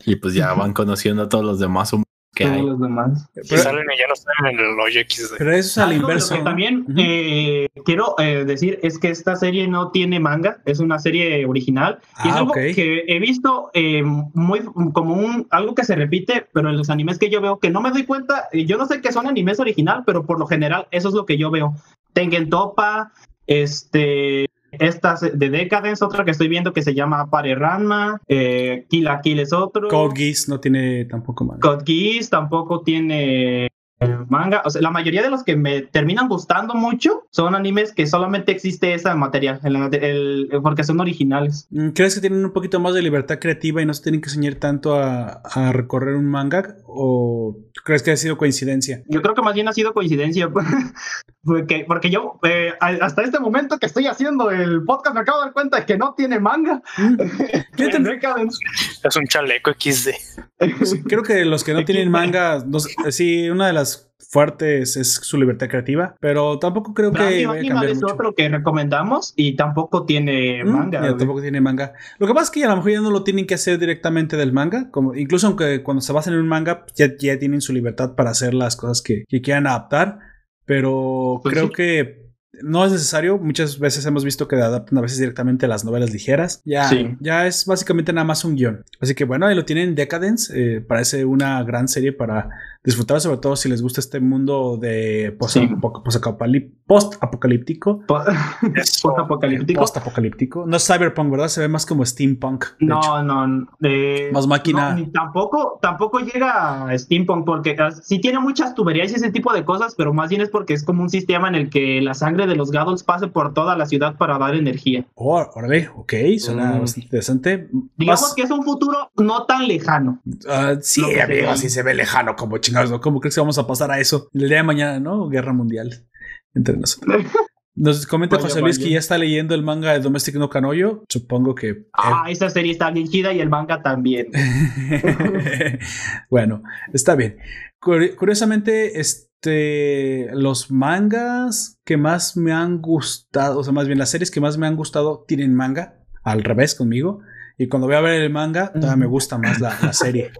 [0.05, 2.63] y pues ya van conociendo a todos los demás humanos que todos hay.
[2.67, 3.31] los demás.
[3.35, 5.01] Si Pero- salen y ya no están en el hoyo.
[5.39, 6.35] Pero eso es al inverso.
[6.35, 10.81] Lo que también eh, quiero eh, decir es que esta serie no tiene manga, es
[10.81, 11.99] una serie original.
[12.25, 12.57] y es Ah, algo ok.
[12.75, 14.61] que he visto eh, muy
[14.93, 17.81] como un algo que se repite, pero en los animes que yo veo, que no
[17.81, 20.89] me doy cuenta, y yo no sé que son animes original, pero por lo general
[20.91, 21.75] eso es lo que yo veo.
[22.13, 23.13] Tengen Topa,
[23.47, 24.47] este.
[24.73, 29.23] Estas de Decadence, otra que estoy viendo que se llama Pare Ranma, eh, Kill la
[29.23, 29.89] Kill es otro.
[29.89, 31.60] Code Geass no tiene tampoco manga.
[31.60, 33.66] Code Geass tampoco tiene
[34.00, 34.60] eh, manga.
[34.66, 38.52] O sea, la mayoría de los que me terminan gustando mucho son animes que solamente
[38.52, 41.68] existe esa material, el- el- porque son originales.
[41.70, 44.28] Mm, ¿Crees que tienen un poquito más de libertad creativa y no se tienen que
[44.28, 46.76] ceñir tanto a, a recorrer un manga?
[46.97, 49.02] ¿O crees que ha sido coincidencia?
[49.08, 50.49] Yo creo que más bien ha sido coincidencia,
[51.44, 55.44] porque, porque yo eh, hasta este momento que estoy haciendo el podcast me acabo de
[55.47, 56.83] dar cuenta de que no tiene manga.
[56.99, 57.16] Mm,
[57.76, 58.58] te- Decadence.
[59.05, 60.10] Es un chaleco XD.
[61.08, 65.15] creo que los que no tienen manga, no sé, sí, una de las fuertes es
[65.15, 68.15] su libertad creativa, pero tampoco creo que vaya a Animal cambiar es mucho.
[68.15, 71.03] otro que recomendamos y tampoco tiene Mm, manga.
[71.03, 71.93] ya tampoco tiene manga.
[72.19, 74.36] Lo que pasa es que a lo mejor ya no lo tienen que hacer directamente
[74.36, 74.91] del manga.
[74.91, 78.31] Como, incluso aunque cuando se basan en un manga, ya, ya tienen su libertad para
[78.31, 80.19] hacer las cosas que, que quieran adaptar.
[80.65, 81.73] Pero Pues creo sí.
[81.75, 82.27] que
[82.62, 83.39] no es necesario.
[83.39, 86.62] Muchas veces hemos visto que adaptan a veces directamente las novelas ligeras.
[86.65, 87.15] Ya, Sí.
[87.20, 88.83] ya es básicamente nada más un guion.
[89.01, 90.53] Así que bueno, ahí lo tienen Decadence.
[90.57, 92.49] eh, parece una gran serie para
[92.87, 95.69] disfrutar, sobre todo si les gusta este mundo de post- Sí.
[95.81, 98.03] post-apocalí- post-apocalíptico.
[98.07, 99.81] Post-apocalíptico.
[99.81, 100.65] Post-apocalíptico.
[100.67, 101.49] No es cyberpunk, ¿verdad?
[101.49, 102.65] Se ve más como steampunk.
[102.79, 102.95] de hecho.
[103.23, 104.91] No, no, eh, Más máquina.
[104.91, 109.31] no, ni tampoco, tampoco llega a steampunk porque ah, sí tiene muchas tuberías y ese
[109.31, 112.01] tipo de cosas, pero más bien es porque es como un sistema en el que
[112.01, 115.07] la sangre de los gados pase por toda la ciudad para dar energía.
[115.15, 116.81] Oh, órale, ok, suena Mm.
[116.81, 117.69] bastante interesante.
[117.97, 120.21] Digamos Más- que es un futuro no tan lejano.
[120.49, 123.01] ah, sí, amigo, así se ve lejano, como ¿no?
[123.01, 125.29] ¿Cómo crees que vamos a pasar a eso el día de mañana, no?
[125.29, 126.07] Guerra mundial
[126.55, 127.23] entre nosotros.
[127.79, 131.05] Nos comenta José Luis que ya está leyendo el manga de Domestic no Canoyo.
[131.11, 131.85] Supongo que.
[131.93, 134.29] Ah, esa serie está bien chida y el manga también.
[136.31, 136.63] bueno,
[136.95, 137.37] está bien.
[137.81, 144.11] Curi- Curiosamente, este, los mangas que más me han gustado, o sea, más bien las
[144.11, 147.21] series que más me han gustado tienen manga, al revés conmigo.
[147.59, 150.31] Y cuando voy a ver el manga, todavía me gusta más la, la serie.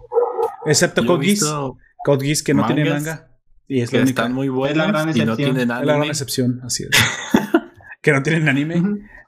[0.65, 3.27] Excepto Geass, visto Code Geass que no tiene mangas manga.
[3.67, 4.21] Y es que la única.
[4.21, 4.57] están muy gran
[4.91, 6.07] buenas y no tienen es la gran anime.
[6.07, 6.89] excepción, así es.
[8.01, 8.81] que no tienen anime.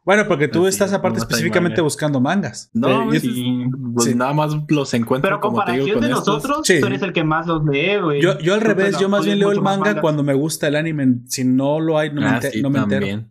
[0.05, 1.83] Bueno, porque tú Así estás es, aparte específicamente manga.
[1.83, 2.71] buscando mangas.
[2.73, 3.63] No, Eh, y- Sí.
[3.93, 4.15] Pues Sí.
[4.15, 6.27] nada más los encuentro Pero te digo comparación con de estos.
[6.27, 6.79] nosotros, Sí.
[6.79, 8.21] tú eres el que más los lee, güey.
[8.21, 11.19] Yo, yo al revés, yo más bien leo el manga cuando me gusta el anime.
[11.27, 13.25] Si no lo hay, no, me, Ah, enter- sí, no me entero.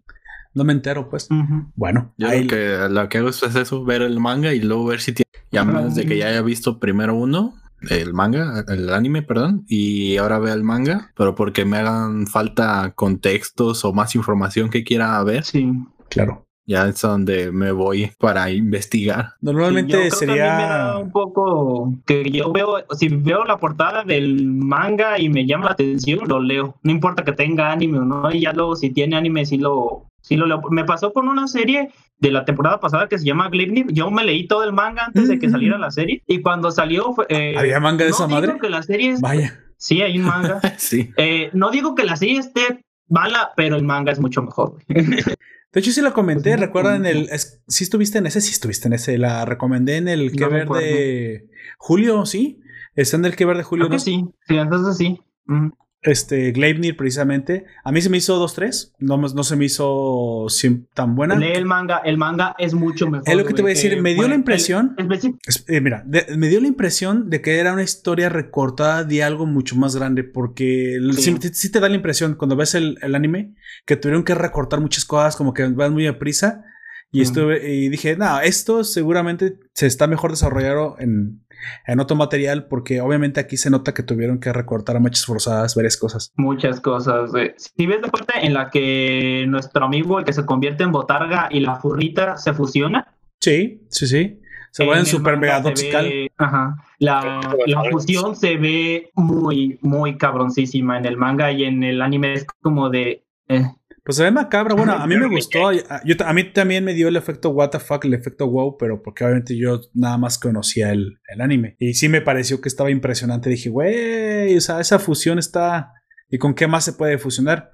[0.55, 1.29] No me entero, pues.
[1.75, 4.85] Bueno, Yo ahí- lo que, lo que hago es eso, ver el manga y luego
[4.87, 5.25] ver si tiene...
[5.51, 7.55] Y a menos de que ya haya visto primero uno,
[7.91, 12.93] el manga, el anime, perdón, y ahora vea el manga, pero porque me hagan falta
[12.95, 15.71] contextos o más información que quiera ver, Sí.
[16.09, 16.45] claro.
[16.67, 19.31] ya es donde me voy para investigar.
[19.41, 20.99] Normalmente Yo creo que a mí me da sería.
[20.99, 25.71] un poco que yo veo, si veo la portada del manga y me llama la
[25.73, 26.75] atención, lo leo.
[26.83, 30.09] No importa que tenga anime o no, y ya luego si tiene anime, sí lo,
[30.29, 30.61] sí lo.
[30.71, 33.87] Me pasó con una serie de la temporada pasada que se llama Gleipnir.
[33.93, 35.51] Yo me leí todo el manga antes de que Mm.
[35.53, 38.59] saliera la serie, y cuando salió fue, eh, ¿Había manga de no esa digo madre?
[38.61, 39.59] que la serie es- Vaya.
[39.77, 40.61] Sí, hay un manga.
[40.79, 41.11] sí.
[41.17, 44.77] Eh, no digo que la serie esté mala, pero el manga es mucho mejor.
[45.71, 46.51] De hecho, sí lo comenté.
[46.51, 47.21] Pues no, ¿Recuerdan pues no.
[47.21, 47.29] el.
[47.31, 48.41] es- sí estuviste en ese?
[48.41, 49.19] Sí estuviste en ese.
[49.19, 52.61] La recomendé en el que No ver de Julio, ¿sí?
[52.97, 53.87] Está en el que ver de Julio.
[53.87, 54.01] Creo que ¿no?
[54.05, 55.21] sí, sí, entonces sí.
[55.45, 55.69] Mm.
[56.09, 57.67] Este, Gleipnir, precisamente.
[57.85, 58.93] A mí se me hizo 2-3.
[58.99, 60.47] No, no se me hizo
[60.95, 61.37] tan buena.
[61.37, 63.29] Lee el manga, el manga es mucho mejor.
[63.29, 65.13] Es lo que te voy a decir, me dio bueno, la impresión- el-
[65.47, 69.23] Es- eh, mira, de- me dio la impresión de que era una historia recortada de
[69.23, 71.37] algo mucho más grande, porque el- Sí.
[71.41, 73.55] sí, sí te da la impresión cuando ves el, el anime
[73.85, 76.65] que tuvieron que recortar muchas cosas, como que van muy a prisa.
[77.11, 81.43] Y estuve y dije, no, esto seguramente se está mejor desarrollado en,
[81.87, 85.75] en otro material porque obviamente aquí se nota que tuvieron que recortar a mechas forzadas
[85.75, 86.33] varias cosas.
[86.37, 87.31] Muchas cosas.
[87.35, 87.55] eh.
[87.57, 91.49] Si ves la parte en la que nuestro amigo, el que se convierte en botarga
[91.51, 93.07] y la furrita se fusiona.
[93.41, 94.41] Sí, sí, sí.
[94.71, 96.05] Se vuelven en el super mega toxical.
[96.05, 96.77] ve- ajá.
[96.99, 102.35] La, la fusión se ve muy, muy cabroncísima en el manga y en el anime
[102.35, 103.25] es como de.
[103.49, 103.63] eh,
[104.09, 104.75] Pues se ve macabro.
[104.75, 105.71] Bueno, a mí me gustó.
[105.71, 105.83] Yo-
[106.25, 109.23] a mí también me dio el efecto what the fuck, el efecto wow, pero porque
[109.23, 111.77] obviamente yo nada más conocía el, el anime.
[111.79, 113.51] Y sí me pareció que estaba impresionante.
[113.51, 115.93] Dije, güey, o sea, esa fusión está...
[116.31, 117.71] ¿Y con qué más se puede fusionar?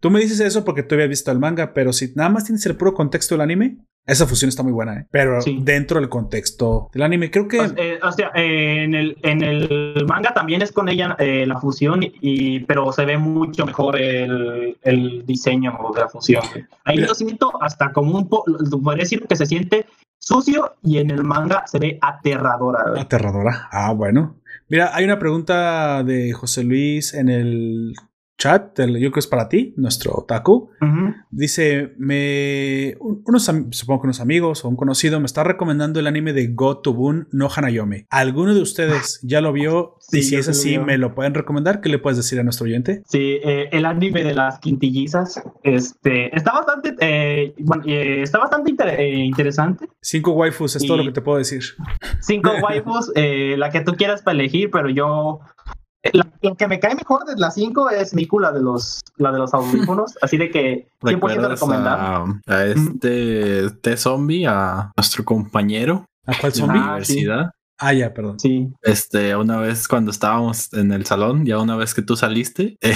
[0.00, 2.66] Tú me dices eso porque tú habías visto el manga, pero si nada más tienes
[2.66, 3.78] el puro contexto del anime,
[4.10, 5.06] esa fusión está muy buena, ¿eh?
[5.10, 5.58] Pero Sí.
[5.62, 7.60] dentro del contexto del anime, creo que...
[7.60, 11.46] O, eh, o sea, eh, en, el, en el manga también es con ella eh,
[11.46, 16.42] la fusión, y, pero se ve mucho mejor el, el diseño de la fusión.
[16.84, 19.86] Ahí lo siento hasta como un poco, podría decir que se siente
[20.18, 23.00] sucio y en el manga se ve aterradora.
[23.00, 23.68] Aterradora.
[23.72, 24.36] Ah, bueno.
[24.68, 27.94] Mira, hay una pregunta de José Luis en el
[28.40, 30.70] chat, yo creo que es para ti, nuestro otaku.
[31.30, 36.06] Dice, me un- unos supongo que unos amigos o un conocido me está recomendando el
[36.06, 36.80] anime de Go
[37.30, 38.06] no Hanayome.
[38.10, 39.96] ¿Alguno de ustedes ya lo vio?
[40.10, 40.76] Sí, y si es así.
[40.78, 41.80] ¿me lo pueden recomendar?
[41.80, 43.02] ¿Qué le puedes decir a nuestro oyente?
[43.06, 48.70] Sí, eh, el anime de las quintillizas este, está bastante, eh, bueno, eh, está bastante
[48.72, 49.86] inter- interesante.
[50.00, 51.62] Cinco waifus, es todo lo que te puedo decir.
[52.20, 55.40] Cinco waifus, la que tú quieras para elegir, pero yo.
[56.02, 59.00] Eh, La, la que me cae mejor de las cinco es Miku, la de los,
[59.16, 60.16] la de los audífonos.
[60.22, 61.98] así de que 100% ¿Recuerdas recomendar.
[62.00, 66.78] a, a este T-Zombie, a nuestro compañero ¿A cuál zombie?
[66.78, 67.50] la Ah, universidad?
[67.82, 68.38] Ah, ya, perdón.
[68.38, 68.70] Sí.
[68.82, 72.94] Este, una vez cuando estábamos en el salón, ya una vez que tú saliste, eh,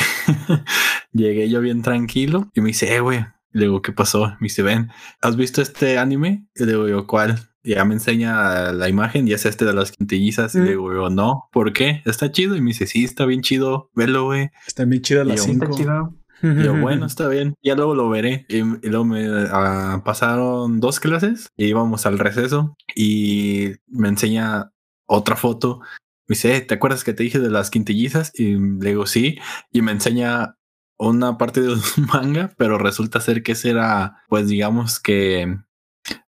[1.12, 3.24] llegué yo bien tranquilo y me dice, eh, güey.
[3.52, 4.26] Le digo, ¿qué pasó?
[4.40, 4.90] Me dice, ven,
[5.22, 6.44] ¿has visto este anime?
[6.56, 7.38] Y le digo, yo, ¿cuál?
[7.64, 10.54] Y ya me enseña la imagen y es este de las quintillizas.
[10.54, 12.02] Y le digo, yo, no, ¿por qué?
[12.04, 12.56] ¿Está chido?
[12.56, 14.50] Y me dice, sí, está bien chido, velo, güey.
[14.66, 16.14] Están bien chidas las Y yo, Está chido.
[16.42, 17.54] Y yo, bueno, está bien.
[17.62, 18.44] Ya luego lo veré.
[18.50, 24.70] Y, y luego me ah, pasaron dos clases y íbamos al receso y me enseña
[25.06, 25.80] otra foto.
[26.28, 28.30] Me dice, "Eh, ¿te acuerdas que te dije de las quintillizas?
[28.34, 29.38] Y le digo, sí.
[29.72, 30.56] Y me enseña
[30.98, 31.80] una parte de un
[32.12, 35.56] manga, pero resulta ser que ese era, pues digamos que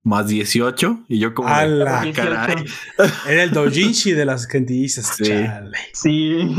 [0.03, 1.05] más 18.
[1.07, 2.01] Y yo como, de, ¡Ala!
[2.01, 2.65] "Ah, caray.
[3.27, 5.05] Era el doujinshi de las gentillizas.
[5.17, 5.25] Sí.
[5.25, 5.77] Chale.
[5.93, 6.55] Sí.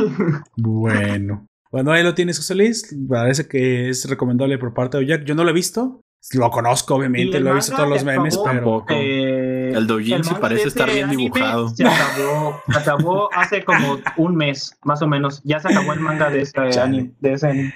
[0.56, 1.46] Bueno.
[1.70, 2.94] Bueno, ahí lo tienes, José Luis.
[3.08, 5.24] Parece que es recomendable por parte de Jack.
[5.24, 6.00] Yo no lo he visto.
[6.34, 7.38] Lo conozco, obviamente.
[7.38, 8.60] el Lo he visto todos los memes, acabó, pero.
[8.60, 8.94] Tampoco.
[8.94, 11.68] Eh, El doujinshi manga parece estar bien dibujado.
[11.70, 15.40] Se acabó, se acabó hace como un mes, más o menos.
[15.44, 16.80] Ya se acabó el manga de ese Chale.
[16.80, 17.12] anime.
[17.18, 17.74] De ese anime.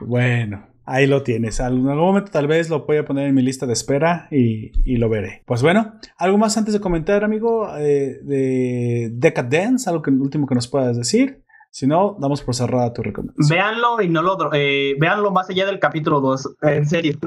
[0.00, 1.60] Bueno, ahí lo tienes.
[1.60, 4.96] En algún momento tal vez lo voy a poner en mi lista de espera y,
[4.96, 5.42] lo veré.
[5.46, 10.54] Pues bueno, algo más antes de comentar, amigo, eh, de Decadence, algo que último que
[10.54, 11.43] nos puedas decir.
[11.74, 13.48] Si no, damos por cerrada tu recomendación.
[13.48, 14.38] Véanlo y no lo.
[14.52, 16.54] Eh, véanlo más allá del capítulo 2.
[16.62, 17.18] En serio.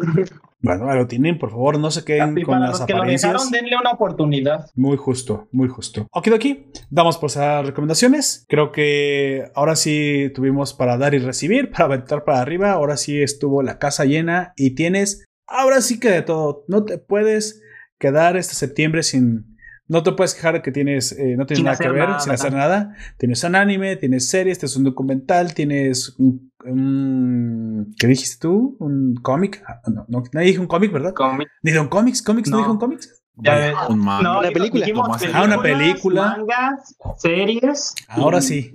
[0.59, 3.51] Bueno, lo tienen, por favor, no se queden con para las los que lo dejaron,
[3.51, 4.71] denle una oportunidad.
[4.73, 6.07] Muy justo, muy justo.
[6.11, 8.45] Ok, aquí damos por cerrar recomendaciones.
[8.47, 12.71] Creo que ahora sí tuvimos para dar y recibir, para aventar para arriba.
[12.71, 16.63] Ahora sí estuvo la casa llena y tienes, ahora sí que de todo.
[16.69, 17.61] No te puedes
[17.99, 19.56] quedar este septiembre sin.
[19.89, 22.19] No te puedes quejar de que tienes, eh, no tienes Sin nada que ver, nada,
[22.19, 22.67] sin hacer ¿verdad?
[22.87, 22.95] nada.
[23.17, 26.51] Tienes un anime, tienes series, tienes un documental, tienes un.
[26.65, 28.75] un- ¿Qué dijiste tú?
[28.79, 29.63] ¿Un cómic?
[29.67, 31.13] Ah, No, no, nadie dijo un cómic, ¿verdad?
[31.13, 31.47] Cómic.
[31.63, 32.21] ¿Ni un cómics?
[32.21, 32.49] ¿Cómics?
[32.49, 32.63] ¿No, No.
[32.63, 33.23] dijo un cómics?
[33.37, 33.65] Ya Vaya.
[33.67, 33.75] ves.
[33.89, 34.23] Un manga.
[34.23, 34.85] No, Una película.
[35.33, 36.37] Ah, una película.
[36.37, 37.95] Mangas, series.
[38.09, 38.73] Ahora y- sí.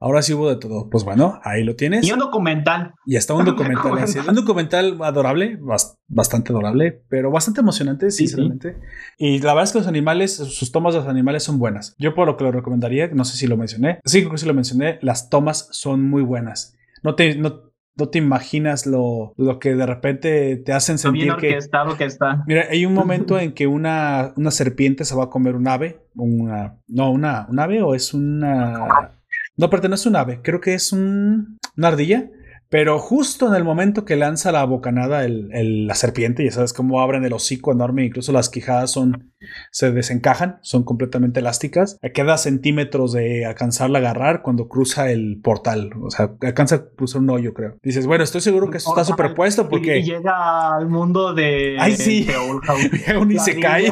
[0.00, 0.88] Ahora sí hubo de todo.
[0.90, 2.06] Pues bueno, ahí lo tienes.
[2.06, 2.94] Y un documental.
[3.04, 3.98] Y hasta un documental.
[3.98, 4.18] así.
[4.18, 8.76] Un documental adorable, bas- bastante adorable, pero bastante emocionante, Sí, sinceramente.
[9.18, 11.96] Y la verdad es que los animales, sus tomas de los animales son buenas.
[11.98, 13.98] Yo por lo que lo recomendaría, no sé si lo mencioné.
[14.04, 14.98] Sí, creo que sí lo mencioné.
[15.02, 16.76] Las tomas son muy buenas.
[17.02, 17.62] No te, no,
[17.96, 21.48] no te imaginas lo, lo que de repente te hacen Lo bien sentir que.
[21.56, 22.44] orquestado que está.
[22.46, 26.06] Mira, hay un momento en que una, una serpiente se va a comer un ave.
[26.14, 29.14] Una, no, una, un ave o es una.
[29.58, 32.30] No, pero no es un ave, creo que es un, una ardilla.
[32.70, 36.74] Pero justo en el momento que lanza la bocanada el, el- la serpiente, ya sabes
[36.74, 39.32] cómo abren el hocico enorme, incluso las quijadas son,
[39.70, 41.98] se desencajan, son completamente elásticas.
[42.12, 45.92] Queda centímetros de alcanzarla a agarrar cuando cruza el portal.
[46.02, 47.78] O sea, alcanza a cruzar un hoyo, creo.
[47.82, 51.78] Dices, bueno, estoy seguro que esto está superpuesto Y, y porque llega al mundo de.
[51.80, 52.24] Ay, sí.
[52.24, 52.90] de House.
[53.18, 53.90] un isekai.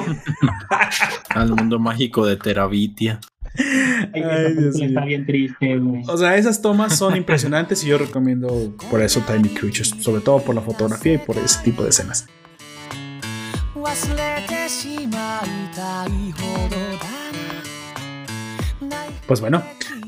[1.30, 3.20] Al mundo mágico de Terabitia.
[3.55, 5.78] Está bien triste.
[6.08, 10.41] O sea, esas tomas son impresionantes y yo recomiendo por eso Tiny Creatures, sobre todo
[10.41, 12.26] por la fotografía y por ese tipo de escenas.
[19.26, 19.62] Pues bueno,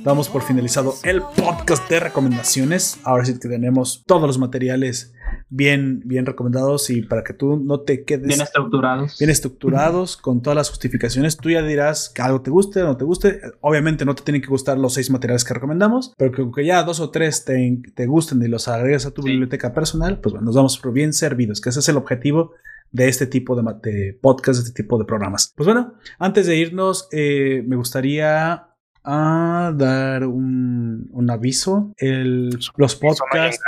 [0.05, 2.99] damos por finalizado el podcast de recomendaciones.
[3.05, 5.13] Ahora sí que tenemos todos los materiales
[5.51, 9.19] bien, bien recomendados y para que tú no te quedes Bien estructurados.
[9.19, 11.37] bien estructurados, con todas las justificaciones.
[11.37, 13.41] Tú ya dirás que algo te guste o no te guste.
[13.61, 16.83] Obviamente no te tienen que gustar los seis materiales que recomendamos, pero que, que ya
[16.83, 19.31] dos o tres te, te gusten y los agregues a tu Sí.
[19.31, 22.53] biblioteca personal, pues bueno, nos vamos por bien servidos, que ese es el objetivo
[22.91, 25.53] de este tipo de, de podcast, de este tipo de programas.
[25.57, 28.67] Pues bueno, antes de irnos, eh, me gustaría
[29.05, 31.93] ah, dar un, un aviso.
[31.99, 33.63] El, los podcasts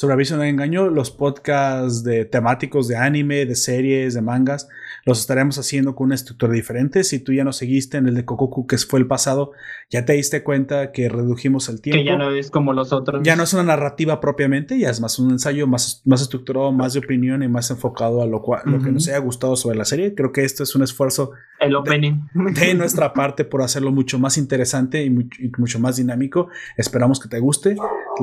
[0.00, 4.66] sobre aviso no hay engaño, los podcasts de temáticos de anime, de series, de mangas,
[5.04, 7.04] los estaremos haciendo con una estructura diferente.
[7.04, 9.52] Si tú ya nos seguiste en el de Kokoku, que fue el pasado,
[9.90, 11.98] ya te diste cuenta que redujimos el tiempo.
[11.98, 13.20] Que ya no es como los otros.
[13.24, 16.94] Ya no es una narrativa propiamente, ya es más un ensayo más, más estructurado, más
[16.94, 19.84] de opinión y más enfocado a lo, cual, lo que nos haya gustado sobre la
[19.84, 20.14] serie.
[20.14, 22.22] Creo que esto es un esfuerzo El opening.
[22.34, 26.48] de nuestra parte por hacerlo mucho más interesante y mucho, y mucho más dinámico.
[26.76, 27.76] Esperamos que te guste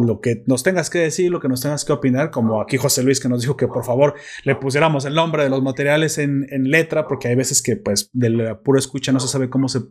[0.04, 3.04] lo que nos tengas que decir, lo que nos tengas que opinar, como aquí José
[3.04, 6.48] Luis que nos dijo que por favor le pusiéramos el nombre de los materiales en,
[6.50, 9.68] en letra, porque hay veces que pues de la pura escucha no se sabe cómo
[9.70, 9.82] se,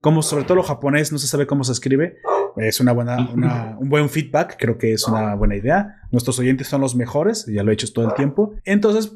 [0.00, 2.16] cómo sobre todo lo japonés no se sabe cómo se escribe.
[2.56, 5.96] Es una buena, una- un buen feedback, creo que es una buena idea.
[6.12, 8.54] Nuestros oyentes son los mejores, ya lo he hecho todo el tiempo.
[8.64, 9.12] Entonces,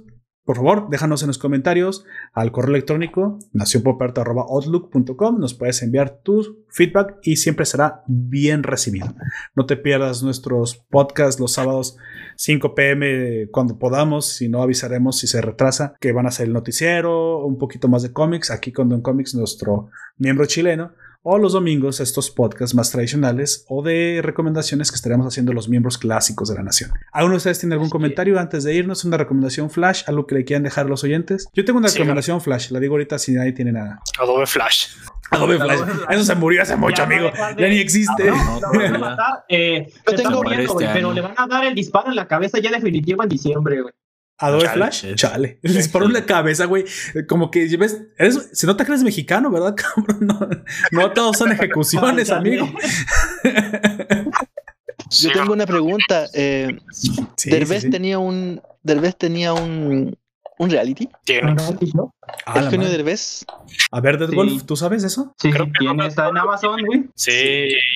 [0.49, 5.39] por favor, déjanos en los comentarios al correo electrónico nacionpoperto.outlook.com.
[5.39, 9.15] Nos puedes enviar tu feedback y siempre será bien recibido.
[9.55, 11.99] No te pierdas nuestros podcasts los sábados
[12.37, 14.25] 5 pm cuando podamos.
[14.25, 18.03] Si no, avisaremos si se retrasa que van a ser el noticiero, un poquito más
[18.03, 18.51] de cómics.
[18.51, 20.93] Aquí con Don Comics, nuestro miembro chileno.
[21.31, 25.99] O los domingos estos podcasts más tradicionales o de recomendaciones que estaremos haciendo los miembros
[25.99, 26.91] clásicos de la nación.
[27.13, 29.05] ¿Alguno de ustedes tiene algún comentario antes de irnos?
[29.05, 30.05] ¿Una recomendación flash?
[30.07, 31.47] ¿Algo que le quieran dejar a los oyentes?
[31.53, 32.71] Yo tengo una Sí, recomendación flash.
[32.71, 34.01] La digo ahorita si nadie tiene nada.
[34.19, 34.87] Adobe Flash.
[35.31, 35.81] Adobe Flash.
[36.09, 37.31] Eso se murió hace mucho, Ya, amigo.
[37.37, 38.31] ya, Ya ni existe.
[38.31, 39.45] No, lo van a matar.
[39.51, 42.27] Eh, Yo tengo- muriendo, güey, Este pero le van a dar el disparo en la
[42.27, 43.93] cabeza ya definitivo en diciembre, güey.
[44.39, 44.75] Adobe Chale.
[44.77, 45.15] Flash.
[45.15, 45.59] Chale.
[45.63, 46.85] Le disparó en la cabeza, güey.
[47.29, 50.19] Como que ves, eres- se nota que eres mexicano, ¿verdad, cabrón?
[50.21, 50.49] No,
[50.93, 52.69] no todos son ejecuciones, amigo.
[55.11, 56.27] Yo tengo una pregunta.
[56.35, 56.79] Eh,
[57.37, 57.91] Sí, Derbez sí, sí.
[57.91, 58.61] tenía un.
[58.83, 60.17] Derbez tenía un.
[60.61, 61.09] Un reality.
[61.25, 61.55] Tiene.
[62.45, 62.89] Ah, la el genio.
[62.91, 63.45] Derbez.
[63.93, 64.35] A ver, Dead Sí.
[64.35, 65.33] Wolf, ¿tú sabes eso?
[65.39, 66.05] Sí, Creo que tiene, no.
[66.07, 67.05] está en Amazon, güey.
[67.15, 67.31] Sí,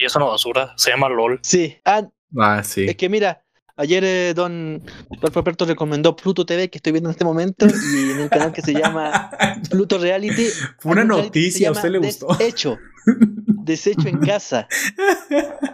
[0.01, 0.73] y es una basura.
[0.77, 1.41] Se llama LOL.
[1.43, 1.77] Sí.
[1.85, 2.03] Ah,
[2.39, 2.87] Ah, sí.
[2.89, 3.43] es que mira.
[3.83, 4.81] Ayer eh, Don
[5.20, 8.62] Roberto recomendó Pluto TV, que estoy viendo en este momento, y en un canal que
[8.62, 9.31] se llama
[9.70, 10.47] Pluto Reality.
[10.78, 12.28] Fue una noticia, a usted le gustó.
[12.39, 12.78] Desecho.
[13.65, 14.69] Desecho en casa.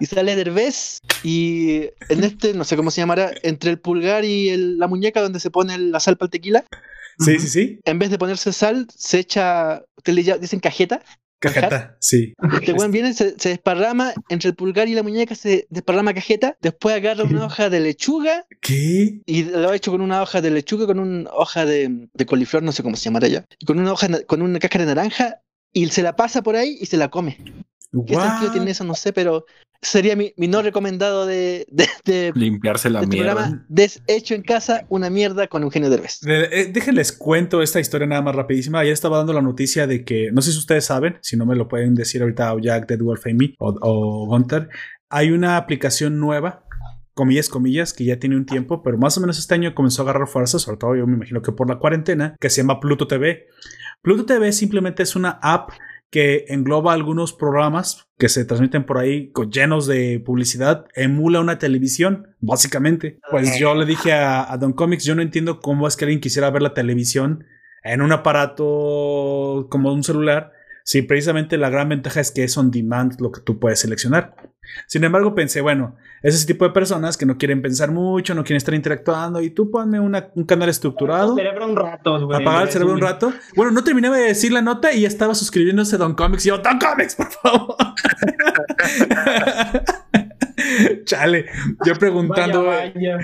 [0.01, 4.49] Y sale Derbez y en este, no sé cómo se llamará, entre el pulgar y
[4.49, 6.65] el- la muñeca donde se pone la sal para el tequila,
[7.19, 7.81] Sí, sí, sí.
[7.85, 11.03] en vez de ponerse sal, se echa, ustedes le dicen cajeta.
[11.39, 12.35] Cajeta, sí.
[12.61, 16.57] Este weón viene, se, se desparrama entre el pulgar y la muñeca, se desparrama cajeta,
[16.61, 19.21] después agarra una hoja de lechuga ¿Qué?
[19.25, 22.63] y lo ha hecho con una hoja de lechuga, con una hoja de, de coliflor,
[22.63, 25.43] no sé cómo se llamará ya, y con una hoja, con una cáscara de naranja
[25.73, 27.39] y se la pasa por ahí y se la come.
[28.07, 28.85] ¿Qué sentido tiene eso?
[28.85, 29.45] No sé, pero
[29.81, 33.35] sería mi, mi no recomendado de, de, de- Limpiarse la de mierda.
[33.35, 33.67] programa.
[33.69, 36.21] Deshecho en casa, una mierda con Eugenio Derbez.
[36.27, 38.81] Eh, eh, déjenles cuento esta historia nada más rapidísima.
[38.81, 41.55] Ayer estaba dando la noticia de que, no sé si ustedes saben, si no me
[41.57, 44.69] lo pueden decir ahorita o Jack, Dead Wolf, Amy o, o Gunter,
[45.11, 46.65] hay una aplicación nueva,
[47.15, 50.05] comillas, comillas, que ya tiene un tiempo, pero más o menos este año comenzó a
[50.11, 53.07] agarrar fuerza, sobre todo yo me imagino que por la cuarentena, que se llama Pluto
[53.07, 53.47] TV.
[54.03, 55.71] Pluto TV simplemente es una app
[56.11, 61.59] que engloba algunos programas que se transmiten por ahí con- llenos de publicidad, emula una
[61.59, 63.19] televisión, básicamente.
[63.31, 66.21] Pues yo le dije a, a Don Comics, yo no entiendo cómo es que alguien
[66.21, 67.45] quisiera ver la televisión
[67.85, 70.53] en un aparato como un celular,
[70.89, 74.35] si precisamente la gran ventaja es que es on demand lo que tú puedes seleccionar.
[74.87, 78.43] Sin embargo, pensé, bueno, es ese tipo de personas que no quieren pensar mucho, no
[78.43, 81.37] quieren estar interactuando, y tú ponme una- un canal estructurado.
[81.37, 82.41] Cerebro un rato, güey.
[82.41, 83.35] Apagar el cerebro un rato.
[83.55, 86.47] Bueno, no terminé de decir la nota y ya estaba suscribiéndose a Don Comics.
[86.47, 87.77] Y yo, Don Comics, por favor.
[91.05, 91.47] Chale,
[91.85, 92.65] yo preguntando.
[92.65, 93.19] Vaya, vaya.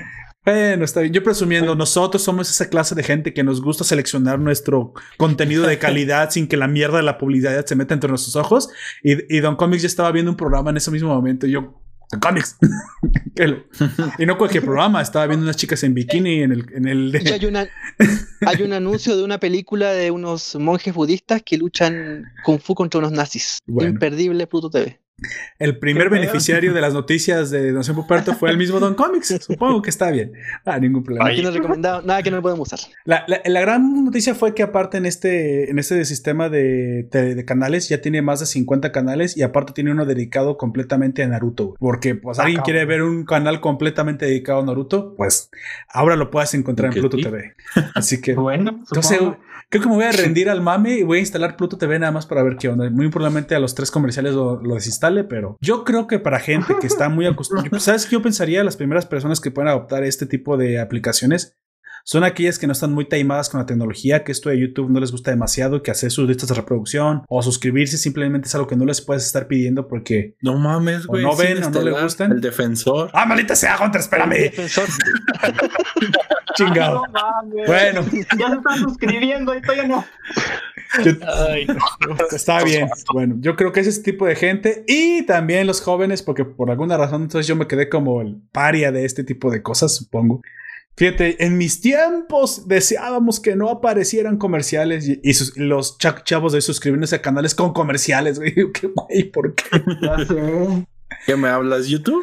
[0.45, 1.13] Bueno, está bien.
[1.13, 5.79] Yo presumiendo, nosotros somos esa clase de gente que nos gusta seleccionar nuestro contenido de
[5.79, 8.69] calidad sin que la mierda de la publicidad se meta entre nuestros ojos.
[9.03, 11.47] Y, y Don Comics ya estaba viendo un programa en ese mismo momento.
[11.47, 12.57] Y yo, Don Comics.
[14.19, 17.45] Y no cualquier programa, estaba viendo unas chicas en bikini en el, en el hay,
[17.47, 17.67] una,
[18.47, 23.01] hay un anuncio de una película de unos monjes budistas que luchan kung fu contra
[23.01, 23.59] unos nazis.
[23.67, 23.91] Bueno.
[23.91, 25.01] Imperdible Pluto TV.
[25.59, 29.39] El primer beneficiario de las noticias de Nación Puperto fue el mismo Don Comics.
[29.47, 30.33] Supongo que está bien.
[30.65, 31.28] Ah, ningún problema.
[31.28, 32.91] Aquí no es recomendado, nada que no podemos usar.
[33.05, 37.34] La, la- la gran noticia fue que aparte en este, en este sistema de, de-
[37.34, 41.28] de canales ya tiene más de 50 canales y aparte tiene uno dedicado completamente a
[41.28, 41.75] Naruto.
[41.78, 45.51] Porque pues Ah, alguien quiere ver un canal completamente dedicado a Naruto, pues
[45.89, 47.23] ahora lo puedes encontrar en Pluto sí.
[47.23, 47.55] TV.
[47.94, 49.39] Así que Bueno, entonces supongo.
[49.75, 52.12] Creo que me voy a rendir al mame y voy a instalar Pluto TV nada
[52.12, 52.89] más para ver qué onda.
[52.91, 56.77] Muy probablemente a los tres comerciales lo, lo desinstale, pero yo creo que para gente
[56.81, 58.62] que está muy acostumbrada, ¿sabes qué yo pensaría?
[58.62, 61.57] Las primeras personas que pueden adoptar este tipo de aplicaciones
[62.05, 65.01] son aquellas que no están muy taimadas con la tecnología, que esto de YouTube no
[65.01, 68.77] les gusta demasiado, que hacer sus listas de reproducción o suscribirse simplemente es algo que
[68.77, 70.36] no les puedes estar pidiendo porque...
[70.41, 71.25] No mames, güey.
[71.25, 72.33] no ven o no le Estelar, gustan.
[72.33, 73.11] El defensor.
[73.12, 74.03] ¡Ah, maldita sea, Hunter!
[74.03, 74.85] Espérame, Defensor.
[76.55, 77.02] chingado.
[77.07, 77.66] No mames.
[77.66, 78.02] Bueno,
[78.39, 80.05] Ya se están suscribiendo y todavía no.
[81.05, 81.12] yo-
[81.49, 82.16] Ay, no.
[82.31, 82.89] Está bien.
[83.12, 86.70] Bueno, yo creo que es ese tipo de gente y también los jóvenes, porque por
[86.70, 90.41] alguna razón entonces yo me quedé como el paria de este tipo de cosas, supongo.
[90.97, 96.52] Fíjate, en mis tiempos deseábamos que no aparecieran comerciales y, y sus- los cha- chavos
[96.52, 98.55] de suscribirse a canales con comerciales, güey.
[98.73, 99.24] ¿Qué güey?
[99.24, 99.83] ¿Por qué?
[100.00, 100.86] Ya sé.
[101.26, 102.23] ¿Qué me hablas, YouTube?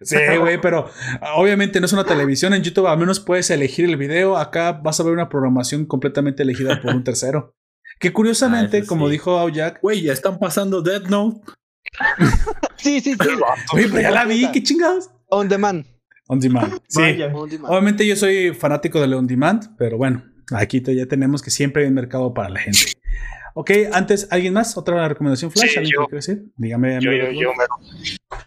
[0.00, 0.90] Sí, güey, pero
[1.36, 2.54] obviamente no es una televisión.
[2.54, 4.36] En YouTube al menos puedes elegir el video.
[4.36, 7.54] Acá vas a ver una programación completamente elegida por un tercero.
[7.98, 11.40] Que curiosamente, Ah, como dijo Aoyak, Güey, ya están pasando Dead Note.
[12.76, 13.18] Sí, sí, sí.
[13.72, 15.10] oye, pero ya la vi, qué chingados.
[15.28, 15.86] On demand.
[16.26, 16.80] On demand.
[16.88, 17.00] Sí.
[17.00, 17.28] Vaya.
[17.34, 17.72] On demand.
[17.72, 21.88] Obviamente yo soy fanático del on demand, pero bueno, aquí ya tenemos que siempre hay
[21.88, 22.92] un mercado para la gente.
[23.56, 24.76] Ok, antes, ¿alguien más?
[24.76, 25.70] ¿Otra recomendación flash?
[25.70, 26.06] Sí, ¿Alguien yo.
[26.06, 26.42] quiere decir?
[26.56, 26.98] Dígame.
[27.00, 27.52] Yo.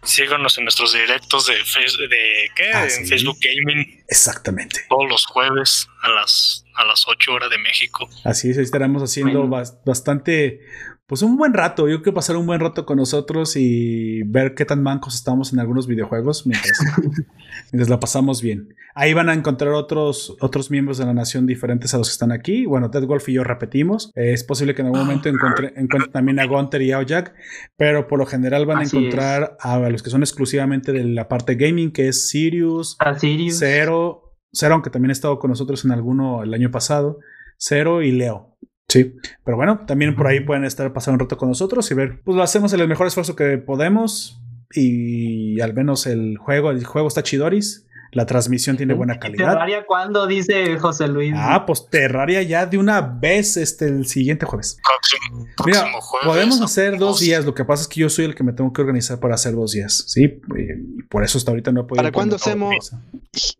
[0.02, 2.70] Síganos en nuestros directos de, de ¿qué?
[2.74, 3.06] Ah, en sí.
[3.06, 4.80] Facebook Gaming Exactamente.
[4.88, 8.08] todos los jueves a las a las 8 horas de México.
[8.24, 9.64] Así es, estaremos haciendo Bueno.
[9.84, 10.60] bastante,
[11.08, 11.88] pues un buen rato.
[11.88, 15.54] Yo creo que pasar un buen rato con nosotros y ver qué tan mancos estamos
[15.54, 16.78] en algunos videojuegos mientras,
[17.72, 18.74] mientras la pasamos bien.
[18.94, 22.30] Ahí van a encontrar otros, otros miembros de la nación diferentes a los que están
[22.30, 22.66] aquí.
[22.66, 24.12] Bueno, Ted Wolf y yo repetimos.
[24.16, 27.34] Eh, es posible que en algún momento encuentre, encuentren también a Gunter y a Jack,
[27.78, 31.54] pero por lo general van a encontrar a los que son exclusivamente de la parte
[31.54, 33.56] gaming, que es Sirius, A Sirius.
[33.58, 37.18] Cero, Cero, aunque también ha estado con nosotros en alguno el año pasado.
[37.56, 38.47] Cero y Leo.
[38.90, 42.20] Sí, pero bueno, también por ahí pueden estar pasando un rato con nosotros y ver,
[42.24, 44.40] pues lo hacemos el mejor esfuerzo que podemos
[44.72, 49.52] y al menos el juego, el juego está chidoris, la transmisión tiene buena calidad.
[49.52, 51.32] Terraria cuando dice José Luis.
[51.36, 54.78] Ah, pues Terraria ya de una vez este el siguiente jueves.
[54.82, 56.26] Próximo, Mira, próximo jueves.
[56.28, 57.20] podemos hacer dos dos.
[57.20, 59.34] días, lo que pasa es que yo soy el que me tengo que organizar para
[59.34, 60.40] hacer dos días, ¿sí?
[60.56, 62.02] Y por eso hasta ahorita no he podido.
[62.02, 62.92] ¿Para cuándo hacemos-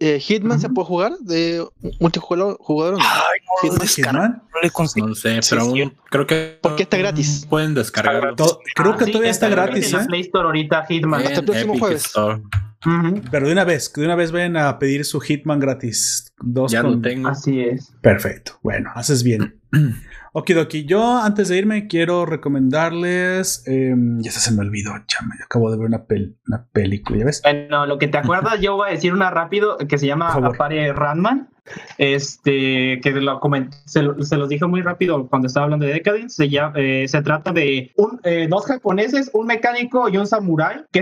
[0.01, 1.65] Eh, Hitman se puede jugar de
[2.01, 2.59] multijugador
[2.95, 2.99] no?
[3.01, 4.43] Ay, no, Hitman.
[4.55, 5.07] no le conseguí.
[5.07, 5.81] No sé, pero sí.
[5.83, 6.59] aún creo que.
[6.63, 7.47] Porque está gratis.
[7.49, 8.35] Pueden descargarlo.
[8.37, 10.05] To- Creo Ah, que sí, todavía está gratis, En ¿eh?
[10.07, 11.21] Play Store ahorita, Hitman.
[11.23, 12.05] Hasta el próximo Epic jueves.
[12.07, 12.43] Store.
[13.31, 16.33] Pero de una vez, que de una vez vayan a pedir su Hitman gratis.
[16.41, 17.29] Dos Ya con- lo tengo.
[17.29, 17.93] Así es.
[18.01, 18.59] Perfecto.
[18.63, 19.61] Bueno, haces bien.
[20.39, 23.63] Okidoki, yo antes de irme quiero recomendarles.
[23.67, 25.35] em, ya se me olvidó, chama.
[25.39, 27.41] Yo acabo de ver una, pel- una película, ¿ya ves?
[27.43, 30.33] Bueno, lo que te acuerdas, yo voy a decir una rápido que se llama.
[30.33, 31.49] Apare Ranman.
[31.99, 33.39] Este, que lo
[33.85, 36.35] se, lo- se los dije muy rápido cuando estaba hablando de Decadence.
[36.35, 40.85] Se, llama- eh, se trata de un, eh, dos japoneses, un mecánico y un samurái,
[40.91, 41.01] que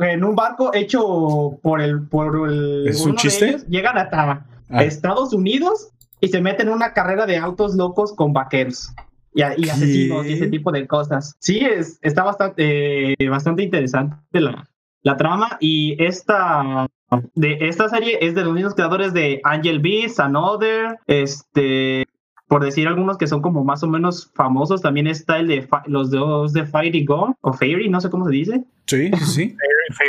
[0.00, 2.06] en un barco hecho por el.
[2.06, 3.48] Por el ¿Es un de chiste?
[3.48, 4.82] ellos, llegan hasta Ah.
[4.82, 5.90] Estados Unidos
[6.20, 8.92] y se meten en una carrera de autos locos con vaqueros.
[9.36, 11.34] Y, a- y asesinos y ese tipo de cosas.
[11.40, 14.64] Sí, es, está bastante, eh, bastante interesante la,
[15.02, 16.86] la trama y esta
[17.34, 22.06] de esta serie es de los mismos creadores de Angel Beats, Another, este
[22.46, 26.10] por decir algunos que son como más o menos famosos, también está el de los
[26.10, 28.64] dos de Fairy Gone o Fairy, no sé cómo se dice.
[28.86, 29.56] Sí, sí, sí.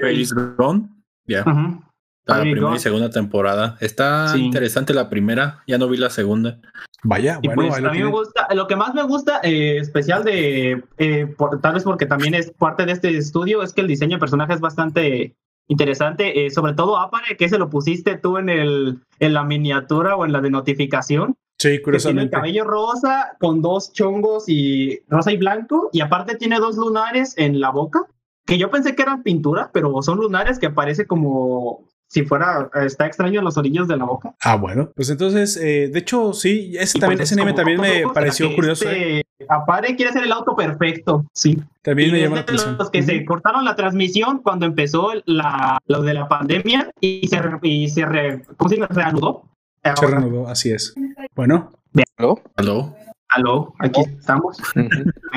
[0.02, 0.88] Fairies Gone.
[1.28, 1.42] Ya.
[1.42, 1.82] Ujú.
[1.82, 1.85] Está
[2.26, 3.78] la primera y segunda temporada.
[3.82, 4.40] Está Sí.
[4.44, 5.64] interesante la primera.
[5.68, 6.60] Ya no vi la segunda.
[7.04, 10.24] Vaya, Y bueno, pues a mí me gusta, lo que más me gusta, eh, especial
[10.24, 13.88] de, eh, por- tal vez porque también es parte de este estudio, es que el
[13.88, 15.36] diseño de personaje es bastante
[15.68, 20.16] interesante, eh, sobre todo Apare, que se lo pusiste tú en, el, en la miniatura
[20.16, 22.32] o en la de notificación, Sí, que tiene el curiosamente.
[22.32, 27.60] cabello rosa con dos chongos y rosa y blanco, y aparte tiene dos lunares en
[27.60, 28.02] la boca,
[28.46, 33.06] que yo pensé que eran pintura, pero son lunares que parece como si fuera, está
[33.08, 34.34] extraño en los orillos de la boca.
[34.42, 34.92] Ah, bueno.
[34.96, 38.90] Pues entonces, eh, de hecho, sí, ese, también, pues ese anime también me pareció curioso.
[38.90, 39.20] ¿eh?
[39.40, 41.62] este Apare quiere hacer el auto perfecto, sí.
[41.82, 42.78] También Y me es llama la de atención.
[42.78, 47.42] los que se cortaron la transmisión cuando empezó la, lo de la pandemia y se,
[47.64, 49.44] y se re- ¿cómo se reanudó.
[49.84, 50.94] Se reanudó, así es.
[51.36, 51.72] Bueno,
[52.18, 52.42] ¿Aló?
[52.56, 52.96] ¿Aló?
[53.30, 54.58] Aló, aquí estamos.
[54.76, 54.88] ¿Me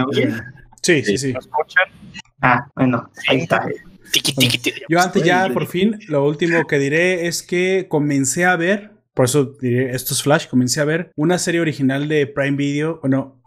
[0.06, 0.40] oyen?
[0.82, 1.32] sí, sí, sí.
[1.32, 1.84] ¿Me escuchan?
[2.40, 3.66] Ah, bueno, ahí está.
[4.12, 4.80] Tiki, tiki, tiki.
[4.88, 9.26] Yo antes ya, por fin, lo último que diré es que comencé a ver, por
[9.26, 13.42] eso diré, esto es Flash, comencé a ver una serie original de Prime Video, bueno,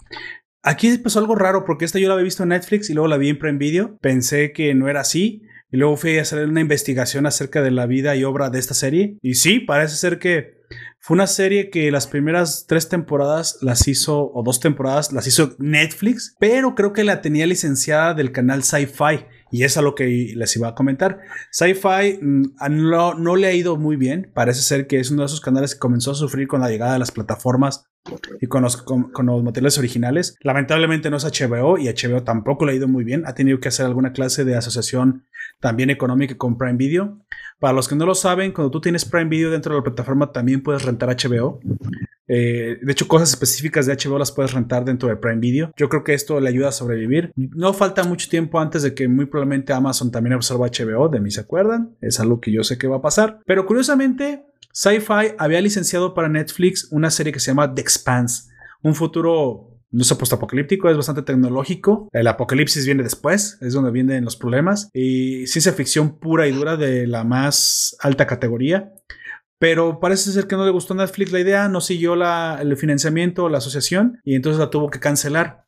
[0.64, 3.18] aquí pasó algo raro porque esta yo la había visto en Netflix y luego la
[3.18, 5.44] vi en Prime Video, pensé que no era así.
[5.74, 8.74] Y luego fui a hacer una investigación acerca de la vida y obra de esta
[8.74, 9.18] serie.
[9.22, 10.58] Y sí, parece ser que
[11.00, 15.56] fue una serie que las primeras tres temporadas las hizo, o dos temporadas las hizo
[15.60, 19.26] Netflix, pero creo que la tenía licenciada del canal Sci-Fi.
[19.52, 21.20] Y es a lo que les iba a comentar.
[21.52, 24.32] Sci-Fi mm, no, le ha ido muy bien.
[24.34, 26.94] Parece ser que es uno de esos canales que comenzó a sufrir con la llegada
[26.94, 27.86] de las plataformas
[28.40, 30.36] y con los, con los materiales originales.
[30.42, 33.24] Lamentablemente no es HBO y HBO tampoco le ha ido muy bien.
[33.28, 35.26] Ha tenido que hacer alguna clase de asociación
[35.60, 37.20] también económica con Prime Video.
[37.62, 40.32] Para los que no lo saben, cuando tú tienes Prime Video dentro de la plataforma
[40.32, 41.60] también puedes rentar HBO.
[42.28, 45.72] Eh, de hecho, cosas específicas de HBO las puedes rentar dentro de Prime Video.
[45.78, 47.32] Yo creo que esto le ayuda a sobrevivir.
[47.36, 51.30] No falta mucho tiempo antes de que muy probablemente Amazon también absorba HBO, de mí
[51.30, 51.96] se acuerdan.
[52.02, 53.42] Es algo que yo sé que va a pasar.
[53.46, 58.50] Pero curiosamente, Sci-Fi había licenciado para Netflix una serie que se llama The Expanse.
[58.82, 62.08] Un futuro no es postapocalíptico, es bastante tecnológico.
[62.14, 64.90] El apocalipsis viene después, es donde vienen los problemas.
[64.94, 68.94] Y ciencia ficción pura y dura de la más alta categoría.
[69.60, 72.76] Pero parece ser que no le gustó a Netflix la idea, no siguió la, el
[72.78, 75.66] financiamiento, la asociación, y entonces la tuvo que cancelar.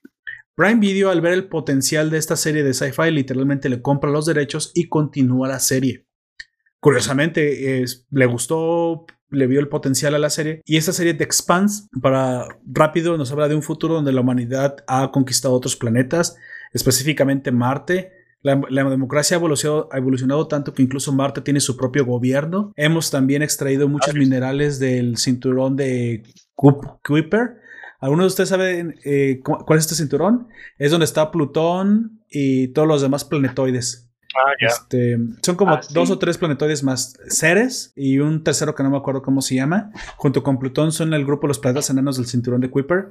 [0.55, 4.25] Prime Video, al ver el potencial de esta serie de sci-fi, literalmente le compra los
[4.25, 6.05] derechos y continúa la serie.
[6.79, 10.61] Curiosamente, es- le gustó, le vio el potencial a la serie.
[10.65, 14.77] Y esta serie de Expanse, para rápido, nos habla de un futuro donde la humanidad
[14.87, 16.35] ha conquistado otros planetas,
[16.71, 18.11] específicamente Marte.
[18.41, 22.73] La, la democracia ha evolucionado, ha evolucionado tanto que incluso Marte tiene su propio gobierno.
[22.75, 26.23] Hemos también extraído muchos minerales del cinturón de
[26.55, 27.61] Kuip- Kuiper.
[28.01, 30.49] ¿Alguno de ustedes saben eh, cu- cuál es este cinturón?
[30.77, 34.09] Es donde está Plutón y todos los demás planetoides.
[34.35, 34.67] Ah, ya.
[34.67, 35.93] Este, son como Ah, sí.
[35.93, 39.55] dos o tres planetoides más Ceres y un tercero que no me acuerdo cómo se
[39.55, 39.91] llama.
[40.17, 43.07] Junto con Plutón son el grupo de los planetas enanos del cinturón de Kuiper.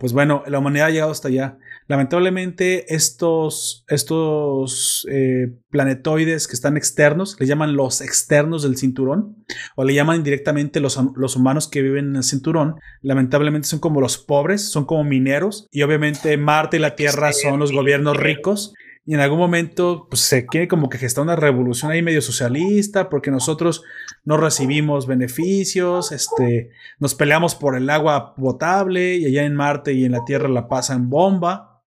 [0.00, 1.58] Pues bueno, la humanidad ha llegado hasta allá.
[1.88, 9.36] Lamentablemente, estos, estos eh, planetoides que están externos, le llaman los externos del cinturón,
[9.76, 12.76] o le llaman indirectamente los, los humanos que viven en el cinturón.
[13.02, 17.58] Lamentablemente son como los pobres, son como mineros, y obviamente Marte y la Tierra son
[17.60, 18.72] los gobiernos ricos.
[19.08, 23.08] Y en algún momento pues, se quiere como que gestar una revolución ahí medio socialista,
[23.08, 23.84] porque nosotros
[24.24, 30.04] no recibimos beneficios, este, nos peleamos por el agua potable y allá en Marte y
[30.04, 31.84] en la Tierra la pasan bomba.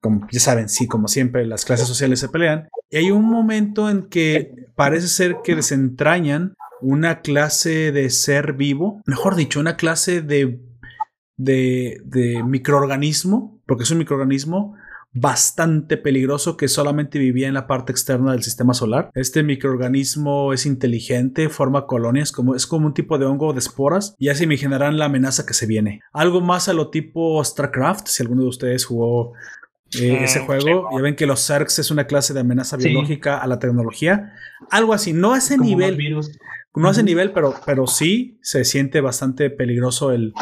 [0.00, 2.68] Como ya saben, sí, como siempre, las clases sociales se pelean.
[2.90, 9.02] Y hay un momento en que parece ser que desentrañan una clase de ser vivo,
[9.06, 10.60] mejor dicho, una clase de,
[11.36, 14.74] de, de microorganismo, porque es un microorganismo
[15.18, 19.10] bastante peligroso que solamente vivía en la parte externa del sistema solar.
[19.14, 24.14] Este microorganismo es inteligente, forma colonias, como, es como un tipo de hongo de esporas,
[24.18, 26.00] y así me imaginarán la amenaza que se viene.
[26.12, 29.32] Algo más a lo tipo StarCraft, si alguno de ustedes jugó
[30.00, 32.88] eh, Mm, ese juego, ya ven que los Zergs es una clase de amenaza Sí.
[32.88, 34.32] biológica a la tecnología.
[34.68, 36.32] Algo así, no a ese Como nivel, virus.
[36.74, 40.34] no a ese nivel, pero, pero sí se siente bastante peligroso el,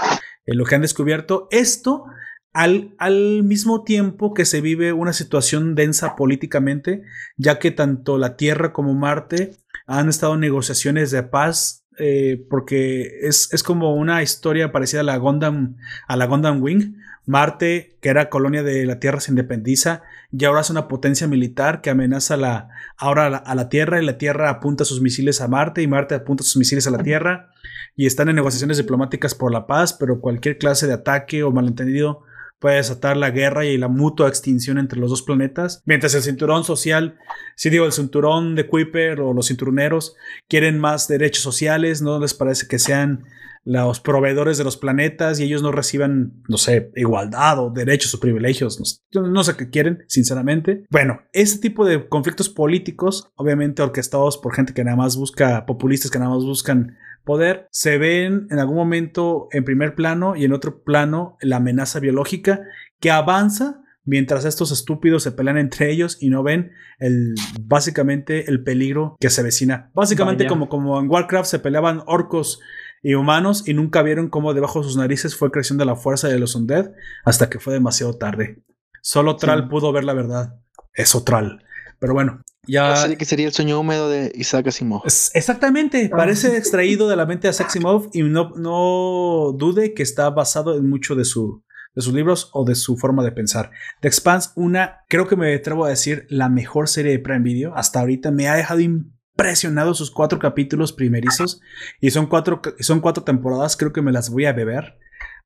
[0.47, 1.47] el lo que han descubierto.
[1.51, 2.07] Esto
[2.55, 7.03] al, al mismo tiempo que se vive una situación densa políticamente,
[7.37, 13.19] ya que tanto la Tierra como Marte han estado en negociaciones de paz, eh, porque
[13.23, 15.77] es, es como una historia parecida a la Gundam,
[16.07, 16.97] a la Gundam Wing.
[17.27, 21.81] Marte, que era colonia de la Tierra, se independiza y ahora es una potencia militar
[21.81, 22.69] que amenaza la,
[22.99, 25.89] ahora a la, a la Tierra y la Tierra apunta sus misiles a Marte y
[25.89, 27.51] Marte apunta sus misiles a la Tierra
[27.97, 32.23] y están en negociaciones diplomáticas por la paz, pero cualquier clase de ataque o malentendido
[32.59, 35.83] puede desatar la guerra y la mutua extinción entre los dos planetas.
[35.85, 37.19] Mientras el cinturón social,
[37.57, 40.17] si digo el cinturón de Kuiper o los cinturoneros,
[40.49, 43.25] quieren más derechos sociales, no les parece que sean
[43.65, 48.21] los proveedores de los planetas y ellos no reciban, no sé, igualdad o derechos o
[48.21, 49.03] privilegios.
[49.13, 50.85] No, no sé qué quieren, sinceramente.
[50.91, 56.11] Bueno, este tipo de conflictos políticos, obviamente orquestados por gente que nada más busca, populistas
[56.11, 60.53] que nada más buscan poder, se ven en algún momento en primer plano y en
[60.53, 62.61] otro plano la amenaza biológica
[63.01, 68.63] que avanza mientras estos estúpidos se pelean entre ellos y no ven el básicamente el
[68.63, 69.91] peligro que se avecina.
[69.95, 70.51] Básicamente Vaya.
[70.51, 72.61] como, como en Warcraft se peleaban orcos
[73.05, 76.41] y humanos y nunca vieron cómo debajo de sus narices fue creciendo la fuerza de
[76.41, 76.91] los undead
[77.25, 78.65] hasta que fue demasiado tarde.
[79.03, 79.69] Solo Tral Sí.
[79.71, 80.55] pudo ver la verdad.
[80.95, 81.63] Eso Tral.
[82.01, 85.03] Pero bueno, ya La serie que sería el sueño húmedo de Isaac Asimov.
[85.07, 90.31] es- Exactamente, parece extraído de la mente de Saximov y no, no dude que está
[90.31, 91.63] basado en mucho de su,
[91.95, 93.71] de sus libros o de su forma de pensar.
[94.01, 97.75] The Expanse, una, creo que me atrevo a decir, la mejor serie de Prime Video.
[97.77, 98.81] Hasta ahorita me ha dejado
[99.35, 101.61] impresionado sus cuatro capítulos primerizos.
[102.01, 104.99] Y son cuatro, son cuatro temporadas, creo que me las voy a beber.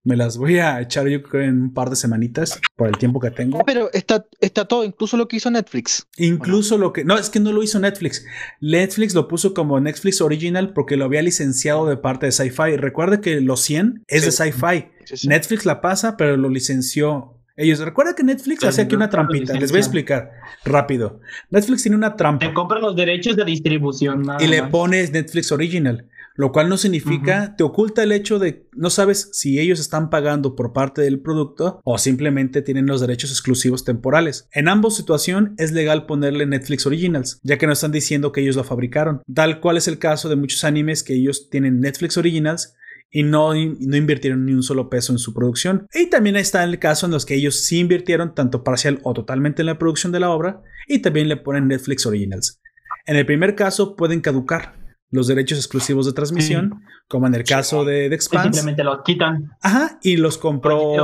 [0.04, 3.18] Me las voy a echar yo creo en un par de semanitas por el tiempo
[3.18, 3.58] que tengo.
[3.66, 6.06] Pero está, está todo, incluso lo que hizo Netflix.
[6.16, 7.04] Incluso lo que.
[7.04, 8.24] No, es que no lo hizo Netflix.
[8.60, 12.76] Netflix lo puso como Netflix Original porque lo había licenciado de parte de Sci-Fi.
[12.76, 14.86] Recuerde que los 100 es de Sci-Fi.
[15.04, 15.28] Sí, sí.
[15.28, 17.37] Netflix la pasa, pero lo licenció.
[17.58, 19.52] Ellos, recuerda que Netflix hace aquí una trampita.
[19.54, 20.30] Les voy a explicar
[20.64, 21.18] rápido.
[21.50, 24.22] Netflix tiene una trampa Te compran los derechos de distribución.
[24.22, 24.70] nada y le más.
[24.70, 26.06] pones Netflix Original,
[26.36, 30.54] lo cual no significa, te oculta el hecho de no sabes si ellos están pagando
[30.54, 34.48] por parte del producto o simplemente tienen los derechos exclusivos temporales.
[34.52, 38.54] En ambos situación es legal ponerle Netflix Originals, ya que no están diciendo que ellos
[38.54, 42.76] lo fabricaron, tal cual es el caso de muchos animes que ellos tienen Netflix Originals
[43.10, 45.86] y no, no invirtieron ni un solo peso en su producción.
[45.94, 49.62] Y también está el caso en los que ellos sí invirtieron tanto parcial o totalmente
[49.62, 52.60] en la producción de la obra y también le ponen Netflix Originals.
[53.06, 54.76] En el primer caso pueden caducar
[55.10, 58.52] los derechos exclusivos de transmisión, como en el caso de The Expanse.
[58.52, 59.50] simplemente los quitan.
[59.62, 60.94] Ajá, y los compró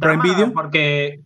[0.00, 0.52] Prime Video.
[0.52, 1.22] Porque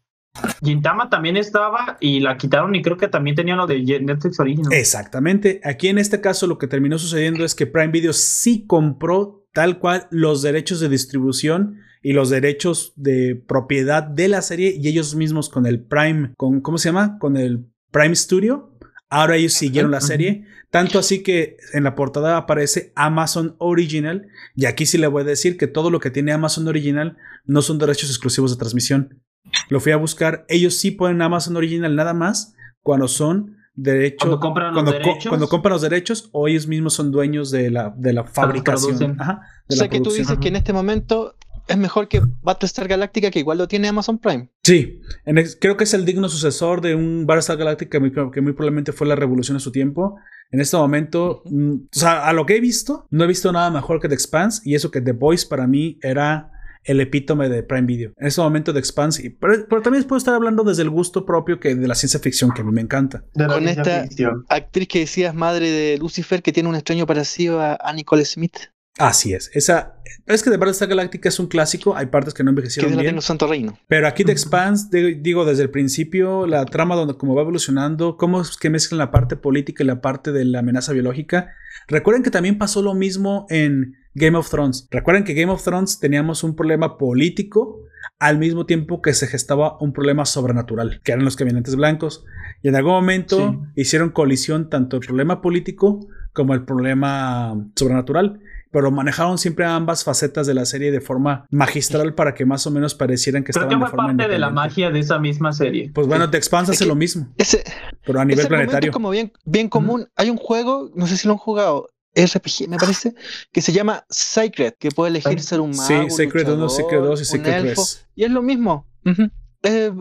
[0.62, 4.72] Gintama también estaba y la quitaron y creo que también tenía lo de Netflix Original.
[4.72, 5.60] Exactamente.
[5.64, 9.78] Aquí en este caso lo que terminó sucediendo es que Prime Video sí compró tal
[9.78, 15.14] cual los derechos de distribución y los derechos de propiedad de la serie y ellos
[15.14, 17.18] mismos con el Prime, con ¿cómo se llama?
[17.18, 18.76] Con el Prime Studio.
[19.08, 24.66] Ahora ellos siguieron la serie, tanto así que en la portada aparece Amazon Original y
[24.66, 27.78] aquí sí le voy a decir que todo lo que tiene Amazon Original no son
[27.78, 29.22] derechos exclusivos de transmisión.
[29.70, 32.52] Lo fui a buscar, ellos sí ponen Amazon Original nada más
[32.82, 35.28] cuando son derechos Cuando compran los cuando, co- derechos.
[35.28, 38.96] cuando compran los derechos o ellos mismos son dueños de la, de la fabricación.
[38.98, 39.20] producen.
[39.20, 41.34] Ajá, O de sea la que tú dices que en este momento
[41.68, 44.48] es mejor que Battlestar Galactica, que igual lo tiene Amazon Prime.
[44.62, 48.40] Sí, en creo que es el digno sucesor de un Battlestar Galactica que muy, que
[48.40, 50.16] muy probablemente fue la revolución en su tiempo.
[50.52, 53.68] En este momento, mm, o sea, a lo que he visto, no he visto nada
[53.70, 56.52] mejor que The Expanse y eso que The Voice para mí era
[56.86, 58.12] el epítome de Prime Video.
[58.16, 61.26] En este momento The Expanse, y- pero, pero también puedo estar hablando desde el gusto
[61.26, 63.24] propio que de la ciencia ficción que a mí me encanta.
[63.34, 64.44] De con esta- ficción.
[64.48, 68.56] Actriz que decías madre de Lucifer, que tiene un extraño parecido a, a Nicole Smith,
[68.98, 69.50] Así es.
[69.52, 72.92] Esa, es que The Battlestar Galactica es un clásico, hay partes que no que envejecieron
[72.92, 73.12] de la bien.
[73.12, 73.78] Tengo Santo Reino.
[73.88, 78.16] Pero aquí The Expanse, de- digo, desde el principio, la trama donde cómo va evolucionando,
[78.16, 81.52] cómo es que mezclan la parte política y la parte de la amenaza biológica.
[81.88, 84.88] Recuerden que también pasó lo mismo en Game of Thrones.
[84.90, 87.82] Recuerden que Game of Thrones teníamos un problema político
[88.18, 92.24] al mismo tiempo que se gestaba un problema sobrenatural, que eran los caminantes blancos.
[92.62, 96.00] Y en algún momento hicieron colisión tanto el problema político
[96.32, 102.14] como el problema sobrenatural pero manejaron siempre ambas facetas de la serie de forma magistral
[102.14, 104.38] para que más o menos parecieran que Creo estaban que de fue forma parte de
[104.38, 105.90] la magia de esa misma serie.
[105.94, 107.64] Pues bueno, The Expanse Es hace lo mismo, Ese,
[108.04, 108.90] pero a nivel planetario.
[108.90, 110.08] es como bien, bien común.
[110.16, 113.14] Hay un juego, no sé si lo han jugado, RPG me parece,
[113.52, 116.70] que se llama Sacred, que puede elegir ser un mago, Sí, un Sacred 1, luchador,
[116.70, 118.06] Sacred 2 y Sacred elfo, 3.
[118.16, 118.86] Y es lo mismo.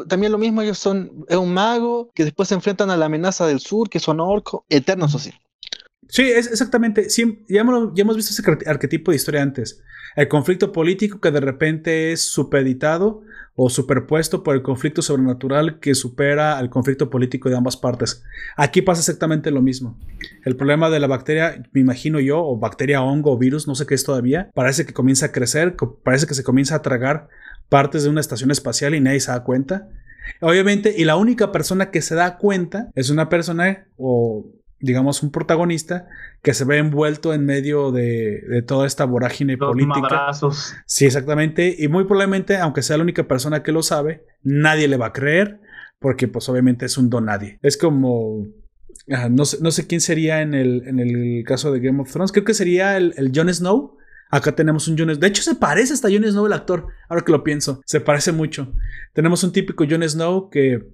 [0.08, 3.48] También lo mismo, ellos son es un mago que después se enfrentan a la amenaza
[3.48, 5.34] del sur, que son orcos, eternos, o sí.
[6.08, 7.08] Sí, es exactamente.
[7.48, 9.82] Ya, hemos, ya hemos visto ese arquet- arquetipo de historia antes.
[10.16, 13.24] El conflicto político que de repente es supeditado
[13.58, 18.24] o superpuesto por el conflicto sobrenatural que supera al conflicto político de ambas partes.
[18.56, 19.98] Aquí pasa exactamente lo mismo.
[20.46, 23.86] El problema de la bacteria, me imagino yo, o bacteria, hongo o virus, no sé
[23.86, 27.28] qué es todavía, parece que comienza a crecer, parece que se comienza a tragar
[27.70, 29.90] partes de una estación espacial y nadie se da cuenta.
[30.42, 34.46] Obviamente, y la única persona que se da cuenta es una persona o
[34.80, 36.08] digamos un protagonista
[36.42, 40.00] que se ve envuelto en medio de, de toda esta vorágine Los política.
[40.02, 40.74] madrazos.
[40.86, 41.76] Sí, exactamente.
[41.78, 45.14] Y muy probablemente, aunque sea la única persona que lo sabe, nadie le va a
[45.14, 45.60] creer
[46.00, 47.58] porque pues obviamente es un don nadie.
[47.64, 48.46] Es como...
[49.10, 52.12] ah, no, sé, no sé quién sería en el, en el caso de Game of
[52.12, 52.32] Thrones.
[52.32, 53.98] Creo que sería el, el Jon Snow.
[54.30, 55.20] Acá tenemos un Jon Snow.
[55.20, 56.88] De hecho, se parece hasta Jon Snow el actor.
[57.10, 57.82] Ahora que lo pienso.
[57.86, 58.74] Se parece mucho.
[59.14, 60.86] Tenemos un típico Jon Snow que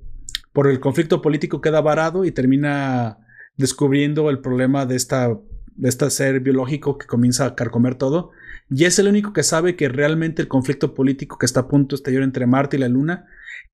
[0.53, 3.17] por el conflicto político queda varado y termina
[3.57, 5.29] descubriendo el problema de esta,
[5.75, 8.31] de este ser biológico que comienza a carcomer todo.
[8.69, 11.95] Y es el único que sabe que realmente el conflicto político que está a punto
[11.95, 13.25] de estallar entre Marte y la Luna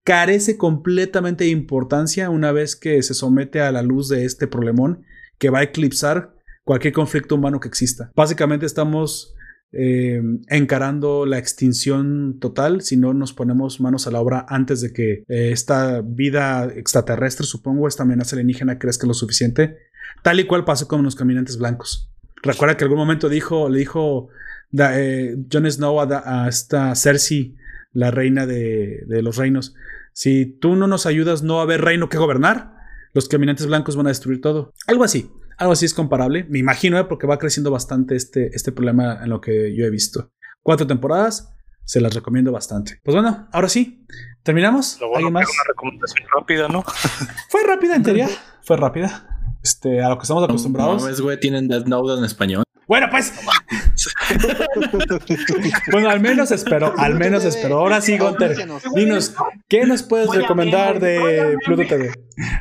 [0.04, 5.04] carece completamente de importancia una vez que se somete a la luz de este problemón
[5.38, 6.34] que va a eclipsar
[6.64, 8.12] cualquier conflicto humano que exista.
[8.16, 9.36] Básicamente estamos
[9.74, 14.94] eh, encarando la extinción total si no nos ponemos manos a la obra antes de
[14.94, 19.78] que eh, esta vida extraterrestre, supongo, esta amenaza alienígena crezca lo suficiente,
[20.24, 22.10] tal y cual pasó con los caminantes blancos.
[22.44, 24.30] Recuerda que algún momento dijo, le dijo
[24.72, 27.56] da, eh, Jon Snow a, esta Cersei,
[27.94, 29.76] la reina de, de los reinos.
[30.14, 32.76] Si tú no nos ayudas, no va a haber reino que gobernar.
[33.14, 34.74] Los caminantes blancos van a destruir todo.
[34.88, 35.30] Algo así.
[35.58, 36.46] Algo así es comparable.
[36.50, 37.06] Me imagino, ¿eh?
[37.06, 40.32] porque va creciendo bastante este, este problema en lo que yo he visto.
[40.62, 41.54] Cuatro temporadas.
[41.84, 43.00] Se las recomiendo bastante.
[43.02, 44.06] Pues bueno, ahora sí.
[44.44, 44.98] ¿Terminamos?
[45.00, 45.50] Lo bueno ¿Alguien que más?
[45.50, 46.84] una recomendación rápida, ¿no?
[47.50, 48.28] Fue rápida, en teoría.
[48.62, 49.58] Fue rápida.
[49.64, 51.02] Este, a lo que estamos acostumbrados.
[51.02, 52.64] No, es güey, tienen Death Note en español.
[52.88, 53.34] Bueno, pues.
[55.92, 57.80] bueno, al menos espero, al menos espero.
[57.80, 58.56] Ahora sí, Gunter,
[58.96, 59.34] dinos,
[59.68, 61.58] ¿qué nos puedes recomendar de.
[61.66, 62.12] Pluto TV?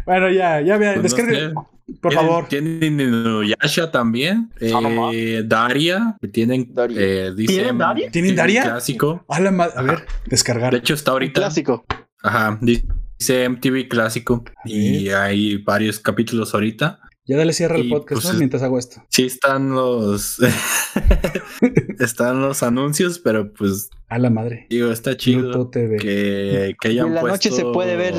[0.05, 1.55] Bueno, ya, ya vean, descarguen.
[2.01, 2.49] Por Tienen- favor.
[2.49, 4.51] Tienen Inuyasha también.
[4.75, 6.17] Ah, no eh, Daria.
[6.33, 6.73] Tienen.
[6.75, 6.97] Daria.
[7.01, 8.11] eh, ¿Tienen Daria?
[8.11, 8.63] ¿Tienen sí, Daria?
[8.65, 9.25] Clásico.
[9.29, 10.75] A la a ver, De descargar.
[10.75, 11.41] hecho, está ahorita.
[11.41, 11.85] clásico.
[12.23, 12.59] Ajá.
[12.61, 14.45] Dice MTV clásico.
[14.65, 17.01] Y hay varios capítulos ahorita.
[17.29, 19.03] Ya dale cierre al podcast, pues, Mientras hago esto.
[19.11, 20.39] Sí están los.
[21.99, 24.67] están los anuncios, pero pues A la madre.
[24.71, 25.71] digo, está chido.
[25.71, 28.15] Que, que hayan En la noche se puede ver-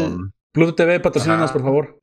[0.57, 1.99] Pluto TV, patrocínanos, por favor.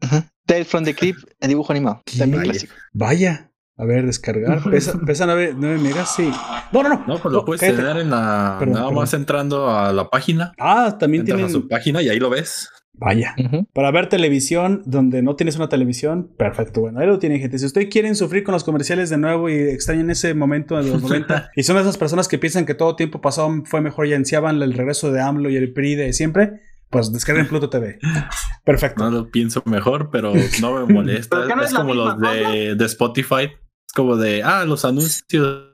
[0.46, 2.02] Tale from the Crypt en dibujo animado.
[2.18, 2.50] También Vaya.
[2.52, 2.74] clásico.
[2.92, 3.50] Vaya.
[3.76, 4.62] A ver, descargar.
[4.70, 6.30] Pesa, pesa 9, megas, sí.
[6.70, 7.04] No, no, no.
[7.08, 7.78] No, pues lo puedes cállate.
[7.82, 8.56] tener en la.
[8.60, 9.02] Perdón, nada perdón.
[9.02, 10.52] más entrando a la página.
[10.60, 11.50] Ah, también Entras tienen.
[11.50, 12.68] a su página y ahí lo ves.
[12.96, 13.34] Vaya.
[13.72, 16.80] Para ver televisión donde no tienes una televisión, perfecto.
[16.82, 17.58] Bueno, ahí lo tienen, gente.
[17.58, 21.02] Si ustedes quieren sufrir con los comerciales de nuevo y extrañan ese momento de los
[21.02, 24.62] 90 y son esas personas que piensan que todo tiempo pasado fue mejor y ansiaban
[24.62, 26.60] el regreso de AMLO y el PRI de siempre,
[26.93, 27.99] pues descarguen Pluto TV.
[28.63, 29.03] Perfecto.
[29.03, 31.37] No lo pienso mejor, pero no me molesta.
[31.37, 33.51] Pero que no es es la como misma los de, de Spotify.
[33.87, 35.65] Es como de, ah, los anuncios.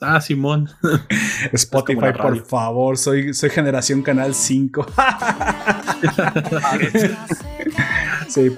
[0.00, 0.70] Ah, Simón.
[1.52, 2.44] Spotify, como la por radio.
[2.44, 2.96] favor.
[2.96, 4.86] Soy, soy generación Canal 5.
[8.28, 8.56] sí.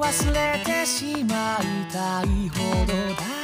[0.00, 3.43] 忘れてしまいたいほどだな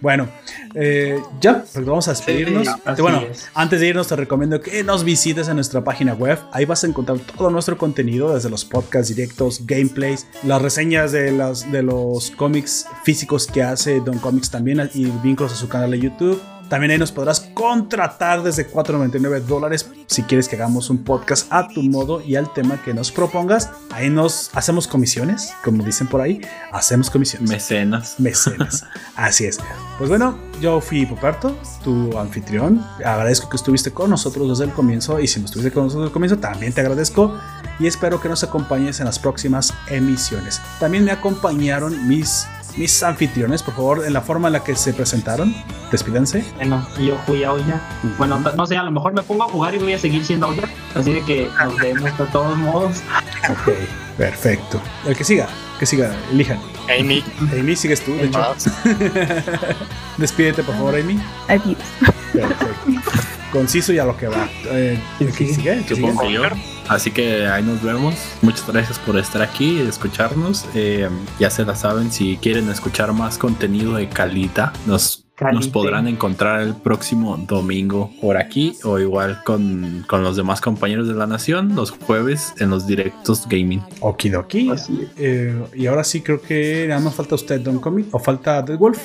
[0.00, 0.28] Bueno,
[0.74, 2.66] eh, ya, pues vamos a despedirnos.
[2.66, 3.48] Sí, bueno, es.
[3.54, 6.38] antes de irnos te recomiendo que nos visites en nuestra página web.
[6.52, 11.32] Ahí vas a encontrar todo nuestro contenido, desde los podcasts directos, gameplays, las reseñas de,
[11.32, 15.90] las, de los cómics físicos que hace Don Comics también y vínculos a su canal
[15.90, 16.40] de YouTube.
[16.68, 21.68] También ahí nos podrás contratar desde 4.99 dólares si quieres que hagamos un podcast a
[21.68, 23.70] tu modo y al tema que nos propongas.
[23.90, 26.40] Ahí nos hacemos comisiones, como dicen por ahí,
[26.72, 28.18] hacemos comisiones Mecenas.
[28.18, 28.84] mecenas.
[29.16, 29.58] Así es.
[29.98, 32.84] Pues bueno, yo fui Poperto, tu anfitrión.
[33.04, 36.10] Agradezco que estuviste con nosotros desde el comienzo y si no estuviste con nosotros desde
[36.10, 37.38] el comienzo, también te agradezco
[37.78, 40.60] y espero que nos acompañes en las próximas emisiones.
[40.80, 44.92] También me acompañaron mis, mis anfitriones, por favor, en la forma en la que se
[44.92, 45.54] presentaron.
[45.90, 46.44] Despídense.
[46.56, 47.80] Bueno, yo fui a Oya.
[48.18, 50.48] Bueno, no sé, a lo mejor me pongo a jugar y voy a seguir siendo
[50.48, 50.64] Oya.
[50.94, 52.98] Así de que nos vemos de todos modos.
[53.50, 53.72] Ok,
[54.16, 54.80] perfecto.
[55.06, 55.48] El que siga,
[55.78, 56.58] que siga, elijan.
[56.98, 58.54] Amy, Amy, sigues tú, de hecho.
[60.18, 61.20] Despídete, por favor, Amy.
[61.48, 61.78] Adiós.
[62.32, 63.35] Perfecto.
[63.56, 64.50] Conciso y a lo que va.
[64.66, 65.00] Eh.
[66.88, 68.14] Así que ahí nos vemos.
[68.42, 70.66] Muchas gracias por estar aquí y escucharnos.
[70.74, 71.08] Eh,
[71.40, 76.60] ya se la saben, si quieren escuchar más contenido de calidad, nos, nos podrán encontrar
[76.60, 81.74] el próximo domingo por aquí o igual con, con los demás compañeros de la nación
[81.74, 83.82] los jueves en los directos gaming.
[84.00, 84.70] Okidoki.
[85.16, 88.76] Eh, y ahora sí creo que nada más falta usted, Don Comic, o falta Dead
[88.76, 89.00] Wolf.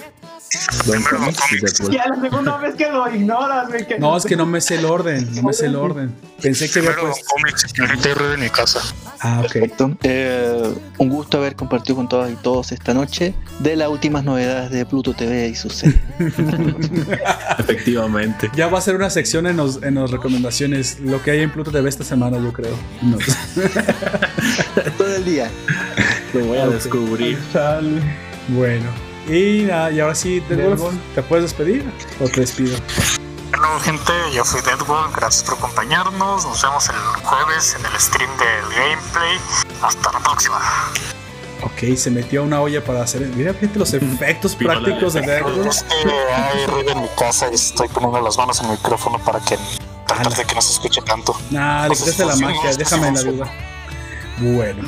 [0.85, 1.91] Don Comics y Deadpool.
[1.93, 3.87] Ya la segunda vez que lo ignoras, güey.
[3.87, 6.13] que- No, es que no me sé el orden, no me sé el orden.
[6.41, 8.79] Pensé que había cómics y ahorita ruido en mi casa.
[9.19, 9.51] Ah, ok.
[9.53, 9.97] Perfecto.
[10.03, 14.71] Eh, un gusto haber compartido con todas y todos esta noche de las últimas novedades
[14.71, 15.99] de Pluto TV y sus series.
[17.59, 18.49] Efectivamente.
[18.55, 21.51] Ya va a ser una sección en los, en las recomendaciones, lo que hay en
[21.51, 22.75] Pluto TV esta semana, yo creo.
[23.01, 23.17] No.
[24.97, 25.49] Todo el día.
[26.33, 27.37] Lo voy a descubrir.
[27.53, 28.01] Chale.
[28.49, 28.89] Bueno.
[29.31, 32.77] Y nada, y ahora sí, Dead Wolf, ¿te puedes despedir o te despido?
[33.49, 36.45] Bueno, gente, yo fui Deadwall, gracias por acompañarnos.
[36.45, 39.37] Nos vemos el jueves en el stream del gameplay.
[39.81, 40.59] Hasta la próxima.
[41.63, 43.21] Ok, se metió a una olla para hacer.
[43.21, 45.65] Mira, fíjate los efectos prácticos de Dead Wolf.
[45.65, 49.17] Es que hay ruido en mi casa y estoy poniendo las manos en el micrófono
[49.19, 49.57] para que
[50.07, 51.39] tratar de que no se escuche tanto.
[51.51, 53.70] Nah, le quitaste la magia, déjame en la duda.
[54.41, 54.87] Bueno.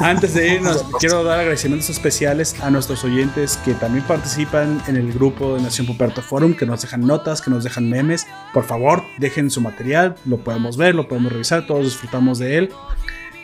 [0.00, 5.12] Antes de irnos, quiero dar agradecimientos especiales a nuestros oyentes que también participan en el
[5.12, 8.26] grupo de Nación Puperto Forum, que nos dejan notas, que nos dejan memes.
[8.52, 12.70] Por favor, dejen su material, lo podemos ver, lo podemos revisar, todos disfrutamos de él.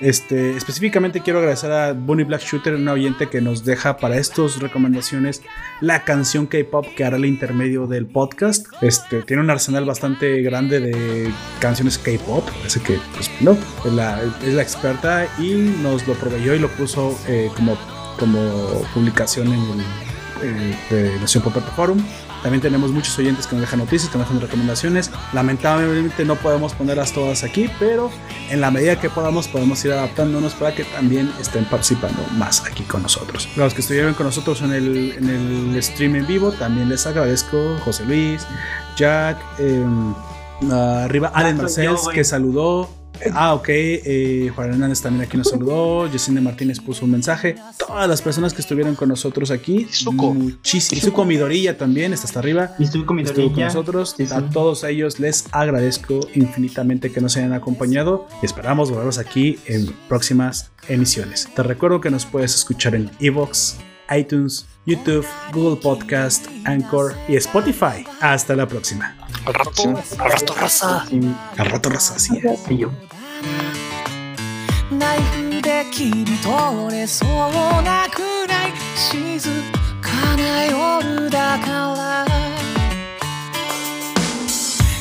[0.02, 4.58] Este, específicamente quiero agradecer a Bunny Black Shooter, un oyente que nos deja para estas
[4.58, 5.42] recomendaciones
[5.80, 8.66] la canción K-pop que hará el intermedio del podcast.
[8.82, 14.20] Este, tiene un arsenal bastante grande de canciones K-pop, así que, pues, no, es la,
[14.60, 17.78] experta y nos lo proveyó y lo puso eh, como,
[18.18, 19.80] como publicación en el,
[20.42, 22.02] eh, de Nación Pop Forum.
[22.42, 25.10] También tenemos muchos oyentes que nos dejan noticias, que nos dejan recomendaciones.
[25.32, 28.10] Lamentablemente no podemos ponerlas todas aquí, pero
[28.50, 32.82] en la medida que podamos podemos ir adaptándonos para que también estén participando más aquí
[32.84, 33.48] con nosotros.
[33.56, 37.76] Los que estuvieron con nosotros en el, en el stream en vivo, también les agradezco.
[37.84, 38.46] José Luis,
[38.96, 39.84] Jack, eh,
[40.70, 43.01] arriba Allen Marcels que saludó.
[43.34, 43.68] Ah, ok.
[43.68, 46.10] eh, Juan Hernández también aquí nos saludó.
[46.10, 47.56] Yesenia Martínez puso un mensaje.
[47.78, 49.86] Todas las personas que estuvieron con nosotros aquí.
[49.90, 50.34] Izuko.
[50.34, 50.98] Muchísimo.
[50.98, 52.74] Izuko Midorilla también está hasta arriba.
[52.78, 54.14] Y estuve con mi Estuvo con nosotros.
[54.16, 54.34] Sí, sí.
[54.34, 59.86] A todos ellos les agradezco infinitamente que nos hayan acompañado y esperamos volverlos aquí en
[60.08, 61.48] próximas emisiones.
[61.54, 63.76] Te recuerdo que nos puedes escuchar en Evox,
[64.14, 68.04] iTunes, YouTube, Google Podcast, Anchor y Spotify.
[68.20, 69.14] Hasta la próxima.
[69.46, 69.82] Al rato,
[70.18, 71.06] al rato, raza.
[71.56, 72.16] Al rato, raza.
[72.68, 72.90] Y yo.
[74.90, 77.28] ナイフで切り取れそう
[77.82, 79.48] なくらい静
[80.02, 82.26] かな夜だから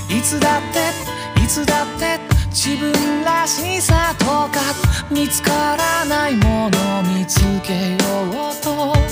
[0.07, 0.61] いつだっ
[1.35, 2.19] ていつだって
[2.51, 4.51] 自分らしさとか
[5.09, 7.97] 見つからないもの見つけよ
[8.51, 9.10] うと繰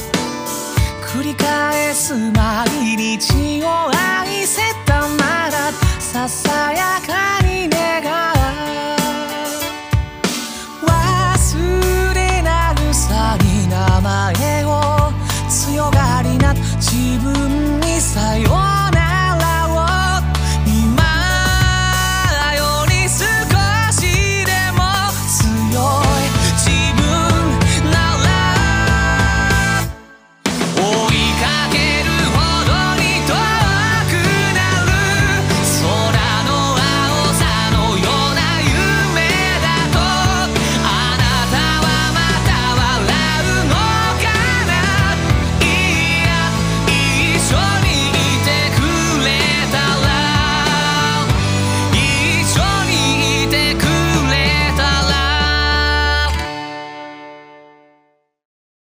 [1.29, 2.67] り返す毎
[2.97, 7.78] 日を愛せたならささやかにね。